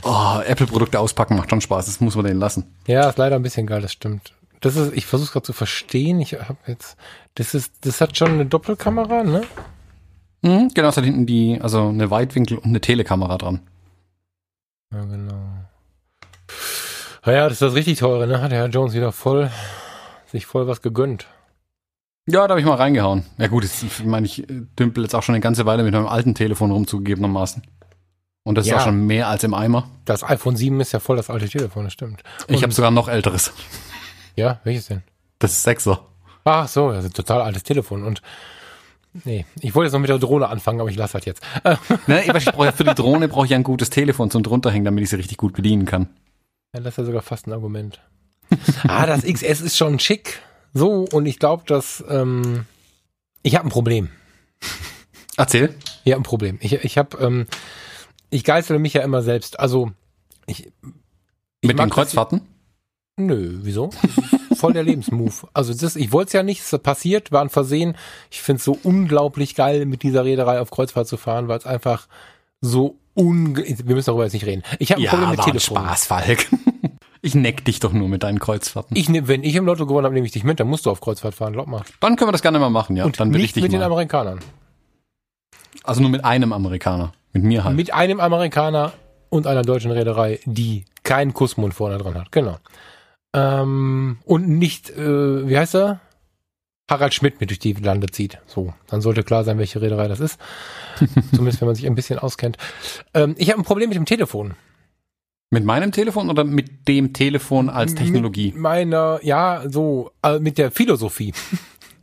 Oh, 0.03 0.41
Apple-Produkte 0.45 1.01
auspacken 1.01 1.37
macht 1.37 1.51
schon 1.51 1.61
Spaß, 1.61 1.87
das 1.87 2.01
muss 2.01 2.15
man 2.15 2.27
denen 2.27 2.41
lassen. 2.41 2.75
Ja, 2.87 3.09
ist 3.09 3.19
leider 3.19 3.37
ein 3.37 3.43
bisschen 3.43 3.67
geil, 3.67 3.81
das 3.81 3.93
stimmt. 3.93 4.35
Das 4.61 4.77
ist, 4.77 4.93
ich 4.93 5.07
versuche 5.07 5.33
gerade 5.33 5.47
zu 5.47 5.53
verstehen. 5.53 6.21
Ich 6.21 6.35
habe 6.35 6.59
jetzt, 6.67 6.97
das 7.37 7.55
ist, 7.55 7.73
das 7.83 8.01
hat 8.01 8.17
schon 8.17 8.33
eine 8.33 8.47
Doppelkamera, 8.47 9.25
ne? 9.25 9.43
Mhm, 10.43 10.69
genau, 10.75 10.89
es 10.89 10.97
hat 10.97 11.05
hinten 11.05 11.27
die, 11.27 11.59
also 11.61 11.89
eine 11.89 12.11
Weitwinkel- 12.11 12.59
und 12.59 12.67
eine 12.67 12.81
Telekamera 12.81 13.39
dran. 13.39 13.61
Ja, 14.93 15.01
genau. 15.05 15.35
Naja, 17.25 17.45
das 17.45 17.53
ist 17.55 17.63
das 17.63 17.75
richtig 17.75 17.99
teure, 17.99 18.27
ne? 18.27 18.41
Hat 18.41 18.53
der 18.53 18.59
Herr 18.61 18.69
Jones 18.69 18.95
wieder 18.95 19.13
voll, 19.13 19.51
sich 20.27 20.47
voll 20.47 20.67
was 20.67 20.81
gegönnt. 20.81 21.27
Ja, 22.27 22.47
da 22.47 22.53
habe 22.53 22.61
ich 22.61 22.67
mal 22.67 22.75
reingehauen. 22.77 23.25
Ja 23.39 23.49
gut, 23.49 23.65
jetzt 23.65 23.83
ich 23.83 24.05
meine 24.05 24.27
ich 24.27 24.49
äh, 24.49 24.63
dümpel 24.79 25.03
jetzt 25.05 25.15
auch 25.15 25.23
schon 25.23 25.35
eine 25.35 25.41
ganze 25.43 25.67
Weile 25.67 25.83
mit 25.83 25.93
meinem 25.95 26.07
alten 26.07 26.35
Telefon 26.35 26.71
rumzugegebenermaßen. 26.71 27.63
Und 28.45 28.55
das 28.57 28.67
Ja. 28.67 28.77
ist 28.77 28.81
auch 28.81 28.85
schon 28.87 29.07
mehr 29.07 29.29
als 29.29 29.45
im 29.45 29.53
Eimer. 29.55 29.89
Das 30.07 30.25
iPhone 30.25 30.57
7 30.57 30.81
ist 30.81 30.93
ja 30.93 31.01
voll 31.01 31.17
das 31.17 31.29
alte 31.29 31.49
Telefon, 31.49 31.85
das 31.85 31.93
stimmt. 31.93 32.23
Ich 32.47 32.57
Und- 32.57 32.63
habe 32.63 32.73
sogar 32.73 32.91
noch 32.91 33.09
älteres. 33.09 33.53
Ja, 34.37 34.61
welches 34.65 34.87
denn? 34.87 35.03
Das 35.39 35.53
ist 35.53 35.63
Sechser. 35.65 36.01
Ach 36.45 36.67
so, 36.69 36.93
das 36.93 37.05
ist 37.05 37.11
ein 37.11 37.15
total 37.15 37.43
altes 37.43 37.63
Telefon 37.63 38.05
und 38.05 38.23
nee, 39.25 39.45
ich 39.61 39.75
wollte 39.75 39.87
jetzt 39.87 39.93
noch 39.93 40.01
mit 40.01 40.11
der 40.11 40.19
Drohne 40.19 40.49
anfangen, 40.49 40.81
aber 40.81 40.91
ich 40.91 40.97
lasse 40.97 41.15
halt 41.15 41.27
jetzt. 41.27 41.43
Ne, 42.07 42.23
ich, 42.25 42.33
weiß, 42.33 42.43
ich 42.47 42.53
brauch, 42.53 42.65
ja- 42.65 42.73
für 42.73 42.85
die 42.85 42.95
Drohne 42.95 43.29
brauche 43.29 43.45
ich 43.45 43.51
ja 43.51 43.57
ein 43.57 43.63
gutes 43.65 43.91
Telefon 43.91 44.31
zum 44.31 44.43
drunterhängen, 44.43 44.85
damit 44.85 45.05
ich 45.05 45.11
sie 45.11 45.17
richtig 45.17 45.37
gut 45.39 45.55
bedienen 45.55 45.85
kann. 45.85 46.09
ja, 46.75 46.81
das 46.81 46.95
ist 46.95 46.99
ja 46.99 47.05
sogar 47.05 47.23
fast 47.23 47.47
ein 47.47 47.53
Argument. 47.53 48.01
ah, 48.89 49.07
das 49.07 49.23
XS 49.25 49.61
ist 49.61 49.77
schon 49.77 49.99
schick. 49.99 50.41
So, 50.75 51.07
und 51.13 51.27
ich 51.27 51.39
glaube, 51.39 51.65
dass 51.67 52.03
ähm, 52.09 52.65
ich 53.43 53.55
habe 53.57 53.67
ein 53.67 53.71
Problem. 53.71 54.11
Erzähl. 55.37 55.75
Ja, 56.05 56.17
ein 56.17 56.23
Problem. 56.23 56.59
Ich, 56.61 56.73
ich 56.73 56.99
habe, 56.99 57.17
ähm, 57.19 57.47
ich 58.31 58.45
geißele 58.45 58.79
mich 58.79 58.95
ja 58.95 59.03
immer 59.03 59.23
selbst. 59.23 59.61
Also 59.61 59.93
ich, 60.47 60.67
ich 61.61 61.69
Mit 61.69 61.79
den 61.79 61.91
Kreuzfahrten? 61.91 62.43
Nö, 63.17 63.59
wieso? 63.63 63.91
Voll 64.59 64.73
der 64.73 64.83
Lebensmove. 64.83 65.49
Also 65.53 65.75
das, 65.75 65.97
ich 65.97 66.13
wollte 66.13 66.29
es 66.29 66.33
ja 66.33 66.43
nicht, 66.43 66.61
es 66.61 66.73
ist 66.73 66.83
passiert, 66.83 67.33
war 67.33 67.43
ein 67.43 67.51
Versehen. 67.51 67.97
Ich 68.31 68.41
finde 68.41 68.59
es 68.59 68.65
so 68.65 68.79
unglaublich 68.83 69.55
geil, 69.55 69.87
mit 69.87 70.03
dieser 70.03 70.25
Reederei 70.25 70.61
auf 70.61 70.71
Kreuzfahrt 70.71 71.09
zu 71.09 71.17
fahren, 71.17 71.49
weil 71.49 71.59
es 71.59 71.67
einfach 71.67 72.07
so 72.61 72.97
unge... 73.15 73.65
Wir 73.65 73.95
müssen 73.95 74.07
darüber 74.07 74.25
jetzt 74.25 74.33
nicht 74.33 74.47
reden. 74.47 74.63
Ich 74.79 74.93
habe 74.93 75.03
ein 75.03 75.09
Problem 75.09 75.31
mit 75.31 75.41
Telefon. 75.41 75.89
Falk. 75.97 76.47
Ich 77.21 77.35
neck 77.35 77.65
dich 77.65 77.81
doch 77.81 77.93
nur 77.93 78.09
mit 78.09 78.23
deinen 78.23 78.39
Kreuzfahrten. 78.39 78.97
Ich 78.97 79.09
nehm, 79.09 79.27
wenn 79.27 79.43
ich 79.43 79.57
im 79.57 79.67
Lotto 79.67 79.87
gewonnen 79.87 80.05
habe, 80.05 80.15
nehme 80.15 80.27
ich 80.27 80.33
dich 80.33 80.45
mit, 80.45 80.61
dann 80.61 80.69
musst 80.69 80.87
du 80.87 80.91
auf 80.91 81.01
Kreuzfahrt 81.01 81.35
fahren, 81.35 81.53
glaub 81.53 81.67
mal. 81.67 81.83
Dann 82.01 82.17
können 82.17 82.29
wir 82.29 82.33
das 82.33 82.43
gerne 82.43 82.59
mal 82.61 82.71
machen, 82.71 82.97
ja. 82.97 83.05
Und 83.05 83.19
dann 83.19 83.35
will 83.35 83.43
ich 83.43 83.53
dich 83.53 83.63
mit 83.63 83.73
den 83.73 83.81
mal. 83.81 83.87
Amerikanern. 83.87 84.39
Also 85.83 86.01
nur 86.01 86.11
mit 86.11 86.25
einem 86.25 86.53
Amerikaner. 86.53 87.13
Mit 87.33 87.43
mir 87.43 87.65
halt. 87.65 87.77
Mit 87.77 87.93
einem 87.93 88.21
Amerikaner 88.21 88.93
und 89.31 89.47
einer 89.47 89.63
deutschen 89.63 89.91
Reederei, 89.91 90.39
die 90.45 90.85
keinen 91.03 91.35
Kussmund 91.35 91.75
vorne 91.75 91.99
dran 91.99 92.15
hat. 92.15 92.33
Genau. 92.33 92.57
Ähm, 93.35 94.19
und 94.25 94.49
nicht, 94.49 94.91
äh, 94.91 95.49
wie 95.49 95.59
heißt 95.59 95.75
er? 95.75 96.01
Harald 96.91 97.13
Schmidt 97.13 97.41
mit 97.41 97.51
durch 97.51 97.59
die 97.59 97.75
Lande 97.75 98.07
zieht. 98.07 98.39
So, 98.47 98.73
dann 98.87 99.03
sollte 99.03 99.23
klar 99.23 99.45
sein, 99.45 99.59
welche 99.59 99.83
Reederei 99.83 100.09
das 100.09 100.21
ist. 100.21 100.39
Zumindest, 101.35 101.61
wenn 101.61 101.67
man 101.67 101.75
sich 101.75 101.87
ein 101.87 101.95
bisschen 101.95 102.19
auskennt. 102.19 102.57
Ähm, 103.13 103.35
ich 103.37 103.51
habe 103.51 103.61
ein 103.61 103.65
Problem 103.65 103.91
mit 103.91 103.97
dem 103.97 104.07
Telefon. 104.07 104.55
Mit 105.51 105.65
meinem 105.65 105.93
Telefon 105.93 106.29
oder 106.29 106.45
mit 106.45 106.89
dem 106.89 107.13
Telefon 107.13 107.71
als 107.71 107.95
Technologie? 107.95 108.53
Mit 108.53 108.61
meiner, 108.61 109.21
ja, 109.23 109.63
so, 109.69 110.11
äh, 110.23 110.39
mit 110.39 110.59
der 110.59 110.71
Philosophie. 110.71 111.33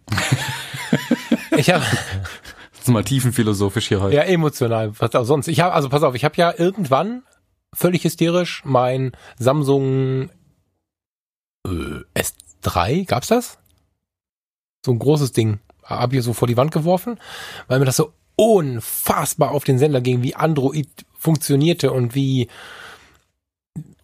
ich 1.58 1.70
habe 1.70 1.84
mal 2.88 3.04
tiefenphilosophisch 3.04 3.88
hier 3.88 4.02
heute. 4.02 4.16
Ja, 4.16 4.24
emotional, 4.24 4.94
was 5.00 5.14
auch 5.16 5.26
sonst. 5.26 5.48
Ich 5.48 5.60
habe, 5.60 5.74
also 5.74 5.90
pass 5.90 6.04
auf, 6.04 6.16
ich 6.16 6.26
habe 6.26 6.36
ja 6.38 6.54
irgendwann 6.58 7.24
völlig 7.74 8.04
hysterisch 8.04 8.62
mein 8.66 9.12
Samsung 9.38 10.30
äh, 11.66 12.04
S3, 12.20 13.06
gab's 13.06 13.28
das? 13.28 13.58
So 14.86 14.92
ein 14.92 15.00
großes 15.00 15.32
Ding, 15.32 15.60
hab 15.84 16.14
ich 16.14 16.24
so 16.24 16.34
vor 16.34 16.48
die 16.48 16.58
Wand 16.58 16.72
geworfen, 16.72 17.20
weil 17.68 17.80
mir 17.80 17.86
das 17.86 17.98
so 17.98 18.14
unfassbar 18.36 19.52
auf 19.52 19.64
den 19.64 19.80
Sender 19.80 20.02
ging, 20.02 20.22
wie 20.22 20.36
Android 20.36 20.90
funktionierte 21.18 21.92
und 21.92 22.16
wie 22.16 22.50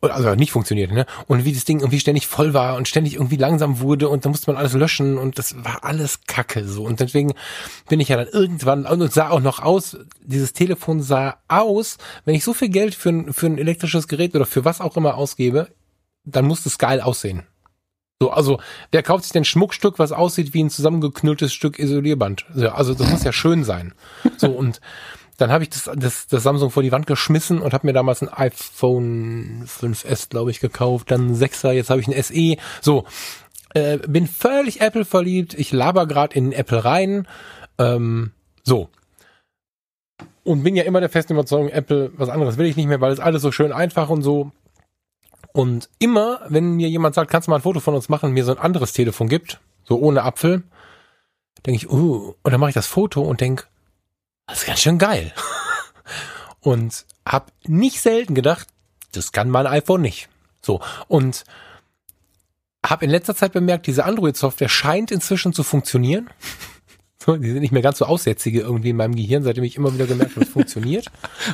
also 0.01 0.34
nicht 0.36 0.51
funktionierte, 0.51 0.93
ne? 0.93 1.05
Und 1.28 1.45
wie 1.45 1.53
das 1.53 1.66
Ding 1.66 1.80
irgendwie 1.80 1.99
ständig 1.99 2.28
voll 2.28 2.53
war 2.53 2.76
und 2.76 2.88
ständig 2.88 3.16
irgendwie 3.16 3.36
langsam 3.36 3.80
wurde 3.80 4.09
und 4.09 4.26
da 4.26 4.30
musste 4.30 4.51
man 4.51 4.57
alles 4.57 4.74
löschen 4.74 5.18
und 5.18 5.38
das 5.38 5.64
war 5.64 5.84
alles 5.84 6.22
Kacke 6.26 6.68
so. 6.68 6.84
Und 6.84 6.99
deswegen 6.99 7.34
bin 7.88 7.99
ich 7.99 8.09
ja 8.09 8.18
dann 8.18 8.28
irgendwann 8.28 8.86
und 8.86 9.14
sah 9.14 9.30
auch 9.30 9.39
noch 9.39 9.59
aus, 9.59 9.97
dieses 10.24 10.53
Telefon 10.53 11.01
sah 11.01 11.38
aus, 11.47 11.97
wenn 12.26 12.36
ich 12.36 12.43
so 12.43 12.53
viel 12.53 12.70
Geld 12.70 12.95
für 12.95 13.09
ein, 13.09 13.34
für 13.34 13.45
ein 13.45 13.59
elektrisches 13.59 14.07
Gerät 14.07 14.36
oder 14.36 14.45
für 14.45 14.66
was 14.66 14.82
auch 14.82 14.97
immer 14.97 15.16
ausgebe, 15.16 15.70
dann 16.24 16.45
muss 16.45 16.66
es 16.66 16.80
geil 16.80 16.99
aussehen. 16.99 17.43
So, 18.22 18.30
also, 18.30 18.60
wer 18.92 19.02
kauft 19.02 19.24
sich 19.24 19.34
denn 19.34 19.46
Schmuckstück, 19.46 19.98
was 19.98 20.12
aussieht 20.12 20.54
wie 20.54 20.64
ein 20.64 20.70
zusammengeknülltes 20.70 21.52
Stück 21.52 21.80
Isolierband? 21.80 22.46
Also, 22.72 22.94
das 22.94 23.10
muss 23.10 23.24
ja 23.24 23.34
schön 23.34 23.64
sein. 23.64 23.96
So, 24.38 24.52
und 24.52 24.80
dann 25.38 25.52
habe 25.52 25.64
ich 25.64 25.72
das, 25.72 25.90
das, 25.96 26.28
das 26.28 26.44
Samsung 26.44 26.70
vor 26.70 26.84
die 26.84 26.92
Wand 26.92 27.08
geschmissen 27.08 27.60
und 27.60 27.74
habe 27.74 27.88
mir 27.88 27.94
damals 27.94 28.22
ein 28.22 28.30
iPhone 28.30 29.66
5S, 29.66 30.30
glaube 30.30 30.52
ich, 30.52 30.60
gekauft, 30.60 31.10
dann 31.10 31.30
ein 31.30 31.36
6er, 31.36 31.72
jetzt 31.72 31.90
habe 31.90 32.00
ich 32.00 32.08
ein 32.08 32.22
SE. 32.22 32.58
So, 32.80 33.06
äh, 33.74 33.98
bin 33.98 34.28
völlig 34.28 34.82
Apple 34.82 35.04
verliebt. 35.04 35.56
Ich 35.56 35.72
laber 35.72 36.06
gerade 36.06 36.36
in 36.36 36.52
Apple 36.52 36.86
rein. 36.86 37.28
Ähm, 37.80 38.34
so. 38.62 38.90
Und 40.44 40.62
bin 40.62 40.76
ja 40.76 40.84
immer 40.84 41.00
der 41.00 41.10
festen 41.10 41.34
Überzeugung, 41.34 41.70
Apple, 41.70 42.12
was 42.18 42.30
anderes 42.30 42.60
will 42.60 42.68
ich 42.68 42.76
nicht 42.76 42.88
mehr, 42.88 43.02
weil 43.02 43.14
es 43.14 43.20
alles 43.20 43.42
so 43.42 43.52
schön 43.52 43.72
einfach 43.72 44.10
und 44.10 44.22
so. 44.22 44.52
Und 45.54 45.89
immer, 45.99 46.41
wenn 46.47 46.76
mir 46.76 46.89
jemand 46.89 47.16
sagt, 47.16 47.30
kannst 47.30 47.47
du 47.47 47.52
mal 47.52 47.58
ein 47.58 47.64
Foto 47.64 47.80
von 47.80 47.93
uns 47.93 48.10
machen, 48.10 48.32
mir 48.32 48.45
so 48.45 48.52
ein 48.52 48.60
anderes 48.60 48.93
Telefon 48.93 49.28
gibt, 49.28 49.60
so 49.84 49.99
ohne 49.99 50.24
Apfel, 50.24 50.64
denke 51.66 51.78
ich, 51.78 51.89
uh, 51.89 52.36
und 52.41 52.52
dann 52.52 52.60
mache 52.60 52.70
ich 52.70 52.76
das 52.76 52.88
Foto 52.88 53.22
und 53.22 53.41
denk, 53.41 53.68
das 54.47 54.60
ist 54.60 54.66
ganz 54.66 54.80
schön 54.80 54.97
geil. 54.97 55.34
und 56.62 57.06
hab 57.26 57.52
nicht 57.68 58.02
selten 58.02 58.34
gedacht, 58.34 58.68
das 59.12 59.32
kann 59.32 59.49
mein 59.49 59.68
iPhone 59.68 60.02
nicht. 60.02 60.30
So, 60.62 60.80
und 61.08 61.43
habe 62.86 63.06
in 63.06 63.12
letzter 63.12 63.36
Zeit 63.36 63.54
bemerkt, 63.54 63.88
diese 63.88 64.06
Android-Software 64.06 64.70
scheint 64.70 65.12
inzwischen 65.12 65.54
zu 65.54 65.64
funktionieren. 65.64 66.30
Die 67.28 67.52
sind 67.52 67.60
nicht 67.60 67.72
mehr 67.72 67.84
ganz 67.84 67.99
so 67.99 68.06
aussätzige 68.06 68.62
irgendwie 68.62 68.89
in 68.89 68.95
meinem 68.95 69.16
Gehirn, 69.16 69.43
seitdem 69.43 69.64
ich 69.64 69.76
immer 69.76 69.93
wieder 69.93 70.08
gemerkt 70.08 70.36
habe, 70.36 70.43
es 70.43 70.52
funktioniert. 70.52 71.06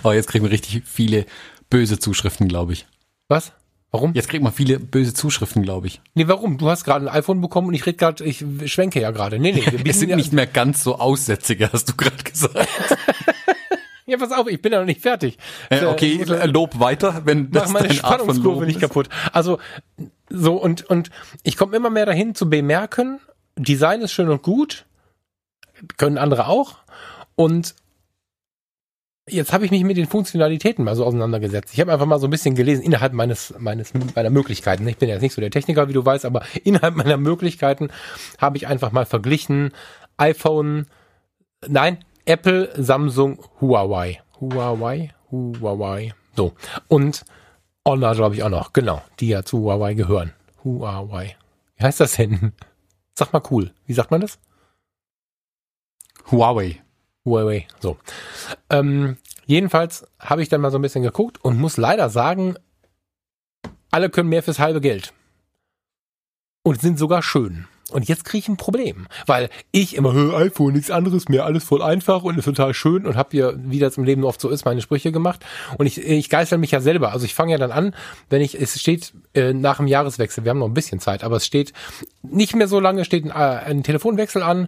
Aber 0.01 0.13
jetzt 0.15 0.29
kriegen 0.29 0.45
wir 0.45 0.51
richtig 0.51 0.83
viele 0.85 1.25
böse 1.69 1.99
Zuschriften, 1.99 2.47
glaube 2.47 2.71
ich. 2.71 2.87
Was? 3.27 3.51
Warum? 3.97 4.13
Jetzt 4.13 4.29
kriegt 4.29 4.43
man 4.43 4.53
viele 4.53 4.79
böse 4.79 5.15
Zuschriften, 5.15 5.63
glaube 5.63 5.87
ich. 5.87 6.01
Nee, 6.13 6.27
warum? 6.27 6.59
Du 6.59 6.69
hast 6.69 6.83
gerade 6.83 7.09
ein 7.09 7.15
iPhone 7.15 7.41
bekommen 7.41 7.69
und 7.69 7.73
ich 7.73 7.83
rede 7.87 7.97
gerade, 7.97 8.23
ich 8.23 8.45
schwenke 8.65 9.01
ja 9.01 9.09
gerade. 9.09 9.39
Nee, 9.39 9.53
nee, 9.53 9.63
wir 9.83 9.93
sind 9.95 10.09
ja, 10.09 10.15
nicht 10.15 10.33
mehr 10.33 10.45
ganz 10.45 10.83
so 10.83 10.99
aussätzige, 10.99 11.73
hast 11.73 11.89
du 11.89 11.95
gerade 11.95 12.23
gesagt. 12.23 12.67
Ja, 14.09 14.15
pass 14.15 14.31
auf, 14.31 14.47
ich 14.47 14.61
bin 14.61 14.71
ja 14.71 14.79
noch 14.79 14.85
nicht 14.85 15.01
fertig. 15.01 15.37
Äh, 15.69 15.83
okay, 15.83 16.21
äh, 16.21 16.45
Lob 16.45 16.79
weiter, 16.79 17.23
wenn 17.25 17.51
das 17.51 17.73
meine 17.73 17.89
deine 17.89 18.01
Art 18.05 18.21
von 18.21 18.29
Spannungskurve 18.29 18.59
Lob 18.61 18.67
nicht 18.67 18.79
kaputt. 18.79 19.09
Also 19.33 19.59
so 20.29 20.53
und 20.53 20.89
und 20.89 21.09
ich 21.43 21.57
komme 21.57 21.75
immer 21.75 21.89
mehr 21.89 22.05
dahin 22.05 22.33
zu 22.33 22.49
bemerken, 22.49 23.19
Design 23.57 23.99
ist 23.99 24.13
schön 24.13 24.29
und 24.29 24.43
gut, 24.43 24.85
können 25.97 26.17
andere 26.17 26.47
auch 26.47 26.77
und 27.35 27.75
jetzt 29.27 29.53
habe 29.53 29.65
ich 29.65 29.71
mich 29.71 29.83
mit 29.83 29.97
den 29.97 30.07
Funktionalitäten 30.07 30.85
mal 30.85 30.95
so 30.95 31.05
auseinandergesetzt. 31.05 31.73
Ich 31.73 31.79
habe 31.79 31.91
einfach 31.91 32.05
mal 32.05 32.19
so 32.19 32.27
ein 32.27 32.31
bisschen 32.31 32.55
gelesen 32.55 32.83
innerhalb 32.83 33.13
meines 33.13 33.53
meines 33.59 33.93
meiner 34.15 34.29
Möglichkeiten. 34.29 34.87
Ich 34.87 34.97
bin 34.97 35.09
jetzt 35.09 35.21
nicht 35.21 35.33
so 35.33 35.41
der 35.41 35.51
Techniker, 35.51 35.87
wie 35.87 35.93
du 35.93 36.05
weißt, 36.05 36.25
aber 36.25 36.43
innerhalb 36.63 36.95
meiner 36.95 37.17
Möglichkeiten 37.17 37.89
habe 38.37 38.57
ich 38.57 38.67
einfach 38.67 38.91
mal 38.91 39.05
verglichen 39.05 39.71
iPhone, 40.17 40.87
nein, 41.67 41.99
Apple, 42.25 42.71
Samsung, 42.75 43.39
Huawei, 43.61 44.21
Huawei, 44.39 45.13
Huawei. 45.31 46.13
So 46.35 46.53
und 46.87 47.25
Honor, 47.85 48.15
glaube 48.15 48.35
ich, 48.35 48.43
auch 48.43 48.49
noch. 48.49 48.73
Genau, 48.73 49.01
die 49.19 49.29
ja 49.29 49.43
zu 49.43 49.59
Huawei 49.59 49.93
gehören. 49.93 50.33
Huawei. 50.63 51.37
Wie 51.77 51.83
heißt 51.83 51.99
das 51.99 52.15
denn? 52.15 52.53
Sag 53.15 53.33
mal 53.33 53.41
cool. 53.49 53.71
Wie 53.85 53.93
sagt 53.93 54.11
man 54.11 54.21
das? 54.21 54.39
Huawei. 56.29 56.81
Huawei. 57.27 57.67
So. 57.79 57.97
Ähm, 58.69 59.17
jedenfalls 59.45 60.07
habe 60.19 60.41
ich 60.41 60.49
dann 60.49 60.61
mal 60.61 60.71
so 60.71 60.79
ein 60.79 60.81
bisschen 60.81 61.03
geguckt 61.03 61.43
und 61.43 61.59
muss 61.59 61.77
leider 61.77 62.09
sagen, 62.09 62.55
alle 63.91 64.09
können 64.09 64.29
mehr 64.29 64.43
fürs 64.43 64.59
halbe 64.59 64.81
Geld. 64.81 65.13
Und 66.63 66.81
sind 66.81 66.97
sogar 66.99 67.21
schön. 67.21 67.67
Und 67.89 68.09
jetzt 68.09 68.25
kriege 68.25 68.39
ich 68.39 68.49
ein 68.49 68.57
Problem, 68.57 69.07
weil 69.27 69.49
ich 69.71 69.95
immer 69.95 70.11
"Hö, 70.11 70.35
iPhone, 70.35 70.73
nichts 70.73 70.91
anderes 70.91 71.29
mehr, 71.29 71.45
alles 71.45 71.63
voll 71.63 71.81
einfach 71.81 72.23
und 72.23 72.37
ist 72.37 72.43
total 72.43 72.73
schön 72.73 73.05
und 73.05 73.15
habe 73.15 73.29
hier, 73.31 73.57
wie 73.57 73.79
das 73.79 73.97
im 73.97 74.03
Leben 74.03 74.25
oft 74.25 74.41
so 74.41 74.49
ist, 74.49 74.65
meine 74.65 74.81
Sprüche 74.81 75.13
gemacht. 75.13 75.45
Und 75.77 75.85
ich, 75.85 76.01
ich 76.05 76.29
geißel 76.29 76.57
mich 76.57 76.71
ja 76.71 76.81
selber. 76.81 77.13
Also 77.13 77.23
ich 77.25 77.33
fange 77.33 77.53
ja 77.53 77.57
dann 77.57 77.71
an, 77.71 77.95
wenn 78.29 78.41
ich, 78.41 78.59
es 78.59 78.77
steht 78.77 79.13
äh, 79.33 79.53
nach 79.53 79.77
dem 79.77 79.87
Jahreswechsel, 79.87 80.43
wir 80.43 80.49
haben 80.49 80.59
noch 80.59 80.67
ein 80.67 80.73
bisschen 80.73 80.99
Zeit, 80.99 81.23
aber 81.23 81.37
es 81.37 81.45
steht 81.45 81.71
nicht 82.23 82.55
mehr 82.55 82.67
so 82.67 82.81
lange, 82.81 83.05
steht 83.05 83.23
ein, 83.23 83.31
äh, 83.31 83.63
ein 83.65 83.83
Telefonwechsel 83.83 84.43
an 84.43 84.67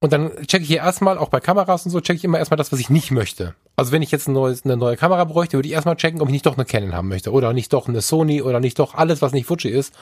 und 0.00 0.12
dann 0.12 0.30
checke 0.46 0.62
ich 0.62 0.68
hier 0.68 0.78
erstmal, 0.78 1.18
auch 1.18 1.28
bei 1.28 1.40
Kameras 1.40 1.84
und 1.84 1.90
so, 1.90 2.00
checke 2.00 2.18
ich 2.18 2.24
immer 2.24 2.38
erstmal 2.38 2.56
das, 2.56 2.70
was 2.70 2.78
ich 2.78 2.88
nicht 2.88 3.10
möchte. 3.10 3.54
Also 3.74 3.90
wenn 3.90 4.02
ich 4.02 4.12
jetzt 4.12 4.28
ein 4.28 4.32
neues, 4.32 4.64
eine 4.64 4.76
neue 4.76 4.96
Kamera 4.96 5.24
bräuchte, 5.24 5.56
würde 5.56 5.68
ich 5.68 5.74
erstmal 5.74 5.96
checken, 5.96 6.20
ob 6.20 6.28
ich 6.28 6.32
nicht 6.32 6.46
doch 6.46 6.56
eine 6.56 6.64
Canon 6.64 6.94
haben 6.94 7.08
möchte. 7.08 7.32
Oder 7.32 7.52
nicht 7.52 7.72
doch 7.72 7.88
eine 7.88 8.00
Sony 8.00 8.40
oder 8.40 8.60
nicht 8.60 8.78
doch 8.78 8.94
alles, 8.94 9.22
was 9.22 9.32
nicht 9.32 9.46
Fuji 9.46 9.70
ist. 9.70 9.94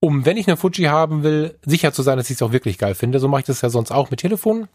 Um, 0.00 0.24
wenn 0.24 0.38
ich 0.38 0.48
eine 0.48 0.56
Fuji 0.56 0.84
haben 0.84 1.22
will, 1.22 1.58
sicher 1.66 1.92
zu 1.92 2.00
sein, 2.02 2.16
dass 2.16 2.30
ich 2.30 2.36
es 2.36 2.42
auch 2.42 2.52
wirklich 2.52 2.78
geil 2.78 2.94
finde. 2.94 3.18
So 3.18 3.28
mache 3.28 3.40
ich 3.40 3.46
das 3.46 3.60
ja 3.60 3.68
sonst 3.68 3.90
auch 3.90 4.10
mit 4.10 4.20
Telefonen. 4.20 4.68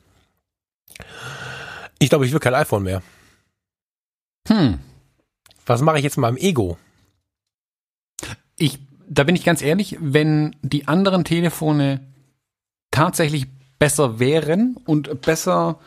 Ich 1.97 2.09
glaube, 2.09 2.27
ich 2.27 2.31
will 2.31 2.39
kein 2.39 2.53
iPhone 2.53 2.83
mehr. 2.83 3.01
Hm. 4.47 4.77
Was 5.65 5.81
mache 5.81 5.97
ich 5.97 6.03
jetzt 6.03 6.17
mit 6.17 6.21
meinem 6.21 6.37
Ego? 6.37 6.77
Ich, 8.57 8.77
da 9.09 9.23
bin 9.23 9.35
ich 9.35 9.43
ganz 9.43 9.63
ehrlich, 9.63 9.97
wenn 9.99 10.55
die 10.61 10.87
anderen 10.87 11.23
Telefone 11.23 12.01
tatsächlich 12.91 13.47
besser 13.79 14.19
wären 14.19 14.77
und 14.85 15.21
besser 15.21 15.79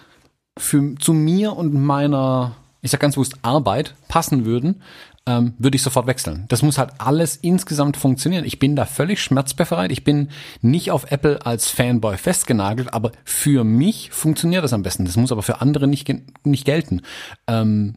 für, 0.59 0.95
zu 0.97 1.12
mir 1.12 1.57
und 1.57 1.74
meiner, 1.74 2.57
ich 2.82 2.91
sag 2.91 3.01
ganz 3.01 3.14
bewusst, 3.14 3.36
Arbeit 3.43 3.95
passen 4.09 4.45
würden, 4.45 4.82
ähm, 5.26 5.55
würde 5.59 5.76
ich 5.76 5.82
sofort 5.82 6.07
wechseln. 6.07 6.47
Das 6.49 6.62
muss 6.62 6.78
halt 6.78 6.93
alles 6.99 7.36
insgesamt 7.36 7.97
funktionieren. 7.97 8.45
Ich 8.45 8.59
bin 8.59 8.76
da 8.76 8.86
völlig 8.86 9.22
schmerzbefreit. 9.22 9.93
Ich 9.93 10.03
bin 10.03 10.30
nicht 10.62 10.91
auf 10.91 11.11
Apple 11.11 11.45
als 11.45 11.68
Fanboy 11.68 12.16
festgenagelt, 12.16 12.95
aber 12.95 13.12
für 13.24 13.62
mich 13.62 14.11
funktioniert 14.11 14.64
das 14.64 14.72
am 14.72 14.82
besten. 14.82 15.05
Das 15.05 15.16
muss 15.16 15.32
aber 15.32 15.43
für 15.43 15.61
andere 15.61 15.86
nicht, 15.86 16.11
nicht 16.45 16.64
gelten. 16.64 17.03
Ähm, 17.47 17.97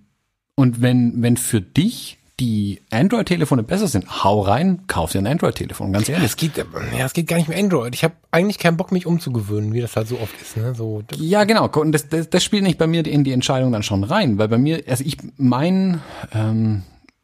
und 0.56 0.82
wenn, 0.82 1.22
wenn 1.22 1.38
für 1.38 1.62
dich 1.62 2.18
die 2.42 2.82
Android-Telefone 2.90 3.62
besser 3.62 3.88
sind, 3.88 4.24
hau 4.24 4.42
rein, 4.42 4.82
kauf 4.88 5.12
dir 5.12 5.20
ein 5.20 5.28
Android-Telefon, 5.28 5.94
ganz 5.94 6.10
ehrlich. 6.10 6.26
Es 6.26 6.36
geht, 6.36 6.58
ja, 6.58 7.06
es 7.06 7.14
geht 7.14 7.28
gar 7.28 7.38
nicht 7.38 7.48
mit 7.48 7.58
Android. 7.58 7.94
Ich 7.94 8.04
habe 8.04 8.16
eigentlich 8.32 8.58
keinen 8.58 8.78
Bock, 8.78 8.92
mich 8.92 9.06
umzugewöhnen, 9.06 9.74
wie 9.74 9.82
das 9.82 9.96
halt 9.96 10.08
so 10.08 10.20
oft 10.20 10.34
ist. 10.42 10.58
Ne? 10.58 10.74
So, 10.74 11.04
ja, 11.18 11.44
genau. 11.44 11.68
Und 11.68 11.92
das, 11.92 12.10
das, 12.10 12.32
das 12.32 12.44
spielt 12.44 12.64
nicht 12.64 12.80
bei 12.80 12.88
mir 12.88 13.06
in 13.06 13.24
die 13.24 13.32
Entscheidung 13.32 13.72
dann 13.72 13.84
schon 13.84 14.04
rein, 14.04 14.40
weil 14.40 14.48
bei 14.48 14.58
mir, 14.58 14.82
also 14.88 15.04
ich, 15.04 15.18
mein 15.38 16.02
ähm, 16.34 16.82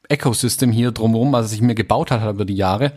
Ecosystem 0.08 0.72
hier 0.72 0.92
drumherum, 0.92 1.32
was 1.32 1.52
ich 1.52 1.62
mir 1.62 1.74
gebaut 1.74 2.12
habe 2.12 2.30
über 2.30 2.46
die 2.46 2.56
Jahre, 2.56 2.94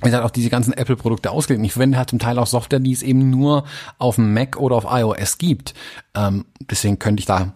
wie 0.00 0.06
gesagt, 0.06 0.24
auch 0.24 0.30
diese 0.30 0.50
ganzen 0.50 0.72
Apple-Produkte 0.74 1.32
ausgelegt. 1.32 1.66
Ich 1.66 1.72
verwende 1.72 1.98
halt 1.98 2.10
zum 2.10 2.20
Teil 2.20 2.38
auch 2.38 2.46
Software, 2.46 2.78
die 2.78 2.92
es 2.92 3.02
eben 3.02 3.30
nur 3.30 3.64
auf 3.98 4.14
dem 4.14 4.32
Mac 4.32 4.56
oder 4.60 4.76
auf 4.76 4.86
iOS 4.88 5.38
gibt. 5.38 5.74
Ähm, 6.14 6.44
deswegen 6.70 7.00
könnte 7.00 7.18
ich 7.18 7.26
da 7.26 7.52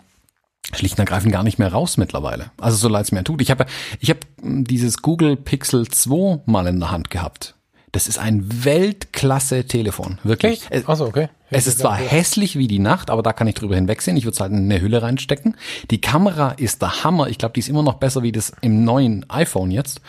schlicht 0.74 0.94
und 0.94 1.00
ergreifend 1.00 1.32
gar 1.32 1.42
nicht 1.42 1.58
mehr 1.58 1.72
raus 1.72 1.96
mittlerweile. 1.96 2.50
Also 2.58 2.76
so 2.76 2.88
leid 2.88 3.04
es 3.04 3.12
mir 3.12 3.24
tut. 3.24 3.42
Ich 3.42 3.50
habe 3.50 3.66
ich 4.00 4.10
hab 4.10 4.18
dieses 4.42 5.02
Google 5.02 5.36
Pixel 5.36 5.88
2 5.88 6.42
mal 6.46 6.66
in 6.66 6.80
der 6.80 6.90
Hand 6.90 7.10
gehabt. 7.10 7.56
Das 7.92 8.06
ist 8.06 8.18
ein 8.18 8.64
Weltklasse-Telefon, 8.64 10.18
wirklich. 10.24 10.70
Echt? 10.70 10.88
Achso, 10.88 11.04
okay. 11.04 11.28
Es 11.50 11.66
ist 11.66 11.80
zwar 11.80 11.94
hässlich 11.94 12.56
wie 12.56 12.66
die 12.66 12.78
Nacht, 12.78 13.10
aber 13.10 13.22
da 13.22 13.34
kann 13.34 13.46
ich 13.46 13.54
drüber 13.54 13.74
hinwegsehen. 13.74 14.16
Ich 14.16 14.24
würde 14.24 14.32
es 14.34 14.40
halt 14.40 14.52
in 14.52 14.60
eine 14.60 14.80
Hülle 14.80 15.02
reinstecken. 15.02 15.56
Die 15.90 16.00
Kamera 16.00 16.52
ist 16.52 16.80
der 16.80 17.04
Hammer. 17.04 17.28
Ich 17.28 17.36
glaube, 17.36 17.52
die 17.52 17.60
ist 17.60 17.68
immer 17.68 17.82
noch 17.82 17.94
besser 17.94 18.22
wie 18.22 18.32
das 18.32 18.52
im 18.62 18.84
neuen 18.84 19.28
iPhone 19.28 19.70
jetzt. 19.70 20.00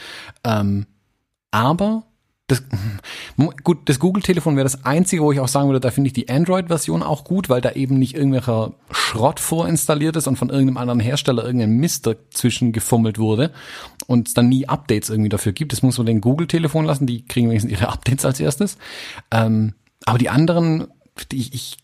Ähm, 0.45 0.85
aber 1.51 2.03
das, 2.47 2.61
gut, 3.63 3.79
das 3.85 3.99
Google-Telefon 3.99 4.57
wäre 4.57 4.65
das 4.65 4.83
einzige, 4.83 5.23
wo 5.23 5.31
ich 5.31 5.39
auch 5.39 5.47
sagen 5.47 5.69
würde, 5.69 5.79
da 5.79 5.91
finde 5.91 6.07
ich 6.07 6.13
die 6.13 6.27
Android-Version 6.27 7.01
auch 7.01 7.23
gut, 7.23 7.47
weil 7.47 7.61
da 7.61 7.71
eben 7.71 7.97
nicht 7.97 8.15
irgendwelcher 8.15 8.73
Schrott 8.91 9.39
vorinstalliert 9.39 10.17
ist 10.17 10.27
und 10.27 10.35
von 10.35 10.49
irgendeinem 10.49 10.77
anderen 10.77 10.99
Hersteller 10.99 11.45
irgendein 11.45 11.77
Mist 11.77 12.05
dazwischen 12.05 12.73
gefummelt 12.73 13.17
wurde 13.17 13.51
und 14.07 14.27
es 14.27 14.33
dann 14.33 14.49
nie 14.49 14.67
Updates 14.67 15.09
irgendwie 15.09 15.29
dafür 15.29 15.53
gibt. 15.53 15.71
Das 15.71 15.83
muss 15.83 15.97
man 15.97 16.05
den 16.05 16.19
Google-Telefon 16.19 16.83
lassen, 16.83 17.07
die 17.07 17.25
kriegen 17.25 17.49
wenigstens 17.49 17.71
ihre 17.71 17.87
Updates 17.87 18.25
als 18.25 18.41
erstes. 18.41 18.77
Ähm, 19.31 19.73
aber 20.05 20.17
die 20.17 20.29
anderen, 20.29 20.87
die 21.31 21.37
ich, 21.37 21.53
ich 21.53 21.77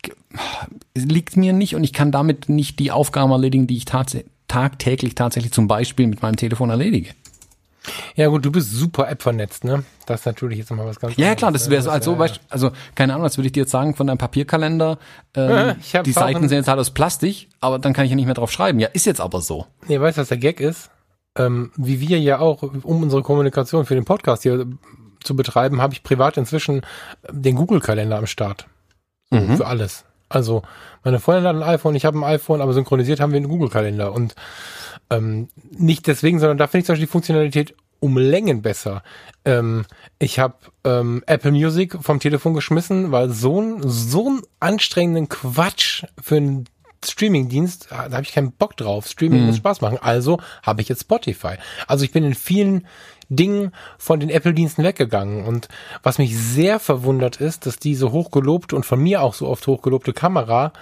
liegt 0.94 1.38
mir 1.38 1.54
nicht 1.54 1.76
und 1.76 1.86
ich 1.86 1.94
kann 1.94 2.12
damit 2.12 2.50
nicht 2.50 2.80
die 2.80 2.92
Aufgaben 2.92 3.32
erledigen, 3.32 3.66
die 3.66 3.78
ich 3.78 3.86
tats 3.86 4.18
tagtäglich 4.50 5.14
tatsächlich 5.14 5.54
zum 5.54 5.68
Beispiel 5.68 6.08
mit 6.08 6.24
meinem 6.24 6.36
Telefon 6.36 6.72
erledige. 6.72 7.12
Ja 8.16 8.28
gut, 8.28 8.44
du 8.44 8.52
bist 8.52 8.72
super 8.72 9.10
App 9.10 9.22
vernetzt, 9.22 9.64
ne? 9.64 9.84
Das 10.06 10.22
ist 10.22 10.26
natürlich 10.26 10.60
jetzt 10.60 10.70
nochmal 10.70 10.88
was 10.88 11.00
ganz 11.00 11.16
Ja 11.18 11.36
klar, 11.36 11.52
das 11.52 11.70
wäre 11.70 11.82
so, 11.82 11.90
also, 11.90 12.16
ja, 12.16 12.32
also 12.50 12.72
keine 12.96 13.14
Ahnung, 13.14 13.26
was 13.26 13.38
würde 13.38 13.48
ich 13.48 13.54
dir 13.54 13.62
jetzt 13.62 13.72
sagen 13.72 13.96
von 13.96 14.08
deinem 14.08 14.18
Papierkalender, 14.18 14.98
ähm, 15.36 15.76
die 16.06 16.12
Seiten 16.12 16.50
sind 16.50 16.58
jetzt 16.58 16.68
halt 16.68 16.80
aus 16.80 16.92
Plastik, 16.92 17.48
aber 17.62 17.80
dann 17.80 17.94
kann 17.94 18.06
ich 18.06 18.10
ja 18.10 18.16
nicht 18.16 18.26
mehr 18.26 18.36
drauf 18.36 18.52
schreiben. 18.52 18.80
Ja, 18.80 18.90
ist 18.90 19.06
jetzt 19.06 19.22
aber 19.22 19.42
so. 19.42 19.66
Nee, 19.88 20.00
weißt 20.00 20.18
du, 20.18 20.22
was 20.22 20.28
der 20.28 20.38
Gag 20.38 20.60
ist? 20.60 20.90
Ähm, 21.38 21.72
wie 21.78 22.02
wir 22.02 22.20
ja 22.20 22.40
auch, 22.40 22.64
um 22.64 23.04
unsere 23.04 23.22
Kommunikation 23.24 23.86
für 23.86 23.96
den 23.96 24.06
Podcast 24.06 24.44
hier 24.44 24.66
zu 25.24 25.36
betreiben, 25.36 25.82
habe 25.82 25.94
ich 25.94 26.04
privat 26.04 26.38
inzwischen 26.38 26.82
den 27.30 27.56
Google-Kalender 27.56 28.18
am 28.18 28.28
Start. 28.28 28.68
Mhm. 29.30 29.58
Für 29.58 29.68
alles. 29.68 30.06
Also 30.28 30.64
meine 31.04 31.20
Freundin 31.20 31.48
hat 31.48 31.56
ein 31.56 31.64
iPhone, 31.64 31.96
ich 31.96 32.06
habe 32.06 32.18
ein 32.18 32.24
iPhone, 32.24 32.62
aber 32.62 32.74
synchronisiert 32.74 33.20
haben 33.20 33.32
wir 33.32 33.38
einen 33.38 33.50
Google-Kalender 33.50 34.12
und 34.14 34.36
ähm, 35.10 35.50
nicht 35.72 36.08
deswegen, 36.08 36.40
sondern 36.40 36.58
da 36.58 36.68
finde 36.68 36.80
ich 36.80 36.86
zum 36.86 36.94
Beispiel 36.94 37.08
die 37.08 37.12
Funktionalität 37.12 37.76
um 38.00 38.18
Längen 38.18 38.62
besser. 38.62 39.04
Ähm, 39.46 39.86
ich 40.20 40.40
habe 40.40 40.56
ähm, 40.84 41.24
Apple 41.26 41.52
Music 41.52 41.98
vom 42.02 42.20
Telefon 42.20 42.54
geschmissen, 42.54 43.12
weil 43.12 43.30
so 43.30 43.62
ein 43.62 43.82
so 43.84 44.30
ein 44.30 44.42
anstrengenden 44.60 45.30
Quatsch 45.30 46.04
für 46.22 46.38
einen 46.38 46.66
Streamingdienst, 47.04 47.88
da 47.92 48.12
habe 48.12 48.24
ich 48.24 48.34
keinen 48.34 48.52
Bock 48.52 48.76
drauf. 48.76 49.08
Streaming 49.08 49.42
mhm. 49.42 49.48
muss 49.48 49.58
Spaß 49.58 49.82
machen. 49.82 50.00
Also 50.02 50.40
habe 50.64 50.82
ich 50.82 50.90
jetzt 50.90 51.02
Spotify. 51.02 51.56
Also 51.88 52.04
ich 52.04 52.12
bin 52.12 52.26
in 52.26 52.36
vielen 52.36 52.86
Dingen 53.30 53.72
von 53.98 54.20
den 54.20 54.30
Apple-Diensten 54.30 54.84
weggegangen. 54.84 55.46
Und 55.46 55.70
was 56.04 56.18
mich 56.18 56.38
sehr 56.38 56.80
verwundert 56.80 57.38
ist, 57.38 57.66
dass 57.66 57.78
diese 57.78 58.12
hochgelobte 58.12 58.76
und 58.76 58.86
von 58.86 59.00
mir 59.00 59.22
auch 59.22 59.34
so 59.34 59.48
oft 59.48 59.66
hochgelobte 59.66 60.14
Kamera 60.14 60.74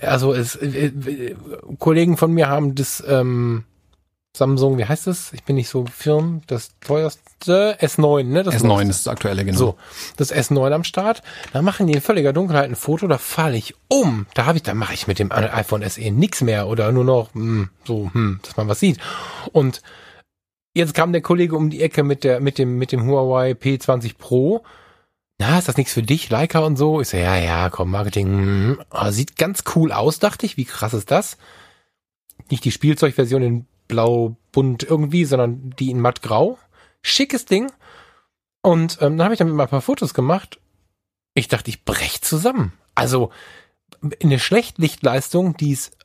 also 0.00 0.32
es, 0.32 0.56
äh, 0.56 0.86
äh, 0.86 1.36
Kollegen 1.78 2.16
von 2.16 2.32
mir 2.32 2.48
haben 2.48 2.74
das 2.74 3.02
ähm, 3.06 3.64
Samsung, 4.36 4.78
wie 4.78 4.84
heißt 4.84 5.06
das? 5.06 5.32
Ich 5.32 5.44
bin 5.44 5.56
nicht 5.56 5.68
so 5.68 5.86
firm, 5.86 6.42
das 6.48 6.70
teuerste 6.80 7.78
S9, 7.80 8.24
ne? 8.24 8.42
Das 8.42 8.64
S9 8.64 8.90
ist 8.90 9.06
das 9.06 9.12
aktuelle, 9.12 9.44
genau. 9.44 9.56
So, 9.56 9.76
das 10.16 10.34
S9 10.34 10.72
am 10.72 10.84
Start. 10.84 11.22
Da 11.52 11.62
machen 11.62 11.86
die 11.86 11.92
in 11.92 12.00
völliger 12.00 12.32
Dunkelheit 12.32 12.68
ein 12.68 12.74
Foto, 12.74 13.06
da 13.06 13.18
falle 13.18 13.56
ich 13.56 13.74
um. 13.88 14.26
Da 14.34 14.46
habe 14.46 14.58
ich, 14.58 14.64
da 14.64 14.74
mache 14.74 14.94
ich 14.94 15.06
mit 15.06 15.20
dem 15.20 15.30
iPhone 15.30 15.88
SE 15.88 16.10
nix 16.10 16.40
mehr 16.40 16.66
oder 16.66 16.90
nur 16.90 17.04
noch 17.04 17.32
hm, 17.34 17.70
so, 17.84 18.10
hm, 18.12 18.40
dass 18.42 18.56
man 18.56 18.66
was 18.66 18.80
sieht. 18.80 18.98
Und 19.52 19.82
jetzt 20.74 20.94
kam 20.94 21.12
der 21.12 21.22
Kollege 21.22 21.56
um 21.56 21.70
die 21.70 21.82
Ecke 21.82 22.02
mit 22.02 22.24
der 22.24 22.40
mit 22.40 22.58
dem 22.58 22.76
mit 22.76 22.90
dem 22.90 23.06
Huawei 23.06 23.52
P20 23.52 24.16
Pro 24.18 24.64
na, 25.46 25.58
ist 25.58 25.68
das 25.68 25.76
nichts 25.76 25.92
für 25.92 26.02
dich, 26.02 26.30
Leica 26.30 26.60
und 26.60 26.76
so? 26.76 27.00
Ich 27.02 27.08
so, 27.08 27.18
ja, 27.18 27.36
ja, 27.36 27.68
komm, 27.68 27.90
Marketing, 27.90 28.78
oh, 28.90 29.10
sieht 29.10 29.36
ganz 29.36 29.64
cool 29.74 29.92
aus, 29.92 30.18
dachte 30.18 30.46
ich. 30.46 30.56
Wie 30.56 30.64
krass 30.64 30.94
ist 30.94 31.10
das? 31.10 31.36
Nicht 32.50 32.64
die 32.64 32.70
Spielzeugversion 32.70 33.42
in 33.42 33.66
blau, 33.86 34.36
bunt 34.52 34.82
irgendwie, 34.84 35.26
sondern 35.26 35.74
die 35.78 35.90
in 35.90 36.00
mattgrau. 36.00 36.58
Schickes 37.02 37.44
Ding. 37.44 37.70
Und 38.62 38.98
ähm, 39.02 39.18
dann 39.18 39.24
habe 39.24 39.34
ich 39.34 39.38
damit 39.38 39.54
mal 39.54 39.64
ein 39.64 39.68
paar 39.68 39.82
Fotos 39.82 40.14
gemacht. 40.14 40.58
Ich 41.34 41.48
dachte, 41.48 41.68
ich 41.68 41.84
brech 41.84 42.22
zusammen. 42.22 42.72
Also 42.94 43.30
eine 44.22 44.38
Schlechtlichtleistung, 44.38 45.58
die 45.58 45.72
ist 45.72 45.98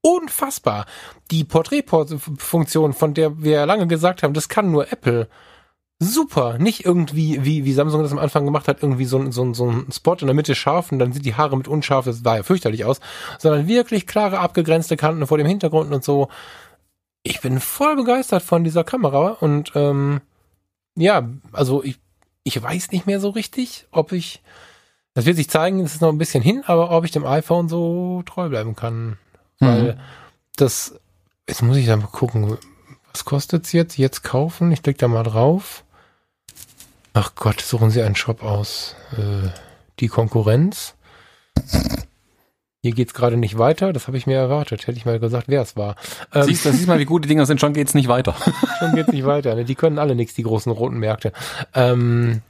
unfassbar. 0.00 0.86
Die 1.30 1.44
Porträtfunktion, 1.44 2.94
von 2.94 3.12
der 3.12 3.42
wir 3.42 3.66
lange 3.66 3.86
gesagt 3.86 4.22
haben, 4.22 4.32
das 4.32 4.48
kann 4.48 4.70
nur 4.70 4.90
Apple 4.90 5.28
super. 5.98 6.58
Nicht 6.58 6.84
irgendwie, 6.84 7.44
wie, 7.44 7.64
wie 7.64 7.72
Samsung 7.72 8.02
das 8.02 8.12
am 8.12 8.18
Anfang 8.18 8.44
gemacht 8.44 8.68
hat, 8.68 8.82
irgendwie 8.82 9.04
so, 9.04 9.30
so, 9.30 9.52
so 9.54 9.70
ein 9.70 9.86
Spot 9.92 10.14
in 10.14 10.26
der 10.26 10.34
Mitte 10.34 10.54
scharf 10.54 10.92
und 10.92 10.98
dann 10.98 11.12
sind 11.12 11.26
die 11.26 11.34
Haare 11.34 11.56
mit 11.56 11.68
unscharf, 11.68 12.04
das 12.04 12.20
sah 12.20 12.36
ja 12.36 12.42
fürchterlich 12.42 12.84
aus, 12.84 13.00
sondern 13.38 13.66
wirklich 13.66 14.06
klare, 14.06 14.38
abgegrenzte 14.38 14.96
Kanten 14.96 15.26
vor 15.26 15.38
dem 15.38 15.46
Hintergrund 15.46 15.92
und 15.92 16.04
so. 16.04 16.28
Ich 17.22 17.40
bin 17.40 17.60
voll 17.60 17.96
begeistert 17.96 18.42
von 18.42 18.64
dieser 18.64 18.84
Kamera 18.84 19.30
und 19.40 19.72
ähm, 19.74 20.20
ja, 20.94 21.28
also 21.52 21.82
ich, 21.82 21.98
ich 22.44 22.62
weiß 22.62 22.92
nicht 22.92 23.06
mehr 23.06 23.20
so 23.20 23.30
richtig, 23.30 23.86
ob 23.90 24.12
ich, 24.12 24.42
das 25.14 25.26
wird 25.26 25.36
sich 25.36 25.50
zeigen, 25.50 25.80
es 25.80 25.94
ist 25.94 26.00
noch 26.00 26.10
ein 26.10 26.18
bisschen 26.18 26.42
hin, 26.42 26.62
aber 26.66 26.90
ob 26.90 27.04
ich 27.04 27.10
dem 27.10 27.26
iPhone 27.26 27.68
so 27.68 28.22
treu 28.24 28.48
bleiben 28.48 28.76
kann. 28.76 29.18
Weil 29.58 29.94
mhm. 29.94 30.00
das, 30.56 30.98
jetzt 31.48 31.62
muss 31.62 31.76
ich 31.76 31.86
dann 31.86 32.00
mal 32.00 32.06
gucken, 32.06 32.56
was 33.12 33.24
kostet's 33.24 33.72
jetzt? 33.72 33.98
Jetzt 33.98 34.22
kaufen? 34.22 34.70
Ich 34.70 34.82
klicke 34.82 35.00
da 35.00 35.08
mal 35.08 35.24
drauf. 35.24 35.84
Ach 37.20 37.32
Gott, 37.34 37.60
suchen 37.60 37.90
Sie 37.90 38.00
einen 38.00 38.14
Shop 38.14 38.44
aus. 38.44 38.94
Äh, 39.16 39.48
die 39.98 40.06
Konkurrenz. 40.06 40.94
Hier 42.80 42.92
geht's 42.92 43.12
gerade 43.12 43.36
nicht 43.36 43.58
weiter, 43.58 43.92
das 43.92 44.06
habe 44.06 44.16
ich 44.16 44.28
mir 44.28 44.36
erwartet. 44.36 44.86
Hätte 44.86 44.98
ich 44.98 45.04
mal 45.04 45.18
gesagt, 45.18 45.48
wer 45.48 45.62
es 45.62 45.76
war. 45.76 45.96
Ähm, 46.32 46.44
siehst 46.44 46.64
du, 46.64 46.70
siehst 46.70 46.86
mal, 46.86 47.00
wie 47.00 47.06
gut 47.06 47.24
die 47.24 47.28
Dinger 47.28 47.44
sind, 47.44 47.60
schon 47.60 47.72
geht's 47.72 47.92
nicht 47.92 48.06
weiter. 48.06 48.36
schon 48.78 48.94
geht's 48.94 49.10
nicht 49.10 49.26
weiter. 49.26 49.56
Ne? 49.56 49.64
Die 49.64 49.74
können 49.74 49.98
alle 49.98 50.14
nichts, 50.14 50.34
die 50.34 50.44
großen 50.44 50.70
roten 50.70 51.00
Märkte. 51.00 51.32
Ähm, 51.74 52.42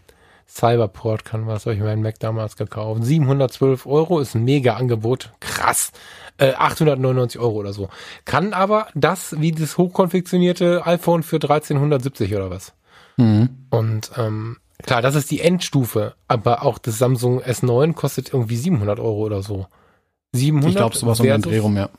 Cyberport 0.47 1.25
kann 1.25 1.47
was, 1.47 1.65
habe 1.65 1.75
ich 1.75 1.81
meinen 1.81 2.03
Mac 2.03 2.19
damals 2.19 2.57
gekauft. 2.57 3.03
712 3.05 3.87
Euro 3.87 4.21
ist 4.21 4.35
ein 4.35 4.45
mega 4.45 4.75
Angebot. 4.75 5.33
Krass. 5.41 5.93
Äh, 6.37 6.53
899 6.53 7.41
Euro 7.41 7.55
oder 7.55 7.73
so. 7.73 7.89
Kann 8.27 8.53
aber 8.53 8.89
das 8.95 9.35
wie 9.41 9.53
das 9.53 9.79
hochkonfektionierte 9.79 10.87
iPhone 10.87 11.23
für 11.23 11.37
1370 11.37 12.35
oder 12.35 12.51
was. 12.51 12.75
Mhm. 13.19 13.51
Und 13.69 14.13
ähm, 14.17 14.57
klar, 14.83 15.03
das 15.03 15.15
ist 15.15 15.31
die 15.31 15.41
Endstufe, 15.41 16.15
aber 16.27 16.63
auch 16.63 16.79
das 16.79 16.99
Samsung 16.99 17.43
S9 17.43 17.93
kostet 17.93 18.33
irgendwie 18.33 18.57
700 18.57 18.99
Euro 18.99 19.19
oder 19.19 19.43
so. 19.43 19.67
700 20.33 20.71
ich 20.71 20.77
glaube, 20.77 20.97
sowas 20.97 21.21
um 21.21 21.27
den 21.27 21.43
Dreh 21.43 21.59
rum, 21.59 21.77
ja. 21.77 21.91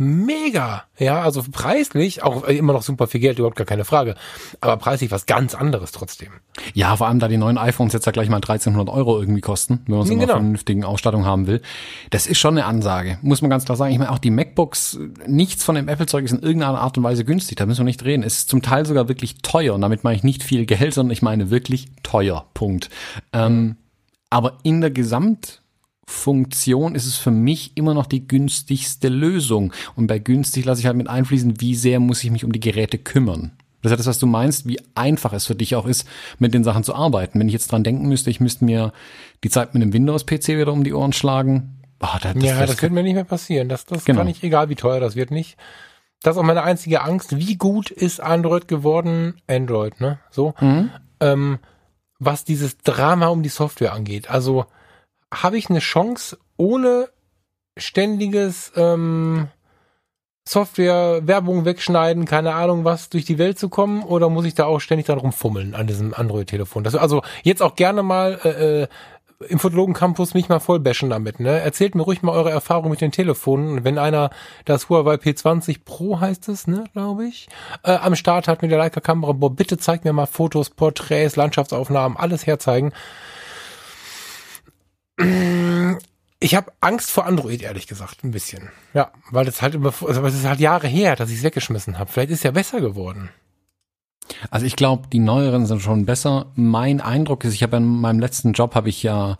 Mega. 0.00 0.84
Ja, 0.98 1.20
also 1.20 1.44
preislich 1.52 2.22
auch 2.22 2.44
immer 2.44 2.72
noch 2.72 2.82
super 2.82 3.06
viel 3.06 3.20
Geld, 3.20 3.38
überhaupt 3.38 3.56
gar 3.56 3.66
keine 3.66 3.84
Frage. 3.84 4.14
Aber 4.60 4.76
preislich 4.78 5.10
was 5.10 5.26
ganz 5.26 5.54
anderes 5.54 5.92
trotzdem. 5.92 6.28
Ja, 6.72 6.96
vor 6.96 7.06
allem 7.06 7.18
da 7.18 7.28
die 7.28 7.36
neuen 7.36 7.58
iPhones 7.58 7.92
jetzt 7.92 8.06
ja 8.06 8.12
gleich 8.12 8.28
mal 8.30 8.36
1300 8.36 8.88
Euro 8.88 9.20
irgendwie 9.20 9.42
kosten, 9.42 9.82
wenn 9.86 9.98
man 9.98 10.06
so 10.06 10.12
Genau. 10.14 10.22
eine 10.24 10.32
vernünftige 10.32 10.86
Ausstattung 10.88 11.26
haben 11.26 11.46
will. 11.46 11.60
Das 12.08 12.26
ist 12.26 12.38
schon 12.38 12.56
eine 12.56 12.66
Ansage, 12.66 13.18
muss 13.22 13.42
man 13.42 13.50
ganz 13.50 13.66
klar 13.66 13.76
sagen. 13.76 13.92
Ich 13.92 13.98
meine, 13.98 14.10
auch 14.10 14.18
die 14.18 14.30
MacBooks, 14.30 14.98
nichts 15.26 15.64
von 15.64 15.74
dem 15.74 15.86
Apple-Zeug 15.88 16.24
ist 16.24 16.32
in 16.32 16.40
irgendeiner 16.40 16.80
Art 16.80 16.96
und 16.96 17.04
Weise 17.04 17.24
günstig, 17.24 17.56
da 17.58 17.66
müssen 17.66 17.80
wir 17.80 17.84
nicht 17.84 18.04
reden. 18.04 18.22
Es 18.22 18.38
ist 18.38 18.48
zum 18.48 18.62
Teil 18.62 18.86
sogar 18.86 19.08
wirklich 19.08 19.42
teuer 19.42 19.74
und 19.74 19.82
damit 19.82 20.02
meine 20.02 20.16
ich 20.16 20.24
nicht 20.24 20.42
viel 20.42 20.64
Geld, 20.64 20.94
sondern 20.94 21.12
ich 21.12 21.20
meine 21.22 21.50
wirklich 21.50 21.88
teuer, 22.02 22.46
Punkt. 22.54 22.88
Ähm, 23.34 23.76
aber 24.30 24.58
in 24.62 24.80
der 24.80 24.90
Gesamtfunktion 26.10 26.94
ist 26.94 27.06
es 27.06 27.16
für 27.16 27.30
mich 27.30 27.76
immer 27.76 27.94
noch 27.94 28.06
die 28.06 28.26
günstigste 28.26 29.08
Lösung. 29.08 29.72
Und 29.94 30.06
bei 30.08 30.18
günstig 30.18 30.64
lasse 30.64 30.80
ich 30.80 30.86
halt 30.86 30.96
mit 30.96 31.08
einfließen, 31.08 31.60
wie 31.60 31.74
sehr 31.74 32.00
muss 32.00 32.24
ich 32.24 32.30
mich 32.30 32.44
um 32.44 32.52
die 32.52 32.60
Geräte 32.60 32.98
kümmern. 32.98 33.52
Das 33.82 33.90
ist 33.90 33.92
ja 33.92 33.96
das, 33.96 34.06
was 34.06 34.18
du 34.18 34.26
meinst, 34.26 34.68
wie 34.68 34.78
einfach 34.94 35.32
es 35.32 35.46
für 35.46 35.54
dich 35.54 35.74
auch 35.74 35.86
ist, 35.86 36.06
mit 36.38 36.52
den 36.52 36.64
Sachen 36.64 36.84
zu 36.84 36.94
arbeiten. 36.94 37.40
Wenn 37.40 37.48
ich 37.48 37.54
jetzt 37.54 37.72
dran 37.72 37.84
denken 37.84 38.08
müsste, 38.08 38.28
ich 38.28 38.40
müsste 38.40 38.64
mir 38.64 38.92
die 39.42 39.48
Zeit 39.48 39.72
mit 39.72 39.82
einem 39.82 39.92
Windows-PC 39.92 40.48
wieder 40.48 40.72
um 40.72 40.84
die 40.84 40.92
Ohren 40.92 41.14
schlagen. 41.14 41.78
Ah, 42.00 42.18
das, 42.20 42.34
das, 42.34 42.42
ja, 42.42 42.60
das, 42.60 42.70
das, 42.70 42.82
wird 42.82 42.92
mir 42.92 43.02
nicht 43.02 43.14
mehr 43.14 43.24
passieren. 43.24 43.68
Das, 43.68 43.86
das 43.86 44.04
Genau. 44.04 44.20
kann 44.20 44.28
ich, 44.28 44.42
egal 44.42 44.68
wie 44.68 44.74
teuer 44.74 45.00
das 45.00 45.16
wird, 45.16 45.30
nicht. 45.30 45.56
Das 46.22 46.36
ist 46.36 46.40
auch 46.40 46.44
meine 46.44 46.62
einzige 46.62 47.02
Angst. 47.02 47.38
Wie 47.38 47.56
gut 47.56 47.90
ist 47.90 48.20
Android 48.20 48.68
geworden? 48.68 49.40
Android, 49.46 50.00
ne? 50.00 50.18
So. 50.30 50.54
Mhm. 50.60 50.90
Ähm, 51.20 51.58
was 52.18 52.44
dieses 52.44 52.76
Drama 52.78 53.28
um 53.28 53.42
die 53.42 53.48
Software 53.48 53.94
angeht. 53.94 54.28
Also 54.28 54.66
habe 55.32 55.58
ich 55.58 55.70
eine 55.70 55.78
Chance, 55.78 56.38
ohne 56.56 57.08
ständiges 57.76 58.72
ähm, 58.76 59.48
Software, 60.48 61.20
Werbung 61.26 61.64
wegschneiden, 61.64 62.24
keine 62.24 62.54
Ahnung 62.54 62.84
was, 62.84 63.08
durch 63.08 63.24
die 63.24 63.38
Welt 63.38 63.58
zu 63.58 63.68
kommen? 63.68 64.02
Oder 64.02 64.28
muss 64.28 64.44
ich 64.44 64.54
da 64.54 64.64
auch 64.64 64.80
ständig 64.80 65.06
dran 65.06 65.18
rumfummeln 65.18 65.74
an 65.74 65.86
diesem 65.86 66.12
Android-Telefon? 66.12 66.86
Also 66.86 67.22
jetzt 67.42 67.62
auch 67.62 67.76
gerne 67.76 68.02
mal 68.02 68.40
äh, 68.44 68.82
äh, 68.82 68.88
im 69.48 69.58
Fotologen 69.58 69.94
Campus 69.94 70.34
mich 70.34 70.48
mal 70.48 70.58
voll 70.58 70.80
bashen 70.80 71.08
damit. 71.08 71.40
Ne? 71.40 71.60
Erzählt 71.60 71.94
mir 71.94 72.02
ruhig 72.02 72.22
mal 72.22 72.32
eure 72.32 72.50
Erfahrung 72.50 72.90
mit 72.90 73.00
den 73.00 73.12
Telefonen. 73.12 73.84
Wenn 73.84 73.98
einer 73.98 74.30
das 74.64 74.88
Huawei 74.88 75.14
P20 75.14 75.84
Pro 75.84 76.20
heißt 76.20 76.48
es, 76.48 76.66
ne, 76.66 76.84
glaube 76.92 77.26
ich, 77.26 77.48
äh, 77.82 77.92
am 77.92 78.16
Start 78.16 78.48
hat 78.48 78.60
mit 78.60 78.70
der 78.70 78.78
Leica 78.78 79.00
Kamera, 79.00 79.32
boah, 79.32 79.54
bitte 79.54 79.78
zeigt 79.78 80.04
mir 80.04 80.12
mal 80.12 80.26
Fotos, 80.26 80.70
Porträts, 80.70 81.36
Landschaftsaufnahmen, 81.36 82.18
alles 82.18 82.46
herzeigen. 82.46 82.92
Ich 86.42 86.54
habe 86.54 86.72
Angst 86.80 87.10
vor 87.10 87.26
Android, 87.26 87.60
ehrlich 87.60 87.86
gesagt, 87.86 88.24
ein 88.24 88.30
bisschen. 88.30 88.70
Ja, 88.94 89.12
weil 89.30 89.44
das 89.44 89.60
halt 89.60 89.74
über, 89.74 89.92
also 90.06 90.24
es 90.24 90.34
ist 90.34 90.46
halt 90.46 90.58
Jahre 90.58 90.88
her, 90.88 91.14
dass 91.14 91.28
ich 91.28 91.36
es 91.36 91.42
weggeschmissen 91.42 91.98
habe. 91.98 92.10
Vielleicht 92.10 92.30
ist 92.30 92.44
ja 92.44 92.50
besser 92.50 92.80
geworden. 92.80 93.28
Also 94.50 94.64
ich 94.64 94.74
glaube, 94.74 95.08
die 95.12 95.18
neueren 95.18 95.66
sind 95.66 95.82
schon 95.82 96.06
besser. 96.06 96.46
Mein 96.54 97.02
Eindruck 97.02 97.44
ist, 97.44 97.52
ich 97.52 97.62
habe 97.62 97.76
in 97.76 97.84
meinem 97.84 98.20
letzten 98.20 98.52
Job 98.52 98.74
habe 98.74 98.88
ich 98.88 99.02
ja, 99.02 99.36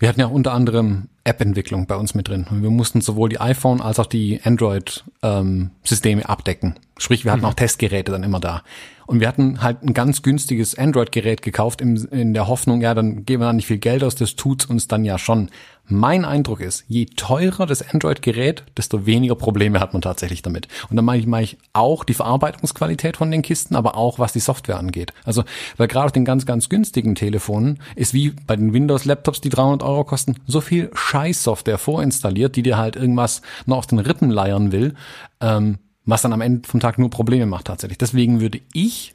wir 0.00 0.08
hatten 0.08 0.18
ja 0.18 0.26
unter 0.26 0.52
anderem 0.52 1.08
App-Entwicklung 1.24 1.86
bei 1.86 1.96
uns 1.96 2.14
mit 2.14 2.28
drin. 2.28 2.46
Und 2.50 2.62
wir 2.62 2.70
mussten 2.70 3.00
sowohl 3.00 3.30
die 3.30 3.40
iPhone 3.40 3.80
als 3.80 3.98
auch 3.98 4.06
die 4.06 4.40
Android-Systeme 4.44 6.28
abdecken. 6.28 6.74
Sprich, 6.98 7.24
wir 7.24 7.32
hatten 7.32 7.44
auch 7.44 7.54
Testgeräte 7.54 8.12
dann 8.12 8.22
immer 8.22 8.40
da. 8.40 8.62
Und 9.06 9.20
wir 9.20 9.28
hatten 9.28 9.62
halt 9.62 9.82
ein 9.82 9.94
ganz 9.94 10.22
günstiges 10.22 10.78
Android-Gerät 10.78 11.42
gekauft 11.42 11.80
im, 11.80 11.96
in 12.10 12.34
der 12.34 12.48
Hoffnung, 12.48 12.80
ja, 12.80 12.94
dann 12.94 13.26
geben 13.26 13.42
wir 13.42 13.46
da 13.46 13.52
nicht 13.52 13.66
viel 13.66 13.78
Geld 13.78 14.02
aus, 14.02 14.14
das 14.14 14.36
tut's 14.36 14.66
uns 14.66 14.88
dann 14.88 15.04
ja 15.04 15.18
schon. 15.18 15.50
Mein 15.86 16.24
Eindruck 16.24 16.60
ist, 16.60 16.84
je 16.88 17.04
teurer 17.04 17.66
das 17.66 17.86
Android-Gerät, 17.86 18.64
desto 18.78 19.04
weniger 19.04 19.34
Probleme 19.34 19.80
hat 19.80 19.92
man 19.92 20.00
tatsächlich 20.00 20.40
damit. 20.40 20.68
Und 20.88 20.96
dann 20.96 21.04
meine 21.04 21.20
ich, 21.20 21.26
meine 21.26 21.44
ich 21.44 21.58
auch 21.74 22.04
die 22.04 22.14
Verarbeitungsqualität 22.14 23.18
von 23.18 23.30
den 23.30 23.42
Kisten, 23.42 23.76
aber 23.76 23.94
auch 23.94 24.18
was 24.18 24.32
die 24.32 24.40
Software 24.40 24.78
angeht. 24.78 25.12
Also, 25.24 25.44
weil 25.76 25.88
gerade 25.88 26.06
auf 26.06 26.12
den 26.12 26.24
ganz, 26.24 26.46
ganz 26.46 26.70
günstigen 26.70 27.14
Telefonen 27.14 27.80
ist 27.96 28.14
wie 28.14 28.30
bei 28.30 28.56
den 28.56 28.72
Windows-Laptops, 28.72 29.42
die 29.42 29.50
300 29.50 29.82
Euro 29.82 30.04
kosten, 30.04 30.36
so 30.46 30.62
viel 30.62 30.90
Scheiß-Software 31.14 31.78
vorinstalliert, 31.78 32.56
die 32.56 32.64
dir 32.64 32.76
halt 32.76 32.96
irgendwas 32.96 33.40
noch 33.66 33.78
aus 33.78 33.86
den 33.86 34.00
Rippen 34.00 34.30
leiern 34.30 34.72
will, 34.72 34.94
ähm, 35.40 35.78
was 36.04 36.22
dann 36.22 36.32
am 36.32 36.40
Ende 36.40 36.68
vom 36.68 36.80
Tag 36.80 36.98
nur 36.98 37.08
Probleme 37.08 37.46
macht 37.46 37.66
tatsächlich. 37.66 37.98
Deswegen 37.98 38.40
würde 38.40 38.60
ich 38.72 39.14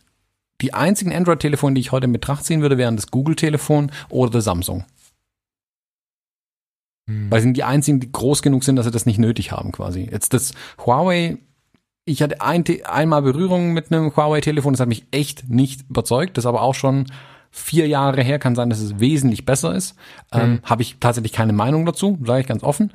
die 0.61 0.73
einzigen 0.73 1.13
Android-Telefone, 1.13 1.75
die 1.75 1.81
ich 1.81 1.91
heute 1.91 2.05
in 2.05 2.13
Betracht 2.13 2.45
ziehen 2.45 2.61
würde, 2.61 2.77
wären 2.77 2.95
das 2.95 3.11
Google-Telefon 3.11 3.91
oder 4.07 4.31
das 4.31 4.45
Samsung. 4.45 4.85
Weil 7.29 7.41
sie 7.41 7.45
sind 7.45 7.57
die 7.57 7.63
einzigen, 7.63 7.99
die 7.99 8.11
groß 8.11 8.41
genug 8.41 8.63
sind, 8.63 8.77
dass 8.77 8.85
sie 8.85 8.91
das 8.91 9.05
nicht 9.05 9.19
nötig 9.19 9.51
haben 9.51 9.71
quasi. 9.71 10.07
Jetzt 10.09 10.33
das 10.33 10.53
Huawei, 10.85 11.37
ich 12.05 12.21
hatte 12.21 12.39
ein, 12.39 12.63
einmal 12.85 13.23
Berührung 13.23 13.73
mit 13.73 13.91
einem 13.91 14.15
Huawei-Telefon, 14.15 14.73
das 14.73 14.79
hat 14.79 14.87
mich 14.87 15.05
echt 15.11 15.49
nicht 15.49 15.89
überzeugt. 15.89 16.37
Das 16.37 16.43
ist 16.43 16.47
aber 16.47 16.61
auch 16.61 16.75
schon 16.75 17.05
vier 17.51 17.87
Jahre 17.87 18.21
her, 18.23 18.39
kann 18.39 18.55
sein, 18.55 18.69
dass 18.69 18.79
es 18.79 18.99
wesentlich 18.99 19.45
besser 19.45 19.73
ist. 19.75 19.95
Ähm, 20.31 20.59
Habe 20.63 20.81
ich 20.83 20.97
tatsächlich 20.99 21.31
keine 21.33 21.53
Meinung 21.53 21.85
dazu, 21.85 22.17
sage 22.25 22.41
ich 22.41 22.47
ganz 22.47 22.63
offen. 22.63 22.91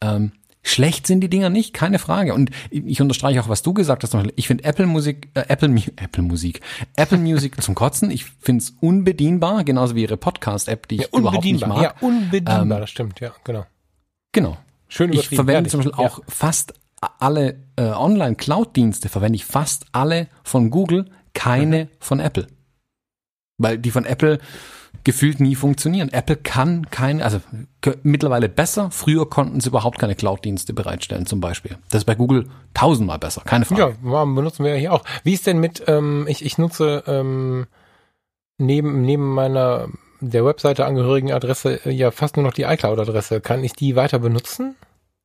Ähm, 0.00 0.32
schlecht 0.62 1.06
sind 1.06 1.20
die 1.20 1.30
Dinger 1.30 1.50
nicht, 1.50 1.72
keine 1.72 1.98
Frage. 1.98 2.34
Und 2.34 2.50
ich 2.70 2.84
ich 2.84 3.00
unterstreiche 3.00 3.40
auch, 3.40 3.48
was 3.48 3.62
du 3.62 3.72
gesagt 3.74 4.02
hast. 4.04 4.14
Ich 4.36 4.46
finde 4.48 4.64
Apple 4.64 4.86
Musik, 4.86 5.28
äh, 5.34 5.44
Apple, 5.48 5.74
Apple 5.96 6.22
Musik, 6.22 6.60
Apple 6.96 7.18
Music 7.18 7.60
zum 7.62 7.74
Kotzen. 7.74 8.10
Ich 8.10 8.24
finde 8.24 8.62
es 8.64 8.74
unbedienbar, 8.80 9.64
genauso 9.64 9.94
wie 9.94 10.02
ihre 10.02 10.16
Podcast-App, 10.16 10.88
die 10.88 10.96
ich 10.96 11.12
überhaupt 11.12 11.44
nicht 11.44 11.62
unbedienbar. 11.62 11.68
mag. 11.68 11.82
Ja, 11.82 11.94
unbedienbar, 12.06 12.62
Ähm, 12.62 12.68
das 12.70 12.90
stimmt, 12.90 13.20
ja, 13.20 13.32
genau. 13.44 13.64
Genau. 14.32 14.56
Schön 14.88 15.12
Ich 15.12 15.28
verwende 15.28 15.52
ehrlich. 15.54 15.70
zum 15.70 15.80
Beispiel 15.82 16.02
Ja. 16.02 16.08
auch 16.10 16.20
fast 16.28 16.74
alle 17.20 17.60
äh, 17.76 17.82
Online-Cloud-Dienste, 17.82 19.08
verwende 19.08 19.36
ich 19.36 19.44
fast 19.44 19.86
alle 19.92 20.28
von 20.42 20.70
Google, 20.70 21.10
keine 21.34 21.84
Mhm. 21.84 21.88
von 22.00 22.20
Apple. 22.20 22.46
Weil 23.58 23.78
die 23.78 23.90
von 23.90 24.04
Apple 24.04 24.38
gefühlt 25.04 25.40
nie 25.40 25.54
funktionieren. 25.54 26.10
Apple 26.10 26.36
kann 26.36 26.90
keine, 26.90 27.24
also 27.24 27.40
mittlerweile 28.02 28.48
besser. 28.48 28.90
Früher 28.90 29.28
konnten 29.28 29.60
sie 29.60 29.68
überhaupt 29.68 29.98
keine 29.98 30.14
Cloud-Dienste 30.14 30.72
bereitstellen, 30.72 31.26
zum 31.26 31.40
Beispiel. 31.40 31.76
Das 31.90 32.02
ist 32.02 32.06
bei 32.06 32.14
Google 32.14 32.48
tausendmal 32.74 33.18
besser, 33.18 33.42
keine 33.44 33.64
Frage. 33.64 33.96
Ja, 34.04 34.24
benutzen 34.24 34.64
wir 34.64 34.72
ja 34.72 34.78
hier 34.78 34.92
auch. 34.92 35.04
Wie 35.24 35.34
ist 35.34 35.46
denn 35.46 35.58
mit, 35.58 35.82
ähm, 35.86 36.26
ich, 36.28 36.44
ich 36.44 36.58
nutze 36.58 37.04
ähm, 37.06 37.66
neben, 38.58 39.02
neben 39.02 39.34
meiner 39.34 39.88
der 40.20 40.44
Webseite 40.44 40.84
angehörigen 40.84 41.32
Adresse 41.32 41.84
äh, 41.86 41.90
ja 41.90 42.10
fast 42.10 42.36
nur 42.36 42.44
noch 42.44 42.52
die 42.52 42.62
iCloud-Adresse. 42.62 43.40
Kann 43.40 43.64
ich 43.64 43.72
die 43.72 43.96
weiter 43.96 44.18
benutzen? 44.18 44.76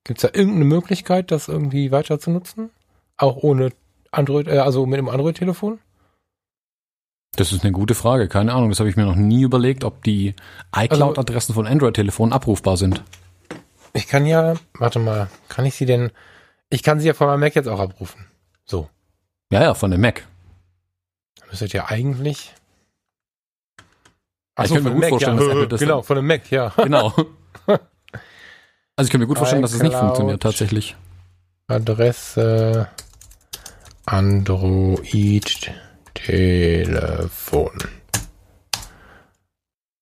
Gibt 0.03 0.23
es 0.23 0.30
da 0.30 0.38
irgendeine 0.38 0.65
Möglichkeit, 0.65 1.31
das 1.31 1.47
irgendwie 1.47 1.91
weiter 1.91 2.19
zu 2.19 2.31
nutzen? 2.31 2.69
Auch 3.18 3.38
ohne 3.38 3.72
Android, 4.11 4.47
äh, 4.47 4.60
also 4.60 4.85
mit 4.85 4.97
dem 4.97 5.10
Android-Telefon? 5.10 5.80
Das 7.35 7.51
ist 7.51 7.64
eine 7.64 7.72
gute 7.72 7.95
Frage, 7.95 8.27
keine 8.27 8.53
Ahnung. 8.53 8.69
Das 8.69 8.80
habe 8.80 8.89
ich 8.89 8.95
mir 8.95 9.05
noch 9.05 9.15
nie 9.15 9.41
überlegt, 9.41 9.84
ob 9.84 10.03
die 10.03 10.35
iCloud-Adressen 10.76 11.55
von 11.55 11.65
Android-Telefonen 11.65 12.31
abrufbar 12.31 12.77
sind. 12.77 13.03
Ich 13.93 14.07
kann 14.07 14.26
ja, 14.26 14.55
warte 14.77 14.99
mal, 14.99 15.30
kann 15.49 15.65
ich 15.65 15.76
sie 15.76 15.85
denn, 15.85 16.11
ich 16.69 16.84
kann 16.84 16.99
sie 16.99 17.07
ja 17.07 17.14
von 17.14 17.27
meinem 17.27 17.39
Mac 17.39 17.55
jetzt 17.55 17.68
auch 17.68 17.80
abrufen. 17.80 18.26
So. 18.65 18.89
Ja, 19.51 19.61
ja, 19.61 19.73
von 19.73 19.91
dem 19.91 20.01
Mac. 20.01 20.27
Dann 21.39 21.49
müsstet 21.49 21.73
ihr 21.73 21.89
eigentlich. 21.89 22.53
Ich 24.61 24.69
könnte 24.69 24.81
mir 24.81 24.91
gut 24.91 25.03
dem 25.03 25.10
vorstellen, 25.10 25.38
ja. 25.38 25.43
dass 25.43 25.51
Apple 25.51 25.68
das- 25.68 25.80
Genau, 25.80 26.01
von 26.03 26.15
dem 26.15 26.27
Mac, 26.27 26.51
ja. 26.51 26.69
Genau. 26.77 27.14
Also 28.95 29.07
ich 29.07 29.11
kann 29.11 29.22
mir 29.22 29.27
gut 29.27 29.39
vorstellen, 29.39 29.64
dass 29.64 29.73
es 29.73 29.81
nicht 29.81 29.95
funktioniert 29.95 30.43
tatsächlich. 30.43 30.95
Adresse 31.65 32.88
Android 34.05 35.72
Telefon. 36.14 37.72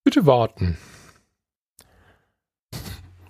Bitte 0.03 0.25
warten. 0.25 0.77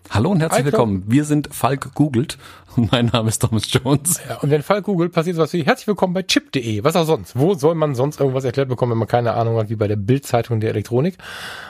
Hallo 0.10 0.32
und 0.32 0.42
herzlich 0.42 0.66
willkommen. 0.66 1.04
Wir 1.08 1.24
sind 1.24 1.54
Falk 1.54 1.94
googelt 1.94 2.38
und 2.76 2.92
mein 2.92 3.06
Name 3.06 3.30
ist 3.30 3.40
Thomas 3.40 3.72
Jones. 3.72 4.20
Ja, 4.28 4.40
und 4.40 4.52
wenn 4.52 4.62
Fall 4.62 4.82
Google 4.82 5.10
passiert 5.10 5.38
sowas 5.38 5.54
wie 5.54 5.64
herzlich 5.64 5.88
willkommen 5.88 6.14
bei 6.14 6.24
chip.de. 6.24 6.84
Was 6.84 6.98
auch 6.98 7.06
sonst. 7.06 7.38
Wo 7.38 7.54
soll 7.54 7.76
man 7.76 7.96
sonst 7.96 8.20
irgendwas 8.20 8.44
erklärt 8.44 8.68
bekommen, 8.68 8.92
wenn 8.92 8.98
man 8.98 9.08
keine 9.08 9.36
Ahnung 9.36 9.58
hat, 9.58 9.70
wie 9.70 9.78
bei 9.78 9.88
der 9.88 9.96
Bildzeitung 9.96 10.60
der 10.60 10.72
Elektronik? 10.72 11.18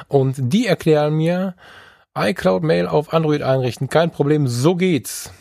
Und 0.07 0.35
die 0.37 0.65
erklären 0.65 1.15
mir 1.15 1.55
iCloud 2.17 2.63
Mail 2.63 2.87
auf 2.87 3.13
Android 3.13 3.43
einrichten. 3.43 3.89
Kein 3.89 4.11
Problem, 4.11 4.47
so 4.47 4.75
geht's. 4.75 5.31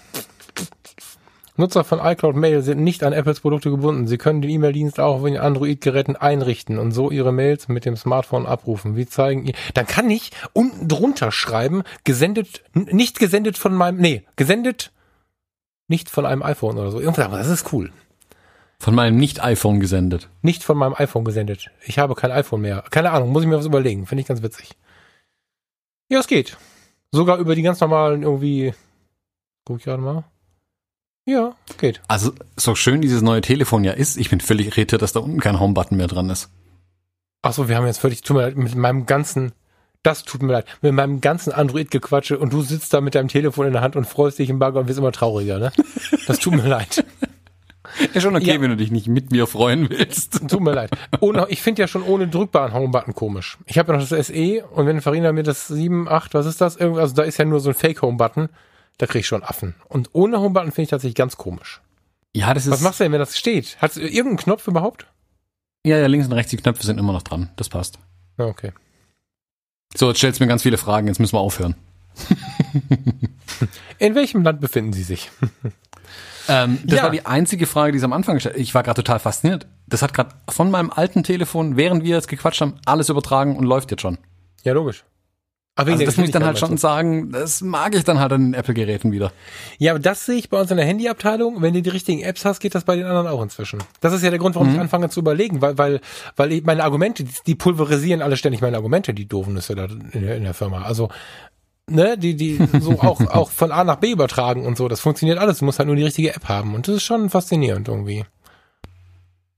Nutzer 1.60 1.84
von 1.84 2.00
iCloud 2.02 2.34
Mail 2.34 2.62
sind 2.62 2.82
nicht 2.82 3.04
an 3.04 3.12
Apples 3.12 3.40
Produkte 3.40 3.70
gebunden. 3.70 4.06
Sie 4.06 4.18
können 4.18 4.42
den 4.42 4.50
E-Mail-Dienst 4.50 4.98
auch 4.98 5.16
auf 5.16 5.24
den 5.24 5.38
Android-Geräten 5.38 6.16
einrichten 6.16 6.78
und 6.78 6.92
so 6.92 7.10
ihre 7.10 7.32
Mails 7.32 7.68
mit 7.68 7.84
dem 7.84 7.96
Smartphone 7.96 8.46
abrufen. 8.46 8.96
Wie 8.96 9.06
zeigen 9.06 9.46
ihr? 9.46 9.54
Dann 9.74 9.86
kann 9.86 10.10
ich 10.10 10.32
unten 10.52 10.88
drunter 10.88 11.30
schreiben, 11.30 11.84
gesendet, 12.04 12.62
nicht 12.74 13.18
gesendet 13.18 13.56
von 13.56 13.74
meinem, 13.74 13.98
nee, 13.98 14.24
gesendet 14.36 14.92
nicht 15.90 16.08
von 16.08 16.24
einem 16.24 16.42
iPhone 16.42 16.78
oder 16.78 16.90
so. 16.90 17.00
Irgendwas, 17.00 17.26
aber 17.26 17.38
das 17.38 17.48
ist 17.48 17.72
cool. 17.72 17.92
Von 18.78 18.94
meinem 18.94 19.16
Nicht-iPhone 19.16 19.80
gesendet. 19.80 20.30
Nicht 20.40 20.62
von 20.62 20.78
meinem 20.78 20.94
iPhone 20.94 21.24
gesendet. 21.24 21.70
Ich 21.84 21.98
habe 21.98 22.14
kein 22.14 22.30
iPhone 22.30 22.60
mehr. 22.62 22.84
Keine 22.90 23.10
Ahnung, 23.10 23.30
muss 23.30 23.42
ich 23.42 23.48
mir 23.48 23.58
was 23.58 23.66
überlegen. 23.66 24.06
Finde 24.06 24.22
ich 24.22 24.28
ganz 24.28 24.40
witzig. 24.40 24.70
Ja, 26.08 26.20
es 26.20 26.28
geht. 26.28 26.56
Sogar 27.12 27.38
über 27.38 27.56
die 27.56 27.62
ganz 27.62 27.80
normalen 27.80 28.22
irgendwie. 28.22 28.72
Guck 29.64 29.78
ich 29.78 29.84
gerade 29.84 30.00
mal. 30.00 30.24
Ja, 31.30 31.54
geht. 31.78 32.00
Also, 32.08 32.32
so 32.56 32.74
schön 32.74 33.00
dieses 33.00 33.22
neue 33.22 33.40
Telefon 33.40 33.84
ja 33.84 33.92
ist, 33.92 34.16
ich 34.16 34.30
bin 34.30 34.40
völlig 34.40 34.66
irritiert, 34.76 35.00
dass 35.00 35.12
da 35.12 35.20
unten 35.20 35.38
kein 35.38 35.60
Home-Button 35.60 35.96
mehr 35.96 36.08
dran 36.08 36.28
ist. 36.28 36.50
Ach 37.42 37.52
so, 37.52 37.68
wir 37.68 37.76
haben 37.76 37.86
jetzt 37.86 38.00
völlig, 38.00 38.22
tut 38.22 38.36
mir 38.36 38.42
leid, 38.42 38.56
mit 38.56 38.74
meinem 38.74 39.06
ganzen, 39.06 39.52
das 40.02 40.24
tut 40.24 40.42
mir 40.42 40.52
leid, 40.54 40.66
mit 40.82 40.92
meinem 40.92 41.20
ganzen 41.20 41.52
Android-Gequatsche 41.52 42.36
und 42.36 42.52
du 42.52 42.62
sitzt 42.62 42.92
da 42.92 43.00
mit 43.00 43.14
deinem 43.14 43.28
Telefon 43.28 43.66
in 43.66 43.72
der 43.72 43.80
Hand 43.80 43.94
und 43.94 44.06
freust 44.06 44.40
dich 44.40 44.50
im 44.50 44.58
Bagger 44.58 44.80
und 44.80 44.88
wirst 44.88 44.98
immer 44.98 45.12
trauriger, 45.12 45.58
ne? 45.60 45.72
Das 46.26 46.40
tut 46.40 46.54
mir 46.54 46.66
leid. 46.66 47.04
Ist 48.12 48.22
schon 48.22 48.34
okay, 48.36 48.54
Ja. 48.54 48.60
wenn 48.60 48.70
du 48.70 48.76
dich 48.76 48.90
nicht 48.90 49.06
mit 49.08 49.30
mir 49.30 49.46
freuen 49.46 49.88
willst. 49.90 50.48
Tut 50.48 50.60
mir 50.60 50.72
leid. 50.72 50.90
Ohne, 51.20 51.46
ich 51.48 51.62
finde 51.62 51.82
ja 51.82 51.88
schon 51.88 52.02
ohne 52.02 52.26
drückbaren 52.28 52.72
Home-Button 52.74 53.14
komisch. 53.14 53.56
Ich 53.66 53.78
habe 53.78 53.92
ja 53.92 53.98
noch 53.98 54.08
das 54.08 54.26
SE 54.26 54.64
und 54.72 54.86
wenn 54.86 55.00
Farina 55.00 55.32
mir 55.32 55.42
das 55.44 55.68
7, 55.68 56.08
8, 56.08 56.34
was 56.34 56.46
ist 56.46 56.60
das? 56.60 56.76
Also 56.76 57.14
da 57.14 57.22
ist 57.22 57.38
ja 57.38 57.44
nur 57.44 57.60
so 57.60 57.70
ein 57.70 57.74
Fake-Home-Button, 57.74 58.48
da 59.00 59.06
krieg 59.06 59.20
ich 59.20 59.26
schon 59.26 59.42
Affen. 59.42 59.74
Und 59.88 60.10
ohne 60.12 60.38
Home-Button 60.40 60.72
finde 60.72 60.82
ich 60.82 60.88
tatsächlich 60.90 61.14
ganz 61.14 61.36
komisch. 61.38 61.80
Ja, 62.36 62.52
das 62.54 62.66
ist. 62.66 62.72
Was 62.72 62.80
machst 62.82 63.00
du 63.00 63.04
denn, 63.04 63.12
wenn 63.12 63.18
das 63.18 63.36
steht? 63.38 63.78
Hat 63.80 63.96
irgendeinen 63.96 64.36
Knopf 64.36 64.68
überhaupt? 64.68 65.06
Ja, 65.84 65.96
ja, 65.96 66.06
links 66.06 66.26
und 66.26 66.34
rechts 66.34 66.50
die 66.50 66.58
Knöpfe 66.58 66.84
sind 66.84 66.98
immer 66.98 67.12
noch 67.14 67.22
dran. 67.22 67.48
Das 67.56 67.70
passt. 67.70 67.98
Ja, 68.38 68.44
okay. 68.44 68.72
So, 69.96 70.08
jetzt 70.08 70.18
stellst 70.18 70.38
du 70.38 70.44
mir 70.44 70.48
ganz 70.48 70.62
viele 70.62 70.76
Fragen, 70.76 71.06
jetzt 71.06 71.18
müssen 71.18 71.34
wir 71.34 71.40
aufhören. 71.40 71.74
In 73.98 74.14
welchem 74.14 74.42
Land 74.42 74.60
befinden 74.60 74.92
Sie 74.92 75.02
sich? 75.02 75.30
Ähm, 76.48 76.80
das 76.84 76.96
Ja. 76.96 77.02
war 77.04 77.10
die 77.10 77.26
einzige 77.26 77.66
Frage, 77.66 77.92
die 77.92 78.00
sie 78.00 78.04
am 78.04 78.12
Anfang 78.14 78.34
gestellt 78.34 78.56
Ich 78.56 78.74
war 78.74 78.82
gerade 78.82 78.96
total 79.00 79.20
fasziniert. 79.20 79.68
Das 79.86 80.02
hat 80.02 80.12
gerade 80.14 80.34
von 80.48 80.68
meinem 80.70 80.90
alten 80.90 81.22
Telefon, 81.22 81.76
während 81.76 82.02
wir 82.02 82.16
jetzt 82.16 82.26
gequatscht 82.26 82.60
haben, 82.60 82.74
alles 82.86 83.08
übertragen 83.08 83.56
und 83.56 83.64
läuft 83.64 83.92
jetzt 83.92 84.00
schon. 84.00 84.18
Ja, 84.64 84.72
logisch. 84.72 85.04
Aber 85.80 85.92
Also 85.92 86.04
das 86.04 86.16
muss 86.18 86.26
ich 86.26 86.32
dann 86.32 86.44
halt 86.44 86.58
schon 86.58 86.76
sagen, 86.76 87.30
das 87.32 87.62
mag 87.62 87.94
ich 87.94 88.04
dann 88.04 88.18
halt 88.20 88.32
an 88.32 88.52
den 88.52 88.54
Apple-Geräten 88.54 89.12
wieder. 89.12 89.32
Ja, 89.78 89.92
aber 89.92 89.98
das 89.98 90.26
sehe 90.26 90.36
ich 90.36 90.50
bei 90.50 90.60
uns 90.60 90.70
in 90.70 90.76
der 90.76 90.84
Handyabteilung. 90.84 91.62
Wenn 91.62 91.72
du 91.72 91.80
die 91.80 91.88
richtigen 91.88 92.20
Apps 92.22 92.44
hast, 92.44 92.60
geht 92.60 92.74
das 92.74 92.84
bei 92.84 92.96
den 92.96 93.06
anderen 93.06 93.26
auch 93.28 93.42
inzwischen. 93.42 93.82
Das 94.00 94.12
ist 94.12 94.22
ja 94.22 94.30
der 94.30 94.38
Grund, 94.38 94.54
warum 94.56 94.68
Mhm. 94.68 94.74
ich 94.74 94.80
anfange 94.80 95.08
zu 95.08 95.20
überlegen, 95.20 95.62
weil, 95.62 95.78
weil, 95.78 96.00
weil 96.36 96.52
ich 96.52 96.64
meine 96.64 96.84
Argumente, 96.84 97.24
die, 97.46 97.54
pulverisieren 97.54 98.20
alle 98.20 98.36
ständig 98.36 98.60
meine 98.60 98.76
Argumente, 98.76 99.14
die 99.14 99.26
doofen 99.26 99.54
Nüsse 99.54 99.74
da 99.74 99.84
in 99.84 100.22
der, 100.22 100.36
in 100.36 100.44
der 100.44 100.52
Firma. 100.54 100.82
Also, 100.82 101.08
ne, 101.88 102.18
die, 102.18 102.36
die 102.36 102.58
so 102.80 102.92
auch, 103.00 103.20
auch 103.22 103.50
von 103.50 103.72
A 103.72 103.82
nach 103.82 103.96
B 103.96 104.10
übertragen 104.10 104.66
und 104.66 104.76
so. 104.76 104.86
Das 104.88 105.00
funktioniert 105.00 105.38
alles. 105.38 105.60
Du 105.60 105.64
musst 105.64 105.78
halt 105.78 105.86
nur 105.86 105.96
die 105.96 106.04
richtige 106.04 106.34
App 106.34 106.48
haben. 106.48 106.74
Und 106.74 106.88
das 106.88 106.96
ist 106.96 107.04
schon 107.04 107.30
faszinierend 107.30 107.88
irgendwie. 107.88 108.24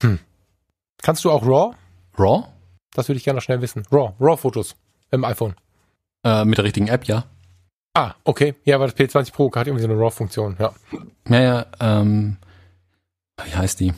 Hm. 0.01 0.19
Kannst 1.01 1.25
du 1.25 1.31
auch 1.31 1.45
RAW? 1.45 1.75
RAW? 2.17 2.45
Das 2.93 3.09
würde 3.09 3.17
ich 3.17 3.23
gerne 3.23 3.37
noch 3.37 3.43
schnell 3.43 3.61
wissen. 3.61 3.83
RAW, 3.91 4.13
RAW-Fotos 4.19 4.75
im 5.11 5.25
iPhone. 5.25 5.55
Äh, 6.23 6.45
mit 6.45 6.57
der 6.57 6.65
richtigen 6.65 6.87
App, 6.87 7.05
ja. 7.05 7.25
Ah, 7.95 8.13
okay. 8.23 8.55
Ja, 8.65 8.75
aber 8.77 8.87
das 8.87 8.95
P20 8.97 9.33
Pro 9.33 9.51
hat 9.53 9.67
irgendwie 9.67 9.83
so 9.83 9.89
eine 9.89 9.99
RAW-Funktion, 9.99 10.55
ja. 10.59 10.73
Ja, 11.29 11.41
ja, 11.41 11.65
ähm, 11.79 12.37
wie 13.43 13.55
heißt 13.55 13.79
die? 13.79 13.93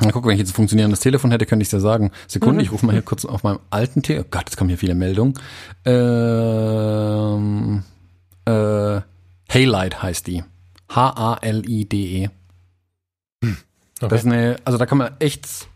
Na 0.00 0.10
guck, 0.12 0.24
wenn 0.26 0.32
ich 0.34 0.38
jetzt 0.40 0.50
ein 0.50 0.54
funktionierendes 0.54 1.00
Telefon 1.00 1.30
hätte, 1.32 1.46
könnte 1.46 1.62
ich 1.62 1.70
dir 1.70 1.80
sagen. 1.80 2.12
Sekunde, 2.28 2.56
Mhm. 2.56 2.60
ich 2.60 2.70
rufe 2.72 2.86
mal 2.86 2.92
hier 2.92 3.02
kurz 3.02 3.24
auf 3.24 3.42
meinem 3.42 3.58
alten 3.70 4.02
Telefon. 4.02 4.26
Oh 4.26 4.30
Gott, 4.30 4.42
jetzt 4.46 4.56
kommen 4.56 4.68
hier 4.68 4.78
viele 4.78 4.94
Meldungen. 4.94 5.34
Ähm, 5.86 7.82
äh, 8.44 9.00
Haylight 9.52 10.02
heißt 10.02 10.26
die. 10.26 10.44
H-A-L-I-D-E. 10.90 12.28
Okay. 13.42 13.54
Das 14.00 14.20
ist 14.20 14.26
eine, 14.26 14.56
also 14.64 14.78
da 14.78 14.86
kann 14.86 14.98
man 14.98 15.12
echt 15.18 15.67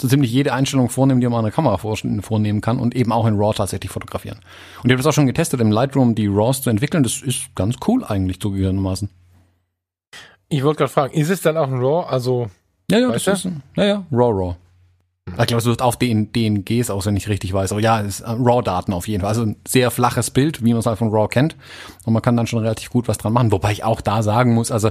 so 0.00 0.08
ziemlich 0.08 0.32
jede 0.32 0.52
Einstellung 0.52 0.88
vornehmen, 0.88 1.20
die 1.20 1.28
man 1.28 1.38
an 1.40 1.44
der 1.44 1.52
Kamera 1.52 1.76
vor- 1.76 1.96
vornehmen 2.22 2.60
kann 2.60 2.78
und 2.78 2.94
eben 2.96 3.12
auch 3.12 3.26
in 3.26 3.36
RAW 3.36 3.52
tatsächlich 3.54 3.90
fotografieren. 3.90 4.38
Und 4.82 4.86
ich 4.86 4.92
habe 4.92 4.96
das 5.02 5.06
auch 5.06 5.12
schon 5.12 5.26
getestet, 5.26 5.60
im 5.60 5.70
Lightroom 5.70 6.14
die 6.14 6.26
RAWs 6.26 6.62
zu 6.62 6.70
entwickeln. 6.70 7.02
Das 7.02 7.20
ist 7.22 7.54
ganz 7.54 7.76
cool 7.86 8.04
eigentlich 8.04 8.40
zugegebenermaßen. 8.40 9.08
Ich 10.48 10.64
wollte 10.64 10.78
gerade 10.78 10.92
fragen, 10.92 11.14
ist 11.14 11.30
es 11.30 11.42
dann 11.42 11.56
auch 11.56 11.68
ein 11.68 11.78
RAW? 11.78 12.06
Also, 12.08 12.48
Ja, 12.90 12.98
ja, 12.98 13.12
das 13.12 13.26
ist, 13.26 13.48
ja, 13.76 13.84
ja, 13.84 14.04
RAW, 14.10 14.30
RAW. 14.32 14.54
Ich 15.38 15.46
glaube, 15.46 15.58
es 15.60 15.66
wird 15.66 15.80
auch 15.80 15.94
DN, 15.94 16.32
DNGs 16.32 16.90
aus, 16.90 17.06
wenn 17.06 17.14
ich 17.16 17.28
richtig 17.28 17.52
weiß. 17.52 17.70
Aber 17.70 17.80
ja, 17.80 18.00
es 18.00 18.18
ist 18.18 18.20
äh, 18.22 18.30
RAW-Daten 18.30 18.92
auf 18.92 19.06
jeden 19.06 19.20
Fall. 19.20 19.28
Also 19.28 19.42
ein 19.42 19.56
sehr 19.68 19.92
flaches 19.92 20.30
Bild, 20.32 20.64
wie 20.64 20.70
man 20.70 20.80
es 20.80 20.86
halt 20.86 20.98
von 20.98 21.10
RAW 21.10 21.28
kennt. 21.28 21.54
Und 22.04 22.14
man 22.14 22.22
kann 22.22 22.36
dann 22.36 22.48
schon 22.48 22.58
relativ 22.60 22.90
gut 22.90 23.06
was 23.06 23.18
dran 23.18 23.32
machen. 23.32 23.52
Wobei 23.52 23.70
ich 23.70 23.84
auch 23.84 24.00
da 24.00 24.24
sagen 24.24 24.54
muss, 24.54 24.72
also 24.72 24.90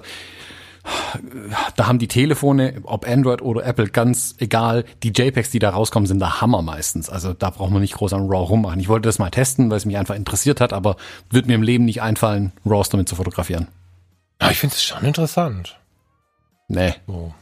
da 1.75 1.87
haben 1.87 1.99
die 1.99 2.07
Telefone, 2.07 2.75
ob 2.83 3.07
Android 3.07 3.41
oder 3.41 3.65
Apple, 3.65 3.89
ganz 3.89 4.35
egal, 4.39 4.85
die 5.03 5.09
JPEGs, 5.09 5.51
die 5.51 5.59
da 5.59 5.71
rauskommen, 5.71 6.07
sind 6.07 6.19
der 6.19 6.41
Hammer 6.41 6.61
meistens. 6.61 7.09
Also 7.09 7.33
da 7.33 7.49
braucht 7.49 7.71
man 7.71 7.81
nicht 7.81 7.95
groß 7.95 8.13
an 8.13 8.27
RAW 8.27 8.47
rummachen. 8.49 8.79
Ich 8.79 8.89
wollte 8.89 9.07
das 9.07 9.19
mal 9.19 9.29
testen, 9.29 9.69
weil 9.69 9.77
es 9.77 9.85
mich 9.85 9.97
einfach 9.97 10.15
interessiert 10.15 10.61
hat, 10.61 10.73
aber 10.73 10.95
wird 11.29 11.47
mir 11.47 11.55
im 11.55 11.63
Leben 11.63 11.85
nicht 11.85 12.01
einfallen, 12.01 12.51
RAWs 12.65 12.89
damit 12.89 13.09
zu 13.09 13.15
fotografieren. 13.15 13.67
ja, 14.41 14.51
ich 14.51 14.57
finde 14.57 14.75
es 14.75 14.83
schon 14.83 15.03
interessant. 15.03 15.79
Nee. 16.67 16.93
So. 17.07 17.33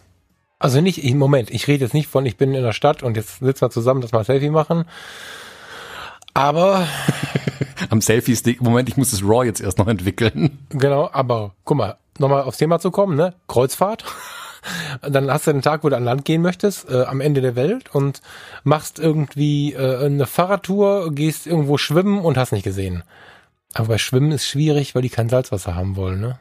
Also 0.59 0.81
nicht, 0.81 1.03
im 1.03 1.17
Moment, 1.17 1.51
ich 1.51 1.67
rede 1.67 1.83
jetzt 1.83 1.93
nicht 1.93 2.07
von, 2.07 2.25
ich 2.25 2.37
bin 2.37 2.53
in 2.55 2.63
der 2.63 2.73
Stadt 2.73 3.03
und 3.03 3.15
jetzt 3.15 3.39
sitzen 3.39 3.61
wir 3.61 3.69
zusammen, 3.69 4.01
dass 4.01 4.11
wir 4.11 4.19
ein 4.19 4.25
Selfie 4.25 4.49
machen. 4.49 4.85
Aber, 6.33 6.87
Am 7.89 8.01
Selfie-Stick, 8.01 8.61
Moment, 8.61 8.89
ich 8.89 8.97
muss 8.97 9.11
das 9.11 9.23
RAW 9.23 9.45
jetzt 9.45 9.61
erst 9.61 9.77
noch 9.77 9.87
entwickeln. 9.87 10.59
genau, 10.69 11.09
aber 11.11 11.53
guck 11.63 11.77
mal, 11.77 11.97
nochmal 12.19 12.43
aufs 12.43 12.57
Thema 12.57 12.79
zu 12.79 12.91
kommen, 12.91 13.15
ne? 13.15 13.33
Kreuzfahrt. 13.47 14.03
Dann 15.01 15.31
hast 15.31 15.47
du 15.47 15.51
einen 15.51 15.61
Tag, 15.61 15.83
wo 15.83 15.89
du 15.89 15.95
an 15.95 16.03
Land 16.03 16.25
gehen 16.25 16.41
möchtest, 16.41 16.89
äh, 16.89 17.03
am 17.03 17.21
Ende 17.21 17.41
der 17.41 17.55
Welt 17.55 17.93
und 17.93 18.21
machst 18.63 18.99
irgendwie 18.99 19.73
äh, 19.73 20.05
eine 20.05 20.25
Fahrradtour, 20.25 21.11
gehst 21.13 21.47
irgendwo 21.47 21.77
schwimmen 21.77 22.19
und 22.19 22.37
hast 22.37 22.51
nicht 22.51 22.63
gesehen. 22.63 23.03
Aber 23.73 23.89
bei 23.89 23.97
Schwimmen 23.97 24.31
ist 24.31 24.47
schwierig, 24.47 24.95
weil 24.95 25.03
die 25.03 25.09
kein 25.09 25.29
Salzwasser 25.29 25.75
haben 25.75 25.95
wollen, 25.95 26.19
ne? 26.19 26.39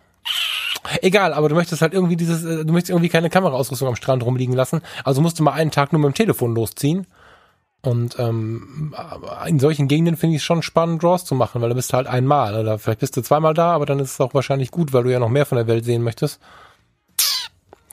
Egal, 1.03 1.33
aber 1.33 1.49
du 1.49 1.55
möchtest 1.55 1.83
halt 1.83 1.93
irgendwie 1.95 2.17
dieses, 2.17 2.45
äh, 2.45 2.65
du 2.65 2.73
möchtest 2.73 2.91
irgendwie 2.91 3.09
keine 3.09 3.31
Kameraausrüstung 3.31 3.89
am 3.89 3.97
Strand 3.97 4.25
rumliegen 4.25 4.55
lassen. 4.55 4.83
Also 5.05 5.21
musst 5.21 5.39
du 5.39 5.43
mal 5.43 5.53
einen 5.53 5.71
Tag 5.71 5.93
nur 5.93 6.01
mit 6.01 6.09
dem 6.09 6.15
Telefon 6.15 6.55
losziehen. 6.55 7.07
Und 7.87 8.19
ähm, 8.19 8.93
in 9.47 9.61
solchen 9.61 9.87
Gegenden 9.87 10.17
finde 10.17 10.35
ich 10.35 10.43
es 10.43 10.45
schon 10.45 10.61
spannend, 10.61 11.05
Draws 11.05 11.25
zu 11.25 11.37
machen, 11.37 11.63
weil 11.63 11.69
du 11.69 11.77
bist 11.77 11.93
halt 11.93 12.09
einmal 12.09 12.59
oder 12.59 12.81
vielleicht 12.81 12.99
bist 12.99 13.17
du 13.17 13.23
zweimal 13.23 13.55
da, 13.55 13.71
aber 13.71 13.87
dann 13.87 14.01
ist 14.01 14.11
es 14.11 14.21
auch 14.21 14.35
wahrscheinlich 14.35 14.73
gut, 14.73 14.93
weil 14.93 15.05
du 15.05 15.13
ja 15.13 15.21
noch 15.21 15.29
mehr 15.29 15.47
von 15.47 15.55
der 15.55 15.69
Welt 15.69 15.85
sehen 15.85 16.03
möchtest. 16.03 16.41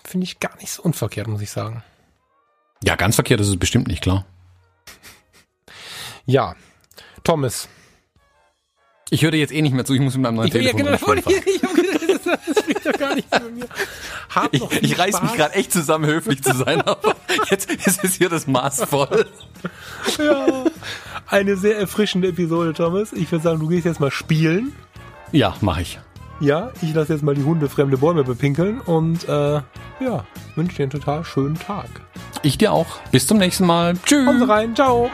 Finde 0.04 0.24
ich 0.24 0.40
gar 0.40 0.58
nicht 0.58 0.72
so 0.72 0.82
unverkehrt, 0.82 1.28
muss 1.28 1.44
ich 1.44 1.52
sagen. 1.52 1.84
Ja, 2.84 2.96
ganz 2.96 3.14
verkehrt 3.14 3.40
ist 3.40 3.50
es 3.50 3.58
bestimmt 3.58 3.88
nicht, 3.88 4.02
klar. 4.02 4.26
Ja, 6.26 6.56
Thomas. 7.24 7.70
Ich 9.12 9.22
höre 9.22 9.36
jetzt 9.36 9.54
eh 9.54 9.62
nicht 9.62 9.76
mehr 9.76 9.86
zu, 9.86 9.94
ich 9.94 10.02
muss 10.02 10.16
mit 10.16 10.24
meinem 10.24 10.38
neuen 10.38 10.50
Telefon 10.50 10.78
genau, 10.78 10.96
rumschwimmen. 10.96 11.44
ich, 11.46 11.62
hab 11.62 11.76
gedacht, 11.76 11.93
das, 12.46 12.64
spricht 12.64 12.86
doch 12.86 12.94
gar 12.94 13.16
nicht 13.16 13.28
für 13.34 13.50
mir. 13.50 13.66
Hab 14.34 14.54
Ich, 14.54 14.84
ich 14.84 15.00
reiß 15.00 15.22
mich 15.22 15.34
gerade 15.34 15.54
echt 15.56 15.72
zusammen, 15.72 16.06
höflich 16.06 16.44
zu 16.44 16.56
sein, 16.56 16.82
aber 16.86 17.16
jetzt 17.50 17.72
ist 17.72 18.04
es 18.04 18.16
hier 18.16 18.30
das 18.30 18.48
Maß 18.48 18.86
voll. 18.86 19.26
Ja, 20.18 20.66
eine 21.28 21.56
sehr 21.56 21.78
erfrischende 21.78 22.30
Episode, 22.30 22.74
Thomas. 22.74 23.14
Ich 23.14 23.32
würde 23.32 23.44
sagen, 23.44 23.60
du 23.60 23.68
gehst 23.68 23.86
jetzt 23.86 24.00
mal 24.00 24.12
spielen. 24.12 24.74
Ja, 25.32 25.56
mache 25.62 25.82
ich. 25.82 26.00
Ja, 26.40 26.72
ich 26.82 26.94
lasse 26.94 27.14
jetzt 27.14 27.24
mal 27.24 27.36
die 27.36 27.44
Hunde 27.44 27.70
fremde 27.70 27.98
Bäume 27.98 28.24
bepinkeln 28.24 28.82
und 28.82 29.28
äh, 29.30 29.62
ja, 30.00 30.26
wünsche 30.56 30.76
dir 30.76 30.84
einen 30.84 30.92
total 30.92 31.24
schönen 31.24 31.56
Tag. 31.56 31.88
Ich 32.42 32.58
dir 32.58 32.74
auch. 32.74 33.00
Bis 33.12 33.28
zum 33.28 33.38
nächsten 33.38 33.66
Mal. 33.66 33.94
Tschüss. 34.06 34.40
Sie 34.40 34.48
rein, 34.48 34.76
ciao. 34.76 35.10